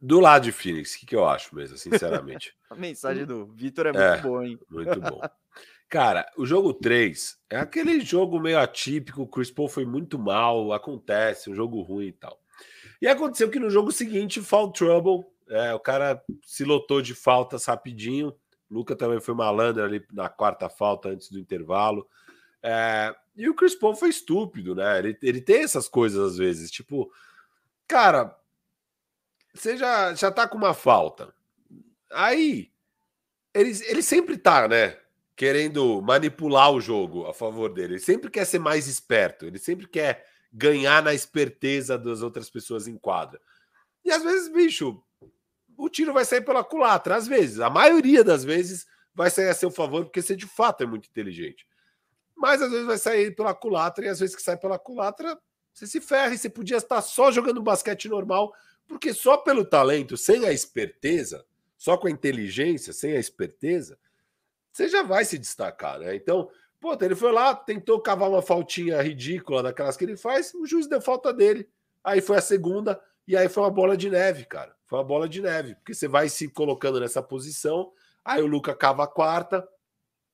Do 0.00 0.20
lado 0.20 0.44
de 0.44 0.52
Phoenix, 0.52 0.94
o 0.94 0.98
que, 1.00 1.06
que 1.06 1.16
eu 1.16 1.28
acho 1.28 1.54
mesmo, 1.54 1.76
sinceramente? 1.76 2.56
A 2.70 2.74
mensagem 2.74 3.26
do 3.26 3.46
Vitor 3.46 3.86
é 3.86 3.92
muito 3.92 4.02
é, 4.02 4.20
boa, 4.20 4.46
hein? 4.46 4.58
Muito 4.70 5.00
bom. 5.00 5.20
Cara, 5.88 6.30
o 6.36 6.44
jogo 6.44 6.74
3 6.74 7.38
é 7.48 7.58
aquele 7.58 8.00
jogo 8.00 8.38
meio 8.38 8.58
atípico. 8.58 9.22
O 9.22 9.26
Chris 9.26 9.50
Paul 9.50 9.68
foi 9.68 9.86
muito 9.86 10.18
mal, 10.18 10.72
acontece, 10.72 11.50
um 11.50 11.54
jogo 11.54 11.80
ruim 11.80 12.08
e 12.08 12.12
tal. 12.12 12.38
E 13.00 13.08
aconteceu 13.08 13.48
que 13.50 13.58
no 13.58 13.70
jogo 13.70 13.90
seguinte, 13.90 14.42
Fall 14.42 14.70
Trouble, 14.70 15.24
é, 15.50 15.74
o 15.74 15.80
cara 15.80 16.22
se 16.42 16.64
lotou 16.64 17.00
de 17.00 17.14
faltas 17.14 17.64
rapidinho. 17.64 18.34
Luca 18.70 18.94
também 18.94 19.20
foi 19.20 19.34
malandro 19.34 19.82
ali 19.82 20.04
na 20.12 20.28
quarta 20.28 20.68
falta 20.68 21.08
antes 21.08 21.30
do 21.30 21.38
intervalo. 21.38 22.06
É, 22.62 23.14
e 23.36 23.48
o 23.48 23.54
Chris 23.54 23.74
Paul 23.74 23.94
foi 23.94 24.10
estúpido, 24.10 24.74
né? 24.74 24.98
Ele, 24.98 25.18
ele 25.22 25.40
tem 25.40 25.62
essas 25.62 25.88
coisas 25.88 26.32
às 26.32 26.36
vezes, 26.36 26.70
tipo, 26.70 27.10
cara, 27.86 28.36
você 29.54 29.76
já, 29.76 30.14
já 30.14 30.30
tá 30.30 30.46
com 30.46 30.58
uma 30.58 30.74
falta. 30.74 31.32
Aí, 32.12 32.70
ele, 33.54 33.70
ele 33.86 34.02
sempre 34.02 34.36
tá, 34.36 34.68
né? 34.68 34.98
Querendo 35.34 36.02
manipular 36.02 36.72
o 36.72 36.80
jogo 36.80 37.26
a 37.26 37.32
favor 37.32 37.72
dele. 37.72 37.94
Ele 37.94 38.00
sempre 38.00 38.30
quer 38.30 38.44
ser 38.44 38.58
mais 38.58 38.86
esperto. 38.86 39.46
Ele 39.46 39.58
sempre 39.58 39.86
quer 39.86 40.26
ganhar 40.52 41.02
na 41.02 41.14
esperteza 41.14 41.96
das 41.96 42.22
outras 42.22 42.50
pessoas 42.50 42.88
em 42.88 42.96
quadra. 42.96 43.40
E 44.04 44.10
às 44.10 44.22
vezes, 44.22 44.52
bicho, 44.52 45.02
o 45.78 45.88
tiro 45.88 46.12
vai 46.12 46.24
sair 46.24 46.40
pela 46.40 46.64
culatra, 46.64 47.14
às 47.14 47.28
vezes. 47.28 47.60
A 47.60 47.70
maioria 47.70 48.24
das 48.24 48.42
vezes 48.42 48.84
vai 49.14 49.30
sair 49.30 49.48
a 49.48 49.54
seu 49.54 49.70
favor, 49.70 50.04
porque 50.04 50.20
você 50.20 50.34
de 50.34 50.46
fato 50.46 50.82
é 50.82 50.86
muito 50.86 51.08
inteligente. 51.08 51.64
Mas 52.36 52.60
às 52.60 52.70
vezes 52.70 52.84
vai 52.84 52.98
sair 52.98 53.34
pela 53.34 53.54
culatra, 53.54 54.04
e 54.04 54.08
às 54.08 54.18
vezes 54.18 54.34
que 54.34 54.42
sai 54.42 54.56
pela 54.56 54.78
culatra, 54.78 55.38
você 55.72 55.86
se 55.86 56.00
ferra 56.00 56.34
e 56.34 56.38
você 56.38 56.50
podia 56.50 56.78
estar 56.78 57.00
só 57.00 57.30
jogando 57.30 57.62
basquete 57.62 58.08
normal, 58.08 58.52
porque 58.88 59.14
só 59.14 59.36
pelo 59.36 59.64
talento, 59.64 60.16
sem 60.16 60.44
a 60.46 60.52
esperteza, 60.52 61.46
só 61.76 61.96
com 61.96 62.08
a 62.08 62.10
inteligência, 62.10 62.92
sem 62.92 63.12
a 63.12 63.20
esperteza, 63.20 63.96
você 64.72 64.88
já 64.88 65.04
vai 65.04 65.24
se 65.24 65.38
destacar, 65.38 66.00
né? 66.00 66.16
Então, 66.16 66.50
pô, 66.80 66.96
ele 67.00 67.14
foi 67.14 67.30
lá, 67.30 67.54
tentou 67.54 68.00
cavar 68.00 68.28
uma 68.28 68.42
faltinha 68.42 69.00
ridícula 69.00 69.62
daquelas 69.62 69.96
que 69.96 70.04
ele 70.04 70.16
faz, 70.16 70.52
o 70.54 70.66
juiz 70.66 70.88
deu 70.88 71.00
falta 71.00 71.32
dele. 71.32 71.68
Aí 72.02 72.20
foi 72.20 72.36
a 72.36 72.40
segunda, 72.40 73.00
e 73.26 73.36
aí 73.36 73.48
foi 73.48 73.62
uma 73.62 73.70
bola 73.70 73.96
de 73.96 74.10
neve, 74.10 74.44
cara. 74.44 74.77
Foi 74.88 74.98
uma 74.98 75.04
bola 75.04 75.28
de 75.28 75.40
neve, 75.40 75.74
porque 75.76 75.94
você 75.94 76.08
vai 76.08 76.28
se 76.28 76.48
colocando 76.48 76.98
nessa 76.98 77.22
posição, 77.22 77.92
aí 78.24 78.42
o 78.42 78.46
Luca 78.46 78.74
cava 78.74 79.04
a 79.04 79.06
quarta, 79.06 79.68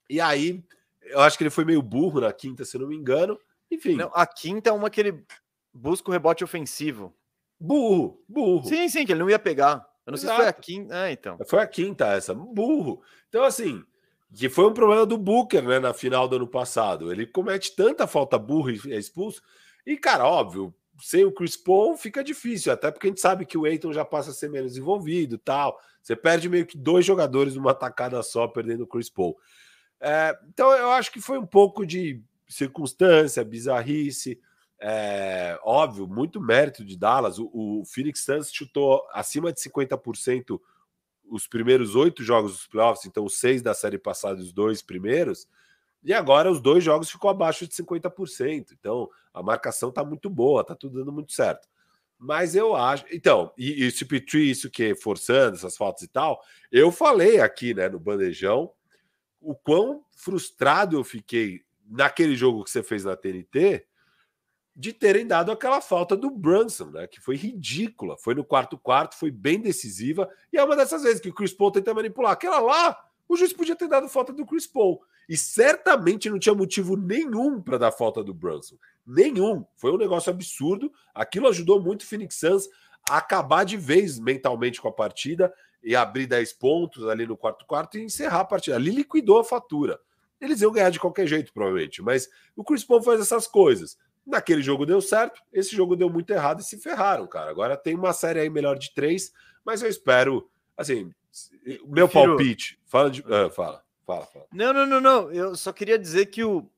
e 0.09 0.21
aí 0.21 0.65
eu 1.03 1.21
acho 1.21 1.37
que 1.37 1.45
ele 1.45 1.51
foi 1.51 1.65
meio 1.65 1.83
burro 1.83 2.21
na 2.21 2.33
quinta, 2.33 2.65
se 2.65 2.79
não 2.79 2.87
me 2.87 2.97
engano. 2.97 3.39
Enfim. 3.71 3.97
Não, 3.97 4.11
a 4.15 4.27
quinta 4.27 4.71
é 4.71 4.73
uma 4.73 4.89
que 4.89 5.01
ele 5.01 5.25
busca 5.73 6.09
o 6.09 6.13
rebote 6.13 6.45
ofensivo. 6.45 7.15
Burro, 7.59 8.23
burro. 8.29 8.67
Sim, 8.67 8.89
sim, 8.89 9.05
que 9.05 9.13
ele 9.13 9.21
não 9.21 9.31
ia 9.31 9.39
pegar. 9.39 9.87
Eu 10.07 10.13
não 10.13 10.15
Exato. 10.15 10.27
sei 10.27 10.31
se 10.31 10.37
foi 10.37 10.47
a 10.47 10.53
quinta. 10.53 10.97
É, 10.97 11.13
então. 11.13 11.39
Foi 11.47 11.61
a 11.61 11.67
quinta 11.67 12.07
essa, 12.07 12.35
burro. 12.35 13.03
Então, 13.29 13.43
assim, 13.43 13.83
que 14.33 14.49
foi 14.49 14.67
um 14.67 14.73
problema 14.75 15.07
do 15.07 15.19
Booker, 15.19 15.63
né, 15.63 15.79
na 15.79 15.95
final 15.95 16.29
do 16.29 16.37
ano 16.37 16.47
passado. 16.47 17.11
Ele 17.11 17.27
comete 17.27 17.75
tanta 17.75 18.07
falta 18.07 18.39
burra 18.39 18.73
e 18.73 18.93
é 18.93 18.99
expulso. 18.99 19.43
E, 19.87 19.97
cara, 19.97 20.27
óbvio, 20.27 20.75
sem 21.01 21.25
o 21.25 21.33
Chris 21.33 21.57
Paul 21.57 21.97
fica 21.97 22.23
difícil, 22.23 22.73
até 22.73 22.91
porque 22.91 23.07
a 23.07 23.11
gente 23.11 23.21
sabe 23.21 23.45
que 23.45 23.59
o 23.59 23.65
Aiton 23.65 23.93
já 23.93 24.05
passa 24.05 24.31
a 24.31 24.35
ser 24.35 24.49
menos 24.49 24.77
envolvido 24.77 25.39
tal. 25.39 25.79
Você 26.03 26.15
perde 26.15 26.49
meio 26.49 26.67
que 26.67 26.77
dois 26.77 27.05
jogadores 27.05 27.55
numa 27.55 27.75
tacada 27.75 28.23
só, 28.23 28.47
perdendo 28.47 28.85
o 28.85 28.87
Chris 28.87 29.11
Paul. 29.11 29.37
É, 30.01 30.39
então 30.49 30.71
eu 30.73 30.91
acho 30.91 31.11
que 31.11 31.21
foi 31.21 31.39
um 31.39 31.47
pouco 31.47 31.87
de 31.87 32.23
circunstância, 32.47 33.45
bizarrice. 33.45 34.39
É, 34.79 35.59
óbvio, 35.63 36.07
muito 36.07 36.41
mérito 36.41 36.85
de 36.85 36.97
Dallas. 36.97 37.39
O, 37.39 37.51
o 37.53 37.85
Phoenix 37.87 38.25
Suns 38.25 38.53
chutou 38.53 39.03
acima 39.13 39.53
de 39.53 39.61
50% 39.61 40.61
os 41.31 41.47
primeiros 41.47 41.97
oito 41.97 42.23
jogos 42.23 42.53
dos 42.53 42.67
playoffs, 42.67 43.07
então 43.07 43.25
os 43.25 43.39
seis 43.39 43.63
da 43.63 43.73
série 43.73 43.99
passada 43.99 44.41
os 44.41 44.53
dois 44.53 44.83
primeiros. 44.83 45.49
E 46.05 46.13
agora 46.13 46.51
os 46.51 46.61
dois 46.61 46.85
jogos 46.85 47.11
ficou 47.11 47.31
abaixo 47.31 47.67
de 47.67 47.75
50%. 47.75 48.73
Então 48.79 49.09
a 49.33 49.43
marcação 49.43 49.91
tá 49.91 50.05
muito 50.05 50.29
boa, 50.29 50.63
tá 50.63 50.75
tudo 50.75 50.99
dando 50.99 51.13
muito 51.13 51.33
certo. 51.33 51.67
Mas 52.19 52.55
eu 52.55 52.77
acho. 52.77 53.05
Então, 53.11 53.53
e, 53.57 53.85
e 53.85 53.89
o 53.89 53.91
CP3, 53.91 54.51
isso 54.51 54.71
que 54.71 54.95
forçando 54.95 55.57
essas 55.57 55.77
faltas 55.77 56.03
e 56.03 56.09
tal, 56.09 56.41
eu 56.71 56.93
falei 56.93 57.41
aqui, 57.41 57.75
né, 57.75 57.89
no 57.89 57.99
bandejão, 57.99 58.71
o 59.41 59.55
quão 59.55 60.05
frustrado 60.17 60.97
eu 60.97 61.05
fiquei 61.05 61.63
naquele 61.87 62.37
jogo 62.37 62.65
que 62.65 62.71
você 62.71 62.83
fez 62.83 63.05
na 63.05 63.17
TNT 63.17 63.87
de 64.77 64.93
terem 64.93 65.27
dado 65.27 65.53
aquela 65.53 65.81
falta 65.81 66.17
do 66.17 66.31
Brunson, 66.31 66.87
né? 66.87 67.07
Que 67.07 67.21
foi 67.21 67.37
ridícula. 67.37 68.17
Foi 68.17 68.35
no 68.35 68.45
quarto 68.45 68.77
quarto, 68.77 69.17
foi 69.17 69.31
bem 69.31 69.61
decisiva. 69.61 70.29
E 70.53 70.59
é 70.59 70.65
uma 70.65 70.75
dessas 70.75 71.03
vezes 71.03 71.21
que 71.21 71.29
o 71.29 71.35
Chris 71.35 71.53
Paul 71.53 71.71
tenta 71.71 71.95
manipular. 71.95 72.33
Aquela 72.33 72.59
lá, 72.59 72.99
o 73.29 73.37
juiz 73.37 73.53
podia 73.53 73.77
ter 73.77 73.87
dado 73.87 74.09
falta 74.09 74.33
do 74.33 74.45
Chris 74.45 74.67
Paul. 74.67 75.01
E 75.29 75.37
certamente 75.37 76.29
não 76.29 76.39
tinha 76.39 76.55
motivo 76.55 76.97
nenhum 76.97 77.61
para 77.61 77.79
dar 77.79 77.93
falta 77.93 78.23
do 78.23 78.35
Brunson. 78.35 78.77
Nenhum. 79.07 79.65
Foi 79.77 79.93
um 79.93 79.97
negócio 79.97 80.31
absurdo. 80.31 80.93
Aquilo 81.15 81.49
ajudou 81.49 81.81
muito 81.81 82.03
o 82.03 82.07
Phoenix 82.07 82.37
Suns 82.37 82.69
a 83.09 83.19
acabar 83.19 83.65
de 83.65 83.77
vez 83.77 84.19
mentalmente 84.19 84.81
com 84.81 84.89
a 84.89 84.93
partida 84.93 85.53
e 85.83 85.95
abrir 85.95 86.27
10 86.27 86.53
pontos 86.55 87.07
ali 87.07 87.27
no 87.27 87.37
quarto 87.37 87.67
quarto 87.67 87.99
e 87.99 88.03
encerrar 88.03 88.41
a 88.41 88.45
partida. 88.45 88.77
Ali 88.77 88.91
liquidou 88.91 89.39
a 89.39 89.45
fatura. 89.45 90.01
Eles 90.41 90.61
iam 90.61 90.73
ganhar 90.73 90.91
de 90.91 90.99
qualquer 90.99 91.27
jeito, 91.27 91.53
provavelmente. 91.53 92.03
Mas 92.03 92.29
o 92.57 92.65
Chris 92.65 92.85
Paul 92.85 93.03
faz 93.03 93.21
essas 93.21 93.47
coisas. 93.47 93.99
Naquele 94.27 94.63
jogo 94.63 94.87
deu 94.87 95.01
certo, 95.01 95.43
esse 95.53 95.77
jogo 95.77 95.95
deu 95.95 96.09
muito 96.09 96.31
errado 96.31 96.61
e 96.61 96.65
se 96.65 96.79
ferraram, 96.79 97.27
cara. 97.27 97.51
Agora 97.51 97.77
tem 97.77 97.95
uma 97.95 98.13
série 98.13 98.41
aí 98.41 98.49
melhor 98.49 98.79
de 98.79 98.93
três, 98.95 99.33
mas 99.65 99.83
eu 99.83 99.89
espero, 99.89 100.49
assim, 100.77 101.13
meu 101.87 102.09
prefiro... 102.09 102.37
palpite. 102.37 102.79
Fala 102.87 103.11
de. 103.11 103.21
Uh, 103.21 103.51
fala. 103.51 103.83
Fala, 104.07 104.27
fala. 104.27 104.47
Não, 104.53 104.73
não, 104.73 104.87
não, 104.87 105.01
não. 105.01 105.33
Eu 105.33 105.57
só 105.57 105.73
queria 105.73 105.99
dizer 105.99 106.27
que 106.27 106.45
o. 106.45 106.71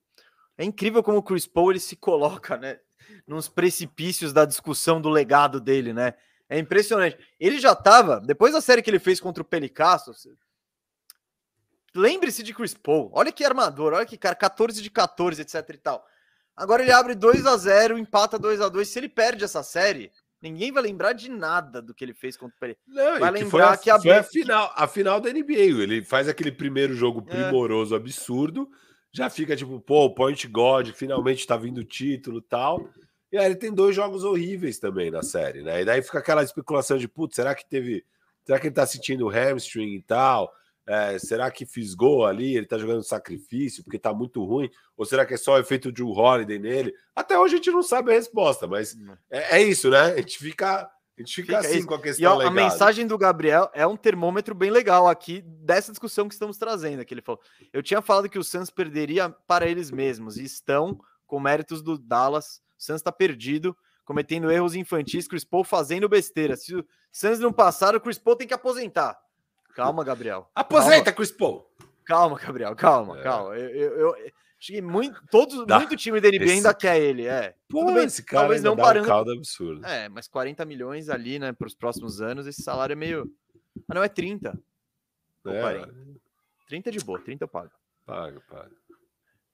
É 0.59 0.64
incrível 0.64 1.03
como 1.03 1.18
o 1.18 1.22
Chris 1.22 1.47
Paul 1.47 1.72
ele 1.72 1.81
se 1.81 1.97
coloca, 1.97 2.57
né? 2.57 2.79
Nos 3.27 3.49
precipícios 3.49 4.33
da 4.33 4.45
discussão 4.45 5.01
do 5.01 5.11
legado 5.11 5.61
dele, 5.61 5.93
né? 5.93 6.14
É 6.49 6.59
impressionante. 6.59 7.18
Ele 7.39 7.59
já 7.59 7.72
estava, 7.72 8.20
depois 8.20 8.53
da 8.53 8.61
série 8.61 8.81
que 8.81 8.89
ele 8.89 8.99
fez 8.99 9.20
contra 9.20 9.43
o 9.43 9.47
Pelicasso, 9.47 10.12
lembre-se 11.95 12.43
de 12.43 12.55
Chris 12.55 12.74
Paul. 12.74 13.11
Olha 13.12 13.33
que 13.33 13.45
armador, 13.45 13.93
olha 13.93 14.07
que 14.07 14.16
cara, 14.16 14.35
14 14.35 14.81
de 14.81 14.91
14, 14.91 15.43
etc 15.43 15.55
e 15.68 15.79
tal. 15.79 16.07
Agora 16.57 16.83
ele 16.83 16.93
abre 16.93 17.14
2 17.14 17.45
a 17.47 17.57
0 17.57 17.99
empata 17.99 18.39
2 18.39 18.61
a 18.61 18.68
2 18.68 18.89
Se 18.89 18.99
ele 18.99 19.09
perde 19.09 19.45
essa 19.45 19.62
série, 19.62 20.11
ninguém 20.51 20.72
vai 20.72 20.82
lembrar 20.82 21.12
de 21.12 21.30
nada 21.30 21.80
do 21.80 21.94
que 21.94 22.05
ele 22.05 22.14
fez 22.14 22.36
contra 22.36 22.57
o 22.57 22.61
Pelicasso. 22.61 23.20
Vai 23.20 23.30
lembrar 23.30 23.78
que, 23.78 23.90
a, 23.90 23.99
que 23.99 24.11
a, 24.11 24.20
a 24.20 24.22
final, 24.22 24.72
a 24.74 24.86
final 24.86 25.20
da 25.20 25.32
NBA. 25.32 25.82
Ele 25.82 26.05
faz 26.05 26.28
aquele 26.28 26.53
primeiro 26.53 26.94
jogo 26.94 27.24
é. 27.28 27.30
primoroso, 27.30 27.94
é. 27.94 27.99
absurdo. 27.99 28.68
Já 29.12 29.30
fica 29.30 29.57
tipo, 29.57 29.80
pô, 29.80 30.14
Point 30.14 30.47
God, 30.49 30.90
finalmente 30.92 31.47
tá 31.47 31.57
vindo 31.57 31.78
o 31.78 31.84
título 31.84 32.40
tal. 32.40 32.88
E 33.32 33.38
aí 33.38 33.47
ele 33.47 33.57
tem 33.57 33.72
dois 33.72 33.94
jogos 33.94 34.24
horríveis 34.24 34.78
também 34.78 35.11
na 35.11 35.22
série, 35.22 35.62
né? 35.62 35.82
E 35.82 35.84
daí 35.84 36.03
fica 36.03 36.18
aquela 36.18 36.42
especulação 36.42 36.97
de, 36.97 37.09
putz, 37.09 37.36
será 37.36 37.55
que 37.55 37.68
teve. 37.68 38.05
Será 38.44 38.61
que 38.61 38.68
ele 38.68 38.74
tá 38.74 38.86
sentindo 38.86 39.28
hamstring 39.28 39.94
e 39.94 40.03
tal? 40.03 40.53
É, 40.87 41.18
será 41.18 41.51
que 41.51 41.66
fisgou 41.66 42.24
ali? 42.24 42.57
Ele 42.57 42.66
tá 42.66 42.78
jogando 42.78 43.03
sacrifício 43.03 43.82
porque 43.82 43.99
tá 43.99 44.12
muito 44.14 44.45
ruim? 44.45 44.70
Ou 44.97 45.05
será 45.05 45.26
que 45.26 45.34
é 45.34 45.37
só 45.37 45.55
o 45.55 45.59
efeito 45.59 45.91
de 45.91 46.03
um 46.03 46.11
Holiday 46.11 46.59
nele? 46.59 46.95
Até 47.14 47.39
hoje 47.39 47.55
a 47.55 47.57
gente 47.57 47.70
não 47.70 47.82
sabe 47.82 48.11
a 48.12 48.14
resposta, 48.14 48.66
mas 48.66 48.95
hum. 48.95 49.14
é, 49.30 49.59
é 49.59 49.62
isso, 49.62 49.91
né? 49.91 50.12
A 50.12 50.16
gente 50.16 50.39
fica, 50.39 50.82
a 50.82 51.20
gente 51.20 51.34
fica, 51.34 51.57
fica 51.57 51.59
assim 51.59 51.78
isso. 51.78 51.87
com 51.87 51.95
a 51.95 52.01
questão. 52.01 52.41
E 52.41 52.45
a, 52.45 52.49
a 52.49 52.51
mensagem 52.51 53.07
do 53.07 53.18
Gabriel 53.18 53.70
é 53.74 53.87
um 53.87 53.97
termômetro 53.97 54.55
bem 54.55 54.70
legal 54.70 55.09
aqui 55.09 55.43
dessa 55.43 55.91
discussão 55.91 56.28
que 56.28 56.34
estamos 56.34 56.59
trazendo. 56.59 57.05
Que 57.05 57.14
ele 57.14 57.22
falou: 57.22 57.41
Eu 57.72 57.82
tinha 57.82 58.01
falado 58.01 58.28
que 58.28 58.39
o 58.39 58.45
Suns 58.45 58.70
perderia 58.70 59.28
para 59.28 59.66
eles 59.66 59.91
mesmos 59.91 60.37
e 60.37 60.45
estão 60.45 60.99
com 61.26 61.41
méritos 61.41 61.82
do 61.82 61.99
Dallas 61.99 62.61
o 62.78 62.82
Suns 62.82 62.97
está 62.97 63.11
perdido, 63.11 63.76
cometendo 64.05 64.51
erros 64.51 64.74
infantis, 64.74 65.26
Chris 65.26 65.45
Paul 65.45 65.64
fazendo 65.64 66.09
besteira. 66.09 66.57
Se 66.57 66.76
o 66.76 66.87
Suns 67.11 67.41
não 67.41 67.53
passar, 67.53 67.95
o 67.95 68.01
Chris 68.01 68.18
Paul 68.18 68.37
tem 68.37 68.47
que 68.47 68.55
aposentar. 68.55 69.18
Calma, 69.77 70.03
Gabriel. 70.03 70.51
Aposenta, 70.55 71.05
calma. 71.05 71.12
Chris 71.12 71.31
Paul. 71.31 71.70
Calma, 72.07 72.39
Gabriel, 72.39 72.74
calma, 72.74 73.20
é. 73.20 73.22
calma. 73.22 73.55
Eu, 73.59 73.68
eu, 73.68 74.16
eu 74.16 74.33
cheguei 74.59 74.81
muito, 74.81 75.20
todos, 75.31 75.55
muito 75.66 75.97
time 75.97 76.18
da 76.18 76.29
NBA 76.29 76.45
esse... 76.45 76.53
ainda 76.55 76.72
quer 76.72 76.99
ele, 76.99 77.27
é. 77.27 77.55
Pô, 77.68 77.85
bem, 77.93 78.05
esse 78.05 78.22
cara 78.22 78.45
talvez 78.45 78.62
não 78.62 78.74
parando. 78.74 79.07
Um 79.07 79.33
absurdo. 79.35 79.85
É, 79.85 80.09
mas 80.09 80.27
40 80.29 80.64
milhões 80.64 81.11
ali, 81.11 81.39
né, 81.39 81.53
para 81.53 81.66
os 81.66 81.74
próximos 81.74 82.22
anos, 82.22 82.47
esse 82.47 82.62
salário 82.62 82.95
é 82.95 82.97
meio. 82.97 83.31
Ah, 83.87 83.95
não, 83.95 84.03
é 84.03 84.09
30. 84.09 84.59
É. 85.47 85.61
40. 85.61 85.95
30 86.68 86.91
de 86.91 87.01
boa, 87.01 87.20
30 87.20 87.45
eu 87.45 87.49
pago. 87.49 87.70
Paga, 88.07 88.41
paga. 88.49 88.70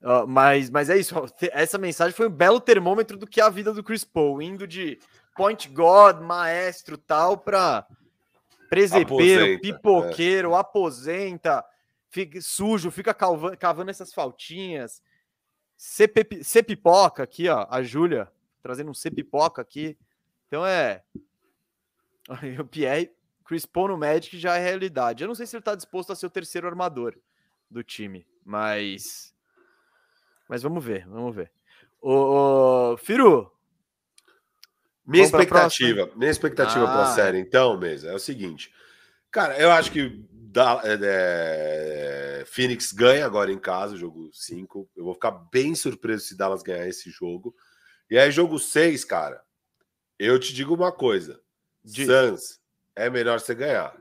Uh, 0.01 0.25
mas, 0.25 0.69
mas 0.69 0.89
é 0.89 0.97
isso. 0.97 1.15
Essa 1.51 1.77
mensagem 1.77 2.15
foi 2.15 2.27
um 2.27 2.31
belo 2.31 2.61
termômetro 2.61 3.17
do 3.17 3.27
que 3.27 3.41
é 3.41 3.43
a 3.43 3.49
vida 3.49 3.73
do 3.73 3.83
Chris 3.83 4.05
Paul, 4.05 4.41
indo 4.41 4.65
de 4.65 4.99
point 5.35 5.67
god, 5.67 6.21
maestro 6.21 6.97
tal, 6.97 7.37
para 7.37 7.85
presepeiro, 8.69 9.43
aposenta, 9.43 9.61
pipoqueiro, 9.61 10.53
é. 10.53 10.57
aposenta, 10.57 11.65
fica 12.09 12.41
sujo, 12.41 12.91
fica 12.91 13.13
cavando, 13.13 13.57
cavando 13.57 13.91
essas 13.91 14.13
faltinhas. 14.13 15.01
Ser 15.75 16.63
pipoca 16.63 17.23
aqui, 17.23 17.49
ó, 17.49 17.67
a 17.69 17.81
Júlia 17.81 18.31
trazendo 18.63 18.89
um 18.89 18.93
ser 18.93 19.11
pipoca 19.11 19.61
aqui. 19.61 19.97
Então 20.47 20.65
é. 20.65 21.03
O 22.59 22.65
Pierre, 22.65 23.11
Chris 23.43 23.65
Paul 23.65 23.89
no 23.89 23.97
Magic 23.97 24.39
já 24.39 24.55
é 24.55 24.63
realidade. 24.63 25.23
Eu 25.23 25.27
não 25.27 25.35
sei 25.35 25.45
se 25.45 25.55
ele 25.55 25.61
está 25.61 25.75
disposto 25.75 26.11
a 26.11 26.15
ser 26.15 26.25
o 26.25 26.29
terceiro 26.29 26.65
armador 26.65 27.13
do 27.69 27.83
time, 27.83 28.25
mas 28.45 29.35
mas 30.47 30.63
vamos 30.63 30.83
ver, 30.83 31.07
vamos 31.07 31.35
ver. 31.35 31.51
Ô, 32.01 32.93
ô 32.93 32.97
Firu. 32.97 33.52
Minha 35.05 35.23
expectativa, 35.23 36.09
minha 36.15 36.31
expectativa 36.31 36.85
ah. 36.85 36.87
para 36.87 37.03
a 37.03 37.13
série, 37.13 37.37
então, 37.37 37.77
mesa, 37.77 38.09
é 38.09 38.13
o 38.13 38.19
seguinte. 38.19 38.73
Cara, 39.29 39.57
eu 39.57 39.71
acho 39.71 39.91
que 39.91 40.23
da, 40.31 40.81
é, 40.83 42.41
é, 42.41 42.45
Phoenix 42.45 42.91
ganha 42.91 43.25
agora 43.25 43.51
em 43.51 43.57
casa, 43.57 43.97
jogo 43.97 44.29
5. 44.31 44.89
Eu 44.95 45.03
vou 45.03 45.13
ficar 45.15 45.31
bem 45.31 45.73
surpreso 45.73 46.25
se 46.25 46.37
Dallas 46.37 46.61
ganhar 46.61 46.87
esse 46.87 47.09
jogo. 47.09 47.55
E 48.09 48.17
aí, 48.17 48.31
jogo 48.31 48.59
6, 48.59 49.03
cara, 49.03 49.41
eu 50.19 50.39
te 50.39 50.53
digo 50.53 50.75
uma 50.75 50.91
coisa: 50.91 51.41
De... 51.83 52.05
Suns 52.05 52.59
é 52.95 53.09
melhor 53.09 53.39
você 53.39 53.55
ganhar. 53.55 53.95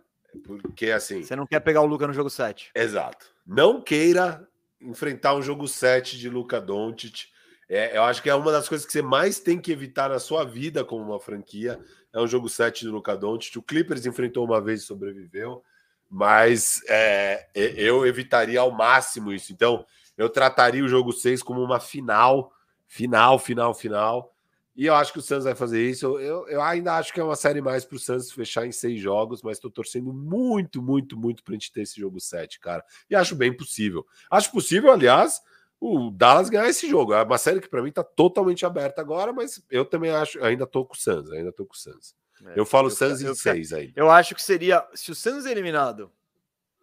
Porque 0.44 0.90
assim. 0.90 1.22
Você 1.22 1.34
não 1.34 1.46
quer 1.46 1.60
pegar 1.60 1.80
o 1.80 1.86
Luca 1.86 2.06
no 2.06 2.12
jogo 2.12 2.30
7. 2.30 2.70
Exato. 2.74 3.26
Não 3.46 3.82
queira 3.82 4.46
enfrentar 4.80 5.34
um 5.34 5.42
jogo 5.42 5.66
7 5.66 6.18
de 6.18 6.28
Luca 6.28 6.60
Doncic. 6.60 7.31
É, 7.74 7.96
eu 7.96 8.02
acho 8.02 8.22
que 8.22 8.28
é 8.28 8.34
uma 8.34 8.52
das 8.52 8.68
coisas 8.68 8.86
que 8.86 8.92
você 8.92 9.00
mais 9.00 9.40
tem 9.40 9.58
que 9.58 9.72
evitar 9.72 10.10
na 10.10 10.18
sua 10.18 10.44
vida 10.44 10.84
como 10.84 11.02
uma 11.02 11.18
franquia. 11.18 11.80
É 12.12 12.20
um 12.20 12.26
jogo 12.26 12.46
7 12.46 12.80
de 12.80 12.88
Luca. 12.88 13.18
O 13.24 13.62
Clippers 13.62 14.04
enfrentou 14.04 14.44
uma 14.44 14.60
vez 14.60 14.82
e 14.82 14.84
sobreviveu, 14.84 15.64
mas 16.10 16.82
é, 16.86 17.48
eu 17.54 18.06
evitaria 18.06 18.60
ao 18.60 18.70
máximo 18.70 19.32
isso. 19.32 19.54
Então, 19.54 19.86
eu 20.18 20.28
trataria 20.28 20.84
o 20.84 20.88
jogo 20.88 21.14
6 21.14 21.42
como 21.42 21.64
uma 21.64 21.80
final, 21.80 22.52
final, 22.86 23.38
final, 23.38 23.72
final. 23.72 24.34
E 24.76 24.84
eu 24.84 24.94
acho 24.94 25.10
que 25.10 25.18
o 25.18 25.22
Santos 25.22 25.44
vai 25.44 25.54
fazer 25.54 25.82
isso. 25.82 26.18
Eu, 26.18 26.46
eu 26.48 26.60
ainda 26.60 26.98
acho 26.98 27.10
que 27.10 27.20
é 27.20 27.24
uma 27.24 27.36
série 27.36 27.62
mais 27.62 27.86
para 27.86 27.96
o 27.96 27.98
Santos 27.98 28.30
fechar 28.32 28.66
em 28.66 28.72
seis 28.72 29.00
jogos, 29.00 29.42
mas 29.42 29.56
estou 29.56 29.70
torcendo 29.70 30.12
muito, 30.12 30.82
muito, 30.82 31.16
muito 31.16 31.42
para 31.42 31.52
a 31.52 31.56
gente 31.56 31.72
ter 31.72 31.80
esse 31.80 31.98
jogo 31.98 32.20
7, 32.20 32.60
cara. 32.60 32.84
E 33.08 33.16
acho 33.16 33.34
bem 33.34 33.56
possível. 33.56 34.06
Acho 34.30 34.52
possível, 34.52 34.92
aliás, 34.92 35.40
o 35.82 36.12
Dallas 36.12 36.48
ganhar 36.48 36.68
esse 36.68 36.88
jogo. 36.88 37.12
É 37.12 37.24
uma 37.24 37.38
série 37.38 37.60
que 37.60 37.68
para 37.68 37.82
mim 37.82 37.88
está 37.88 38.04
totalmente 38.04 38.64
aberta 38.64 39.00
agora, 39.00 39.32
mas 39.32 39.60
eu 39.68 39.84
também 39.84 40.12
acho, 40.12 40.42
ainda 40.44 40.62
estou 40.62 40.86
com 40.86 40.94
o 40.94 40.96
Santos, 40.96 41.32
ainda 41.32 41.48
estou 41.48 41.66
com 41.66 41.74
o 41.74 41.76
Santos. 41.76 42.14
É, 42.46 42.52
eu 42.54 42.64
falo 42.64 42.88
Santos 42.88 43.20
em 43.20 43.34
seis 43.34 43.72
aí. 43.72 43.92
Eu 43.96 44.08
acho 44.08 44.32
que 44.32 44.40
seria, 44.42 44.86
se 44.94 45.10
o 45.10 45.14
Santos 45.14 45.44
é 45.44 45.50
eliminado 45.50 46.08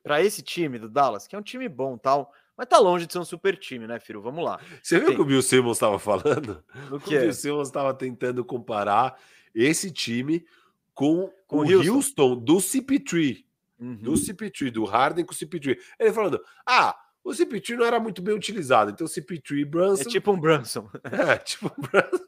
para 0.04 0.22
esse 0.22 0.42
time 0.42 0.78
do 0.78 0.90
Dallas, 0.90 1.28
que 1.28 1.36
é 1.36 1.40
um 1.40 1.42
time 1.42 1.70
bom 1.70 1.98
tal, 1.98 2.34
mas 2.58 2.68
tá 2.68 2.78
longe 2.78 3.06
de 3.06 3.14
ser 3.14 3.20
um 3.20 3.26
super 3.26 3.56
time, 3.56 3.88
né, 3.88 4.02
Firo? 4.02 4.22
Vamos 4.22 4.44
lá. 4.44 4.60
Você 4.84 5.00
viu 5.00 5.12
o 5.12 5.16
que 5.16 5.22
o 5.22 5.26
Bill 5.26 5.42
Simmons 5.42 5.78
estava 5.78 5.98
falando? 5.98 6.62
O 6.92 7.00
que 7.00 7.16
o 7.16 7.22
Bill 7.22 7.34
Simmons 7.34 7.70
estava 7.70 7.94
tentando 7.94 8.44
comparar 8.44 9.18
esse 9.56 9.92
time 9.92 10.46
com, 10.94 11.32
com 11.48 11.60
o 11.60 11.62
Houston, 11.62 11.94
Houston 11.94 12.36
do 12.36 12.58
CP3. 12.58 13.46
Uhum. 13.80 13.96
Do 13.96 14.12
CP3, 14.12 14.72
do 14.72 14.84
Harden 14.84 15.24
com 15.24 15.32
o 15.32 15.36
CP3. 15.36 15.78
Ele 15.98 16.12
falando: 16.12 16.44
ah, 16.66 17.00
o 17.30 17.34
CP3 17.34 17.78
não 17.78 17.86
era 17.86 18.00
muito 18.00 18.22
bem 18.22 18.34
utilizado, 18.34 18.92
então 18.92 19.06
o 19.06 19.10
CP3 19.10 19.66
Brunson. 19.66 20.02
É 20.02 20.06
tipo 20.06 20.32
um 20.32 20.40
Brunson. 20.40 20.90
É, 21.06 21.38
tipo 21.38 21.68
um 21.68 21.82
Brunson. 21.82 22.26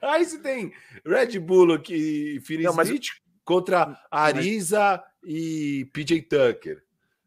Aí 0.00 0.24
você 0.24 0.38
tem 0.38 0.72
Red 1.04 1.38
Bull 1.38 1.74
aqui, 1.74 2.40
Finney 2.42 2.66
Smith 2.66 3.08
contra 3.44 4.00
Ariza 4.10 5.02
mas... 5.22 5.32
e 5.32 5.84
PJ 5.92 6.22
Tucker. 6.22 6.82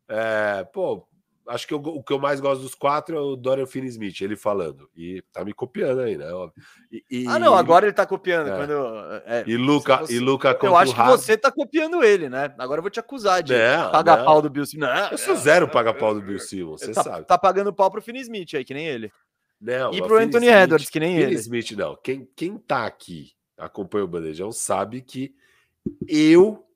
É, 0.09 0.63
pô, 0.63 1.06
acho 1.47 1.67
que 1.67 1.73
eu, 1.73 1.79
o 1.79 2.03
que 2.03 2.13
eu 2.13 2.19
mais 2.19 2.39
gosto 2.39 2.61
dos 2.61 2.75
quatro 2.75 3.17
é 3.17 3.19
o 3.19 3.35
Dorian 3.35 3.65
Finney-Smith, 3.65 4.21
ele 4.21 4.35
falando. 4.35 4.89
E 4.95 5.23
tá 5.31 5.43
me 5.43 5.53
copiando 5.53 6.01
aí, 6.01 6.17
né? 6.17 6.25
E, 6.91 7.03
e, 7.09 7.27
ah, 7.27 7.39
não, 7.39 7.53
agora 7.53 7.85
ele 7.85 7.93
tá 7.93 8.05
copiando. 8.05 8.49
É. 8.49 8.57
Quando, 8.57 8.73
é, 9.25 9.43
e 9.47 9.57
Luca, 9.57 9.97
você, 9.97 10.13
e 10.13 10.19
Luca 10.19 10.57
Eu 10.61 10.75
acho 10.75 10.93
que 10.93 11.01
você 11.03 11.37
tá 11.37 11.51
copiando 11.51 12.03
ele, 12.03 12.29
né? 12.29 12.53
Agora 12.57 12.79
eu 12.79 12.83
vou 12.83 12.91
te 12.91 12.99
acusar 12.99 13.41
de 13.41 13.53
não, 13.53 13.91
pagar 13.91 14.17
não. 14.17 14.25
pau 14.25 14.41
do 14.41 14.49
Bill 14.49 14.65
Simmons. 14.65 14.89
Não, 14.89 15.09
eu 15.09 15.17
sou 15.17 15.35
zero 15.35 15.67
pagar 15.67 15.93
pau 15.93 16.13
do 16.13 16.21
Bill 16.21 16.39
Simmons, 16.39 16.81
você 16.81 16.91
tá, 16.91 17.03
sabe. 17.03 17.25
Tá 17.25 17.37
pagando 17.37 17.73
pau 17.73 17.89
pro 17.89 18.01
Finney-Smith 18.01 18.55
aí, 18.55 18.65
que 18.65 18.73
nem 18.73 18.85
ele. 18.85 19.11
Não, 19.59 19.91
e 19.93 20.01
pro 20.01 20.17
Anthony 20.17 20.45
Smith, 20.45 20.63
Edwards, 20.63 20.89
que 20.89 20.99
nem 20.99 21.15
Finney 21.15 21.31
ele. 21.31 21.35
Smith, 21.35 21.71
não. 21.71 21.97
Quem, 22.03 22.29
quem 22.35 22.57
tá 22.57 22.85
aqui, 22.85 23.31
acompanha 23.57 24.05
o 24.05 24.07
Bandejão, 24.07 24.51
sabe 24.51 25.01
que 25.01 25.33
eu 26.07 26.66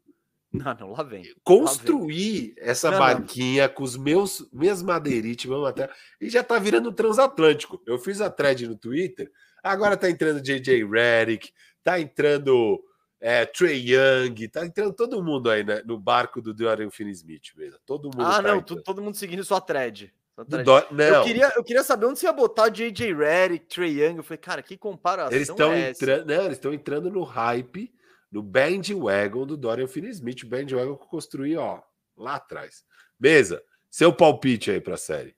não, 0.53 0.73
não, 0.73 0.91
lá 0.91 1.03
vem. 1.03 1.23
Construir 1.43 2.49
lá 2.49 2.55
vem. 2.55 2.69
essa 2.71 2.91
não, 2.91 2.99
barquinha 2.99 3.67
não. 3.67 3.73
com 3.73 3.83
os 3.83 3.95
meus 3.95 4.47
minhas 4.51 4.83
madeirites, 4.83 5.49
meu 5.49 5.65
até 5.65 5.89
e 6.19 6.29
já 6.29 6.43
tá 6.43 6.59
virando 6.59 6.91
transatlântico. 6.91 7.81
Eu 7.85 7.97
fiz 7.97 8.19
a 8.19 8.29
thread 8.29 8.67
no 8.67 8.75
Twitter, 8.75 9.31
agora 9.63 9.95
tá 9.95 10.09
entrando 10.09 10.41
JJ 10.41 10.85
Redick, 10.85 11.51
tá 11.83 11.99
entrando 11.99 12.83
é, 13.19 13.45
Trey 13.45 13.93
Young, 13.93 14.47
tá 14.49 14.65
entrando 14.65 14.93
todo 14.93 15.23
mundo 15.23 15.49
aí 15.49 15.63
né, 15.63 15.81
no 15.85 15.97
barco 15.97 16.41
do 16.41 16.53
Dorian 16.53 16.89
Finney-Smith 16.89 17.53
mesmo. 17.55 17.79
Todo 17.85 18.05
mundo. 18.05 18.21
Ah, 18.21 18.35
tá 18.35 18.41
não, 18.41 18.57
entrando. 18.57 18.83
todo 18.83 19.01
mundo 19.01 19.15
seguindo 19.15 19.43
sua 19.43 19.61
thread. 19.61 20.13
Do. 20.47 20.57
Eu, 20.57 21.23
queria, 21.23 21.53
eu 21.55 21.63
queria 21.63 21.83
saber 21.83 22.07
onde 22.07 22.17
você 22.17 22.25
ia 22.25 22.33
botar 22.33 22.69
JJ 22.69 23.13
Redick, 23.13 23.67
Trey 23.67 24.01
Young. 24.01 24.17
Eu 24.17 24.23
falei, 24.23 24.39
cara, 24.39 24.63
que 24.63 24.75
comparação 24.75 25.33
eles 25.33 25.47
estão 25.49 25.71
é 25.71 25.91
entrando, 25.91 26.25
não, 26.25 26.45
eles 26.45 26.57
estão 26.57 26.73
entrando 26.73 27.11
no 27.11 27.23
hype 27.23 27.93
no 28.31 28.41
bandwagon 28.41 29.45
do 29.45 29.57
Dorian 29.57 29.87
Finney-Smith, 29.87 30.45
bandwagon 30.45 30.95
que 30.95 31.03
eu 31.03 31.07
construí, 31.07 31.57
ó, 31.57 31.81
lá 32.15 32.35
atrás. 32.35 32.83
Mesa, 33.19 33.61
seu 33.89 34.13
palpite 34.13 34.71
aí 34.71 34.79
para 34.79 34.95
a 34.95 34.97
série. 34.97 35.35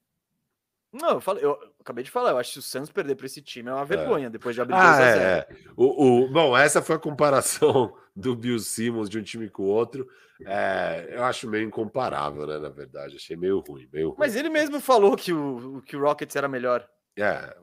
Não, 0.93 1.13
eu 1.13 1.21
falei, 1.21 1.43
eu, 1.43 1.57
acabei 1.79 2.03
de 2.03 2.11
falar, 2.11 2.29
eu 2.29 2.37
acho 2.37 2.49
que 2.49 2.53
se 2.53 2.59
o 2.59 2.61
Santos 2.61 2.91
perder 2.91 3.15
para 3.15 3.25
esse 3.25 3.41
time 3.41 3.67
é 3.67 3.73
uma 3.73 3.83
vergonha, 3.83 4.27
é. 4.27 4.29
depois 4.29 4.53
de 4.53 4.61
abrir 4.61 4.75
ah, 4.75 4.95
2 4.95 4.99
a 4.99 5.11
0. 5.11 5.21
É, 5.21 5.25
é. 5.25 5.47
O, 5.75 6.25
o, 6.25 6.31
bom, 6.31 6.55
essa 6.55 6.83
foi 6.83 6.95
a 6.95 6.99
comparação 6.99 7.97
do 8.15 8.35
Bill 8.35 8.59
Simmons 8.59 9.09
de 9.09 9.17
um 9.17 9.23
time 9.23 9.49
com 9.49 9.63
o 9.63 9.67
outro. 9.67 10.07
É, 10.45 11.07
eu 11.09 11.23
acho 11.23 11.49
meio 11.49 11.65
incomparável, 11.65 12.45
né? 12.45 12.59
Na 12.59 12.69
verdade, 12.69 13.15
achei 13.15 13.35
meio 13.35 13.59
ruim, 13.59 13.89
meio 13.91 14.09
ruim. 14.09 14.17
Mas 14.19 14.35
ele 14.35 14.49
mesmo 14.49 14.79
falou 14.79 15.15
que 15.15 15.33
o, 15.33 15.81
que 15.81 15.95
o 15.95 16.01
Rockets 16.01 16.35
era 16.35 16.47
melhor. 16.47 16.87
É, 17.17 17.55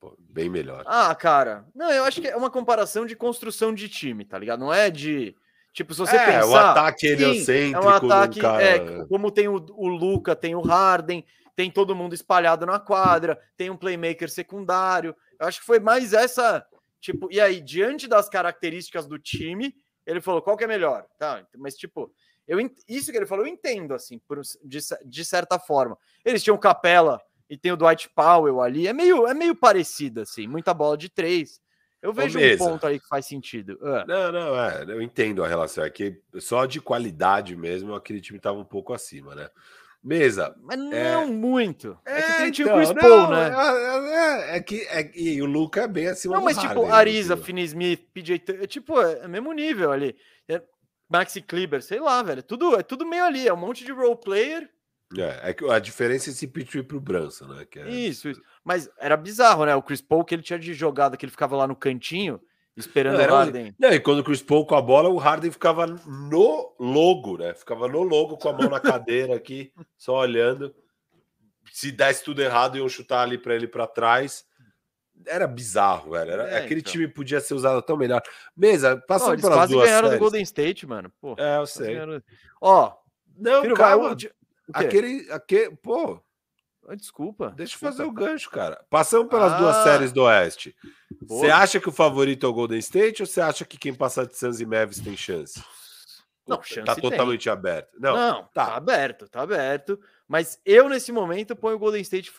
pô, 0.00 0.16
bem 0.18 0.48
melhor. 0.48 0.82
Ah, 0.86 1.14
cara, 1.14 1.64
não, 1.74 1.90
eu 1.90 2.04
acho 2.04 2.20
que 2.20 2.28
é 2.28 2.36
uma 2.36 2.50
comparação 2.50 3.06
de 3.06 3.14
construção 3.14 3.72
de 3.72 3.88
time, 3.88 4.24
tá 4.24 4.38
ligado? 4.38 4.60
Não 4.60 4.72
é 4.72 4.90
de 4.90 5.36
Tipo, 5.78 5.94
se 5.94 6.00
você 6.00 6.16
é, 6.16 6.26
pensar. 6.26 6.46
O 6.48 6.56
ataque 6.56 7.06
heliocêntrico. 7.06 7.84
É 7.84 7.86
um 7.86 7.88
ataque. 7.88 8.40
Cara... 8.40 8.62
É, 8.62 9.06
como 9.06 9.30
tem 9.30 9.46
o, 9.46 9.64
o 9.76 9.86
Luca, 9.86 10.34
tem 10.34 10.56
o 10.56 10.60
Harden, 10.60 11.24
tem 11.54 11.70
todo 11.70 11.94
mundo 11.94 12.14
espalhado 12.14 12.66
na 12.66 12.80
quadra, 12.80 13.40
tem 13.56 13.70
um 13.70 13.76
playmaker 13.76 14.28
secundário. 14.28 15.14
Eu 15.38 15.46
acho 15.46 15.60
que 15.60 15.66
foi 15.66 15.78
mais 15.78 16.12
essa. 16.12 16.66
Tipo, 17.00 17.28
e 17.30 17.40
aí, 17.40 17.60
diante 17.60 18.08
das 18.08 18.28
características 18.28 19.06
do 19.06 19.20
time, 19.20 19.72
ele 20.04 20.20
falou 20.20 20.42
qual 20.42 20.56
que 20.56 20.64
é 20.64 20.66
melhor. 20.66 21.06
Tá, 21.16 21.46
mas, 21.56 21.76
tipo, 21.76 22.12
eu, 22.46 22.58
isso 22.88 23.12
que 23.12 23.16
ele 23.16 23.26
falou, 23.26 23.46
eu 23.46 23.52
entendo, 23.52 23.94
assim, 23.94 24.18
por, 24.18 24.40
de, 24.64 24.80
de 25.04 25.24
certa 25.24 25.60
forma. 25.60 25.96
Eles 26.24 26.42
tinham 26.42 26.58
Capela 26.58 27.20
e 27.48 27.56
tem 27.56 27.72
o 27.72 27.76
Dwight 27.76 28.08
Powell 28.10 28.60
ali. 28.60 28.86
É 28.86 28.92
meio, 28.92 29.26
é 29.26 29.34
meio 29.34 29.54
parecido, 29.54 30.20
assim, 30.20 30.46
muita 30.46 30.74
bola 30.74 30.96
de 30.96 31.08
três. 31.08 31.60
Eu 32.00 32.12
vejo 32.12 32.38
um 32.38 32.58
ponto 32.58 32.86
aí 32.86 33.00
que 33.00 33.08
faz 33.08 33.26
sentido. 33.26 33.78
Uh. 33.80 34.06
Não, 34.06 34.32
não, 34.32 34.64
é, 34.64 34.84
eu 34.86 35.02
entendo 35.02 35.42
a 35.42 35.48
relação. 35.48 35.82
É 35.82 35.90
que 35.90 36.20
só 36.38 36.64
de 36.64 36.80
qualidade 36.80 37.56
mesmo, 37.56 37.94
aquele 37.94 38.20
time 38.20 38.38
estava 38.38 38.58
um 38.58 38.64
pouco 38.64 38.92
acima, 38.92 39.34
né? 39.34 39.48
Mesa. 40.02 40.54
Mas 40.62 40.78
não 40.78 40.92
é... 40.92 41.26
muito. 41.26 41.98
É, 42.06 42.18
é 42.18 42.22
que 42.22 42.32
tem 42.32 42.66
então, 42.66 42.72
o 42.72 42.76
Chris 42.76 42.92
Paul, 42.92 43.28
né? 43.30 43.50
É, 43.50 44.54
é, 44.54 44.56
é, 44.56 44.60
que 44.60 44.80
é, 44.82 45.10
e 45.12 45.42
o 45.42 45.46
Luca 45.46 45.82
é 45.82 45.88
bem 45.88 46.06
acima 46.06 46.36
Não, 46.36 46.44
mas 46.44 46.56
tipo, 46.56 46.68
Harden, 46.68 46.84
tipo, 46.84 46.94
Ariza, 46.94 47.36
Finney 47.36 47.64
Smith, 47.64 48.08
PJ, 48.14 48.52
é, 48.62 48.66
tipo, 48.68 49.00
é, 49.00 49.24
é 49.24 49.28
mesmo 49.28 49.52
nível 49.52 49.90
ali. 49.90 50.16
É, 50.48 50.62
Maxi 51.08 51.42
Kleber, 51.42 51.82
sei 51.82 51.98
lá, 51.98 52.22
velho. 52.22 52.44
Tudo, 52.44 52.78
é 52.78 52.82
tudo 52.84 53.04
meio 53.04 53.24
ali. 53.24 53.48
É 53.48 53.52
um 53.52 53.56
monte 53.56 53.84
de 53.84 53.90
role 53.90 54.16
player 54.16 54.70
é, 55.16 55.50
é 55.50 55.72
a 55.72 55.78
diferença 55.78 56.28
é 56.28 56.32
esse 56.32 56.46
Petrie 56.46 56.82
pro 56.82 57.00
Branson, 57.00 57.46
né? 57.46 57.66
É... 57.76 57.88
Isso, 57.88 58.28
isso. 58.28 58.42
Mas 58.62 58.90
era 58.98 59.16
bizarro, 59.16 59.64
né? 59.64 59.74
O 59.74 59.82
Chris 59.82 60.02
Paul, 60.02 60.24
que 60.24 60.34
ele 60.34 60.42
tinha 60.42 60.58
de 60.58 60.74
jogada, 60.74 61.16
que 61.16 61.24
ele 61.24 61.32
ficava 61.32 61.56
lá 61.56 61.66
no 61.66 61.74
cantinho, 61.74 62.40
esperando 62.76 63.18
o 63.18 63.22
Harden. 63.22 63.74
Não, 63.78 63.90
e 63.90 64.00
quando 64.00 64.18
o 64.18 64.24
Chris 64.24 64.42
Paul 64.42 64.66
com 64.66 64.74
a 64.74 64.82
bola, 64.82 65.08
o 65.08 65.16
Harden 65.16 65.50
ficava 65.50 65.86
no 65.86 66.74
logo, 66.78 67.38
né? 67.38 67.54
Ficava 67.54 67.88
no 67.88 68.02
logo 68.02 68.36
com 68.36 68.48
a 68.48 68.52
mão 68.52 68.68
na 68.68 68.80
cadeira 68.80 69.34
aqui, 69.34 69.72
só 69.96 70.18
olhando. 70.18 70.74
Se 71.72 71.90
desse 71.90 72.24
tudo 72.24 72.42
errado, 72.42 72.76
iam 72.76 72.88
chutar 72.88 73.22
ali 73.22 73.38
para 73.38 73.54
ele 73.54 73.66
para 73.66 73.86
trás. 73.86 74.44
Era 75.26 75.46
bizarro, 75.46 76.12
velho. 76.12 76.30
Era, 76.30 76.42
é, 76.48 76.58
aquele 76.58 76.80
então. 76.80 76.92
time 76.92 77.08
podia 77.08 77.40
ser 77.40 77.54
usado 77.54 77.82
tão 77.82 77.96
melhor. 77.96 78.22
Mesa, 78.56 78.96
passando 78.96 79.32
eles 79.32 79.42
pelas 79.42 79.56
quase 79.58 79.72
duas 79.72 79.86
ganharam 79.86 80.08
séries. 80.08 80.18
do 80.18 80.22
Golden 80.22 80.42
State, 80.42 80.86
mano. 80.86 81.12
Pô, 81.20 81.34
é, 81.38 81.58
eu 81.58 81.66
sei. 81.66 81.94
Ganharam... 81.94 82.22
Ó, 82.60 82.94
não, 83.36 83.62
filho, 83.62 83.74
calma. 83.74 84.14
Vai, 84.14 84.30
Aquele, 84.72 85.30
aquele, 85.30 85.76
pô, 85.76 86.20
Desculpa. 86.96 87.52
Deixa 87.56 87.74
eu 87.74 87.80
fazer 87.80 88.02
o 88.02 88.10
gancho, 88.10 88.50
cara. 88.50 88.82
Passamos 88.88 89.28
pelas 89.28 89.52
ah, 89.52 89.58
duas 89.58 89.76
séries 89.76 90.12
do 90.12 90.22
Oeste. 90.22 90.74
Você 91.22 91.50
acha 91.50 91.78
que 91.78 91.88
o 91.88 91.92
favorito 91.92 92.46
é 92.46 92.48
o 92.48 92.52
Golden 92.52 92.78
State 92.78 93.22
ou 93.22 93.26
você 93.26 93.40
acha 93.40 93.64
que 93.64 93.76
quem 93.76 93.92
passar 93.92 94.26
de 94.26 94.36
Suns 94.36 94.60
e 94.60 94.66
Mavis 94.66 94.98
tem 95.00 95.16
chance? 95.16 95.62
Não, 96.46 96.62
chance 96.62 96.86
tá 96.86 96.96
totalmente 96.96 97.44
tem. 97.44 97.52
aberto. 97.52 97.90
Não, 98.00 98.16
Não 98.16 98.42
tá. 98.44 98.66
tá. 98.66 98.76
aberto, 98.76 99.28
tá 99.28 99.42
aberto. 99.42 100.00
Mas 100.26 100.58
eu, 100.64 100.88
nesse 100.88 101.12
momento, 101.12 101.54
ponho 101.54 101.76
o 101.76 101.78
Golden 101.78 102.00
State. 102.00 102.32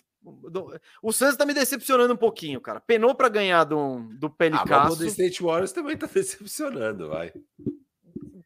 O 1.02 1.14
Suns 1.14 1.38
tá 1.38 1.46
me 1.46 1.54
decepcionando 1.54 2.14
um 2.14 2.18
pouquinho, 2.18 2.60
cara. 2.60 2.80
Penou 2.80 3.14
para 3.14 3.30
ganhar 3.30 3.64
do, 3.64 4.00
do 4.20 4.30
Pelicasso. 4.30 4.74
Ah, 4.74 4.86
o 4.86 4.88
Golden 4.90 5.08
State 5.08 5.44
Warriors 5.44 5.72
também 5.72 5.96
tá 5.96 6.08
decepcionando, 6.12 7.08
vai. 7.08 7.32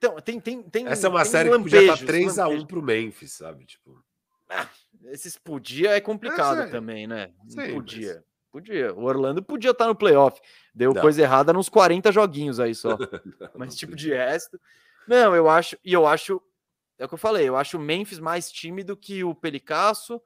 Então, 0.04 0.16
tem, 0.20 0.38
tem, 0.38 0.62
tem 0.62 0.88
Essa 0.88 1.08
é 1.08 1.10
uma 1.10 1.24
série 1.24 1.50
que 1.50 1.58
podia 1.58 1.82
estar 1.82 2.06
3x1 2.06 2.68
pro 2.68 2.82
Memphis, 2.82 3.32
sabe? 3.32 3.64
Tipo. 3.64 4.04
Ah, 4.50 4.68
esses 5.06 5.38
podia 5.38 5.92
é 5.92 6.02
complicado 6.02 6.64
é, 6.64 6.68
também, 6.68 7.08
né? 7.08 7.32
Podia. 7.74 8.16
Mas... 8.16 8.24
Podia. 8.52 8.94
O 8.94 9.04
Orlando 9.06 9.42
podia 9.42 9.72
estar 9.72 9.88
no 9.88 9.96
playoff. 9.96 10.42
Deu 10.76 10.94
Não. 10.94 11.02
coisa 11.02 11.22
errada 11.22 11.54
nos 11.54 11.70
40 11.70 12.12
joguinhos 12.12 12.60
aí 12.60 12.76
só. 12.76 12.98
Mas, 13.56 13.78
tipo, 13.78 13.96
de 13.96 14.10
resto. 14.10 14.60
Não, 15.08 15.34
eu 15.34 15.50
acho. 15.50 15.78
E 15.86 15.94
eu 15.94 16.06
acho. 16.06 16.42
É 17.00 17.06
o 17.06 17.08
que 17.08 17.14
eu 17.14 17.18
falei. 17.20 17.48
Eu 17.48 17.56
acho 17.56 17.78
o 17.78 17.82
Memphis 17.82 18.20
mais 18.20 18.52
tímido 18.52 18.98
que 18.98 19.24
o 19.24 19.34
Pelicasso. 19.34 20.22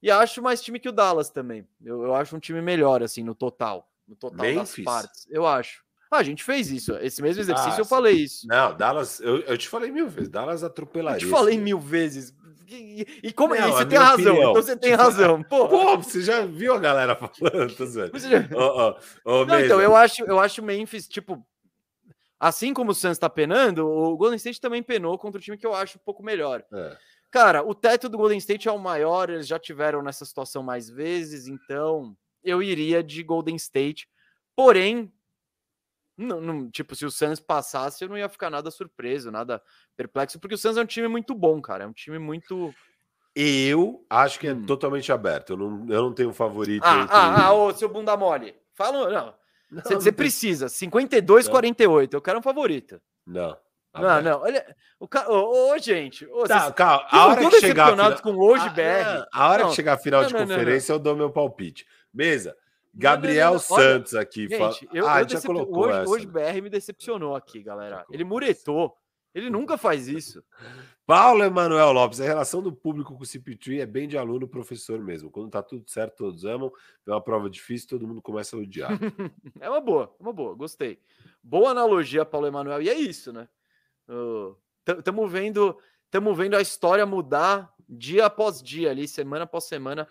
E 0.00 0.08
acho 0.08 0.40
mais 0.40 0.62
time 0.62 0.78
que 0.78 0.88
o 0.88 0.92
Dallas 0.92 1.30
também. 1.30 1.66
Eu, 1.82 2.04
eu 2.04 2.14
acho 2.14 2.36
um 2.36 2.40
time 2.40 2.62
melhor, 2.62 3.02
assim, 3.02 3.24
no 3.24 3.34
total. 3.34 3.90
No 4.06 4.14
total 4.14 4.46
Memphis? 4.46 4.84
das 4.84 4.84
partes. 4.84 5.26
Eu 5.28 5.46
acho. 5.46 5.84
Ah, 6.10 6.18
a 6.18 6.22
gente 6.22 6.42
fez 6.42 6.70
isso. 6.70 6.96
Esse 6.96 7.22
mesmo 7.22 7.40
exercício 7.40 7.74
ah, 7.74 7.78
eu 7.78 7.84
falei 7.84 8.14
isso. 8.14 8.46
Não, 8.48 8.76
Dallas, 8.76 9.20
eu, 9.20 9.40
eu 9.42 9.56
te 9.56 9.68
falei 9.68 9.92
mil 9.92 10.08
vezes. 10.08 10.28
Dallas 10.28 10.64
atropelaria. 10.64 11.22
Eu 11.22 11.28
te 11.28 11.30
falei 11.30 11.56
mil 11.56 11.78
vezes. 11.78 12.34
E, 12.68 13.06
e 13.22 13.32
como 13.32 13.54
é? 13.54 13.62
Você 13.62 13.86
tem 13.86 13.98
razão. 13.98 14.32
Opinião. 14.32 14.50
Então 14.50 14.62
você 14.62 14.76
tem 14.76 14.94
razão. 14.94 15.42
Pô. 15.42 15.68
Pô, 15.68 15.96
você 15.96 16.20
já 16.20 16.44
viu 16.44 16.74
a 16.74 16.78
galera 16.78 17.14
falando? 17.14 17.68
Já... 17.68 18.48
Oh, 18.56 18.90
oh, 18.90 19.00
oh, 19.24 19.44
Não, 19.44 19.60
então, 19.60 19.80
eu 19.80 19.94
acho, 19.94 20.24
eu 20.24 20.40
acho 20.40 20.62
Memphis, 20.62 21.06
tipo, 21.06 21.44
assim 22.38 22.74
como 22.74 22.90
o 22.90 22.94
Suns 22.94 23.18
tá 23.18 23.28
penando, 23.28 23.86
o 23.86 24.16
Golden 24.16 24.36
State 24.36 24.60
também 24.60 24.82
penou 24.82 25.16
contra 25.18 25.38
o 25.38 25.42
time 25.42 25.58
que 25.58 25.66
eu 25.66 25.74
acho 25.74 25.98
um 25.98 26.02
pouco 26.04 26.22
melhor. 26.22 26.64
É. 26.72 26.96
Cara, 27.30 27.62
o 27.62 27.74
teto 27.74 28.08
do 28.08 28.18
Golden 28.18 28.38
State 28.38 28.68
é 28.68 28.72
o 28.72 28.78
maior, 28.78 29.30
eles 29.30 29.46
já 29.46 29.58
tiveram 29.58 30.02
nessa 30.02 30.24
situação 30.24 30.62
mais 30.62 30.88
vezes, 30.88 31.46
então 31.46 32.16
eu 32.42 32.60
iria 32.62 33.02
de 33.02 33.22
Golden 33.22 33.54
State. 33.56 34.08
Porém, 34.56 35.12
não, 36.20 36.40
não, 36.40 36.70
tipo, 36.70 36.94
se 36.94 37.06
o 37.06 37.10
Suns 37.10 37.40
passasse, 37.40 38.04
eu 38.04 38.08
não 38.08 38.18
ia 38.18 38.28
ficar 38.28 38.50
nada 38.50 38.70
surpreso, 38.70 39.30
nada 39.30 39.62
perplexo, 39.96 40.38
porque 40.38 40.54
o 40.54 40.58
Suns 40.58 40.76
é 40.76 40.82
um 40.82 40.86
time 40.86 41.08
muito 41.08 41.34
bom, 41.34 41.60
cara. 41.60 41.84
É 41.84 41.86
um 41.86 41.92
time 41.92 42.18
muito. 42.18 42.74
Eu 43.34 44.04
acho 44.10 44.38
que 44.38 44.46
é 44.46 44.52
hum. 44.52 44.66
totalmente 44.66 45.10
aberto. 45.10 45.54
Eu 45.54 45.56
não, 45.56 45.86
eu 45.88 46.02
não 46.02 46.12
tenho 46.12 46.32
favorito. 46.32 46.84
Ah, 46.84 47.02
entre... 47.02 47.16
ah, 47.16 47.46
ah, 47.46 47.52
ô, 47.52 47.72
seu 47.72 47.88
bunda 47.88 48.16
mole. 48.16 48.54
Fala, 48.74 49.10
não. 49.10 49.34
Você 49.84 50.12
precisa. 50.12 50.68
52, 50.68 51.46
não. 51.46 51.52
48. 51.52 52.16
Eu 52.16 52.20
quero 52.20 52.38
um 52.38 52.42
favorito. 52.42 53.00
Não. 53.26 53.56
Não, 53.92 54.22
não, 54.22 54.40
olha, 54.42 54.64
o 55.00 55.08
ca... 55.08 55.28
ô, 55.28 55.72
ô, 55.72 55.78
gente, 55.78 56.24
ô, 56.26 56.44
tá, 56.44 56.60
vocês... 56.60 56.74
calma, 56.74 57.06
a 57.10 57.26
hora 57.26 57.50
que 57.50 57.60
chegar 57.60 57.88
a 57.88 57.90
final... 57.90 58.22
com 58.22 58.36
hoje 58.36 58.64
a, 58.64 58.68
BR. 58.68 59.26
A 59.32 59.48
hora 59.48 59.62
não, 59.64 59.70
que 59.70 59.76
chegar 59.76 59.94
a 59.94 59.98
final 59.98 60.22
não, 60.22 60.28
de 60.28 60.34
conferência, 60.34 60.92
eu 60.92 60.98
dou 61.00 61.16
meu 61.16 61.30
palpite. 61.30 61.84
Mesa, 62.14 62.56
Gabriel 62.92 63.52
não, 63.54 63.60
não, 63.60 63.68
não, 63.70 63.76
Santos 63.76 64.14
aqui. 64.14 64.48
Gente, 64.48 64.88
eu, 64.92 65.08
ah, 65.08 65.22
eu 65.22 65.28
já 65.28 65.40
colocou 65.40 65.84
hoje, 65.84 65.98
essa. 65.98 66.10
hoje 66.10 66.26
BR 66.26 66.62
me 66.62 66.70
decepcionou 66.70 67.36
aqui, 67.36 67.62
galera. 67.62 68.04
Ele 68.10 68.24
muretou. 68.24 68.96
Ele 69.32 69.48
nunca 69.48 69.78
faz 69.78 70.08
isso. 70.08 70.42
Paulo 71.06 71.42
Emanuel 71.42 71.92
Lopes, 71.92 72.20
a 72.20 72.24
relação 72.24 72.62
do 72.62 72.72
público 72.72 73.16
com 73.16 73.22
o 73.22 73.26
CP3 73.26 73.80
é 73.80 73.86
bem 73.86 74.06
de 74.06 74.16
aluno-professor 74.16 75.00
mesmo. 75.00 75.30
Quando 75.30 75.50
tá 75.50 75.62
tudo 75.62 75.88
certo, 75.88 76.18
todos 76.18 76.44
amam. 76.44 76.72
É 77.06 77.10
uma 77.10 77.20
prova 77.20 77.48
difícil, 77.48 77.88
todo 77.88 78.06
mundo 78.06 78.22
começa 78.22 78.56
a 78.56 78.58
odiar. 78.58 78.90
é 79.60 79.68
uma 79.68 79.80
boa, 79.80 80.14
uma 80.18 80.32
boa, 80.32 80.54
gostei. 80.54 81.00
Boa 81.42 81.70
analogia, 81.70 82.24
Paulo 82.24 82.46
Emanuel. 82.46 82.82
E 82.82 82.88
é 82.88 82.94
isso, 82.94 83.32
né? 83.32 83.48
Estamos 84.86 85.24
uh, 85.24 85.28
vendo, 85.28 85.78
vendo 86.34 86.56
a 86.56 86.60
história 86.60 87.06
mudar 87.06 87.72
dia 87.88 88.26
após 88.26 88.62
dia 88.62 88.90
ali, 88.90 89.08
semana 89.08 89.44
após 89.44 89.64
semana 89.64 90.06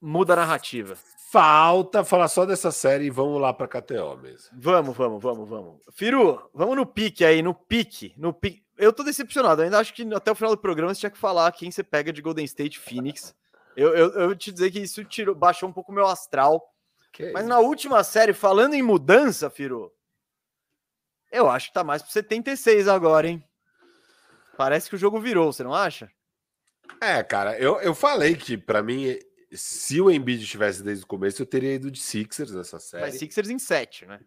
muda 0.00 0.32
a 0.32 0.36
narrativa. 0.36 0.96
Falta 1.30 2.02
falar 2.02 2.28
só 2.28 2.44
dessa 2.44 2.72
série 2.72 3.04
e 3.04 3.10
vamos 3.10 3.40
lá 3.40 3.52
para 3.52 3.68
KTO 3.68 4.16
mesmo. 4.16 4.48
Vamos, 4.52 4.96
vamos, 4.96 5.22
vamos, 5.22 5.48
vamos. 5.48 5.80
Firu, 5.92 6.42
vamos 6.52 6.76
no 6.76 6.84
pique 6.84 7.24
aí, 7.24 7.40
no 7.40 7.54
pique, 7.54 8.12
no 8.16 8.32
pique. 8.32 8.64
Eu 8.76 8.92
tô 8.92 9.02
decepcionado, 9.04 9.60
eu 9.60 9.66
ainda 9.66 9.78
acho 9.78 9.92
que 9.92 10.02
até 10.14 10.32
o 10.32 10.34
final 10.34 10.50
do 10.56 10.60
programa 10.60 10.92
você 10.94 11.00
tinha 11.00 11.10
que 11.10 11.18
falar 11.18 11.52
quem 11.52 11.70
você 11.70 11.84
pega 11.84 12.12
de 12.12 12.22
Golden 12.22 12.44
State 12.46 12.78
Phoenix. 12.78 13.34
Eu, 13.76 13.94
eu, 13.94 14.10
eu 14.12 14.34
te 14.34 14.50
dizer 14.50 14.70
que 14.70 14.80
isso 14.80 15.04
tirou, 15.04 15.34
baixou 15.34 15.68
um 15.68 15.72
pouco 15.72 15.92
o 15.92 15.94
meu 15.94 16.06
astral. 16.06 16.74
Que 17.12 17.30
Mas 17.30 17.42
isso? 17.42 17.48
na 17.48 17.58
última 17.60 18.02
série, 18.02 18.32
falando 18.32 18.74
em 18.74 18.82
mudança, 18.82 19.50
Firu, 19.50 19.92
eu 21.30 21.48
acho 21.48 21.68
que 21.68 21.74
tá 21.74 21.84
mais 21.84 22.02
pro 22.02 22.10
76 22.10 22.88
agora, 22.88 23.28
hein? 23.28 23.44
Parece 24.56 24.88
que 24.88 24.96
o 24.96 24.98
jogo 24.98 25.20
virou, 25.20 25.52
você 25.52 25.62
não 25.62 25.74
acha? 25.74 26.10
É, 27.00 27.22
cara, 27.22 27.56
eu, 27.58 27.80
eu 27.80 27.94
falei 27.94 28.34
que 28.34 28.56
para 28.58 28.82
mim 28.82 29.16
se 29.52 30.00
o 30.00 30.10
Embiid 30.10 30.44
estivesse 30.44 30.82
desde 30.82 31.04
o 31.04 31.08
começo, 31.08 31.42
eu 31.42 31.46
teria 31.46 31.74
ido 31.74 31.90
de 31.90 32.00
Sixers 32.00 32.52
nessa 32.52 32.78
série. 32.78 33.04
Mas 33.04 33.16
Sixers 33.16 33.50
em 33.50 33.58
7, 33.58 34.06
né? 34.06 34.20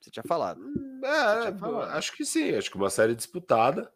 Você 0.00 0.10
tinha 0.10 0.24
falado. 0.26 0.60
Hum, 0.60 1.00
é, 1.04 1.40
tinha 1.42 1.58
falado. 1.58 1.90
acho 1.90 2.12
que 2.12 2.24
sim. 2.24 2.54
Acho 2.54 2.70
que 2.70 2.76
uma 2.76 2.90
série 2.90 3.14
disputada. 3.14 3.92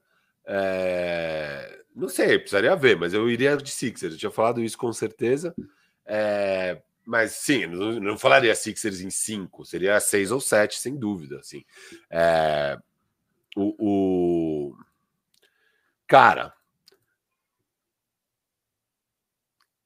É... 0.47 1.83
Não 1.95 2.09
sei, 2.09 2.39
precisaria 2.39 2.75
ver, 2.77 2.97
mas 2.97 3.15
eu 3.15 3.31
iria 3.31 3.57
de 3.57 3.71
Sixers. 3.71 4.15
Eu 4.15 4.19
tinha 4.19 4.31
falado 4.31 4.63
isso 4.63 4.77
com 4.77 4.93
certeza. 4.93 5.55
É... 6.05 6.83
Mas 7.07 7.33
sim, 7.33 7.67
não, 7.67 8.01
não 8.01 8.19
falaria 8.19 8.55
Sixers 8.55 9.01
em 9.01 9.11
5, 9.11 9.65
seria 9.65 9.99
6 9.99 10.31
ou 10.31 10.41
7, 10.41 10.79
sem 10.79 10.97
dúvida. 10.97 11.39
Assim. 11.39 11.65
É... 12.11 12.77
O, 13.57 13.75
o... 13.79 14.77
Cara, 16.07 16.53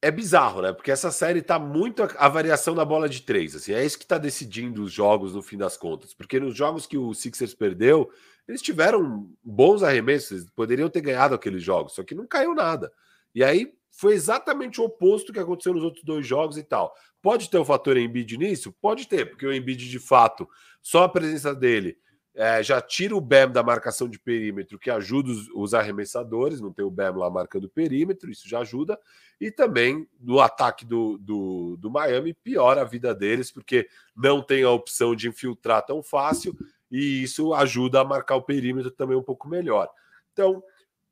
é 0.04 0.10
bizarro, 0.10 0.60
né? 0.60 0.70
Porque 0.70 0.90
essa 0.90 1.10
série 1.10 1.40
tá 1.40 1.58
muito 1.58 2.02
a, 2.02 2.08
a 2.18 2.28
variação 2.28 2.74
da 2.74 2.84
bola 2.84 3.08
de 3.08 3.22
três. 3.22 3.56
Assim, 3.56 3.72
é 3.72 3.82
isso 3.82 3.98
que 3.98 4.06
tá 4.06 4.18
decidindo 4.18 4.82
os 4.82 4.92
jogos 4.92 5.34
no 5.34 5.42
fim 5.42 5.56
das 5.56 5.78
contas. 5.78 6.12
Porque 6.12 6.38
nos 6.38 6.54
jogos 6.54 6.86
que 6.86 6.98
o 6.98 7.14
Sixers 7.14 7.54
perdeu, 7.54 8.10
eles 8.46 8.60
tiveram 8.60 9.30
bons 9.42 9.82
arremessos, 9.82 10.44
poderiam 10.50 10.90
ter 10.90 11.00
ganhado 11.00 11.34
aqueles 11.34 11.62
jogos, 11.62 11.94
só 11.94 12.02
que 12.02 12.14
não 12.14 12.26
caiu 12.26 12.54
nada. 12.54 12.92
E 13.34 13.42
aí 13.42 13.72
foi 13.90 14.12
exatamente 14.12 14.78
o 14.78 14.84
oposto 14.84 15.32
que 15.32 15.38
aconteceu 15.38 15.72
nos 15.72 15.82
outros 15.82 16.04
dois 16.04 16.26
jogos 16.26 16.58
e 16.58 16.62
tal. 16.62 16.94
Pode 17.22 17.48
ter 17.48 17.56
o 17.56 17.64
fator 17.64 17.96
Embiid 17.96 18.36
nisso? 18.36 18.72
Pode 18.82 19.08
ter, 19.08 19.30
porque 19.30 19.46
o 19.46 19.52
Embiid, 19.54 19.88
de 19.88 19.98
fato, 19.98 20.46
só 20.82 21.04
a 21.04 21.08
presença 21.08 21.54
dele 21.54 21.96
é, 22.34 22.62
já 22.62 22.80
tira 22.80 23.14
o 23.14 23.20
BEM 23.20 23.52
da 23.52 23.62
marcação 23.62 24.08
de 24.08 24.18
perímetro, 24.18 24.78
que 24.78 24.90
ajuda 24.90 25.30
os, 25.30 25.48
os, 25.54 25.72
arremessadores, 25.72 26.60
não 26.60 26.72
tem 26.72 26.84
o 26.84 26.90
BEM 26.90 27.12
lá 27.16 27.30
marcando 27.30 27.68
perímetro, 27.68 28.30
isso 28.30 28.48
já 28.48 28.60
ajuda. 28.60 28.98
E 29.40 29.52
também 29.52 30.08
no 30.20 30.40
ataque 30.40 30.84
do, 30.84 31.16
do, 31.18 31.76
do 31.76 31.90
Miami, 31.90 32.34
piora 32.34 32.80
a 32.80 32.84
vida 32.84 33.14
deles, 33.14 33.52
porque 33.52 33.88
não 34.16 34.42
tem 34.42 34.64
a 34.64 34.70
opção 34.70 35.14
de 35.14 35.28
infiltrar 35.28 35.84
tão 35.86 36.02
fácil, 36.02 36.56
e 36.90 37.22
isso 37.22 37.54
ajuda 37.54 38.00
a 38.00 38.04
marcar 38.04 38.36
o 38.36 38.42
perímetro 38.42 38.90
também 38.90 39.16
um 39.16 39.22
pouco 39.22 39.48
melhor. 39.48 39.88
Então, 40.32 40.62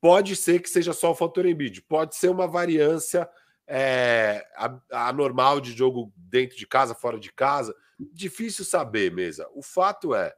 pode 0.00 0.34
ser 0.34 0.60
que 0.60 0.68
seja 0.68 0.92
só 0.92 1.12
o 1.12 1.14
fator 1.14 1.46
Embiid, 1.46 1.82
pode 1.82 2.16
ser 2.16 2.30
uma 2.30 2.48
variância 2.48 3.28
é, 3.66 4.44
anormal 4.90 5.60
de 5.60 5.72
jogo 5.72 6.12
dentro 6.16 6.56
de 6.56 6.66
casa, 6.66 6.94
fora 6.94 7.18
de 7.18 7.32
casa. 7.32 7.74
Difícil 8.12 8.64
saber, 8.64 9.12
mesa. 9.12 9.48
O 9.54 9.62
fato 9.62 10.14
é 10.14 10.34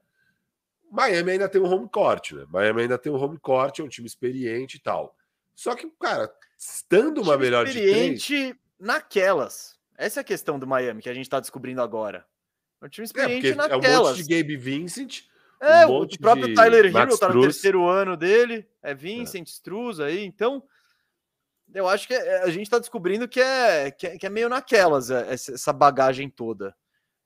Miami 0.95 1.33
ainda 1.33 1.49
tem 1.49 1.61
um 1.61 1.67
home 1.67 1.89
court, 1.89 2.31
né? 2.33 2.45
Miami 2.49 2.83
ainda 2.83 2.97
tem 2.97 3.11
um 3.11 3.17
home 3.17 3.37
court, 3.37 3.81
é 3.81 3.83
um 3.83 3.89
time 3.89 4.07
experiente 4.07 4.77
e 4.77 4.81
tal. 4.81 5.17
Só 5.53 5.75
que, 5.75 5.91
cara, 6.01 6.33
estando 6.57 7.21
uma 7.21 7.37
melhor 7.37 7.67
experiente 7.67 8.29
de 8.29 8.43
três... 8.43 8.57
naquelas. 8.79 9.77
Essa 9.99 10.21
é 10.21 10.23
a 10.23 10.25
questão 10.25 10.57
do 10.57 10.69
Miami 10.69 11.03
que 11.03 11.09
a 11.09 11.15
gente 11.15 11.29
tá 11.29 11.41
descobrindo 11.41 11.83
agora. 11.83 12.25
É 12.81 12.87
um 12.87 12.89
time 12.89 13.05
experiente 13.05 13.49
é, 13.49 13.55
naquelas. 13.57 13.85
É 13.85 13.99
um 13.99 14.03
monte 14.05 14.23
de 14.23 14.37
Gabe 14.37 14.57
Vincent. 14.57 15.23
É, 15.61 15.85
um 15.85 16.03
o 16.03 16.19
próprio 16.19 16.55
Tyler 16.55 16.85
Hero 16.85 17.19
tá 17.19 17.29
no 17.29 17.43
terceiro 17.43 17.89
ano 17.89 18.17
dele. 18.17 18.65
É 18.81 18.95
Vincent, 18.95 19.49
é. 19.49 19.51
Struz 19.51 19.99
aí. 19.99 20.25
Então, 20.25 20.63
eu 21.75 21.89
acho 21.89 22.07
que 22.07 22.15
é, 22.15 22.43
a 22.43 22.51
gente 22.51 22.71
tá 22.71 22.79
descobrindo 22.79 23.27
que 23.27 23.41
é, 23.41 23.91
que 23.91 24.07
é, 24.07 24.17
que 24.17 24.27
é 24.27 24.31
meio 24.31 24.49
naquelas 24.49 25.11
é, 25.11 25.33
essa 25.33 25.73
bagagem 25.73 26.31
toda. 26.31 26.73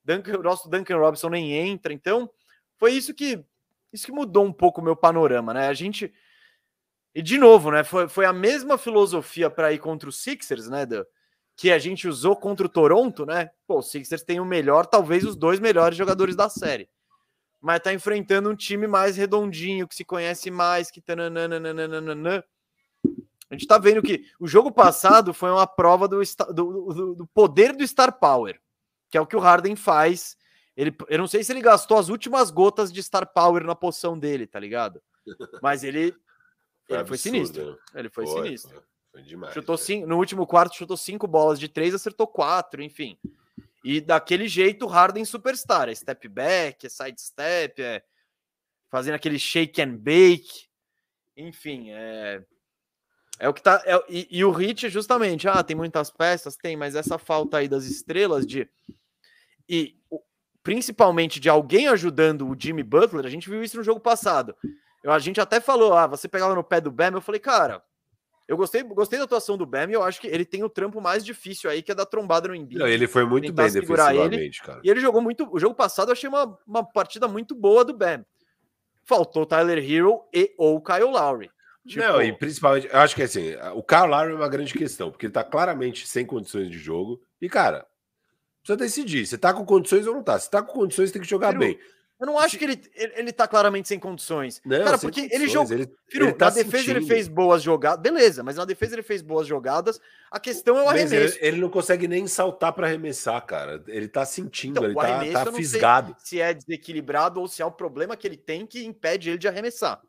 Duncan, 0.03 0.39
o 0.39 0.43
nosso 0.43 0.71
Duncan 0.71 0.97
Robinson 0.97 1.29
nem 1.29 1.53
entra. 1.53 1.93
Então, 1.93 2.31
foi 2.79 2.93
isso 2.93 3.13
que 3.13 3.45
isso 3.93 4.07
que 4.07 4.13
mudou 4.13 4.45
um 4.45 4.53
pouco 4.53 4.81
o 4.81 4.85
meu 4.85 4.97
panorama, 4.97 5.55
né? 5.55 5.69
A 5.69 5.75
gente. 5.75 6.13
E 7.15 7.23
de 7.23 7.39
novo, 7.39 7.71
né? 7.71 7.83
Foi, 7.83 8.09
foi 8.09 8.25
a 8.25 8.33
mesma 8.33 8.77
filosofia 8.77 9.51
para 9.51 9.73
ir 9.73 9.79
contra 9.79 10.09
os 10.09 10.23
Sixers, 10.23 10.69
né? 10.69 10.87
Do, 10.87 11.07
que 11.57 11.73
a 11.73 11.79
gente 11.79 12.07
usou 12.07 12.37
contra 12.37 12.67
o 12.67 12.69
Toronto, 12.69 13.27
né? 13.27 13.51
Pô, 13.67 13.79
o 13.79 13.83
Sixers 13.83 14.23
tem 14.23 14.39
o 14.39 14.45
melhor, 14.45 14.87
talvez 14.87 15.25
os 15.25 15.35
dois 15.35 15.59
melhores 15.59 15.99
jogadores 15.99 16.37
da 16.37 16.49
série. 16.49 16.89
Mas 17.61 17.81
tá 17.81 17.93
enfrentando 17.93 18.49
um 18.49 18.55
time 18.55 18.87
mais 18.87 19.17
redondinho, 19.17 19.89
que 19.89 19.97
se 19.97 20.05
conhece 20.05 20.51
mais, 20.51 20.91
que. 20.91 21.01
Tananana. 21.01 22.45
A 23.51 23.55
gente 23.55 23.67
tá 23.67 23.77
vendo 23.79 24.03
que 24.03 24.25
o 24.39 24.47
jogo 24.47 24.71
passado 24.71 25.35
foi 25.35 25.51
uma 25.51 25.67
prova 25.67 26.07
do, 26.07 26.21
do, 26.55 26.95
do, 26.95 27.15
do 27.17 27.27
poder 27.27 27.75
do 27.75 27.85
Star 27.85 28.17
Power, 28.17 28.61
que 29.11 29.19
é 29.19 29.21
o 29.21 29.27
que 29.27 29.35
o 29.35 29.41
Harden 29.41 29.75
faz 29.75 30.37
ele, 30.79 30.97
eu 31.09 31.19
não 31.19 31.27
sei 31.27 31.43
se 31.43 31.51
ele 31.51 31.61
gastou 31.61 31.99
as 31.99 32.09
últimas 32.09 32.53
gotas 32.53 32.93
de 32.93 33.03
Star 33.03 33.27
Power 33.27 33.65
na 33.65 33.75
poção 33.75 34.17
dele, 34.17 34.47
tá 34.47 34.61
ligado? 34.61 35.03
Mas 35.61 35.83
ele, 35.83 36.15
foi, 36.87 36.97
ele 36.97 37.05
foi 37.05 37.19
sinistro. 37.19 37.73
Né? 37.73 37.77
Ele 37.97 38.09
foi, 38.09 38.25
foi 38.25 38.45
sinistro. 38.45 38.71
Foi, 38.71 38.83
foi 39.15 39.23
demais. 39.23 39.53
Chutou 39.53 39.77
cinco, 39.77 40.07
no 40.07 40.17
último 40.17 40.47
quarto, 40.47 40.77
chutou 40.77 40.97
cinco 40.97 41.27
bolas 41.27 41.59
de 41.59 41.69
três, 41.69 41.93
acertou 41.95 42.29
quatro, 42.29 42.81
enfim. 42.81 43.19
E 43.83 44.01
daquele 44.01 44.47
jeito, 44.47 44.87
Harden 44.87 45.25
superstar. 45.25 45.89
É 45.89 45.95
step 45.97 46.29
back, 46.29 46.87
é 46.87 46.89
side 46.89 47.21
step, 47.21 47.83
é 47.83 48.01
fazendo 48.89 49.17
aquele 49.17 49.37
shake 49.37 49.83
and 49.83 49.97
bake. 49.97 50.69
Enfim, 51.37 51.91
é. 51.91 52.41
É 53.41 53.49
o 53.49 53.55
que 53.55 53.63
tá. 53.63 53.83
É, 53.85 53.97
e, 54.09 54.29
e 54.31 54.45
o 54.45 54.53
Hit, 54.53 54.89
justamente, 54.89 55.49
ah, 55.49 55.65
tem 55.65 55.75
muitas 55.75 56.09
peças, 56.09 56.57
tem, 56.57 56.77
mas 56.77 56.95
essa 56.95 57.19
falta 57.19 57.57
aí 57.57 57.67
das 57.67 57.85
estrelas 57.85 58.47
de. 58.47 58.69
E 59.69 59.99
principalmente 60.69 61.41
de 61.41 61.49
alguém 61.49 61.89
ajudando 61.89 62.47
o 62.47 62.55
Jimmy 62.59 62.83
Butler, 62.83 63.25
a 63.25 63.31
gente 63.31 63.49
viu 63.49 63.63
isso 63.63 63.79
no 63.79 63.83
jogo 63.83 63.99
passado. 63.99 64.55
Eu, 65.03 65.11
a 65.11 65.19
gente 65.19 65.41
até 65.41 65.61
falou, 65.61 65.95
ah, 65.95 66.07
você 66.07 66.29
pegava 66.29 66.55
no 66.55 66.63
pé 66.63 66.79
do 66.79 66.91
Bam, 66.91 67.13
eu 67.13 67.23
falei, 67.23 67.41
cara, 67.41 67.83
eu 68.47 68.55
gostei, 68.55 68.83
gostei 68.83 69.19
da 69.19 69.25
atuação 69.25 69.57
do 69.57 69.65
Bam 69.65 69.89
e 69.89 69.95
eu 69.95 70.03
acho 70.03 70.21
que 70.21 70.27
ele 70.27 70.45
tem 70.45 70.63
o 70.63 70.69
trampo 70.69 71.01
mais 71.01 71.25
difícil 71.25 71.71
aí, 71.71 71.83
que 71.83 71.91
é 71.91 71.95
da 71.95 72.05
trombada 72.05 72.49
no 72.49 72.55
Embiid. 72.55 72.83
ele 72.83 73.09
foi 73.09 73.25
muito 73.25 73.51
bem 73.51 73.73
defensivamente, 73.73 74.37
ele, 74.37 74.51
cara. 74.63 74.81
E 74.85 74.91
ele 74.91 75.01
jogou 75.01 75.23
muito, 75.23 75.49
o 75.51 75.59
jogo 75.59 75.75
passado 75.75 76.11
eu 76.11 76.13
achei 76.13 76.29
uma, 76.29 76.59
uma 76.67 76.85
partida 76.85 77.27
muito 77.27 77.55
boa 77.55 77.83
do 77.83 77.97
Bam. 77.97 78.23
Faltou 79.07 79.47
Tyler 79.47 79.79
Hero 79.79 80.21
e 80.35 80.53
ou 80.59 80.83
Kyle 80.83 81.05
Lowry. 81.05 81.51
Tipo... 81.87 82.05
Não, 82.05 82.21
e 82.21 82.31
principalmente, 82.31 82.87
eu 82.93 82.99
acho 82.99 83.17
que 83.17 83.23
assim, 83.23 83.55
o 83.75 83.83
Kyle 83.83 84.07
Lowry 84.07 84.33
é 84.33 84.37
uma 84.37 84.49
grande 84.51 84.75
questão, 84.75 85.11
porque 85.11 85.25
ele 85.25 85.33
tá 85.33 85.43
claramente 85.43 86.07
sem 86.07 86.27
condições 86.27 86.71
de 86.71 86.77
jogo. 86.77 87.19
E, 87.41 87.49
cara, 87.49 87.87
Precisa 88.69 88.77
decidir. 88.77 89.27
Você 89.27 89.39
tá 89.39 89.55
com 89.55 89.65
condições 89.65 90.07
ou 90.07 90.15
não 90.15 90.23
tá? 90.23 90.39
Se 90.39 90.51
tá 90.51 90.63
com 90.63 90.73
condições, 90.73 91.11
tem 91.11 91.23
que 91.23 91.29
jogar 91.29 91.49
Firu, 91.49 91.61
bem. 91.61 91.79
Eu 92.21 92.27
não 92.27 92.39
acho 92.39 92.59
que 92.59 92.65
ele, 92.65 92.83
ele, 92.95 93.13
ele 93.17 93.33
tá 93.33 93.47
claramente 93.47 93.89
sem 93.89 93.99
condições. 93.99 94.61
Não, 94.65 94.85
Cara, 94.85 94.99
porque 94.99 95.29
ele 95.31 95.49
jogou. 95.49 95.73
Ele, 95.73 95.91
Firu, 96.09 96.27
ele 96.27 96.33
tá 96.35 96.47
na 96.47 96.51
defesa 96.51 96.79
sentindo. 96.79 96.99
ele 96.99 97.07
fez 97.07 97.29
boas 97.29 97.63
jogadas. 97.63 98.01
Beleza, 98.03 98.43
mas 98.43 98.57
na 98.57 98.65
defesa 98.65 98.97
ele 98.97 99.03
fez 99.03 99.23
boas 99.23 99.47
jogadas. 99.47 100.01
A 100.31 100.39
questão 100.39 100.77
é 100.77 100.83
o 100.83 100.89
arremesso. 100.89 101.39
Ele, 101.39 101.47
ele, 101.47 101.61
não 101.61 101.71
consegue 101.71 102.07
nem 102.07 102.27
saltar 102.27 102.73
para 102.73 102.87
arremessar, 102.87 103.41
cara. 103.47 103.83
Ele 103.87 104.09
tá 104.09 104.27
sentindo, 104.27 104.85
então, 104.85 104.85
ele 104.85 105.33
tá, 105.33 105.45
tá 105.45 105.53
fisgado. 105.53 106.15
Se 106.19 106.41
é 106.41 106.53
desequilibrado 106.53 107.41
ou 107.41 107.49
se 107.49 107.63
é 107.63 107.65
o 107.65 107.73
problema 107.73 108.17
que 108.17 108.27
ele 108.27 108.37
tem 108.37 108.67
que 108.67 108.85
impede 108.85 109.31
ele 109.31 109.39
de 109.39 109.49
arremessar. 109.49 110.03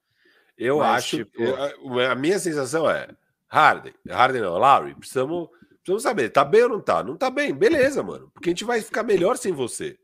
Eu 0.57 0.79
mas, 0.79 0.97
acho. 0.97 1.17
Tipo... 1.17 1.43
Eu, 1.43 1.99
a 2.11 2.15
minha 2.15 2.39
sensação 2.39 2.89
é. 2.89 3.07
Harden, 3.47 3.93
Harden 4.07 4.41
não, 4.41 4.59
Lowry, 4.59 4.93
precisamos 4.93 5.49
Precisamos 5.81 6.03
saber, 6.03 6.29
tá 6.29 6.43
bem 6.43 6.63
ou 6.63 6.69
não 6.69 6.81
tá? 6.81 7.03
Não 7.03 7.15
tá 7.15 7.29
bem, 7.29 7.53
beleza, 7.53 8.03
mano. 8.03 8.29
Porque 8.33 8.49
a 8.49 8.51
gente 8.51 8.65
vai 8.65 8.81
ficar 8.81 9.03
melhor 9.03 9.37
sem 9.37 9.51
você. 9.51 9.97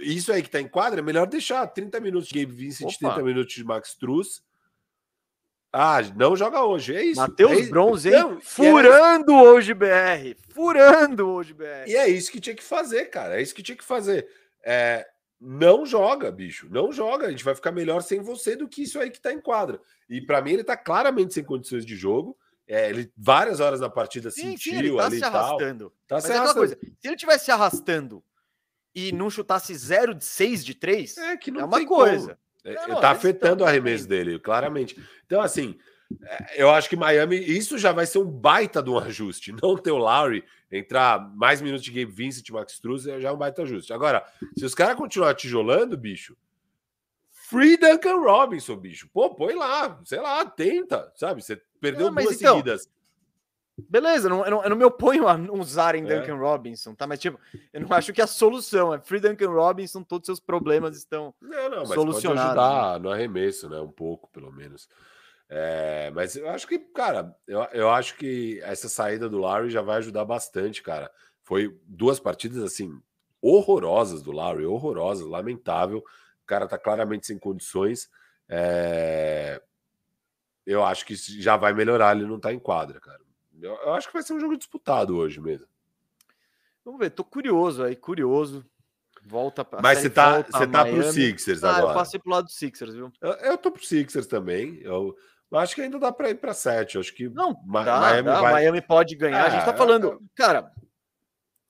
Isso 0.00 0.32
aí 0.32 0.42
que 0.42 0.50
tá 0.50 0.60
em 0.60 0.68
quadra, 0.68 1.00
é 1.00 1.02
melhor 1.02 1.26
deixar 1.26 1.66
30 1.66 2.00
minutos 2.00 2.28
de 2.28 2.40
Gabe 2.40 2.52
Vincent, 2.52 2.88
Opa. 2.88 3.14
30 3.14 3.22
minutos 3.22 3.54
de 3.54 3.64
Max 3.64 3.94
Truss. 3.94 4.42
Ah, 5.72 6.02
não 6.14 6.36
joga 6.36 6.62
hoje, 6.62 6.94
é 6.94 7.02
isso. 7.02 7.20
Matheus 7.20 7.66
é 7.66 7.70
Bronze, 7.70 8.08
hein? 8.08 8.14
Não, 8.14 8.40
furando 8.42 9.32
é... 9.32 9.42
hoje, 9.42 9.72
BR. 9.72 10.36
Furando 10.50 11.28
hoje, 11.28 11.54
BR. 11.54 11.86
E 11.86 11.96
é 11.96 12.08
isso 12.08 12.30
que 12.30 12.40
tinha 12.40 12.54
que 12.54 12.62
fazer, 12.62 13.06
cara. 13.06 13.38
É 13.38 13.42
isso 13.42 13.54
que 13.54 13.62
tinha 13.62 13.76
que 13.76 13.84
fazer. 13.84 14.28
É, 14.62 15.06
não 15.40 15.86
joga, 15.86 16.30
bicho. 16.30 16.68
Não 16.70 16.92
joga. 16.92 17.26
A 17.26 17.30
gente 17.30 17.42
vai 17.44 17.54
ficar 17.54 17.72
melhor 17.72 18.02
sem 18.02 18.20
você 18.20 18.54
do 18.54 18.68
que 18.68 18.82
isso 18.82 19.00
aí 19.00 19.10
que 19.10 19.20
tá 19.20 19.32
em 19.32 19.40
quadra. 19.40 19.80
E 20.10 20.20
para 20.20 20.42
mim, 20.42 20.52
ele 20.52 20.64
tá 20.64 20.76
claramente 20.76 21.32
sem 21.32 21.42
condições 21.42 21.86
de 21.86 21.96
jogo. 21.96 22.36
É, 22.72 22.88
ele 22.88 23.12
várias 23.14 23.60
horas 23.60 23.80
na 23.80 23.90
partida 23.90 24.30
sim, 24.30 24.52
sentiu 24.52 24.72
sim, 24.72 24.78
ele 24.78 24.96
tá 24.96 25.04
ali 25.04 25.18
se 25.18 25.24
arrastando. 25.24 25.92
Tal. 26.08 26.08
Tá 26.08 26.14
Mas 26.14 26.24
se 26.24 26.32
é 26.32 26.36
arrastando. 26.36 26.58
Coisa, 26.58 26.78
se 26.98 27.08
ele 27.08 27.16
tivesse 27.16 27.44
se 27.44 27.50
arrastando 27.50 28.24
e 28.94 29.12
não 29.12 29.28
chutasse 29.28 29.74
0 29.74 30.14
de 30.14 30.24
6 30.24 30.64
de 30.64 30.74
3, 30.74 31.18
é 31.18 31.36
que 31.36 31.50
não 31.50 31.60
é 31.60 31.64
uma 31.66 31.84
coisa. 31.86 32.38
É, 32.64 32.86
não, 32.86 32.98
tá 32.98 33.10
afetando 33.10 33.62
o 33.62 33.66
arremesso 33.66 34.08
dele, 34.08 34.38
claramente. 34.38 34.98
Então, 35.26 35.42
assim, 35.42 35.78
é, 36.24 36.62
eu 36.62 36.70
acho 36.70 36.88
que 36.88 36.96
Miami, 36.96 37.36
isso 37.36 37.76
já 37.76 37.92
vai 37.92 38.06
ser 38.06 38.18
um 38.18 38.30
baita 38.30 38.82
de 38.82 38.88
um 38.88 38.98
ajuste. 38.98 39.52
Não 39.62 39.76
ter 39.76 39.90
o 39.90 39.98
Lowry 39.98 40.42
entrar 40.70 41.18
mais 41.36 41.60
minutos 41.60 41.84
de 41.84 41.90
Gabe 41.90 42.10
Vincent 42.10 42.48
e 42.48 42.52
Max 42.52 42.72
Struz 42.72 43.02
já 43.02 43.28
é 43.28 43.32
um 43.32 43.36
baita 43.36 43.62
ajuste. 43.62 43.92
Agora, 43.92 44.24
se 44.56 44.64
os 44.64 44.74
caras 44.74 44.96
continuarem 44.96 45.36
tijolando, 45.36 45.94
bicho, 45.98 46.34
free 47.52 47.76
Duncan 47.76 48.16
Robinson, 48.16 48.76
bicho. 48.76 49.08
Pô, 49.12 49.34
põe 49.34 49.54
lá, 49.54 50.00
sei 50.04 50.20
lá, 50.20 50.44
tenta, 50.46 51.12
sabe? 51.14 51.42
Você 51.42 51.60
Perdeu 51.78 52.06
não, 52.06 52.14
duas 52.22 52.36
então, 52.36 52.54
seguidas. 52.54 52.88
Beleza, 53.88 54.28
não, 54.28 54.44
eu, 54.44 54.50
não, 54.50 54.62
eu 54.62 54.70
não 54.70 54.76
me 54.76 54.84
oponho 54.84 55.26
a 55.28 55.34
usarem 55.52 56.04
é. 56.04 56.20
Duncan 56.20 56.36
Robinson, 56.36 56.94
tá? 56.94 57.06
Mas, 57.06 57.18
tipo, 57.18 57.38
eu 57.72 57.80
não 57.80 57.92
acho 57.92 58.12
que 58.12 58.22
a 58.22 58.26
solução 58.26 58.94
é 58.94 59.00
Free 59.00 59.20
Duncan 59.20 59.50
Robinson, 59.50 60.02
todos 60.02 60.28
os 60.28 60.36
seus 60.36 60.40
problemas 60.40 60.96
estão 60.96 61.34
não, 61.40 61.68
não, 61.68 61.78
mas 61.80 61.88
solucionados. 61.88 62.54
Pode 62.54 62.60
ajudar 62.60 62.92
né? 62.92 62.98
no 63.00 63.10
arremesso, 63.10 63.68
né? 63.68 63.80
Um 63.80 63.90
pouco, 63.90 64.30
pelo 64.30 64.52
menos. 64.52 64.88
É, 65.48 66.10
mas 66.14 66.36
eu 66.36 66.48
acho 66.48 66.66
que, 66.66 66.78
cara, 66.78 67.34
eu, 67.46 67.60
eu 67.72 67.90
acho 67.90 68.16
que 68.16 68.60
essa 68.62 68.88
saída 68.88 69.28
do 69.28 69.38
Larry 69.38 69.70
já 69.70 69.82
vai 69.82 69.98
ajudar 69.98 70.24
bastante, 70.24 70.82
cara. 70.82 71.10
Foi 71.42 71.76
duas 71.84 72.20
partidas, 72.20 72.62
assim, 72.62 72.98
horrorosas 73.40 74.22
do 74.22 74.30
Larry, 74.30 74.64
horrorosas, 74.64 75.26
lamentável. 75.26 76.02
O 76.52 76.54
cara 76.54 76.68
tá 76.68 76.78
claramente 76.78 77.26
sem 77.26 77.38
condições. 77.38 78.10
É, 78.48 79.62
eu 80.66 80.84
acho 80.84 81.06
que 81.06 81.14
já 81.14 81.56
vai 81.56 81.72
melhorar, 81.72 82.16
ele 82.16 82.26
não 82.26 82.38
tá 82.38 82.52
em 82.52 82.58
quadra, 82.58 83.00
cara. 83.00 83.20
Eu, 83.60 83.74
eu 83.74 83.94
acho 83.94 84.08
que 84.08 84.12
vai 84.12 84.22
ser 84.22 84.34
um 84.34 84.40
jogo 84.40 84.56
disputado 84.56 85.16
hoje 85.16 85.40
mesmo. 85.40 85.66
Vamos 86.84 87.00
ver, 87.00 87.10
tô 87.10 87.24
curioso 87.24 87.84
aí, 87.84 87.96
curioso. 87.96 88.64
Volta 89.24 89.64
para 89.64 89.80
Mas 89.80 89.98
você 89.98 90.10
tá, 90.10 90.42
você 90.42 90.66
tá 90.66 90.84
pro 90.84 91.12
Sixers 91.12 91.62
ah, 91.62 91.76
agora. 91.76 91.92
Eu 91.92 91.94
passei 91.94 92.18
pro 92.18 92.30
lado 92.30 92.46
do 92.46 92.50
Sixers, 92.50 92.92
viu? 92.92 93.12
Eu, 93.20 93.30
eu 93.32 93.56
tô 93.56 93.70
pro 93.70 93.84
Sixers 93.84 94.26
também. 94.26 94.80
Eu, 94.82 95.16
Acho 95.58 95.74
que 95.74 95.82
ainda 95.82 95.98
dá 95.98 96.10
para 96.10 96.30
ir 96.30 96.36
para 96.36 96.54
7. 96.54 96.98
Acho 96.98 97.14
que 97.14 97.28
não, 97.28 97.60
Ma 97.64 97.84
dá, 97.84 98.00
Miami, 98.00 98.22
dá, 98.22 98.40
vai... 98.40 98.52
Miami 98.52 98.80
pode 98.80 99.14
ganhar. 99.14 99.44
É, 99.44 99.46
a 99.46 99.50
gente 99.50 99.64
tá 99.64 99.72
é, 99.72 99.76
falando, 99.76 100.20
cara, 100.34 100.72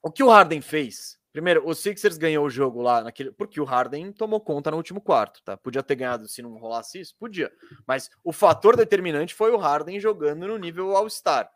o 0.01 0.11
que 0.11 0.23
o 0.23 0.31
Harden 0.31 0.61
fez? 0.61 1.19
Primeiro, 1.33 1.67
o 1.67 1.75
Sixers 1.75 2.19
ganhou 2.19 2.45
o 2.45 2.51
jogo 2.51 2.83
lá 2.83 3.03
naquele, 3.03 3.31
porque 3.33 3.59
o 3.59 3.65
Harden 3.65 4.13
tomou 4.13 4.39
conta 4.39 4.71
no 4.71 4.77
último 4.77 5.01
quarto, 5.01 5.43
tá? 5.43 5.57
Podia 5.57 5.83
ter 5.83 5.95
ganhado 5.95 6.29
se 6.29 6.43
não 6.43 6.59
rolasse 6.59 7.01
isso, 7.01 7.17
podia. 7.19 7.51
Mas 7.87 8.11
o 8.23 8.33
fator 8.33 8.77
determinante 8.77 9.35
foi 9.35 9.51
o 9.51 9.57
Harden 9.57 9.99
jogando 9.99 10.47
no 10.47 10.59
nível 10.59 10.95
All-Star. 10.95 11.51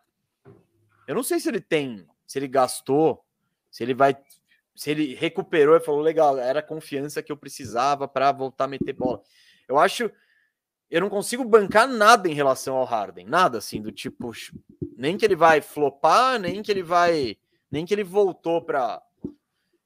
Eu 1.06 1.14
não 1.14 1.22
sei 1.22 1.38
se 1.38 1.48
ele 1.48 1.60
tem, 1.60 2.06
se 2.26 2.38
ele 2.38 2.48
gastou, 2.48 3.22
se 3.70 3.82
ele 3.82 3.92
vai, 3.92 4.16
se 4.74 4.90
ele 4.90 5.14
recuperou 5.14 5.76
e 5.76 5.80
falou 5.80 6.00
legal, 6.00 6.38
era 6.38 6.60
a 6.60 6.62
confiança 6.62 7.22
que 7.22 7.30
eu 7.30 7.36
precisava 7.36 8.08
para 8.08 8.32
voltar 8.32 8.64
a 8.64 8.68
meter 8.68 8.94
bola. 8.94 9.20
Eu 9.68 9.78
acho 9.78 10.10
eu 10.90 11.00
não 11.00 11.08
consigo 11.08 11.44
bancar 11.44 11.88
nada 11.88 12.28
em 12.28 12.34
relação 12.34 12.76
ao 12.76 12.84
Harden, 12.84 13.26
nada 13.26 13.58
assim 13.58 13.80
do 13.82 13.90
tipo, 13.90 14.30
nem 14.96 15.18
que 15.18 15.24
ele 15.24 15.34
vai 15.36 15.60
flopar, 15.60 16.38
nem 16.38 16.62
que 16.62 16.70
ele 16.70 16.82
vai, 16.82 17.36
nem 17.70 17.84
que 17.84 17.92
ele 17.92 18.04
voltou 18.04 18.62
para 18.62 19.02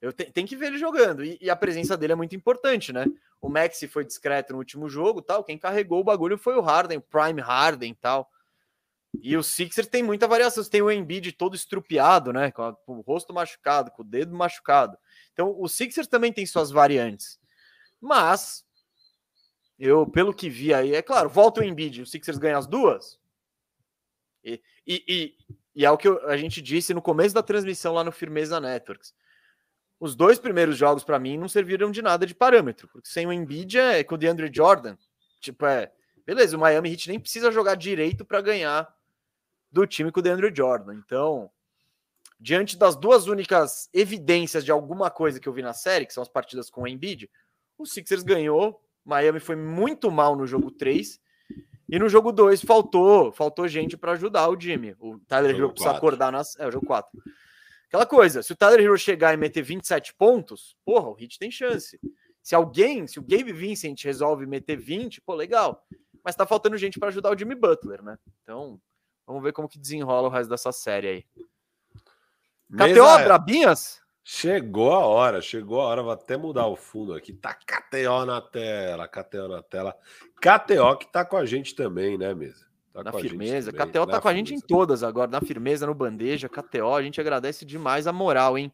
eu 0.01 0.11
te, 0.11 0.25
tem 0.25 0.45
que 0.45 0.55
ver 0.55 0.67
ele 0.67 0.79
jogando 0.79 1.23
e, 1.23 1.37
e, 1.39 1.49
a 1.49 1.55
presença 1.55 1.95
dele 1.95 2.13
é 2.13 2.15
muito 2.15 2.35
importante, 2.35 2.91
né? 2.91 3.05
O 3.39 3.47
Maxi 3.47 3.87
foi 3.87 4.03
discreto 4.03 4.53
no 4.53 4.59
último 4.59 4.89
jogo, 4.89 5.21
tal. 5.21 5.43
Quem 5.43 5.57
carregou 5.57 5.99
o 5.99 6.03
bagulho 6.03 6.37
foi 6.37 6.55
o 6.55 6.61
Harden, 6.61 6.97
o 6.97 7.01
Prime 7.01 7.39
Harden, 7.39 7.93
tal. 7.93 8.29
E 9.21 9.37
o 9.37 9.43
Sixers 9.43 9.87
tem 9.87 10.01
muita 10.01 10.27
variação. 10.27 10.63
Você 10.63 10.69
tem 10.69 10.81
o 10.81 10.91
Embiid 10.91 11.31
todo 11.33 11.55
estrupiado, 11.55 12.33
né? 12.33 12.51
Com, 12.51 12.63
a, 12.63 12.73
com, 12.73 12.97
o 12.97 13.01
rosto 13.01 13.33
machucado, 13.33 13.91
com 13.91 14.01
o 14.01 14.05
dedo 14.05 14.35
machucado. 14.35 14.97
Então, 15.33 15.55
o 15.59 15.67
Sixers 15.67 16.07
também 16.07 16.33
tem 16.33 16.45
suas 16.45 16.71
variantes. 16.71 17.39
Mas 17.99 18.65
eu, 19.77 20.07
pelo 20.07 20.33
que 20.33 20.49
vi 20.49 20.73
aí, 20.73 20.95
é 20.95 21.01
claro, 21.01 21.29
volta 21.29 21.61
o 21.61 21.63
Embiid, 21.63 22.01
o 22.01 22.05
Sixers 22.05 22.37
ganha 22.37 22.57
as 22.57 22.65
duas. 22.65 23.19
E, 24.43 24.61
e, 24.87 25.03
e, 25.07 25.37
e, 25.75 25.85
é 25.85 25.91
o 25.91 25.97
que 25.97 26.07
a 26.07 26.37
gente 26.37 26.61
disse 26.61 26.93
no 26.93 27.01
começo 27.01 27.35
da 27.35 27.43
transmissão 27.43 27.93
lá 27.93 28.03
no 28.03 28.11
Firmeza 28.11 28.59
Networks. 28.59 29.13
Os 30.01 30.15
dois 30.15 30.39
primeiros 30.39 30.75
jogos, 30.75 31.03
para 31.03 31.19
mim, 31.19 31.37
não 31.37 31.47
serviram 31.47 31.91
de 31.91 32.01
nada 32.01 32.25
de 32.25 32.33
parâmetro, 32.33 32.89
porque 32.91 33.07
sem 33.07 33.27
o 33.27 33.31
Embiid 33.31 33.77
é 33.77 34.03
com 34.03 34.15
o 34.15 34.17
DeAndre 34.17 34.51
Jordan. 34.51 34.97
Tipo, 35.39 35.65
é. 35.65 35.91
Beleza, 36.25 36.57
o 36.57 36.59
Miami 36.59 36.91
Heat 36.91 37.07
nem 37.07 37.19
precisa 37.19 37.51
jogar 37.51 37.75
direito 37.75 38.25
para 38.25 38.41
ganhar 38.41 38.91
do 39.71 39.85
time 39.85 40.11
com 40.11 40.19
o 40.19 40.23
DeAndre 40.23 40.51
Jordan. 40.53 40.95
Então, 40.95 41.49
diante 42.39 42.75
das 42.75 42.95
duas 42.95 43.27
únicas 43.27 43.89
evidências 43.93 44.65
de 44.65 44.71
alguma 44.71 45.11
coisa 45.11 45.39
que 45.39 45.47
eu 45.47 45.53
vi 45.53 45.61
na 45.61 45.73
série, 45.73 46.05
que 46.05 46.13
são 46.13 46.23
as 46.23 46.29
partidas 46.29 46.69
com 46.69 46.81
o 46.81 46.87
Embiid, 46.87 47.29
o 47.77 47.85
Sixers 47.85 48.23
ganhou 48.23 48.81
Miami 49.03 49.39
foi 49.39 49.55
muito 49.55 50.11
mal 50.11 50.35
no 50.35 50.45
jogo 50.45 50.71
3. 50.71 51.19
E 51.89 51.99
no 51.99 52.07
jogo 52.07 52.31
2 52.31 52.61
faltou, 52.61 53.31
faltou 53.31 53.67
gente 53.67 53.97
para 53.97 54.13
ajudar 54.13 54.47
o 54.49 54.59
Jimmy. 54.59 54.95
O 54.99 55.19
Tyler 55.27 55.53
Hero 55.53 55.71
precisa 55.71 55.91
acordar 55.91 56.31
nas. 56.31 56.57
É, 56.57 56.65
o 56.65 56.71
jogo 56.71 56.85
4. 56.85 57.21
Aquela 57.91 58.05
coisa, 58.05 58.41
se 58.41 58.53
o 58.53 58.55
Tyler 58.55 58.79
Hero 58.79 58.97
chegar 58.97 59.33
e 59.33 59.37
meter 59.37 59.61
27 59.61 60.13
pontos, 60.13 60.77
porra, 60.85 61.09
o 61.09 61.13
Hit 61.13 61.37
tem 61.37 61.51
chance. 61.51 61.99
Se 62.41 62.55
alguém, 62.55 63.05
se 63.05 63.19
o 63.19 63.21
Gabe 63.21 63.51
Vincent 63.51 64.01
resolve 64.05 64.45
meter 64.45 64.77
20, 64.77 65.19
pô, 65.19 65.35
legal. 65.35 65.85
Mas 66.23 66.33
tá 66.33 66.45
faltando 66.45 66.77
gente 66.77 66.97
para 66.97 67.09
ajudar 67.09 67.29
o 67.31 67.37
Jimmy 67.37 67.53
Butler, 67.53 68.01
né? 68.01 68.17
Então, 68.41 68.79
vamos 69.27 69.43
ver 69.43 69.51
como 69.51 69.67
que 69.67 69.77
desenrola 69.77 70.29
o 70.29 70.31
resto 70.31 70.49
dessa 70.49 70.71
série 70.71 71.07
aí. 71.09 71.25
KTO, 72.71 73.25
Brabinhas? 73.25 73.99
Chegou 74.23 74.93
a 74.93 75.05
hora, 75.05 75.41
chegou 75.41 75.81
a 75.81 75.87
hora. 75.87 76.01
Vou 76.01 76.13
até 76.13 76.37
mudar 76.37 76.67
o 76.67 76.77
fundo 76.77 77.13
aqui. 77.13 77.33
Tá 77.33 77.53
KTO 77.53 78.25
na 78.25 78.39
tela, 78.39 79.05
KTO 79.05 79.49
na 79.49 79.61
tela. 79.61 79.93
KTO 80.37 80.97
que 80.97 81.11
tá 81.11 81.25
com 81.25 81.35
a 81.35 81.45
gente 81.45 81.75
também, 81.75 82.17
né, 82.17 82.33
mesa? 82.33 82.70
Tá 82.93 83.03
na 83.03 83.13
firmeza. 83.13 83.71
KTO 83.71 84.05
tá 84.05 84.19
com 84.19 84.27
a 84.27 84.33
gente 84.33 84.53
em 84.53 84.59
todas 84.59 85.03
agora, 85.03 85.31
na 85.31 85.41
firmeza, 85.41 85.85
no 85.85 85.93
bandeja. 85.93 86.49
KTO, 86.49 86.93
a 86.93 87.01
gente 87.01 87.21
agradece 87.21 87.65
demais 87.65 88.05
a 88.05 88.13
moral, 88.13 88.57
hein? 88.57 88.71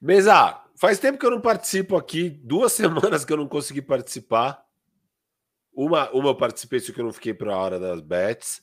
Mesa, 0.00 0.62
faz 0.76 0.98
tempo 0.98 1.18
que 1.18 1.26
eu 1.26 1.30
não 1.30 1.40
participo 1.40 1.96
aqui, 1.96 2.30
duas 2.30 2.72
semanas 2.72 3.24
que 3.24 3.32
eu 3.32 3.36
não 3.36 3.46
consegui 3.46 3.82
participar. 3.82 4.64
Uma, 5.72 6.10
uma 6.10 6.30
eu 6.30 6.34
participei, 6.34 6.80
só 6.80 6.92
que 6.92 7.00
eu 7.00 7.04
não 7.04 7.12
fiquei 7.12 7.32
para 7.32 7.54
a 7.54 7.58
hora 7.58 7.78
das 7.78 8.00
bets. 8.00 8.62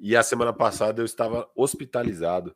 E 0.00 0.16
a 0.16 0.22
semana 0.22 0.52
passada 0.52 1.00
eu 1.00 1.04
estava 1.04 1.48
hospitalizado 1.54 2.54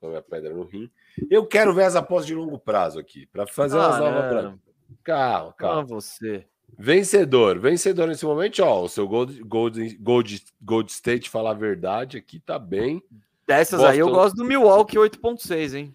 com 0.00 0.06
a 0.06 0.10
minha 0.10 0.22
pedra 0.22 0.52
no 0.52 0.64
rim. 0.64 0.90
Eu 1.30 1.46
quero 1.46 1.72
ver 1.74 1.84
as 1.84 1.96
apostas 1.96 2.26
de 2.26 2.34
longo 2.34 2.58
prazo 2.58 2.98
aqui, 2.98 3.26
para 3.26 3.46
fazer 3.46 3.78
ah, 3.78 3.88
umas 3.88 3.98
novas. 3.98 4.28
Pra... 4.28 4.54
Calma, 5.02 5.52
calma. 5.54 5.80
Ah, 5.80 5.84
você. 5.84 6.46
Vencedor, 6.78 7.58
vencedor 7.58 8.08
nesse 8.08 8.24
momento, 8.24 8.62
ó, 8.62 8.82
o 8.82 8.88
seu 8.88 9.06
Gold, 9.06 9.42
Gold, 9.44 9.96
Gold, 9.98 10.44
Gold 10.60 10.90
State 10.90 11.28
falar 11.28 11.50
a 11.50 11.54
verdade 11.54 12.16
aqui 12.16 12.40
tá 12.40 12.58
bem. 12.58 13.02
Dessas 13.46 13.80
Boston... 13.80 13.92
aí 13.92 13.98
eu 13.98 14.10
gosto 14.10 14.36
do 14.36 14.44
Milwaukee 14.44 14.96
8.6, 14.96 15.74
hein? 15.74 15.92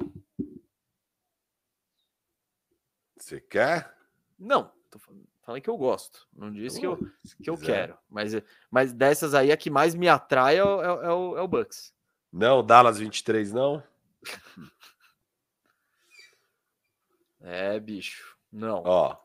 Você 3.18 3.42
quer? 3.42 3.94
Não, 4.38 4.72
tô 4.90 5.00
falando 5.00 5.62
que 5.62 5.70
eu 5.70 5.78
gosto. 5.78 6.28
Não 6.34 6.52
disse 6.54 6.80
que 6.80 6.86
eu, 6.86 6.98
que 7.44 7.50
eu 7.50 7.58
quero. 7.58 7.98
Mas, 8.10 8.34
mas 8.70 8.94
dessas 8.94 9.34
aí, 9.34 9.52
a 9.52 9.58
que 9.58 9.70
mais 9.70 9.96
me 9.96 10.08
atrai 10.08 10.56
é, 10.56 10.60
é, 10.60 10.62
é, 10.62 10.64
o, 10.64 11.38
é 11.38 11.42
o 11.42 11.48
Bucks. 11.48 11.94
Não, 12.32 12.64
Dallas 12.64 13.00
23, 13.00 13.52
não? 13.52 13.84
É, 17.40 17.80
bicho. 17.80 18.36
Não. 18.52 18.84
Ó. 18.86 19.16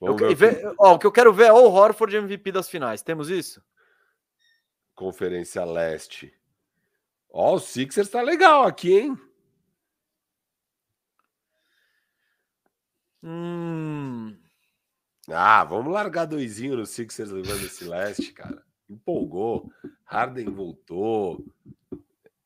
Eu, 0.00 0.16
ver, 0.34 0.74
ó, 0.78 0.94
o 0.94 0.98
que 0.98 1.06
eu 1.06 1.12
quero 1.12 1.32
ver 1.32 1.48
é 1.48 1.52
o 1.52 1.70
Horford 1.70 2.16
MVP 2.16 2.52
das 2.52 2.70
finais. 2.70 3.02
Temos 3.02 3.28
isso? 3.28 3.62
Conferência 4.94 5.64
Leste. 5.64 6.34
Ó, 7.28 7.54
o 7.54 7.60
Sixers 7.60 8.08
tá 8.08 8.22
legal 8.22 8.64
aqui, 8.64 8.98
hein? 8.98 9.18
Hum. 13.22 14.36
Ah, 15.28 15.62
vamos 15.64 15.92
largar 15.92 16.24
doisinho 16.24 16.76
no 16.76 16.86
Sixers 16.86 17.30
levando 17.30 17.64
esse 17.64 17.84
leste, 17.84 18.32
cara. 18.34 18.64
Empolgou. 18.88 19.70
Harden 20.04 20.50
voltou. 20.50 21.44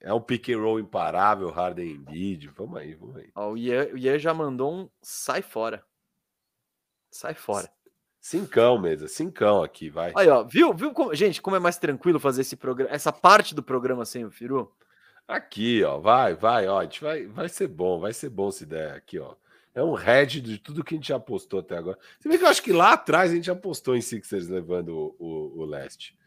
É 0.01 0.13
um 0.13 0.21
pick 0.21 0.51
and 0.51 0.59
roll 0.59 0.79
imparável, 0.79 1.49
Harden 1.51 1.93
em 1.93 2.05
vídeo. 2.05 2.53
Vamos 2.55 2.77
aí, 2.79 2.95
vamos 2.95 3.17
aí. 3.17 3.31
Ó, 3.35 3.53
o 3.53 3.57
Ian 3.57 4.19
já 4.19 4.35
mandou 4.35 4.75
um 4.75 4.91
sai 5.01 5.41
fora. 5.41 5.83
Sai 7.15 7.33
fora. 7.33 7.71
Cincão 8.21 8.77
mesmo, 8.77 9.07
cincão 9.07 9.63
aqui, 9.63 9.89
vai. 9.89 10.13
Aí, 10.17 10.29
ó, 10.29 10.43
viu, 10.43 10.75
viu 10.75 10.93
como, 10.93 11.15
gente, 11.15 11.41
como 11.41 11.55
é 11.55 11.61
mais 11.61 11.79
tranquilo 11.79 12.19
fazer 12.19 12.41
esse 12.41 12.57
programa, 12.57 12.93
essa 12.93 13.13
parte 13.13 13.55
do 13.55 13.63
programa 13.63 14.05
sem 14.05 14.25
o 14.25 14.33
Firu? 14.33 14.75
Aqui, 15.29 15.85
ó, 15.85 16.01
vai, 16.01 16.35
vai, 16.35 16.67
ó, 16.67 16.81
a 16.81 16.83
gente 16.83 17.01
vai, 17.01 17.25
vai 17.27 17.49
ser 17.49 17.69
bom, 17.69 18.01
vai 18.01 18.13
ser 18.13 18.31
bom 18.31 18.49
essa 18.49 18.65
ideia 18.65 18.95
aqui, 18.95 19.21
ó. 19.21 19.37
É 19.73 19.81
um 19.81 19.95
head 19.95 20.41
de 20.41 20.59
tudo 20.59 20.83
que 20.83 20.95
a 20.95 20.99
gente 20.99 21.07
já 21.07 21.21
postou 21.21 21.61
até 21.61 21.77
agora. 21.77 21.97
Se 22.19 22.29
bem 22.29 22.37
que 22.37 22.43
eu 22.43 22.49
acho 22.49 22.63
que 22.63 22.73
lá 22.73 22.95
atrás 22.95 23.31
a 23.31 23.35
gente 23.37 23.47
já 23.47 23.55
postou 23.55 23.95
em 23.95 24.01
Sixers 24.01 24.49
levando 24.49 24.89
o, 24.89 25.17
o, 25.17 25.61
o 25.61 25.65
leste, 25.65 26.19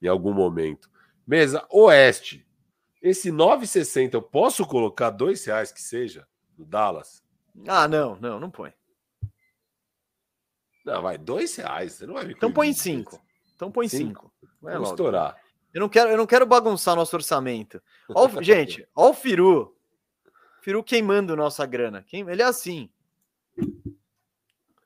em 0.00 0.06
algum 0.06 0.32
momento. 0.32 0.88
Mesa 1.26 1.66
Oeste, 1.72 2.46
esse 3.02 3.32
9,60 3.32 4.14
eu 4.14 4.22
posso 4.22 4.64
colocar 4.64 5.10
dois 5.10 5.44
reais 5.44 5.72
que 5.72 5.82
seja 5.82 6.24
no 6.56 6.64
Dallas? 6.64 7.20
Ah, 7.66 7.88
não, 7.88 8.16
não, 8.20 8.38
não 8.38 8.50
põe. 8.50 8.72
Não, 10.86 11.02
vai, 11.02 11.18
dois 11.18 11.56
reais. 11.56 11.94
Você 11.94 12.06
não 12.06 12.14
vai 12.14 12.24
me 12.24 12.32
Então 12.32 12.52
põe 12.52 12.72
cinco. 12.72 13.20
Então 13.56 13.72
põe 13.72 13.88
cinco. 13.88 14.32
cinco. 14.40 14.56
Vai 14.62 14.74
Vamos 14.74 14.90
estourar. 14.90 15.36
Eu 15.74 15.80
não 15.80 15.88
quero, 15.88 16.10
eu 16.10 16.16
não 16.16 16.26
quero 16.26 16.46
bagunçar 16.46 16.94
nosso 16.94 17.16
orçamento. 17.16 17.82
Ó, 18.08 18.28
gente, 18.40 18.86
ó 18.94 19.10
o 19.10 19.14
Firu. 19.14 19.76
Firu 20.62 20.82
queimando 20.84 21.36
nossa 21.36 21.66
grana. 21.66 22.04
Ele 22.12 22.40
é 22.40 22.44
assim. 22.44 22.88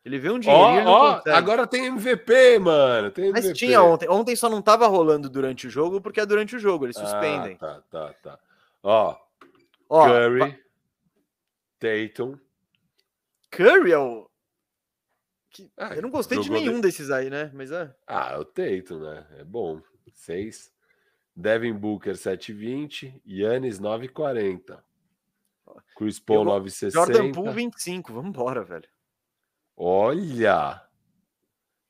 Ele 0.02 0.18
vê 0.18 0.30
um 0.30 0.38
dinheiro. 0.38 0.88
Ó, 0.88 1.18
ó, 1.18 1.30
agora 1.30 1.66
tem 1.66 1.84
MVP, 1.86 2.58
mano. 2.58 3.10
Tem 3.10 3.26
MVP. 3.26 3.48
Mas 3.48 3.58
tinha 3.58 3.82
ontem. 3.82 4.08
Ontem 4.08 4.34
só 4.34 4.48
não 4.48 4.62
tava 4.62 4.86
rolando 4.86 5.28
durante 5.28 5.66
o 5.66 5.70
jogo, 5.70 6.00
porque 6.00 6.20
é 6.20 6.26
durante 6.26 6.56
o 6.56 6.58
jogo. 6.58 6.86
Eles 6.86 6.96
ah, 6.96 7.06
suspendem. 7.06 7.58
Ah, 7.60 7.66
tá, 7.66 7.82
tá, 7.90 8.14
tá. 8.22 8.38
Ó. 8.82 9.16
ó 9.88 10.06
Curry. 10.06 10.58
Tatum. 11.78 12.38
Curry 13.50 13.92
é 13.92 13.98
o. 13.98 14.29
Que... 15.50 15.70
Ah, 15.76 15.94
eu 15.94 16.02
não 16.02 16.10
gostei 16.10 16.38
de 16.38 16.50
nenhum 16.50 16.76
de... 16.76 16.82
desses 16.82 17.10
aí, 17.10 17.28
né? 17.28 17.50
Mas 17.52 17.70
é. 17.72 17.94
Ah, 18.06 18.38
o 18.38 18.44
Tatum, 18.44 19.00
né? 19.00 19.26
É 19.38 19.44
bom. 19.44 19.82
Seis. 20.12 20.72
Devin 21.34 21.74
Booker 21.74 22.14
7,20. 22.14 23.20
Yannis 23.26 23.80
9,40. 23.80 24.80
Chris 25.96 26.18
Paul 26.18 26.44
9,60. 26.44 26.92
Jordan 26.92 27.32
Poole 27.32 27.52
25. 27.52 28.12
Vamos 28.12 28.30
embora, 28.30 28.62
velho. 28.62 28.88
Olha! 29.76 30.82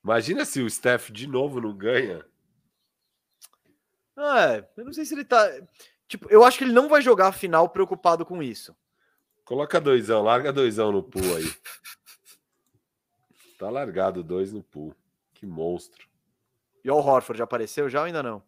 Imagina 0.03 0.45
se 0.45 0.61
o 0.61 0.69
Steph 0.69 1.11
de 1.11 1.27
novo 1.27 1.61
não 1.61 1.75
ganha. 1.75 2.25
É, 4.17 4.67
eu 4.77 4.85
não 4.85 4.93
sei 4.93 5.05
se 5.05 5.13
ele 5.13 5.25
tá. 5.25 5.49
Tipo, 6.07 6.29
eu 6.29 6.43
acho 6.43 6.57
que 6.57 6.63
ele 6.63 6.73
não 6.73 6.89
vai 6.89 7.01
jogar 7.01 7.27
a 7.27 7.31
final 7.31 7.69
preocupado 7.69 8.25
com 8.25 8.41
isso. 8.41 8.75
Coloca 9.45 9.81
doisão, 9.81 10.23
larga 10.23 10.51
doisão 10.51 10.91
no 10.91 11.03
pool 11.03 11.35
aí. 11.35 11.45
tá 13.61 13.69
largado 13.69 14.23
dois 14.23 14.51
no 14.51 14.63
pool. 14.63 14.95
Que 15.35 15.45
monstro. 15.45 16.07
E 16.83 16.89
o 16.89 16.95
Horford 16.95 17.37
já 17.37 17.43
apareceu 17.43 17.87
já 17.87 17.99
ou 17.99 18.05
ainda 18.05 18.23
não? 18.23 18.41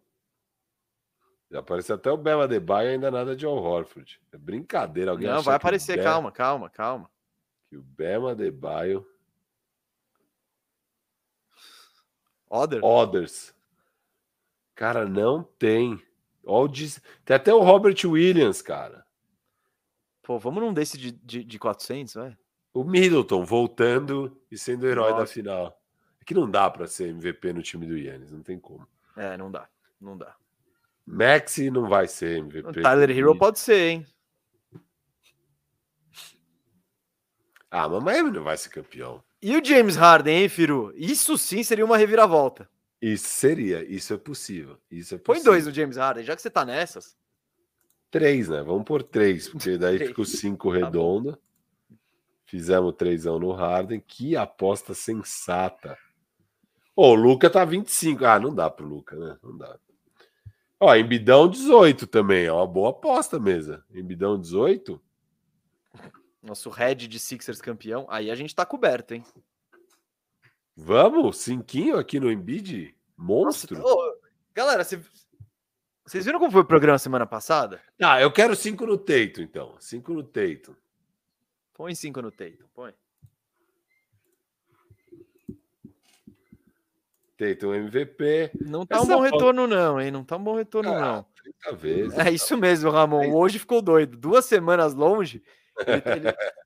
Já 1.51 1.59
apareceu 1.59 1.95
até 1.95 2.09
o 2.09 2.17
Bela 2.17 2.47
Debaio 2.47 2.89
ainda 2.89 3.11
nada 3.11 3.35
de 3.35 3.45
Al 3.45 3.55
Horford. 3.55 4.19
É 4.31 4.37
brincadeira. 4.39 5.11
Alguém 5.11 5.27
Não, 5.27 5.43
vai 5.43 5.55
aparecer, 5.55 5.97
Be... 5.97 6.03
calma, 6.03 6.31
calma, 6.31 6.67
calma. 6.67 7.11
Que 7.69 7.77
o 7.77 7.83
Bema 7.83 8.33
Debaio. 8.33 9.05
Others? 12.49 12.83
Others. 12.83 13.55
Cara, 14.73 15.07
não 15.07 15.43
tem. 15.43 16.01
Tem 17.23 17.35
até 17.35 17.53
o 17.53 17.59
Robert 17.59 17.97
Williams, 18.03 18.63
cara. 18.63 19.05
Pô, 20.23 20.39
vamos 20.39 20.63
num 20.63 20.73
desse 20.73 20.97
de, 20.97 21.11
de, 21.11 21.43
de 21.43 21.59
400, 21.59 22.15
vai. 22.15 22.37
O 22.73 22.83
Middleton 22.83 23.45
voltando 23.45 24.41
e 24.49 24.57
sendo 24.57 24.83
o 24.83 24.87
herói 24.87 25.11
Nossa. 25.11 25.21
da 25.21 25.27
final. 25.27 25.81
É 26.19 26.23
que 26.25 26.33
não 26.33 26.49
dá 26.49 26.69
para 26.69 26.87
ser 26.87 27.09
MVP 27.09 27.53
no 27.53 27.61
time 27.61 27.85
do 27.85 27.97
Yannis, 27.97 28.31
não 28.31 28.41
tem 28.41 28.59
como. 28.59 28.87
É, 29.15 29.37
não 29.37 29.51
dá, 29.51 29.69
não 30.01 30.17
dá. 30.17 30.35
Maxi 31.05 31.69
não 31.69 31.87
vai 31.87 32.07
ser 32.07 32.39
MVP. 32.39 32.67
O 32.67 32.81
Tyler 32.81 33.11
Hero 33.11 33.37
pode 33.37 33.59
ser, 33.59 33.89
hein? 33.89 34.05
Ah, 37.69 37.89
mas 37.89 38.03
Miami 38.03 38.31
não 38.31 38.43
vai 38.43 38.55
ser 38.55 38.69
campeão. 38.69 39.23
E 39.41 39.57
o 39.57 39.65
James 39.65 39.95
Harden, 39.95 40.43
hein, 40.43 40.47
Firu? 40.49 40.93
Isso 40.95 41.37
sim 41.37 41.63
seria 41.63 41.83
uma 41.83 41.97
reviravolta. 41.97 42.69
Isso 43.01 43.27
seria, 43.27 43.83
isso 43.83 44.13
é 44.13 44.17
possível. 44.17 44.77
Isso 44.89 45.15
é 45.15 45.17
possível. 45.17 45.43
Põe 45.43 45.43
dois 45.43 45.65
no 45.65 45.73
James 45.73 45.97
Harden, 45.97 46.23
já 46.23 46.35
que 46.35 46.41
você 46.41 46.49
tá 46.49 46.63
nessas. 46.63 47.17
Três, 48.09 48.47
né? 48.47 48.61
Vamos 48.61 48.85
por 48.85 49.03
três, 49.03 49.49
porque 49.49 49.77
daí 49.77 49.97
fica 49.97 50.21
o 50.21 50.25
cinco 50.25 50.71
tá 50.71 50.77
redonda. 50.85 51.37
Fizemos 52.53 52.93
trêsão 52.93 53.39
no 53.39 53.51
Harden. 53.51 53.99
Que 53.99 54.37
aposta 54.37 54.93
sensata. 54.93 55.97
Ô, 56.95 57.07
o 57.07 57.15
Luca 57.15 57.49
tá 57.49 57.65
25. 57.65 58.23
Ah, 58.23 58.39
não 58.39 58.53
dá 58.53 58.69
pro 58.69 58.85
Luca, 58.85 59.15
né? 59.15 59.39
Não 59.41 59.57
dá. 59.57 59.75
Ó, 60.79 60.95
Embidão 60.95 61.49
18 61.49 62.05
também. 62.05 62.45
É 62.45 62.53
uma 62.53 62.67
boa 62.67 62.91
aposta 62.91 63.39
mesmo. 63.39 63.81
Embidão 63.91 64.39
18. 64.39 65.01
Nosso 66.43 66.69
head 66.69 67.07
de 67.07 67.19
Sixers 67.19 67.59
campeão. 67.59 68.05
Aí 68.07 68.29
a 68.29 68.35
gente 68.35 68.53
tá 68.53 68.63
coberto, 68.63 69.15
hein? 69.15 69.25
Vamos? 70.75 71.37
Cinquinho 71.37 71.97
aqui 71.97 72.19
no 72.19 72.31
Embid? 72.31 72.95
Monstro. 73.17 73.79
Nossa, 73.79 74.19
galera, 74.53 74.83
vocês 74.83 76.23
viram 76.23 76.37
como 76.37 76.51
foi 76.51 76.61
o 76.61 76.65
programa 76.65 76.99
semana 76.99 77.25
passada? 77.25 77.81
Ah, 77.99 78.21
eu 78.21 78.31
quero 78.31 78.55
cinco 78.55 78.85
no 78.85 78.95
Teito, 78.95 79.41
então. 79.41 79.75
Cinco 79.79 80.13
no 80.13 80.21
Teito. 80.21 80.77
Põe 81.73 81.95
cinco 81.95 82.21
no 82.21 82.31
Teito, 82.31 82.65
põe. 82.73 82.93
Teito 87.35 87.73
MVP. 87.73 88.51
Não 88.61 88.85
tá 88.85 88.97
Essa 88.97 89.05
um 89.05 89.07
bom 89.07 89.19
retorno, 89.21 89.67
não, 89.67 89.99
hein? 89.99 90.11
Não 90.11 90.23
tá 90.23 90.37
um 90.37 90.43
bom 90.43 90.55
retorno, 90.55 90.93
ah, 90.93 90.99
não. 90.99 91.25
30 91.63 91.75
vezes. 91.75 92.19
É 92.19 92.31
isso 92.31 92.55
mesmo, 92.57 92.91
Ramon. 92.91 93.33
Hoje 93.33 93.57
ficou 93.57 93.81
doido. 93.81 94.15
Duas 94.15 94.45
semanas 94.45 94.93
longe. 94.93 95.43
Ele, 95.85 96.03
ele... 96.15 96.35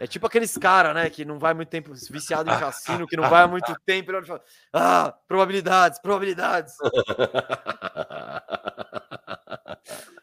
É 0.00 0.08
tipo 0.08 0.26
aqueles 0.26 0.58
caras, 0.58 0.92
né, 0.92 1.08
que 1.08 1.24
não 1.24 1.38
vai 1.38 1.54
muito 1.54 1.68
tempo, 1.68 1.94
viciado 2.10 2.50
em 2.50 2.58
cassino, 2.58 3.06
que 3.06 3.16
não 3.16 3.30
vai 3.30 3.44
há 3.44 3.48
muito 3.48 3.72
tempo, 3.86 4.10
ele 4.10 4.26
fala, 4.26 4.42
ah, 4.72 5.16
probabilidades, 5.28 6.00
probabilidades. 6.00 6.74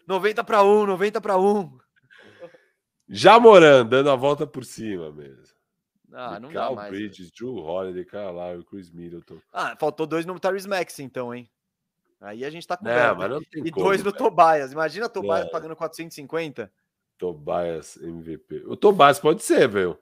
90 0.06 0.44
para 0.44 0.62
1, 0.62 0.86
90 0.86 1.22
para 1.22 1.38
1. 1.38 1.78
Já 3.14 3.38
morando, 3.38 3.90
dando 3.90 4.10
a 4.10 4.16
volta 4.16 4.48
por 4.48 4.64
cima 4.64 5.12
mesmo. 5.12 5.44
Ah, 6.14 6.40
não 6.40 6.50
Cal 6.50 6.70
dá 6.70 6.76
mais. 6.76 6.92
Bridges, 6.92 7.28
né? 7.28 7.32
Drew 7.38 7.58
Holiday, 7.58 8.06
Lowry, 8.14 8.64
Chris 8.64 8.90
Middleton. 8.90 9.38
Ah, 9.52 9.76
faltou 9.78 10.08
dois 10.08 10.26
no 10.26 10.40
Tyrese 10.40 10.68
Max, 10.68 10.98
então, 11.00 11.36
hein? 11.36 11.50
Aí 12.22 12.46
a 12.46 12.50
gente 12.50 12.66
tá 12.66 12.78
com. 12.78 12.88
É, 12.88 13.14
mas 13.14 13.30
não 13.30 13.44
tem 13.44 13.66
e 13.66 13.72
como, 13.72 13.86
dois 13.86 14.02
no 14.02 14.14
Tobias. 14.14 14.72
Imagina 14.72 15.10
Tobias 15.10 15.46
é. 15.46 15.50
pagando 15.50 15.76
450. 15.76 16.72
Tobias 17.18 17.98
MVP. 17.98 18.64
O 18.66 18.78
Tobias 18.78 19.20
pode 19.20 19.44
ser, 19.44 19.68
velho. 19.68 19.98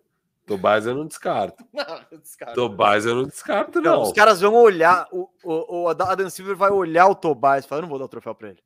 Tobias 0.45 0.85
eu 0.85 0.95
não 0.95 1.05
descarto. 1.05 1.63
Não, 1.73 2.01
eu 2.11 2.17
descarto. 2.17 2.55
Tobias 2.55 3.05
eu 3.05 3.15
não 3.15 3.23
descarto, 3.23 3.81
não. 3.81 3.97
não. 3.97 4.01
Os 4.01 4.11
caras 4.11 4.41
vão 4.41 4.55
olhar, 4.55 5.07
o, 5.11 5.29
o, 5.43 5.83
o 5.83 5.87
Adam 5.87 6.27
Silver 6.27 6.55
vai 6.55 6.71
olhar 6.71 7.07
o 7.07 7.13
Tobias 7.13 7.65
e 7.65 7.67
falar: 7.67 7.79
eu 7.79 7.83
não 7.83 7.89
vou 7.89 7.99
dar 7.99 8.05
o 8.05 8.09
troféu 8.09 8.33
pra 8.33 8.49
ele. 8.49 8.63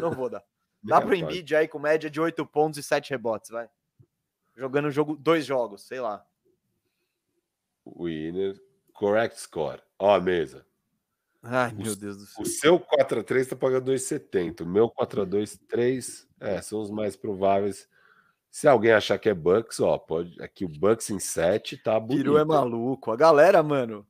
Não 0.00 0.10
vou 0.10 0.28
dar. 0.30 0.42
Dá 0.82 1.00
pro 1.00 1.14
Embiid 1.14 1.54
aí 1.54 1.68
com 1.68 1.78
média 1.78 2.08
de 2.08 2.20
8 2.20 2.46
pontos 2.46 2.78
e 2.78 2.82
7 2.82 3.10
rebotes, 3.10 3.50
vai. 3.50 3.68
Jogando 4.58 4.90
jogo, 4.90 5.16
dois 5.16 5.46
jogos, 5.46 5.82
sei 5.82 6.00
lá. 6.00 6.26
Winner, 7.86 8.60
correct 8.92 9.40
score. 9.40 9.80
Ó 9.96 10.12
a 10.12 10.20
mesa. 10.20 10.66
Ai, 11.40 11.70
o, 11.70 11.76
meu 11.76 11.94
Deus 11.94 12.16
do 12.16 12.26
céu. 12.26 12.42
O 12.42 12.44
seu 12.44 12.80
4x3 12.80 13.50
tá 13.50 13.54
pagando 13.54 13.92
2,70. 13.92 14.62
O 14.62 14.66
meu 14.66 14.90
4x2, 14.90 15.60
3. 15.68 16.28
É, 16.40 16.60
são 16.60 16.80
os 16.80 16.90
mais 16.90 17.14
prováveis. 17.14 17.88
Se 18.50 18.66
alguém 18.66 18.90
achar 18.90 19.16
que 19.16 19.28
é 19.28 19.34
Bucks, 19.34 19.78
ó, 19.78 19.96
pode. 19.96 20.42
Aqui 20.42 20.64
o 20.64 20.68
Bucks 20.68 21.08
em 21.10 21.20
7 21.20 21.76
tá 21.76 22.00
bonito. 22.00 22.24
Piru 22.24 22.36
é 22.36 22.44
maluco. 22.44 23.12
A 23.12 23.16
galera, 23.16 23.62
mano. 23.62 24.04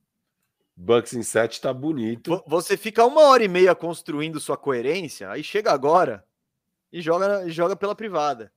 Bucks 0.75 1.12
em 1.12 1.23
7 1.23 1.61
tá 1.61 1.75
bonito. 1.75 2.43
Você 2.47 2.75
fica 2.79 3.05
uma 3.05 3.20
hora 3.25 3.45
e 3.45 3.49
meia 3.49 3.75
construindo 3.75 4.41
sua 4.41 4.57
coerência, 4.57 5.29
aí 5.31 5.45
chega 5.45 5.73
agora 5.73 6.25
e 6.91 7.03
joga, 7.03 7.45
e 7.45 7.51
joga 7.51 7.77
pela 7.77 7.95
privada. 7.95 8.51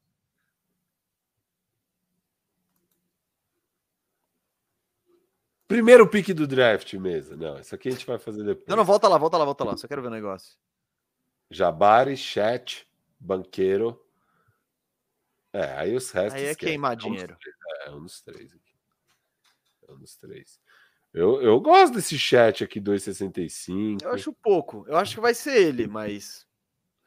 Primeiro 5.72 6.08
pique 6.08 6.34
do 6.34 6.46
draft 6.46 6.94
mesmo. 6.96 7.38
Não, 7.38 7.60
isso 7.60 7.74
aqui 7.74 7.90
a 7.90 7.92
gente 7.92 8.06
vai 8.06 8.20
fazer 8.20 8.44
depois. 8.44 8.68
Não, 8.68 8.76
não, 8.76 8.86
volta 8.86 9.08
lá, 9.08 9.18
volta 9.18 9.38
lá, 9.38 9.46
volta 9.46 9.64
lá. 9.64 9.78
Só 9.78 9.88
quero 9.88 10.02
ver 10.02 10.10
o 10.10 10.12
negócio. 10.12 10.58
Jabari, 11.50 12.16
Chat, 12.18 12.88
Banqueiro. 13.20 14.02
É, 15.54 15.78
aí 15.78 15.96
os 15.96 16.12
restos. 16.12 16.42
Aí 16.42 16.48
é 16.48 16.56
queimar 16.56 16.94
é 16.94 16.96
dinheiro. 16.96 17.38
É, 17.86 17.90
é 17.90 17.92
um 17.92 18.04
dos 18.04 18.22
três 18.22 18.54
aqui. 18.54 18.74
É 19.88 19.92
um 19.92 19.98
dos 19.98 20.16
três. 20.18 20.60
Eu, 21.14 21.42
eu 21.42 21.60
gosto 21.60 21.94
desse 21.94 22.18
chat 22.18 22.64
aqui, 22.64 22.80
2,65. 22.80 24.02
Eu 24.02 24.12
acho 24.12 24.32
pouco. 24.32 24.86
Eu 24.88 24.96
acho 24.98 25.16
que 25.16 25.22
vai 25.22 25.34
ser 25.34 25.56
ele, 25.56 25.88
mas. 25.88 26.48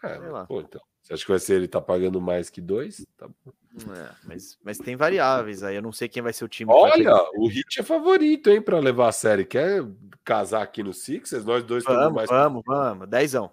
É, 0.03 0.19
Sei 0.19 0.29
lá. 0.29 0.47
Pô, 0.47 0.61
então. 0.61 0.83
Você 1.05 1.13
acha 1.13 1.23
que 1.23 1.31
vai 1.31 1.39
ser 1.39 1.57
ele 1.57 1.69
tá 1.69 1.83
pagando 1.83 2.19
mais 2.19 2.49
que 2.49 2.63
dois? 2.63 3.07
Tá. 3.19 3.29
É, 3.47 4.15
mas, 4.25 4.59
mas 4.65 4.79
tem 4.79 4.97
variáveis 4.97 5.63
aí. 5.63 5.77
Eu 5.77 5.83
não 5.83 5.93
sei 5.93 6.09
quem 6.09 6.23
vai 6.23 6.33
ser 6.33 6.47
o 6.47 6.49
time. 6.49 6.73
Olha, 6.73 7.13
o 7.35 7.47
Hit 7.47 7.79
é 7.79 7.83
favorito, 7.83 8.49
hein, 8.49 8.63
para 8.63 8.79
levar 8.79 9.09
a 9.09 9.13
série. 9.13 9.45
Quer 9.45 9.85
casar 10.25 10.63
aqui 10.63 10.83
no 10.83 10.95
Sixers? 10.95 11.45
Nós 11.45 11.63
dois 11.63 11.85
vamos, 11.85 12.15
mais. 12.15 12.31
Vamos, 12.31 12.63
vamos. 12.65 13.07
Dezão. 13.07 13.53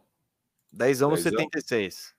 Dezão 0.72 1.10
no 1.10 1.18
76. 1.18 2.16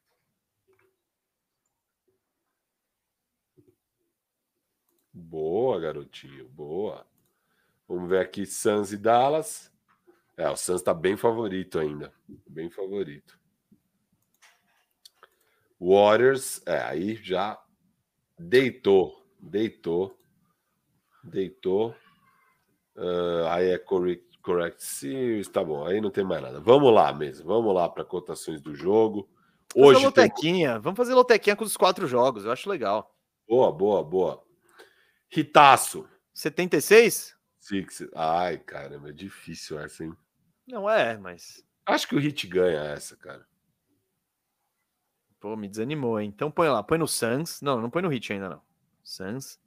Boa, 5.14 5.80
garotinho. 5.80 6.46
Boa. 6.50 7.06
Vamos 7.88 8.10
ver 8.10 8.20
aqui 8.20 8.44
Suns 8.44 8.92
e 8.92 8.98
Dallas. 8.98 9.72
É, 10.36 10.50
o 10.50 10.56
Suns 10.56 10.82
tá 10.82 10.92
bem 10.92 11.16
favorito 11.16 11.78
ainda. 11.78 12.12
Bem 12.46 12.68
favorito. 12.68 13.40
Warriors, 15.82 16.62
é, 16.64 16.80
aí 16.80 17.16
já 17.16 17.60
deitou, 18.38 19.20
deitou, 19.40 20.16
deitou. 21.24 21.92
Uh, 22.94 23.46
aí 23.48 23.70
é 23.70 23.78
correct, 23.78 24.38
correct 24.42 24.84
series, 24.84 25.48
tá 25.48 25.64
bom, 25.64 25.84
aí 25.84 26.00
não 26.00 26.10
tem 26.10 26.22
mais 26.22 26.40
nada. 26.40 26.60
Vamos 26.60 26.94
lá 26.94 27.12
mesmo, 27.12 27.46
vamos 27.46 27.74
lá 27.74 27.88
para 27.88 28.04
cotações 28.04 28.60
do 28.60 28.76
jogo. 28.76 29.28
Hoje 29.74 30.00
Vamos 30.00 30.14
fazer 30.14 30.22
lotequinha, 30.22 30.72
tem... 30.74 30.80
vamos 30.80 30.96
fazer 30.96 31.14
lotequinha 31.14 31.56
com 31.56 31.64
os 31.64 31.76
quatro 31.76 32.06
jogos, 32.06 32.44
eu 32.44 32.52
acho 32.52 32.70
legal. 32.70 33.12
Boa, 33.48 33.72
boa, 33.72 34.04
boa. 34.04 34.44
Ritaço. 35.28 36.08
76? 36.32 37.34
Six. 37.58 38.06
Ai, 38.14 38.58
caramba, 38.58 39.08
é 39.08 39.12
difícil 39.12 39.78
essa, 39.80 40.04
hein? 40.04 40.14
Não 40.66 40.88
é, 40.88 41.16
mas. 41.18 41.64
Acho 41.84 42.06
que 42.06 42.14
o 42.14 42.18
Hit 42.18 42.46
ganha 42.46 42.80
essa, 42.80 43.16
cara. 43.16 43.44
Pô, 45.42 45.56
me 45.56 45.66
desanimou, 45.66 46.20
hein? 46.20 46.32
Então 46.32 46.52
põe 46.52 46.68
lá, 46.68 46.84
põe 46.84 46.96
no 46.96 47.08
Suns. 47.08 47.60
Não, 47.60 47.80
não 47.80 47.90
põe 47.90 48.00
no 48.00 48.08
Hit 48.08 48.32
ainda, 48.32 48.48
não. 48.48 48.62
Suns. 49.02 49.58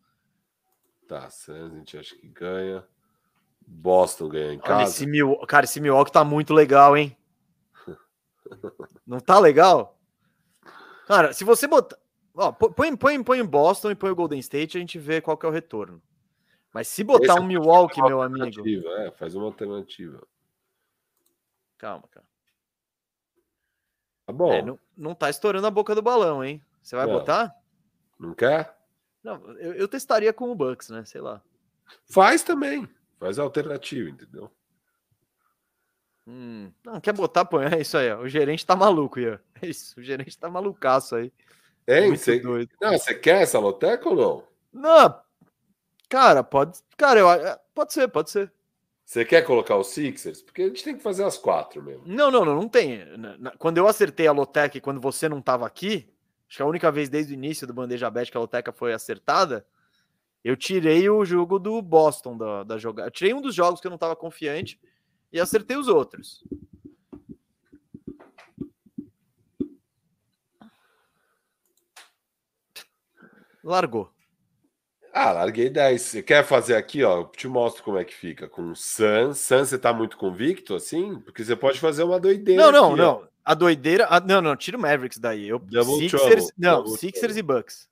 Tá, 1.06 1.30
Suns, 1.30 1.74
a 1.74 1.76
gente 1.76 1.98
acha 1.98 2.16
que 2.16 2.30
ganha. 2.30 2.82
Boston 3.68 4.30
ganha 4.30 4.54
em 4.54 4.60
casa. 4.60 4.84
esse 4.84 5.06
Mil... 5.06 5.36
Cara, 5.40 5.66
esse 5.66 5.82
Milwaukee 5.82 6.14
tá 6.14 6.24
muito 6.24 6.54
legal, 6.54 6.96
hein? 6.96 7.18
não 9.06 9.20
tá 9.20 9.38
legal? 9.38 10.00
Cara, 11.08 11.34
se 11.34 11.44
você 11.44 11.68
botar. 11.68 11.98
Ó, 12.34 12.54
põe, 12.54 12.96
põe, 12.96 13.22
põe 13.22 13.42
o 13.42 13.48
Boston 13.48 13.92
e 13.92 13.96
põe 13.96 14.12
o 14.12 14.16
Golden 14.16 14.40
State, 14.40 14.78
a 14.78 14.80
gente 14.80 14.98
vê 14.98 15.20
qual 15.20 15.38
que 15.38 15.46
é 15.46 15.50
o 15.50 15.52
retorno. 15.52 16.02
Mas 16.74 16.88
se 16.88 17.04
botar 17.04 17.34
Esse 17.34 17.42
um 17.42 17.46
Milwaukee, 17.46 18.02
meu 18.02 18.22
amigo. 18.22 18.66
É, 19.00 19.12
faz 19.12 19.36
uma 19.36 19.46
alternativa. 19.46 20.26
Calma, 21.78 22.08
cara. 22.10 22.26
Tá 24.26 24.34
bom. 24.34 24.52
É, 24.52 24.62
não, 24.62 24.80
não 24.98 25.14
tá 25.14 25.30
estourando 25.30 25.68
a 25.68 25.72
boca 25.72 25.94
do 25.94 26.02
balão, 26.02 26.44
hein? 26.44 26.62
Você 26.82 26.96
vai 26.96 27.06
não. 27.06 27.14
botar? 27.14 27.56
Não 28.20 28.34
quer? 28.34 28.76
Não, 29.24 29.42
eu, 29.58 29.74
eu, 29.74 29.88
testaria 29.88 30.32
com 30.32 30.52
o 30.52 30.56
Bucks, 30.56 30.90
né? 30.90 31.04
Sei 31.06 31.22
lá. 31.22 31.42
Faz 32.06 32.44
também. 32.44 32.88
Faz 33.20 33.40
a 33.40 33.44
alternativa, 33.44 34.10
entendeu? 34.10 34.52
Hum, 36.28 36.72
não, 36.84 37.00
quer 37.00 37.14
botar, 37.14 37.46
põe. 37.46 37.66
É 37.66 37.82
isso 37.82 37.98
aí, 37.98 38.12
ó. 38.12 38.20
O 38.20 38.30
gerente 38.30 38.66
tá 38.66 38.76
maluco, 38.76 39.20
Ian. 39.20 39.40
É 39.62 39.68
isso, 39.68 40.00
o 40.00 40.04
gerente 40.04 40.38
tá 40.38 40.50
malucaço 40.50 41.16
aí. 41.16 41.32
Hein? 41.88 42.16
Você... 42.16 42.42
Não, 42.82 42.92
você 42.92 43.16
quer 43.16 43.42
essa 43.42 43.58
loteca 43.58 44.10
ou 44.10 44.16
não? 44.16 44.44
Não, 44.74 45.22
cara, 46.10 46.44
pode. 46.44 46.80
Cara, 46.98 47.20
eu... 47.20 47.32
É, 47.32 47.60
pode 47.74 47.94
ser, 47.94 48.08
pode 48.10 48.32
ser. 48.32 48.52
Você 49.06 49.24
quer 49.24 49.44
colocar 49.44 49.78
os 49.78 49.88
Sixers? 49.88 50.42
Porque 50.42 50.64
a 50.64 50.68
gente 50.68 50.84
tem 50.84 50.98
que 50.98 51.04
fazer 51.04 51.24
as 51.24 51.38
quatro 51.38 51.82
mesmo. 51.82 52.04
Não, 52.08 52.32
não, 52.32 52.44
não, 52.44 52.56
não 52.56 52.68
tem. 52.68 53.02
Quando 53.60 53.78
eu 53.78 53.88
acertei 53.88 54.26
a 54.26 54.32
loteca 54.32 54.78
e 54.78 54.82
quando 54.82 55.00
você 55.00 55.30
não 55.30 55.40
tava 55.42 55.66
aqui, 55.66 56.12
acho 56.50 56.58
que 56.58 56.64
a 56.64 56.66
única 56.66 56.92
vez 56.92 57.08
desde 57.08 57.32
o 57.32 57.36
início 57.36 57.68
do 57.68 57.74
Bandeja 57.74 58.10
Bet 58.10 58.32
que 58.32 58.38
a 58.38 58.40
loteca 58.40 58.72
foi 58.72 58.94
acertada, 58.94 59.66
eu 60.44 60.58
tirei 60.58 61.08
o 61.08 61.24
jogo 61.24 61.60
do 61.60 61.80
Boston 61.84 62.36
da, 62.36 62.64
da 62.64 62.78
jogada. 62.80 63.12
Tirei 63.12 63.32
um 63.34 63.42
dos 63.42 63.54
jogos 63.54 63.80
que 63.80 63.86
eu 63.86 63.92
não 63.92 63.98
tava 63.98 64.16
confiante 64.16 64.80
e 65.32 65.40
acertei 65.40 65.78
os 65.78 65.88
outros. 65.88 66.44
Largou. 73.64 74.15
Ah, 75.18 75.32
larguei 75.32 75.70
10. 75.70 76.02
Você 76.02 76.22
quer 76.22 76.44
fazer 76.44 76.76
aqui, 76.76 77.02
ó? 77.02 77.22
Eu 77.22 77.26
te 77.28 77.48
mostro 77.48 77.82
como 77.86 77.98
é 77.98 78.04
que 78.04 78.14
fica. 78.14 78.50
Com 78.50 78.72
o 78.72 78.76
Suns. 78.76 79.40
Suns, 79.40 79.70
você 79.70 79.80
tá 79.80 79.94
muito 79.94 80.18
convicto, 80.18 80.76
assim? 80.76 81.22
Porque 81.22 81.42
você 81.42 81.56
pode 81.56 81.80
fazer 81.80 82.04
uma 82.04 82.20
doideira. 82.20 82.62
Não, 82.62 82.70
não, 82.70 82.88
aqui, 82.90 82.98
não. 82.98 83.14
Ó. 83.24 83.28
A 83.46 83.54
doideira. 83.54 84.08
A, 84.10 84.20
não, 84.20 84.42
não, 84.42 84.58
tira 84.58 84.76
o 84.76 84.82
Mavericks 84.82 85.18
daí. 85.18 85.48
Eu, 85.48 85.58
Double 85.58 86.00
Sixers. 86.00 86.22
Trouble. 86.22 86.54
Não, 86.58 86.84
Double 86.84 86.98
Sixers 86.98 87.34
trouble. 87.34 87.40
e 87.40 87.44
Bucks. 87.44 87.90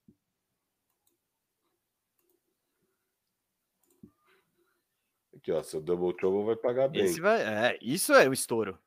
Aqui, 5.37 5.51
ó. 5.53 5.63
Seu 5.63 5.79
Double 5.79 6.13
Trouble 6.17 6.43
vai 6.45 6.57
pagar 6.57 6.89
bem. 6.89 7.05
Esse 7.05 7.21
vai, 7.21 7.41
é, 7.41 7.79
isso 7.81 8.11
é 8.11 8.27
o 8.27 8.33
estouro. 8.33 8.77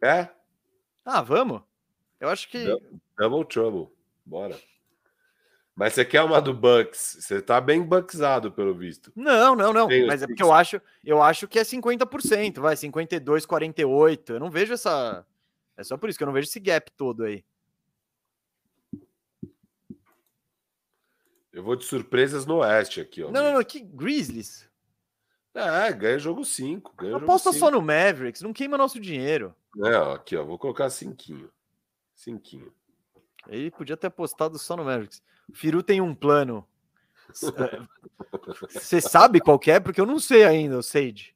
É? 0.00 0.28
Ah, 1.04 1.20
vamos? 1.20 1.62
Eu 2.20 2.28
acho 2.28 2.48
que. 2.48 2.64
Double 3.18 3.44
Trouble. 3.44 3.92
Bora. 4.24 4.56
Mas 5.76 5.92
você 5.92 6.06
quer 6.06 6.22
uma 6.22 6.40
do 6.40 6.54
Bucks? 6.54 7.18
Você 7.20 7.42
tá 7.42 7.60
bem 7.60 7.82
bucksado, 7.82 8.50
pelo 8.50 8.74
visto. 8.74 9.12
Não, 9.14 9.54
não, 9.54 9.74
não. 9.74 9.86
Tem 9.86 10.06
Mas 10.06 10.22
é 10.22 10.26
porque 10.26 10.42
eu 10.42 10.50
acho, 10.50 10.80
eu 11.04 11.22
acho 11.22 11.46
que 11.46 11.58
é 11.58 11.62
50%, 11.62 12.60
vai, 12.60 12.74
52, 12.74 13.44
48. 13.44 14.32
Eu 14.32 14.40
não 14.40 14.50
vejo 14.50 14.72
essa. 14.72 15.26
É 15.76 15.84
só 15.84 15.98
por 15.98 16.08
isso 16.08 16.18
que 16.18 16.24
eu 16.24 16.26
não 16.26 16.32
vejo 16.32 16.48
esse 16.48 16.58
gap 16.58 16.90
todo 16.92 17.24
aí. 17.24 17.44
Eu 21.52 21.62
vou 21.62 21.76
de 21.76 21.84
surpresas 21.84 22.46
no 22.46 22.56
Oeste 22.56 22.98
aqui, 23.02 23.22
ó. 23.22 23.30
Não, 23.30 23.42
não, 23.42 23.52
não, 23.54 23.64
que 23.64 23.80
Grizzlies. 23.80 24.66
É, 25.54 25.92
ganha 25.92 26.18
jogo 26.18 26.42
5. 26.42 27.16
Aposta 27.16 27.52
só 27.52 27.70
no 27.70 27.82
Mavericks, 27.82 28.40
não 28.40 28.52
queima 28.52 28.78
nosso 28.78 28.98
dinheiro. 28.98 29.54
É, 29.84 29.96
ó, 29.98 30.14
aqui, 30.14 30.36
ó, 30.36 30.44
vou 30.44 30.58
colocar 30.58 30.88
cinquinho. 30.88 31.50
Cinquinho. 32.14 32.72
Ele 33.48 33.70
podia 33.70 33.96
ter 33.96 34.08
apostado 34.08 34.58
só 34.58 34.76
no 34.76 34.84
Mavericks. 34.84 35.22
O 35.48 35.54
Firu 35.54 35.82
tem 35.82 36.00
um 36.00 36.14
plano. 36.14 36.66
Você 38.70 39.00
sabe 39.00 39.40
qual 39.40 39.60
é? 39.66 39.80
Porque 39.80 40.00
eu 40.00 40.06
não 40.06 40.18
sei 40.18 40.44
ainda, 40.44 40.78
o 40.78 40.82
Sage. 40.82 41.34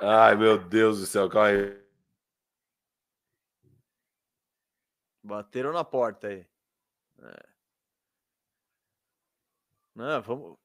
Ai, 0.00 0.34
meu 0.36 0.58
Deus 0.58 1.00
do 1.00 1.06
céu, 1.06 1.28
calma 1.28 1.48
aí. 1.48 1.80
Bateram 5.22 5.72
na 5.72 5.84
porta 5.84 6.28
aí. 6.28 6.46
É. 7.22 7.48
Não, 9.94 10.22
vamos. 10.22 10.58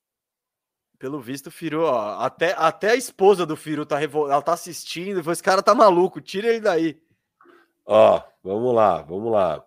Pelo 0.98 1.20
visto, 1.20 1.48
o 1.48 1.52
Firu, 1.52 1.84
ó, 1.84 2.24
até, 2.24 2.54
até 2.54 2.92
a 2.92 2.96
esposa 2.96 3.46
do 3.46 3.58
Firu 3.58 3.86
tá 3.86 3.98
revol... 3.98 4.32
ela 4.32 4.42
tá 4.42 4.54
assistindo, 4.54 5.30
esse 5.30 5.44
cara 5.44 5.62
tá 5.62 5.76
maluco, 5.76 6.22
tira 6.22 6.48
ele 6.48 6.62
daí. 6.62 7.04
Ó, 7.86 8.24
vamos 8.42 8.74
lá, 8.74 9.02
vamos 9.02 9.32
lá 9.32 9.64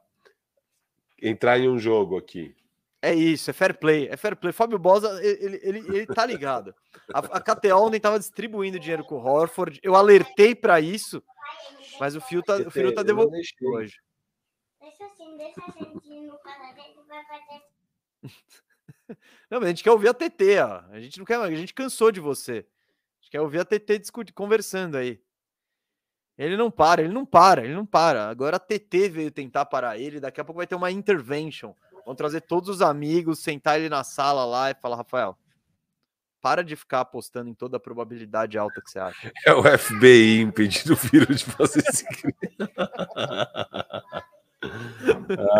entrar 1.23 1.59
em 1.59 1.69
um 1.69 1.78
jogo 1.78 2.16
aqui. 2.16 2.55
É 3.01 3.15
isso, 3.15 3.49
é 3.49 3.53
fair 3.53 3.78
play, 3.78 4.09
é 4.09 4.16
fair 4.16 4.35
play. 4.35 4.53
Fábio 4.53 4.78
Bosa, 4.78 5.24
ele, 5.24 5.61
ele, 5.62 5.78
ele 5.78 6.07
tá 6.07 6.27
ligado. 6.27 6.74
A, 7.15 7.19
a 7.19 7.40
KTO 7.40 7.77
ontem 7.77 8.01
tava 8.01 8.19
distribuindo 8.19 8.78
dinheiro 8.78 9.05
com 9.05 9.16
o 9.16 9.24
Horford. 9.24 9.78
Eu 9.82 9.95
alertei 9.95 10.55
para 10.55 10.81
isso, 10.81 11.23
mas 12.01 12.16
o 12.16 12.20
Fio 12.20 12.43
tá, 12.43 12.57
o 12.57 12.70
Fio 12.70 12.93
tá 12.93 13.05
devolvendo 13.05 13.43
hoje. 13.62 13.95
Deixa 14.81 15.05
assim, 15.05 15.36
deixa 15.36 15.61
assim 15.65 16.27
no 16.27 16.39
vai 17.07 17.24
fazer. 17.24 17.62
Não, 19.51 19.59
mas 19.61 19.65
a 19.65 19.69
gente 19.69 19.85
quer 19.85 19.90
ouvir 19.90 20.09
a 20.09 20.15
TT, 20.15 20.59
ó. 20.61 20.82
A 20.90 21.01
gente 21.01 21.19
não 21.19 21.24
quer, 21.24 21.36
a 21.36 21.55
gente 21.55 21.73
cansou 21.73 22.12
de 22.12 22.20
você. 22.20 22.53
A 22.53 23.20
gente 23.23 23.31
quer 23.31 23.40
ouvir 23.40 23.61
a 23.61 23.65
TT 23.65 23.99
discutindo, 23.99 24.35
conversando 24.35 24.97
aí. 24.97 25.19
Ele 26.39 26.56
não 26.56 26.70
para, 26.70 27.02
ele 27.02 27.12
não 27.12 27.27
para, 27.27 27.65
ele 27.65 27.74
não 27.74 27.85
para. 27.85 28.28
Agora 28.28 28.56
a 28.56 28.60
TT 28.60 29.09
veio 29.09 29.31
tentar 29.31 29.66
parar 29.66 29.98
ele, 29.98 30.20
daqui 30.20 30.40
a 30.40 30.44
pouco 30.44 30.59
vai 30.59 30.66
ter 30.66 30.77
uma 30.77 30.90
intervention. 30.90 31.74
Vão 32.06 32.15
trazer 32.15 32.43
todos 32.43 32.69
os 32.69 32.81
amigos, 32.81 33.40
sentar 33.40 33.78
ele 33.78 33.89
na 33.89 34.05
sala 34.05 34.44
lá 34.44 34.70
e 34.70 34.74
falar, 34.74 34.97
Rafael, 34.97 35.36
para 36.40 36.62
de 36.62 36.77
ficar 36.77 37.01
apostando 37.01 37.51
em 37.51 37.55
toda 37.55 37.77
a 37.77 37.81
probabilidade 37.81 38.56
alta 38.56 38.81
que 38.81 38.89
você 38.90 39.01
acha. 39.01 39.32
É 39.44 39.52
o 39.52 39.62
FBI 39.78 40.40
impedindo 40.40 40.93
o 40.93 40.97
vírus 40.97 41.40
de 41.40 41.44
fazer 41.47 41.81
esse 41.81 42.06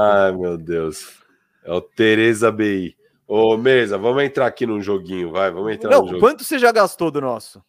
Ai, 0.01 0.33
meu 0.33 0.57
Deus. 0.57 1.21
É 1.65 1.73
o 1.73 1.81
Tereza 1.81 2.53
BI. 2.53 2.97
Ô, 3.27 3.57
Mesa, 3.57 3.99
vamos 3.99 4.23
entrar 4.23 4.47
aqui 4.47 4.65
num 4.65 4.81
joguinho, 4.81 5.33
vai, 5.33 5.51
vamos 5.51 5.73
entrar 5.73 5.91
Não, 5.91 6.07
jogo. 6.07 6.21
quanto 6.21 6.45
você 6.45 6.59
já 6.59 6.73
gastou 6.73 7.11
do 7.11 7.21
nosso? 7.21 7.63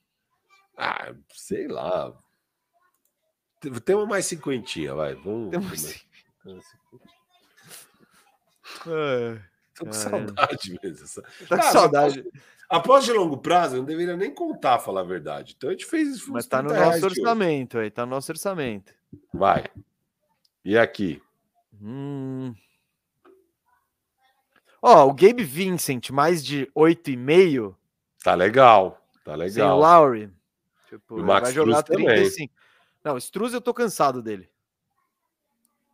Ah, 0.78 1.12
sei 1.34 1.68
lá, 1.68 2.14
tem 3.84 3.96
uma 3.96 4.06
mais 4.06 4.26
cinquentinha, 4.26 4.94
vai. 4.96 5.16
Vamos. 5.16 5.52
Tem 5.52 5.60
mais... 5.60 6.06
É, 8.88 9.40
Tô 9.76 9.86
com 9.86 9.94
saudade 9.94 10.80
mesmo. 10.84 11.24
Tá 11.48 11.58
com 11.58 11.72
saudade. 11.72 12.26
Após 12.70 13.04
de 13.06 13.14
longo 13.14 13.38
prazo, 13.38 13.76
eu 13.76 13.80
não 13.80 13.86
deveria 13.86 14.16
nem 14.16 14.32
contar, 14.32 14.78
falar 14.78 15.02
a 15.02 15.06
verdade. 15.06 15.56
Então 15.58 15.70
a 15.70 15.74
gente 15.74 15.86
fez. 15.86 16.28
Mas 16.28 16.46
tá 16.46 16.62
no 16.62 16.74
nosso 16.74 17.06
orçamento 17.06 17.80
aí, 17.80 17.90
tá 17.90 18.06
no 18.06 18.12
nosso 18.12 18.32
orçamento. 18.32 18.94
Vai. 19.34 19.66
E 20.64 20.78
aqui? 20.78 21.22
Hum. 21.82 22.54
Ó, 24.82 25.08
o 25.08 25.14
Gabe 25.14 25.44
Vincent, 25.44 26.10
mais 26.12 26.44
de 26.44 26.70
8,5. 26.76 27.76
Tá 28.24 28.36
legal. 28.36 29.02
Tá 29.24 29.36
legal. 29.36 29.52
Sem 29.52 29.64
o 29.64 29.76
Lowry. 29.76 30.32
Tipo, 30.90 31.16
o 31.16 31.24
Max 31.24 31.48
vai 31.48 31.54
jogar 31.54 31.84
Cruz 31.84 32.02
35. 32.02 32.54
Também. 32.54 32.59
Não, 33.04 33.18
Struz 33.18 33.54
eu 33.54 33.62
tô 33.62 33.74
cansado 33.74 34.22
dele. 34.22 34.50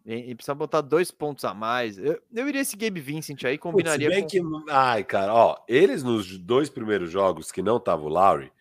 E, 0.05 0.31
e, 0.31 0.35
precisa 0.35 0.53
botar 0.53 0.81
dois 0.81 1.09
pontos 1.09 1.43
a 1.45 1.53
mais. 1.53 1.97
Eu, 1.97 2.21
eu 2.31 2.47
iria 2.47 2.61
esse 2.61 2.77
Gabe 2.77 2.99
Vincent 2.99 3.43
aí, 3.43 3.57
combinaria 3.57 4.07
Putz, 4.07 4.31
bem 4.31 4.43
com... 4.43 4.63
que. 4.63 4.71
Ai, 4.71 5.03
cara, 5.03 5.33
ó, 5.33 5.57
eles 5.67 6.03
nos 6.03 6.37
dois 6.37 6.69
primeiros 6.69 7.09
jogos 7.09 7.51
que 7.51 7.63
não 7.63 7.79
tava 7.79 8.03
o 8.03 8.07
Lowry, 8.07 8.51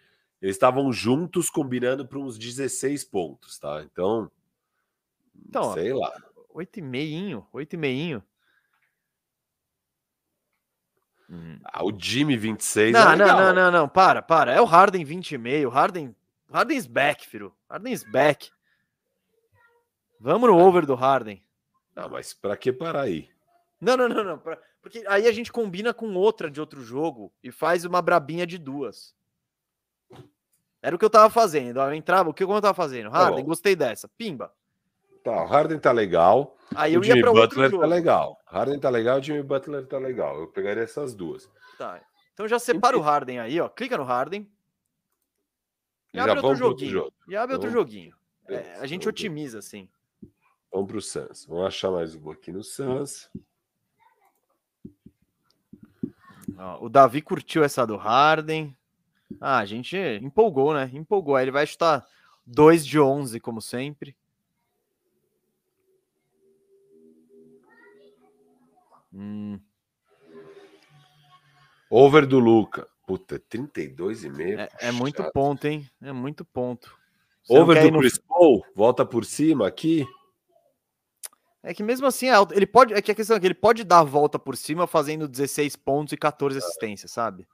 eles 0.41 0.57
estavam 0.57 0.91
juntos 0.91 1.51
combinando 1.51 2.07
para 2.07 2.19
uns 2.19 2.39
16 2.39 3.05
pontos, 3.05 3.59
tá? 3.59 3.83
Então. 3.83 4.31
Então, 5.47 5.75
sei 5.75 5.93
ó, 5.93 5.99
lá. 5.99 6.13
8 6.55 6.79
e 6.79 6.83
meinho, 6.83 7.47
8 7.53 7.75
e 7.75 7.77
meinho. 7.77 8.23
Ah, 11.65 11.85
o 11.85 11.93
Jimmy 11.99 12.37
26 12.37 12.93
não, 12.93 13.13
é 13.13 13.17
não, 13.17 13.27
não, 13.27 13.55
não, 13.55 13.71
não, 13.71 13.89
para, 13.89 14.23
para. 14.23 14.53
É 14.53 14.61
o 14.61 14.65
Harden 14.65 15.05
20 15.05 15.33
e 15.33 15.39
meio. 15.39 15.69
Harden 15.69 16.15
Harden's 16.55 16.87
back, 16.87 17.27
filho. 17.27 17.53
Harden's 17.69 18.05
back. 18.05 18.49
Vamos 20.21 20.49
no 20.49 20.57
over 20.57 20.87
do 20.87 20.95
Harden. 20.95 21.43
Não, 21.97 22.09
mas 22.09 22.33
para 22.33 22.57
que 22.57 22.73
parar 22.73 23.03
aí? 23.03 23.29
Não, 23.81 23.97
não, 23.97 24.09
não, 24.09 24.23
não. 24.23 24.39
Pra... 24.39 24.57
Porque 24.81 25.03
aí 25.09 25.27
a 25.27 25.33
gente 25.33 25.51
combina 25.51 25.93
com 25.93 26.15
outra 26.15 26.49
de 26.49 26.61
outro 26.61 26.81
jogo 26.81 27.33
e 27.43 27.51
faz 27.51 27.85
uma 27.85 28.01
brabinha 28.01 28.47
de 28.47 28.57
duas. 28.57 29.17
Era 30.81 30.95
o 30.95 30.99
que 30.99 31.05
eu 31.05 31.11
tava 31.11 31.29
fazendo. 31.29 31.81
Eu 31.81 31.93
entrava, 31.93 32.31
o 32.31 32.35
que 32.35 32.45
eu 32.45 32.61
tava 32.61 32.75
fazendo? 32.75 33.11
Tá 33.11 33.19
Harden, 33.19 33.43
tá 33.43 33.49
gostei 33.49 33.75
dessa. 33.75 34.07
Pimba. 34.07 34.53
Tá, 35.25 35.43
o 35.43 35.47
Harden 35.47 35.81
tá 35.81 35.91
legal. 35.91 36.57
Aí 36.77 36.95
eu 36.95 37.01
o 37.01 37.03
Jimmy 37.03 37.19
ia 37.19 37.25
pra 37.25 37.33
Butler 37.33 37.71
tá 37.73 37.87
legal. 37.87 38.39
Harden 38.47 38.79
tá 38.79 38.91
legal, 38.91 39.19
o 39.19 39.23
Jimmy 39.23 39.43
Butler 39.43 39.87
tá 39.89 39.99
legal. 39.99 40.39
Eu 40.39 40.47
pegaria 40.47 40.85
essas 40.85 41.17
duas. 41.17 41.51
Tá. 41.77 42.01
Então 42.33 42.47
já 42.47 42.61
separa 42.61 42.97
o 42.97 43.01
Harden 43.01 43.41
aí, 43.41 43.61
ó. 43.61 43.69
Clica 43.69 43.97
no 43.97 44.05
Harden. 44.05 44.49
E 46.15 46.21
abre 46.21 46.37
outro 46.37 46.55
joguinho. 46.55 46.69
Outro 46.69 46.87
jogo. 46.87 47.13
E 47.27 47.37
abre 47.37 47.55
outro 47.55 47.69
então, 47.69 47.81
joguinho. 47.81 48.15
É, 48.49 48.77
a 48.79 48.87
gente 48.87 49.09
otimiza, 49.09 49.59
assim. 49.59 49.89
Vamos 50.73 50.89
para 50.89 50.99
o 50.99 51.03
Suns. 51.03 51.45
Vamos 51.47 51.67
achar 51.67 51.91
mais 51.91 52.15
um 52.15 52.31
aqui 52.31 52.53
no 52.53 52.63
Suns. 52.63 53.29
o 56.81 56.89
Davi 56.89 57.21
curtiu 57.21 57.65
essa 57.65 57.85
do 57.85 57.97
Harden. 57.97 58.77
Ah, 59.41 59.59
a 59.59 59.65
gente 59.65 59.97
empolgou, 60.23 60.73
né? 60.73 60.89
Empolgou. 60.93 61.35
Aí 61.35 61.45
ele 61.45 61.51
vai 61.51 61.67
chutar 61.67 62.07
2 62.47 62.87
de 62.87 63.01
11, 63.01 63.41
como 63.41 63.61
sempre. 63.61 64.17
Hum. 69.13 69.59
Over 71.91 72.25
do 72.25 72.39
Luca. 72.39 72.89
Puta, 73.07 73.39
32,5. 73.39 74.59
É, 74.59 74.89
é 74.89 74.93
muito 74.93 75.23
ponto, 75.33 75.67
hein? 75.67 75.89
É 76.03 76.13
muito 76.13 76.45
ponto. 76.45 76.97
Você 77.45 77.59
Over 77.59 77.81
do 77.83 77.89
ir 77.89 77.91
no- 77.91 77.99
Chris 77.99 78.17
Paul, 78.19 78.65
volta 78.75 79.05
por 79.05 79.25
cima 79.25 79.67
aqui. 79.67 80.07
É 81.63 81.73
que 81.75 81.83
mesmo 81.83 82.07
assim, 82.07 82.29
é 82.31 82.35
ele 82.53 82.67
pode. 82.67 82.93
É 82.95 83.01
que 83.03 83.11
a 83.11 83.15
questão 83.15 83.37
é 83.37 83.41
que 83.41 83.47
ele 83.47 83.55
pode 83.55 83.85
dar 83.85 84.01
a 84.01 84.05
volta 84.05 84.39
por 84.39 84.57
cima 84.57 84.87
fazendo 84.87 85.29
16 85.29 85.77
pontos 85.77 86.13
e 86.13 86.17
14 86.17 86.59
assistências, 86.59 87.11
sabe? 87.11 87.47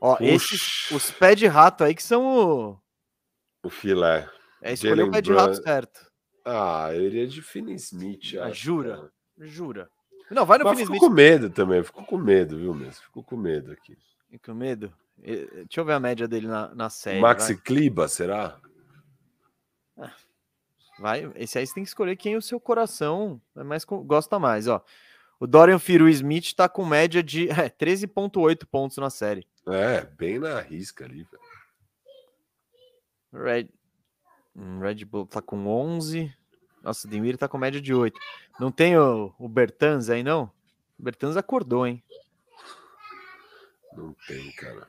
Ó, 0.00 0.16
esses, 0.20 0.60
Puxa. 0.88 0.96
os 0.96 1.10
pé 1.10 1.34
de 1.34 1.46
rato 1.46 1.82
aí 1.84 1.94
que 1.94 2.02
são 2.02 2.24
o. 2.26 2.78
O 3.62 3.70
filé. 3.70 4.28
É 4.62 4.72
escolher 4.72 5.02
o 5.04 5.10
pé 5.10 5.20
de 5.20 5.32
rato 5.32 5.62
certo. 5.62 6.10
Ah, 6.44 6.90
eu 6.92 7.02
iria 7.02 7.26
de 7.26 7.42
Finney 7.42 7.74
Smith. 7.76 8.34
Ah, 8.40 8.50
jura? 8.50 8.96
cara. 8.96 9.12
Jura. 9.38 9.90
Não, 10.30 10.44
vai 10.44 10.58
no 10.58 10.64
Mas 10.64 10.80
Smith. 10.80 11.00
com 11.00 11.08
medo 11.08 11.50
também, 11.50 11.82
ficou 11.82 12.04
com 12.04 12.18
medo, 12.18 12.58
viu, 12.58 12.74
mesmo? 12.74 13.02
Ficou 13.02 13.22
com 13.22 13.36
medo 13.36 13.72
aqui. 13.72 13.96
Com 14.44 14.54
medo. 14.54 14.92
Deixa 15.16 15.80
eu 15.80 15.84
ver 15.84 15.94
a 15.94 16.00
média 16.00 16.28
dele 16.28 16.46
na, 16.46 16.74
na 16.74 16.90
série. 16.90 17.20
Maxi 17.20 17.56
Kliba, 17.56 18.08
será? 18.08 18.58
Vai. 19.96 20.10
vai. 20.98 21.32
Esse 21.36 21.58
aí 21.58 21.66
você 21.66 21.74
tem 21.74 21.82
que 21.84 21.88
escolher 21.88 22.16
quem 22.16 22.36
o 22.36 22.42
seu 22.42 22.60
coração 22.60 23.40
é 23.56 23.62
mais, 23.62 23.84
gosta 23.84 24.38
mais, 24.38 24.66
ó. 24.68 24.84
O 25.38 25.46
Dorian 25.46 25.78
Firu 25.78 26.08
Smith 26.08 26.54
tá 26.54 26.68
com 26.68 26.84
média 26.84 27.22
de 27.22 27.48
é, 27.50 27.68
13,8 27.68 28.66
pontos 28.66 28.96
na 28.96 29.10
série. 29.10 29.46
É, 29.66 30.02
bem 30.02 30.38
na 30.38 30.60
risca 30.60 31.04
ali, 31.04 31.24
velho. 31.24 31.46
Red, 33.32 33.68
hum, 34.54 34.78
Red 34.80 35.04
Bull 35.04 35.26
tá 35.26 35.42
com 35.42 35.66
11. 35.66 36.32
Nossa, 36.86 37.04
o 37.08 37.10
Demir 37.10 37.36
tá 37.36 37.48
com 37.48 37.58
média 37.58 37.80
de 37.80 37.92
8. 37.92 38.16
Não 38.60 38.70
tem 38.70 38.96
o, 38.96 39.34
o 39.40 39.48
Bertans 39.48 40.08
aí, 40.08 40.22
não? 40.22 40.44
O 40.96 41.02
Bertans 41.02 41.36
acordou, 41.36 41.84
hein? 41.84 42.00
Não 43.92 44.14
tem, 44.28 44.52
cara. 44.52 44.86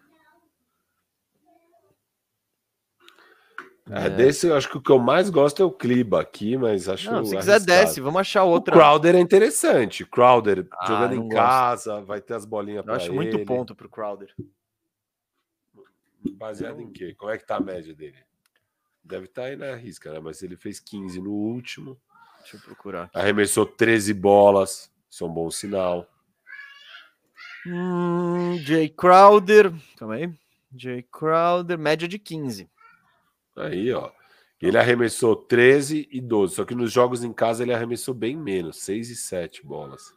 É. 3.90 4.06
É, 4.06 4.10
desse 4.12 4.46
eu 4.46 4.56
acho 4.56 4.70
que 4.70 4.78
o 4.78 4.82
que 4.82 4.92
eu 4.92 5.00
mais 5.00 5.32
gosto 5.32 5.60
é 5.64 5.66
o 5.66 5.72
Kliba 5.72 6.22
aqui, 6.22 6.56
mas 6.56 6.88
acho 6.88 7.10
Não, 7.10 7.26
se 7.26 7.36
quiser, 7.36 7.60
desce. 7.62 8.00
Vamos 8.00 8.22
achar 8.22 8.44
O 8.44 8.50
outra. 8.50 8.76
Crowder 8.76 9.16
é 9.16 9.20
interessante. 9.20 10.06
Crowder 10.06 10.68
Ah, 10.74 10.86
jogando 10.86 11.16
em 11.16 11.22
gosto. 11.22 11.34
casa, 11.34 12.02
vai 12.04 12.22
ter 12.22 12.36
as 12.36 12.46
bolinhas 12.46 12.82
Eu 12.82 12.84
para 12.84 12.96
acho 12.98 13.08
ele. 13.08 13.16
muito 13.16 13.44
ponto 13.44 13.74
pro 13.74 13.90
Crowder. 13.90 14.32
Baseado 16.34 16.80
em 16.80 16.92
quê? 16.92 17.16
Como 17.18 17.32
é 17.32 17.40
que 17.40 17.48
tá 17.48 17.56
a 17.56 17.60
média 17.60 17.96
dele? 17.96 18.18
Deve 19.08 19.26
estar 19.26 19.44
aí 19.44 19.56
na 19.56 19.76
risca, 19.76 20.12
né? 20.12 20.20
Mas 20.20 20.44
ele 20.44 20.56
fez 20.56 20.80
15 20.80 21.22
no 21.22 21.32
último. 21.32 21.98
Deixa 22.40 22.58
eu 22.58 22.62
procurar. 22.62 23.04
aqui. 23.04 23.18
Arremessou 23.18 23.66
13 23.66 24.14
bolas. 24.14 24.92
Isso 25.10 25.24
é 25.24 25.28
um 25.28 25.34
bom 25.34 25.50
sinal. 25.50 26.08
Hum, 27.66 28.58
Jay 28.60 28.90
Crowder. 28.90 29.74
Calma 29.98 30.16
aí. 30.16 30.34
Jay 30.76 31.04
Crowder, 31.04 31.78
média 31.78 32.08
de 32.08 32.20
15. 32.20 32.70
Aí, 33.56 33.92
ó. 33.92 34.12
Ele 34.62 34.78
arremessou 34.78 35.36
13 35.36 36.08
e 36.12 36.20
12. 36.20 36.56
Só 36.56 36.66
que 36.66 36.74
nos 36.76 36.92
jogos 36.92 37.24
em 37.24 37.32
casa 37.32 37.64
ele 37.64 37.74
arremessou 37.74 38.14
bem 38.14 38.36
menos. 38.36 38.78
6 38.78 39.10
e 39.10 39.16
7 39.16 39.66
bolas. 39.66 40.14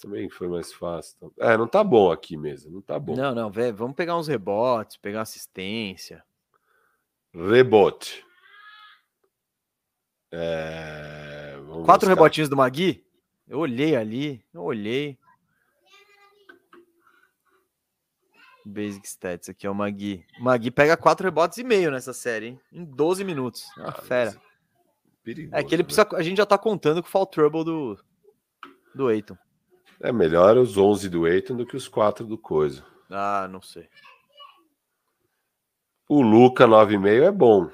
Também 0.00 0.28
foi 0.28 0.48
mais 0.48 0.72
fácil. 0.72 1.32
É, 1.38 1.56
não 1.56 1.68
tá 1.68 1.84
bom 1.84 2.10
aqui 2.10 2.36
mesmo. 2.36 2.72
Não 2.72 2.80
tá 2.80 2.98
bom. 2.98 3.14
Não, 3.14 3.34
não, 3.34 3.50
velho. 3.50 3.76
Vamos 3.76 3.94
pegar 3.94 4.16
uns 4.16 4.26
rebotes, 4.26 4.96
pegar 4.96 5.20
assistência. 5.20 6.24
Rebote. 7.34 8.24
É, 10.30 11.56
Quatro 11.84 12.06
buscar. 12.06 12.08
rebotinhos 12.08 12.48
do 12.48 12.56
Magui? 12.56 13.04
Eu 13.48 13.58
olhei 13.58 13.96
ali, 13.96 14.44
eu 14.52 14.62
olhei. 14.62 15.18
Basic 18.64 19.06
Stats 19.06 19.48
aqui, 19.48 19.66
ó, 19.66 19.72
o 19.72 19.74
Magui. 19.74 20.24
O 20.38 20.44
Magui 20.44 20.70
pega 20.70 20.96
quatro 20.96 21.24
rebotes 21.26 21.58
e 21.58 21.64
meio 21.64 21.90
nessa 21.90 22.12
série, 22.12 22.46
hein? 22.46 22.60
Em 22.72 22.84
12 22.84 23.24
minutos. 23.24 23.66
É 23.76 23.80
uma 23.80 23.88
Ah, 23.90 23.92
fera. 24.02 24.30
mas 24.32 24.52
Perigoso, 25.24 25.54
É 25.56 25.62
que 25.64 25.74
ele 25.74 25.82
né? 25.82 25.86
precisa. 25.86 26.08
A 26.16 26.22
gente 26.22 26.36
já 26.38 26.46
tá 26.46 26.56
contando 26.58 27.02
com 27.02 27.08
o 27.08 27.10
fall 27.10 27.26
trouble 27.26 27.64
do, 27.64 27.98
do 28.94 29.10
Eiton. 29.10 29.36
É 30.00 30.12
melhor 30.12 30.56
os 30.56 30.76
11 30.76 31.08
do 31.08 31.26
Eiton 31.28 31.56
do 31.56 31.66
que 31.66 31.76
os 31.76 31.86
4 31.88 32.24
do 32.26 32.36
Coisa. 32.38 32.84
Ah, 33.10 33.46
não 33.50 33.60
sei. 33.60 33.88
O 36.12 36.20
Luca 36.20 36.66
9,5 36.66 37.22
é 37.22 37.30
bom. 37.30 37.70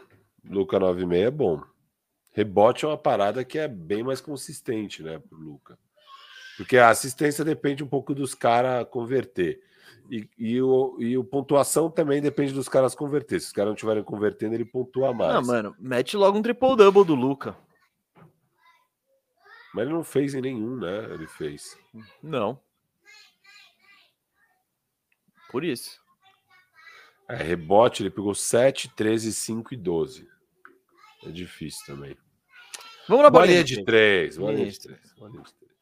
Luca 0.49 0.79
9,5 0.79 1.27
é 1.27 1.29
bom. 1.29 1.61
Rebote 2.33 2.85
é 2.85 2.89
uma 2.89 2.97
parada 2.97 3.45
que 3.45 3.59
é 3.59 3.67
bem 3.67 4.05
mais 4.05 4.21
consistente, 4.21 5.03
né, 5.03 5.19
pro 5.19 5.37
Luca. 5.37 5.77
Porque 6.57 6.79
a 6.79 6.89
assistência 6.89 7.45
depende 7.45 7.83
um 7.83 7.89
pouco 7.89 8.15
dos 8.15 8.37
caras 8.37 8.87
converter. 8.89 9.61
E, 10.09 10.31
e, 10.39 10.63
o, 10.63 10.97
e 11.01 11.19
o 11.19 11.25
pontuação 11.25 11.91
também 11.91 12.23
depende 12.23 12.53
dos 12.53 12.69
caras 12.69 12.95
converter. 12.95 13.41
Se 13.41 13.49
os 13.49 13.53
caras 13.53 13.71
não 13.71 13.75
estiverem 13.75 14.05
convertendo, 14.05 14.55
ele 14.55 14.65
pontua 14.65 15.13
mais. 15.13 15.35
Ah, 15.35 15.43
mano, 15.43 15.75
mete 15.77 16.17
logo 16.17 16.39
um 16.39 16.43
triple-double 16.43 17.05
do 17.05 17.17
Luca. 17.17 17.57
Mas 19.75 19.85
ele 19.85 19.95
não 19.95 20.05
fez 20.05 20.33
em 20.37 20.41
nenhum, 20.41 20.77
né? 20.77 21.13
Ele 21.13 21.27
fez. 21.27 21.77
Não. 22.23 22.61
Por 25.51 25.65
isso. 25.65 26.07
É, 27.29 27.37
rebote, 27.37 28.03
ele 28.03 28.11
pegou 28.11 28.35
7, 28.35 28.89
13, 28.95 29.33
5 29.35 29.75
e 29.75 29.77
12. 29.77 30.27
É 31.25 31.31
difícil 31.31 31.85
também. 31.87 32.17
Vamos 33.07 33.23
na 33.25 33.31
Bolinha 33.31 33.59
bolinha 33.59 33.65
de 33.65 33.85
três. 33.85 34.35
3. 34.35 34.39
Bolinha 34.39 34.65
de 34.67 34.71
Isso. 34.73 34.83
3. 34.83 35.15
Bolinha 35.19 35.43
de 35.43 35.55
3. 35.55 35.73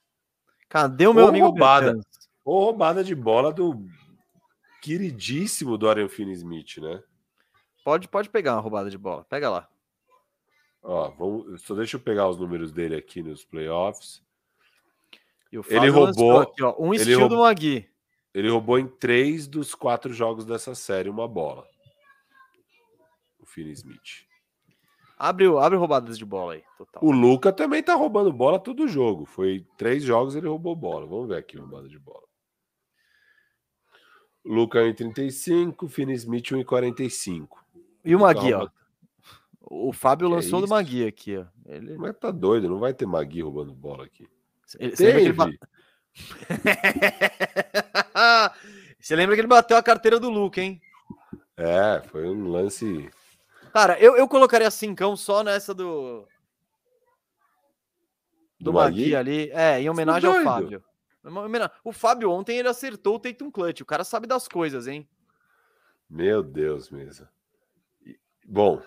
Cadê 0.69 1.07
o 1.07 1.15
meu 1.15 1.25
Ou 1.25 1.29
amigo 1.29 1.47
roubada. 1.47 1.87
Bertans? 1.95 2.07
Ou 2.45 2.65
roubada 2.65 3.05
de 3.05 3.15
bola 3.15 3.53
do 3.53 3.87
queridíssimo 4.83 5.77
Dorian 5.77 6.09
Finney-Smith, 6.09 6.79
né? 6.79 7.03
Pode, 7.85 8.09
pode 8.09 8.29
pegar 8.31 8.55
uma 8.55 8.61
roubada 8.61 8.91
de 8.91 8.99
bola. 8.99 9.25
Pega 9.25 9.49
lá. 9.51 9.69
Ó, 10.83 11.11
vamos, 11.11 11.63
só 11.63 11.75
deixa 11.75 11.97
eu 11.97 12.01
pegar 12.01 12.29
os 12.29 12.37
números 12.39 12.73
dele 12.73 12.95
aqui 12.97 13.23
nos 13.23 13.45
playoffs. 13.45 14.23
Ele 15.53 15.89
roubou- 15.89 16.41
Aqui, 16.41 16.63
ó, 16.63 16.75
um 16.79 16.93
ele 16.93 17.03
estilo 17.03 17.21
do 17.23 17.35
roubou- 17.35 17.45
Magui. 17.45 17.89
Ele 18.37 18.51
roubou 18.51 18.79
em 18.79 18.87
três 18.87 19.47
dos 19.49 19.75
quatro 19.75 20.13
jogos 20.13 20.45
dessa 20.45 20.75
série 20.75 21.09
uma 21.09 21.27
bola. 21.27 21.67
O 23.41 23.47
Finney-Smith. 23.47 24.27
Abre, 25.19 25.49
o- 25.49 25.59
abre 25.59 25.79
roubadas 25.79 26.19
de 26.19 26.25
bola 26.27 26.53
aí. 26.53 26.63
Total. 26.77 27.03
O 27.03 27.11
Luca 27.11 27.51
também 27.51 27.83
tá 27.83 27.95
roubando 27.95 28.31
bola 28.31 28.59
todo 28.59 28.87
jogo. 28.87 29.25
Foi 29.25 29.67
três 29.79 30.03
jogos 30.05 30.37
ele 30.37 30.47
roubou 30.49 30.77
bola. 30.77 31.07
Vamos 31.07 31.29
ver 31.29 31.39
aqui 31.39 31.57
roubada 31.57 31.89
de 31.89 31.99
bola. 31.99 32.27
Luca 34.45 34.81
1,35, 34.81 35.89
Finney-Smith 35.89 36.53
1,45. 36.53 37.65
E 38.05 38.15
o 38.15 38.21
Magui, 38.21 38.53
rouba- 38.53 38.71
ó. 39.63 39.89
O 39.89 39.93
Fábio 39.95 40.29
Que 40.29 40.35
lançou 40.35 40.61
do 40.61 40.67
isso? 40.67 40.75
Magui 40.75 41.07
aqui, 41.07 41.39
ó. 41.39 41.47
Ele, 41.65 41.97
Mas 41.97 42.17
tá 42.19 42.31
doido, 42.31 42.69
não 42.69 42.79
vai 42.79 42.93
ter 42.93 43.07
Magui 43.07 43.41
roubando 43.43 43.75
bola 43.75 44.05
aqui. 44.05 44.29
ele- 44.79 44.95
que 44.95 45.03
ele 45.03 45.33
Teve. 45.33 45.59
Você 49.01 49.15
lembra 49.15 49.35
que 49.35 49.41
ele 49.41 49.49
bateu 49.49 49.77
a 49.77 49.83
carteira 49.83 50.19
do 50.19 50.31
Luca, 50.31 50.61
hein? 50.61 50.81
É, 51.57 52.03
foi 52.09 52.29
um 52.29 52.49
lance. 52.49 53.11
Cara, 53.73 53.99
eu, 54.01 54.17
eu 54.17 54.29
colocaria 54.29 54.71
cincão 54.71 55.17
só 55.17 55.43
nessa 55.43 55.75
do. 55.75 56.27
Do, 58.59 58.65
Do 58.65 58.73
Magui? 58.73 59.15
Ali. 59.15 59.51
É, 59.53 59.81
em 59.81 59.89
homenagem 59.89 60.29
ao? 60.29 60.43
Fábio. 60.43 60.83
O 61.85 61.93
Fábio 61.93 62.31
ontem 62.31 62.59
ele 62.59 62.69
acertou 62.69 63.17
o 63.17 63.19
Tatum 63.19 63.51
Clutch. 63.51 63.81
O 63.81 63.87
cara 63.87 64.05
sabe 64.05 64.27
das 64.27 64.49
coisas, 64.49 64.87
hein? 64.87 65.09
Meu 66.09 66.43
Deus, 66.43 66.89
mesa. 66.89 67.29
E- 68.05 68.19
Bom, 68.47 68.81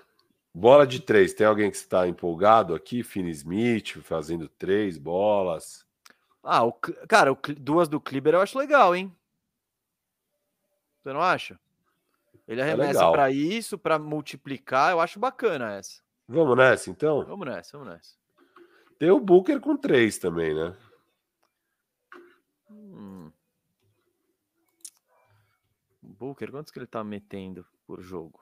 bola 0.54 0.88
de 0.88 1.02
três. 1.02 1.34
Tem 1.34 1.46
alguém 1.46 1.70
que 1.70 1.78
está 1.78 2.08
empolgado 2.08 2.74
aqui? 2.74 3.04
Finney 3.04 3.32
Smith 3.32 3.98
fazendo 4.02 4.48
três 4.48 4.98
bolas. 4.98 5.86
Ah, 6.44 6.64
o, 6.64 6.72
cara, 6.74 7.32
o 7.32 7.38
duas 7.58 7.88
do 7.88 8.00
Kliber 8.00 8.34
eu 8.34 8.42
acho 8.42 8.58
legal, 8.58 8.96
hein? 8.96 9.14
Você 11.02 11.14
não 11.14 11.22
acha? 11.22 11.60
Ele 12.48 12.62
arremessa 12.62 13.00
legal. 13.00 13.12
pra 13.12 13.32
isso, 13.32 13.78
pra 13.78 14.00
multiplicar. 14.00 14.92
Eu 14.92 15.00
acho 15.00 15.20
bacana 15.20 15.74
essa. 15.74 16.02
Vamos 16.28 16.58
nessa, 16.58 16.90
então? 16.90 17.24
Vamos 17.26 17.48
nessa, 17.48 17.78
vamos 17.78 17.94
nessa. 17.94 18.16
Tem 18.98 19.12
o 19.12 19.20
Booker 19.20 19.60
com 19.60 19.78
três 19.78 20.18
também, 20.18 20.54
né? 20.54 20.76
Hum. 22.70 23.32
Booker, 26.02 26.52
quantos 26.52 26.72
que 26.72 26.80
ele 26.80 26.88
tá 26.88 27.04
metendo 27.04 27.66
por 27.88 28.02
jogo? 28.02 28.40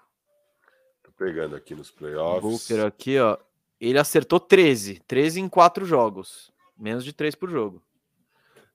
Tô 1.03 1.11
pegando 1.11 1.55
aqui 1.55 1.75
nos 1.75 1.91
playoffs. 1.91 2.41
Booker 2.41 2.85
aqui, 2.85 3.19
ó. 3.19 3.37
Ele 3.79 3.99
acertou 3.99 4.39
13. 4.39 4.99
13 5.07 5.41
em 5.41 5.47
4 5.47 5.85
jogos. 5.85 6.51
Menos 6.77 7.03
de 7.03 7.13
3 7.13 7.35
por 7.35 7.49
jogo. 7.49 7.83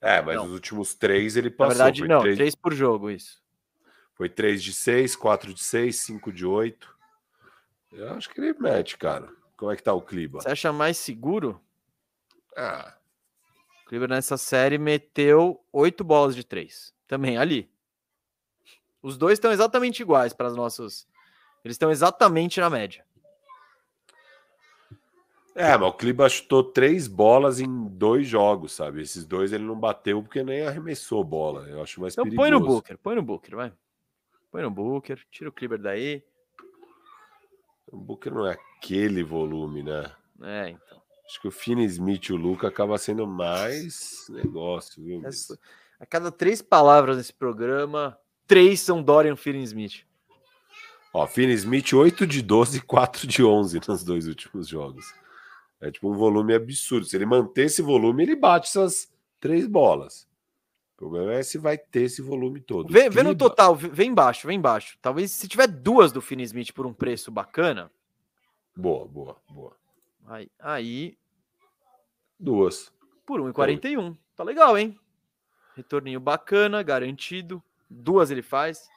É, 0.02 0.20
mas 0.20 0.34
Não. 0.36 0.46
os 0.46 0.52
últimos 0.52 0.94
três 0.94 1.36
ele 1.36 1.48
Na 1.50 1.56
passou. 1.56 1.74
verdade, 1.76 1.98
foi, 2.00 2.08
não. 2.08 2.20
três, 2.20 2.36
3 2.36 2.54
por 2.56 2.74
jogo, 2.74 3.08
isso. 3.08 3.40
foi 4.14 4.28
três 4.28 4.62
de 4.62 4.74
seis, 4.74 5.14
quatro 5.16 5.54
de 5.54 5.62
seis, 5.62 6.00
cinco 6.00 6.32
de 6.32 6.44
oito. 6.44 6.94
Eu 7.92 8.12
acho 8.14 8.28
que 8.30 8.40
ele 8.40 8.52
mete, 8.58 8.98
cara. 8.98 9.28
Como 9.56 9.70
é 9.70 9.76
que 9.76 9.82
tá 9.82 9.92
o 9.92 10.02
Cliba? 10.02 10.40
Você 10.40 10.48
acha 10.50 10.72
mais 10.72 10.96
seguro? 10.96 11.60
Ah, 12.56 12.96
O 13.84 13.88
Cleaver 13.88 14.08
nessa 14.08 14.36
série 14.36 14.76
meteu 14.76 15.64
8 15.72 16.02
bolas 16.02 16.34
de 16.34 16.42
3. 16.44 16.92
Também 17.06 17.36
ali. 17.38 17.70
Os 19.02 19.16
dois 19.16 19.34
estão 19.34 19.52
exatamente 19.52 20.00
iguais 20.02 20.32
para 20.32 20.48
os 20.48 20.56
nossos 20.56 21.06
Eles 21.64 21.74
estão 21.76 21.90
exatamente 21.90 22.58
na 22.60 22.68
média. 22.70 23.04
É, 25.54 25.76
mas 25.76 25.88
o 25.88 25.92
Kliba 25.92 26.28
chutou 26.28 26.64
três 26.64 27.06
bolas 27.06 27.60
em 27.60 27.88
dois 27.88 28.26
jogos, 28.26 28.72
sabe? 28.72 29.02
Esses 29.02 29.24
dois 29.26 29.52
ele 29.52 29.64
não 29.64 29.78
bateu 29.78 30.22
porque 30.22 30.42
nem 30.42 30.66
arremessou 30.66 31.22
bola. 31.22 31.68
Eu 31.68 31.82
acho 31.82 32.00
mais 32.00 32.14
então 32.14 32.24
perigoso. 32.24 32.42
põe 32.42 32.50
no 32.50 32.60
Booker, 32.60 32.98
põe 32.98 33.14
no 33.16 33.22
Booker, 33.22 33.56
vai. 33.56 33.72
Põe 34.50 34.62
no 34.62 34.70
Booker, 34.70 35.18
tira 35.30 35.50
o 35.50 35.52
Kliber 35.52 35.78
daí. 35.78 36.22
O 37.90 37.98
Booker 37.98 38.32
não 38.32 38.46
é 38.46 38.52
aquele 38.52 39.22
volume, 39.22 39.82
né? 39.82 40.10
É, 40.42 40.70
então. 40.70 41.02
Acho 41.26 41.40
que 41.40 41.48
o 41.48 41.52
Finney 41.52 41.84
Smith 41.86 42.26
e 42.26 42.32
o 42.32 42.36
Luca 42.36 42.68
acaba 42.68 42.98
sendo 42.98 43.26
mais 43.26 44.26
negócio, 44.28 45.02
viu? 45.02 45.24
Essa, 45.24 45.58
a 46.00 46.06
cada 46.06 46.32
três 46.32 46.60
palavras 46.60 47.16
nesse 47.16 47.32
programa, 47.32 48.18
três 48.46 48.80
são 48.80 49.02
Dorian 49.02 49.36
Finney 49.36 49.62
Smith. 49.62 50.04
Ó, 51.14 51.26
Finney 51.26 51.54
Smith 51.54 51.92
8 51.92 52.26
de 52.26 52.42
12 52.42 52.78
e 52.78 52.80
4 52.80 53.26
de 53.26 53.44
11 53.44 53.80
nos 53.86 54.02
dois 54.02 54.26
últimos 54.26 54.66
jogos. 54.66 55.14
É 55.82 55.90
tipo 55.90 56.08
um 56.08 56.14
volume 56.14 56.54
absurdo. 56.54 57.04
Se 57.04 57.16
ele 57.16 57.26
manter 57.26 57.64
esse 57.64 57.82
volume, 57.82 58.22
ele 58.22 58.36
bate 58.36 58.68
essas 58.68 59.12
três 59.40 59.66
bolas. 59.66 60.28
O 60.94 60.96
problema 60.96 61.32
é 61.32 61.42
se 61.42 61.58
vai 61.58 61.76
ter 61.76 62.02
esse 62.02 62.22
volume 62.22 62.60
todo. 62.60 62.92
Vê, 62.92 63.10
vê 63.10 63.24
no 63.24 63.34
total, 63.34 63.74
vem 63.74 64.10
embaixo, 64.10 64.46
vem 64.46 64.56
embaixo. 64.56 64.96
Talvez 65.02 65.32
se 65.32 65.48
tiver 65.48 65.66
duas 65.66 66.12
do 66.12 66.20
Finney 66.20 66.44
Smith 66.44 66.72
por 66.72 66.86
um 66.86 66.94
preço 66.94 67.32
bacana. 67.32 67.90
Boa, 68.76 69.08
boa, 69.08 69.36
boa. 69.50 69.76
Aí, 70.28 70.48
aí 70.60 71.18
duas. 72.38 72.92
Por 73.26 73.40
1,41. 73.40 74.16
Tá 74.36 74.44
legal, 74.44 74.78
hein? 74.78 74.96
Retorninho 75.74 76.20
bacana, 76.20 76.80
garantido. 76.84 77.60
Duas 77.90 78.30
ele 78.30 78.42
faz. 78.42 78.88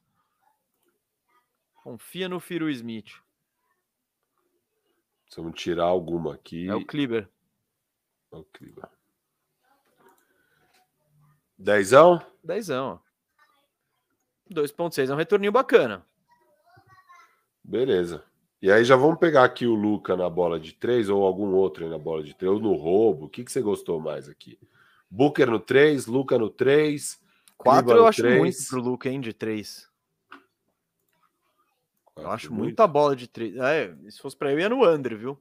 Confia 1.83 2.29
no 2.29 2.39
Firu 2.39 2.69
Smith. 2.69 3.24
Vamos 5.35 5.61
tirar 5.61 5.85
alguma 5.85 6.33
aqui. 6.33 6.67
É 6.67 6.75
o 6.75 6.85
Kliber. 6.85 7.29
É 8.31 8.35
o 8.37 8.43
Kliber. 8.43 8.87
Dezão? 11.57 12.21
Dezão. 12.43 12.99
2.6 14.51 15.09
é 15.09 15.13
um 15.13 15.17
retorninho 15.17 15.51
bacana. 15.51 16.05
Beleza. 17.63 18.23
E 18.61 18.71
aí 18.71 18.83
já 18.83 18.95
vamos 18.95 19.19
pegar 19.19 19.43
aqui 19.43 19.65
o 19.65 19.75
Luca 19.75 20.15
na 20.15 20.29
bola 20.29 20.59
de 20.59 20.73
três 20.73 21.09
ou 21.09 21.23
algum 21.23 21.53
outro 21.53 21.83
aí 21.83 21.89
na 21.89 21.97
bola 21.97 22.23
de 22.23 22.33
três, 22.33 22.51
ou 22.51 22.59
no 22.59 22.73
roubo. 22.73 23.25
O 23.25 23.29
que, 23.29 23.43
que 23.43 23.51
você 23.51 23.61
gostou 23.61 23.99
mais 23.99 24.29
aqui? 24.29 24.59
Booker 25.09 25.49
no 25.49 25.59
3, 25.59 26.07
Luca 26.07 26.37
no 26.37 26.49
3. 26.49 27.19
4 27.57 27.91
eu 27.91 28.07
acho 28.07 28.21
3. 28.21 28.37
muito 28.37 28.57
pro 28.69 28.81
Luca, 28.81 29.09
hein, 29.09 29.21
de 29.21 29.33
3. 29.33 29.89
Eu 32.15 32.31
acho 32.31 32.53
muita 32.53 32.87
bola 32.87 33.15
de 33.15 33.27
3. 33.27 33.57
É, 33.57 33.95
se 34.09 34.19
fosse 34.19 34.35
para 34.35 34.51
eu, 34.51 34.59
ia 34.59 34.69
no 34.69 34.87
under, 34.87 35.17
viu? 35.17 35.39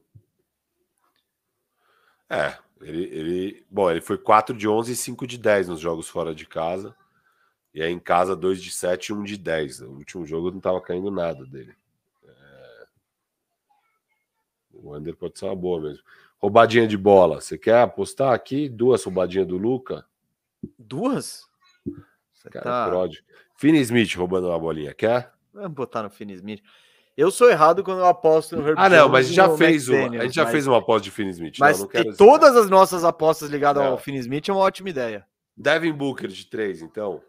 É, 2.29 2.57
ele, 2.81 3.03
ele. 3.03 3.65
Bom, 3.69 3.89
ele 3.89 4.01
foi 4.01 4.17
4 4.17 4.55
de 4.55 4.67
11 4.67 4.91
e 4.91 4.95
5 4.95 5.25
de 5.25 5.37
10 5.37 5.69
nos 5.69 5.79
jogos 5.79 6.09
fora 6.09 6.35
de 6.35 6.45
casa. 6.45 6.95
E 7.73 7.81
aí 7.81 7.91
em 7.91 7.99
casa, 7.99 8.35
2 8.35 8.61
de 8.61 8.71
7 8.71 9.07
e 9.07 9.13
1 9.13 9.23
de 9.23 9.37
10. 9.37 9.81
O 9.81 9.91
último 9.91 10.25
jogo 10.25 10.51
não 10.51 10.59
tava 10.59 10.81
caindo 10.81 11.11
nada 11.11 11.45
dele. 11.45 11.75
É... 12.25 12.87
O 14.73 14.95
under 14.95 15.15
pode 15.15 15.37
ser 15.39 15.45
uma 15.45 15.55
boa 15.55 15.81
mesmo. 15.81 16.03
Roubadinha 16.37 16.87
de 16.87 16.97
bola. 16.97 17.41
Você 17.41 17.57
quer 17.57 17.81
apostar 17.81 18.33
aqui? 18.33 18.69
Duas 18.69 19.03
roubadinhas 19.03 19.47
do 19.47 19.57
Luca? 19.57 20.05
Duas? 20.77 21.47
Você 22.33 22.49
Cara, 22.49 22.91
tá... 22.91 23.09
Finney 23.55 23.81
Smith 23.81 24.15
roubando 24.15 24.47
uma 24.47 24.59
bolinha. 24.59 24.93
Quer? 24.93 25.34
Vamos 25.55 25.73
botar 25.73 26.03
no 26.03 26.09
Finney 26.09 26.35
Smith. 26.35 26.61
Eu 27.15 27.31
sou 27.31 27.49
errado 27.49 27.81
quando 27.81 27.99
eu 27.99 28.05
aposto 28.05 28.57
no 28.57 28.67
Herb 28.67 28.77
Ah, 28.77 28.89
não, 28.89 29.07
mas 29.07 29.29
já 29.29 29.55
fez 29.55 29.87
uma. 29.87 30.19
a 30.19 30.23
gente 30.23 30.35
já 30.35 30.43
mas... 30.43 30.51
fez 30.51 30.67
uma 30.67 30.79
aposta 30.79 31.03
de 31.03 31.11
Finney 31.11 31.31
Smith. 31.31 31.55
Mas 31.57 31.79
não, 31.79 31.89
não 31.93 32.15
todas 32.15 32.57
as 32.57 32.69
nossas 32.69 33.05
apostas 33.05 33.49
ligadas 33.49 33.81
ao 33.81 33.97
Finney 33.97 34.19
Smith 34.19 34.49
é 34.49 34.51
uma 34.51 34.61
ótima 34.61 34.89
ideia. 34.89 35.25
Devin 35.55 35.93
Booker 35.93 36.27
de 36.27 36.45
três, 36.45 36.81
então. 36.81 37.23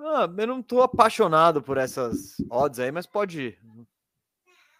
Ah, 0.00 0.26
eu 0.38 0.46
não 0.46 0.62
tô 0.62 0.80
apaixonado 0.80 1.60
por 1.60 1.76
essas 1.76 2.36
odds 2.50 2.80
aí, 2.80 2.90
mas 2.90 3.06
pode 3.06 3.42
ir. 3.42 3.58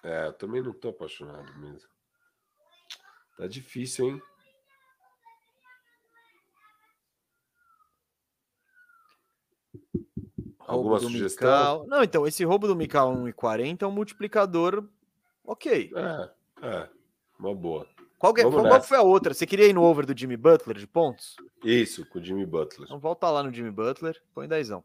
É, 0.03 0.29
eu 0.29 0.33
também 0.33 0.63
não 0.63 0.73
tô 0.73 0.89
apaixonado 0.89 1.53
mesmo. 1.59 1.89
Tá 3.37 3.47
difícil, 3.47 4.09
hein? 4.09 4.23
Alguma 10.69 11.01
sugestão? 11.01 11.49
Mikal. 11.49 11.87
Não, 11.87 12.03
então, 12.03 12.27
esse 12.27 12.45
roubo 12.45 12.67
do 12.67 12.77
Mikal 12.77 13.13
1,40 13.15 13.83
é 13.83 13.87
um 13.87 13.91
multiplicador 13.91 14.85
ok. 15.45 15.91
É, 15.95 16.31
é. 16.67 16.89
Uma 17.39 17.55
boa. 17.55 17.87
Qual, 18.19 18.35
que, 18.35 18.41
é, 18.41 18.45
qual 18.45 18.83
foi 18.83 18.99
a 18.99 19.03
outra? 19.03 19.33
Você 19.33 19.47
queria 19.47 19.67
ir 19.67 19.73
no 19.73 19.83
over 19.83 20.05
do 20.05 20.17
Jimmy 20.17 20.37
Butler 20.37 20.77
de 20.77 20.87
pontos? 20.87 21.37
Isso, 21.65 22.05
com 22.07 22.19
o 22.19 22.23
Jimmy 22.23 22.45
Butler. 22.45 22.85
Então 22.85 22.99
volta 22.99 23.31
lá 23.31 23.43
no 23.43 23.53
Jimmy 23.53 23.71
Butler, 23.71 24.21
põe 24.35 24.49
dezão. 24.49 24.83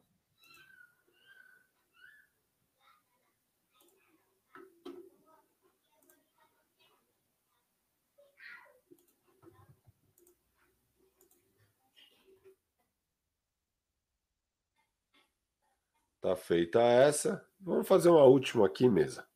Tá 16.23 16.37
feita 16.37 16.79
essa. 16.81 17.45
Vamos 17.59 17.85
fazer 17.85 18.07
uma 18.07 18.23
última 18.23 18.65
aqui, 18.65 18.87
mesa. 18.87 19.27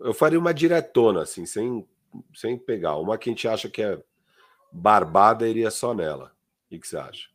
Eu 0.00 0.12
faria 0.12 0.40
uma 0.40 0.52
diretona, 0.52 1.22
assim, 1.22 1.46
sem, 1.46 1.88
sem 2.34 2.58
pegar. 2.58 2.96
Uma 2.96 3.16
que 3.16 3.30
a 3.30 3.32
gente 3.32 3.46
acha 3.46 3.68
que 3.70 3.80
é 3.80 4.02
barbada, 4.72 5.48
iria 5.48 5.70
só 5.70 5.94
nela. 5.94 6.34
O 6.64 6.80
que, 6.80 6.84
você 6.84 6.96
acha? 6.96 7.28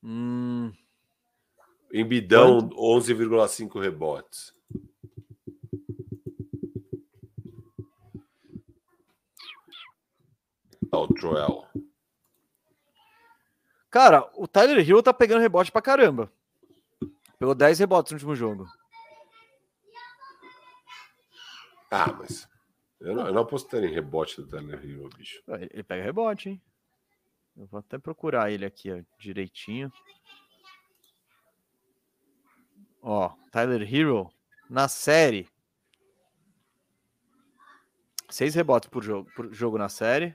Hum... 0.00 0.72
Embidão, 1.92 2.70
11,5 2.70 3.80
rebotes. 3.80 4.54
O 10.92 11.08
Joel. 11.18 11.66
Cara, 13.90 14.30
o 14.36 14.46
Tyler 14.46 14.88
Hill 14.88 15.02
tá 15.02 15.12
pegando 15.12 15.40
rebote 15.40 15.72
pra 15.72 15.82
caramba. 15.82 16.30
Pegou 17.38 17.54
10 17.54 17.78
rebotes 17.78 18.12
no 18.12 18.16
último 18.16 18.34
jogo. 18.34 18.66
Ah, 21.90 22.12
mas. 22.12 22.48
Eu 23.00 23.14
não, 23.14 23.26
eu 23.26 23.32
não 23.32 23.42
apostaria 23.42 23.88
em 23.88 23.92
rebote 23.92 24.36
do 24.36 24.48
Tyler 24.48 24.82
Hero, 24.82 25.08
bicho. 25.16 25.42
Ele 25.48 25.82
pega 25.82 26.02
rebote, 26.02 26.48
hein? 26.48 26.62
Eu 27.56 27.66
vou 27.66 27.78
até 27.78 27.98
procurar 27.98 28.50
ele 28.50 28.64
aqui, 28.64 28.90
ó, 28.90 29.02
direitinho. 29.18 29.92
Ó, 33.00 33.28
Tyler 33.52 33.82
Hero 33.82 34.32
na 34.68 34.88
série. 34.88 35.48
Seis 38.28 38.54
rebotes 38.54 38.88
por 38.88 39.04
jogo, 39.04 39.30
por 39.36 39.52
jogo 39.52 39.78
na 39.78 39.88
série. 39.88 40.34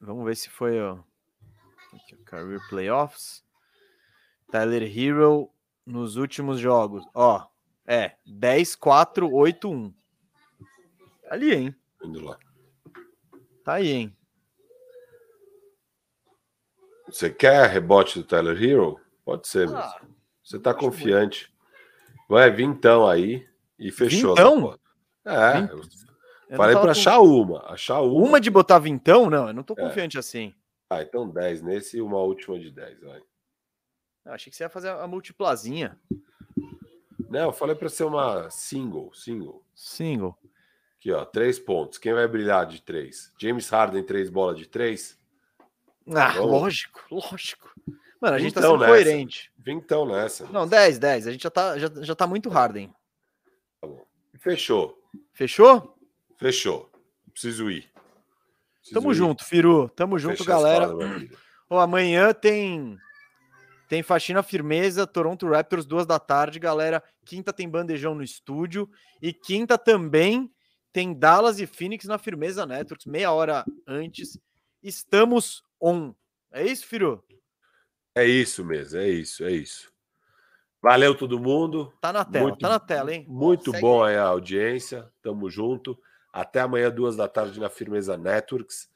Vamos 0.00 0.24
ver 0.24 0.36
se 0.36 0.48
foi 0.48 0.80
o 0.80 1.04
Career 2.24 2.60
Playoffs. 2.68 3.45
Tyler 4.50 4.82
Hero 4.82 5.50
nos 5.84 6.16
últimos 6.16 6.58
jogos. 6.58 7.04
Ó, 7.14 7.46
é 7.86 8.12
10, 8.26 8.76
4, 8.76 9.32
8, 9.32 9.70
1. 9.70 9.94
Ali, 11.30 11.54
hein? 11.54 11.74
Indo 12.02 12.24
lá. 12.24 12.38
Tá 13.64 13.74
aí, 13.74 13.90
hein? 13.90 14.16
Você 17.08 17.30
quer 17.30 17.68
rebote 17.68 18.18
do 18.18 18.24
Tyler 18.24 18.60
Hero? 18.60 19.00
Pode 19.24 19.46
ser, 19.46 19.68
ah, 19.74 20.00
Você 20.42 20.58
tá 20.58 20.74
confiante. 20.74 21.52
Vai 22.28 22.50
vir 22.50 22.64
então 22.64 23.08
aí 23.08 23.46
e 23.78 23.90
fechou. 23.92 24.32
Então? 24.32 24.78
É. 25.24 25.68
Eu 26.48 26.56
falei 26.56 26.74
para 26.74 26.84
com... 26.84 26.90
achar 26.90 27.20
uma. 27.20 27.64
Achar 27.72 28.00
uma. 28.00 28.28
Uma 28.28 28.40
de 28.40 28.50
botar 28.50 28.78
vintão? 28.78 29.30
Não, 29.30 29.48
eu 29.48 29.54
não 29.54 29.62
tô 29.62 29.74
é. 29.74 29.82
confiante 29.82 30.16
é. 30.16 30.20
assim. 30.20 30.54
Ah, 30.90 31.02
então 31.02 31.28
10 31.28 31.62
nesse 31.62 31.98
e 31.98 32.02
uma 32.02 32.18
última 32.18 32.58
de 32.58 32.70
10, 32.70 33.00
vai. 33.00 33.20
Eu 34.26 34.32
achei 34.32 34.50
que 34.50 34.56
você 34.56 34.64
ia 34.64 34.68
fazer 34.68 34.88
a 34.90 35.06
multiplazinha. 35.06 35.96
Não, 37.30 37.44
eu 37.44 37.52
falei 37.52 37.76
para 37.76 37.88
ser 37.88 38.04
uma 38.04 38.50
single, 38.50 39.14
single. 39.14 39.64
Single. 39.74 40.36
Aqui, 40.98 41.12
ó, 41.12 41.24
três 41.24 41.58
pontos. 41.60 41.96
Quem 41.96 42.12
vai 42.12 42.26
brilhar 42.26 42.66
de 42.66 42.82
três? 42.82 43.32
James 43.38 43.68
Harden, 43.68 44.02
três 44.02 44.28
bolas 44.28 44.58
de 44.58 44.66
três? 44.66 45.16
Ah, 46.08 46.32
Vamos. 46.32 46.50
lógico, 46.50 47.04
lógico. 47.10 47.72
Mano, 48.20 48.36
a 48.36 48.38
gente 48.38 48.54
tá 48.54 48.62
sendo 48.62 48.78
nessa. 48.78 48.92
coerente. 48.92 49.52
Vintão 49.58 50.06
nessa. 50.06 50.46
Não, 50.46 50.66
10, 50.66 50.98
10. 50.98 51.26
A 51.26 51.32
gente 51.32 51.42
já 51.42 51.50
tá, 51.50 51.78
já, 51.78 51.88
já 52.00 52.14
tá 52.14 52.26
muito 52.26 52.48
Harden. 52.48 52.92
Tá 53.80 53.86
bom. 53.86 54.04
Fechou. 54.38 55.00
Fechou? 55.32 55.96
Fechou. 56.36 56.90
Preciso 57.32 57.70
ir. 57.70 57.90
Preciso 58.78 58.94
Tamo 58.94 59.12
ir. 59.12 59.14
junto, 59.14 59.44
Firu. 59.44 59.88
Tamo 59.90 60.18
junto, 60.18 60.44
galera. 60.44 60.88
Oh, 61.68 61.78
amanhã 61.78 62.32
tem 62.32 62.98
Tem 63.88 64.02
faxina 64.02 64.42
firmeza, 64.42 65.06
Toronto 65.06 65.48
Raptors, 65.48 65.86
duas 65.86 66.06
da 66.06 66.18
tarde, 66.18 66.58
galera. 66.58 67.02
Quinta 67.24 67.52
tem 67.52 67.68
bandejão 67.68 68.14
no 68.14 68.22
estúdio. 68.22 68.90
E 69.22 69.32
quinta 69.32 69.78
também 69.78 70.50
tem 70.92 71.12
Dallas 71.12 71.60
e 71.60 71.66
Phoenix 71.66 72.06
na 72.06 72.18
Firmeza 72.18 72.66
Networks, 72.66 73.06
meia 73.06 73.30
hora 73.30 73.64
antes. 73.86 74.38
Estamos 74.82 75.62
on. 75.80 76.14
É 76.50 76.64
isso, 76.64 76.86
Firo? 76.86 77.24
É 78.14 78.24
isso 78.24 78.64
mesmo, 78.64 78.98
é 78.98 79.08
isso, 79.08 79.44
é 79.44 79.52
isso. 79.52 79.92
Valeu 80.80 81.14
todo 81.14 81.38
mundo. 81.38 81.92
Tá 82.00 82.12
na 82.12 82.24
tela, 82.24 82.46
muito, 82.46 82.58
tá 82.58 82.68
na 82.68 82.80
tela, 82.80 83.12
hein? 83.12 83.26
Muito 83.28 83.70
Segue 83.70 83.80
bom 83.80 84.02
aí 84.02 84.16
a 84.16 84.24
audiência. 84.24 85.12
Tamo 85.20 85.50
junto. 85.50 85.98
Até 86.32 86.60
amanhã, 86.60 86.90
duas 86.90 87.16
da 87.16 87.28
tarde, 87.28 87.60
na 87.60 87.68
Firmeza 87.68 88.16
Networks, 88.16 88.88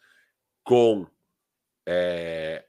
com 0.63 1.07
é, 1.85 2.65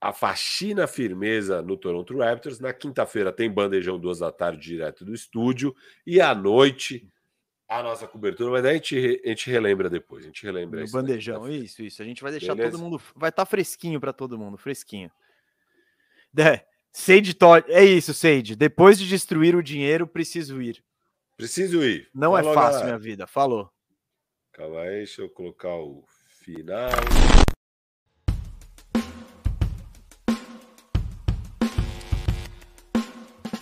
a 0.00 0.12
faxina 0.12 0.86
firmeza 0.86 1.60
no 1.62 1.76
Toronto 1.76 2.16
Raptors. 2.16 2.60
Na 2.60 2.72
quinta-feira 2.72 3.32
tem 3.32 3.50
bandejão, 3.50 3.98
duas 3.98 4.20
da 4.20 4.30
tarde, 4.30 4.60
direto 4.60 5.04
do 5.04 5.14
estúdio. 5.14 5.74
E 6.06 6.20
à 6.20 6.34
noite 6.34 7.08
a 7.68 7.82
nossa 7.82 8.08
cobertura, 8.08 8.50
mas 8.50 8.64
a 8.64 8.72
gente, 8.72 9.20
a 9.22 9.28
gente 9.28 9.50
relembra 9.50 9.90
depois. 9.90 10.24
A 10.24 10.28
gente 10.28 10.42
relembra 10.42 10.82
isso. 10.82 10.92
Bandejão, 10.92 11.42
daqui. 11.42 11.56
isso, 11.56 11.82
isso. 11.82 12.00
A 12.00 12.04
gente 12.04 12.22
vai 12.22 12.32
deixar 12.32 12.54
Beleza? 12.54 12.72
todo 12.72 12.82
mundo. 12.82 13.00
Vai 13.14 13.28
estar 13.28 13.44
tá 13.44 13.46
fresquinho 13.46 14.00
para 14.00 14.12
todo 14.12 14.38
mundo, 14.38 14.56
fresquinho. 14.56 15.10
É, 16.38 16.64
Sage 16.90 17.34
Todd, 17.34 17.70
é 17.70 17.84
isso, 17.84 18.14
Sage. 18.14 18.56
Depois 18.56 18.98
de 18.98 19.06
destruir 19.06 19.54
o 19.54 19.62
dinheiro, 19.62 20.06
preciso 20.06 20.62
ir. 20.62 20.82
Preciso 21.36 21.84
ir. 21.84 22.08
Não 22.14 22.32
Falou, 22.32 22.52
é 22.52 22.54
fácil, 22.54 22.80
galera. 22.80 22.86
minha 22.86 22.98
vida. 22.98 23.26
Falou. 23.26 23.70
Calma 24.52 24.80
aí, 24.80 24.96
deixa 24.96 25.22
eu 25.22 25.28
colocar 25.28 25.74
o 25.74 26.04
final. 26.42 26.90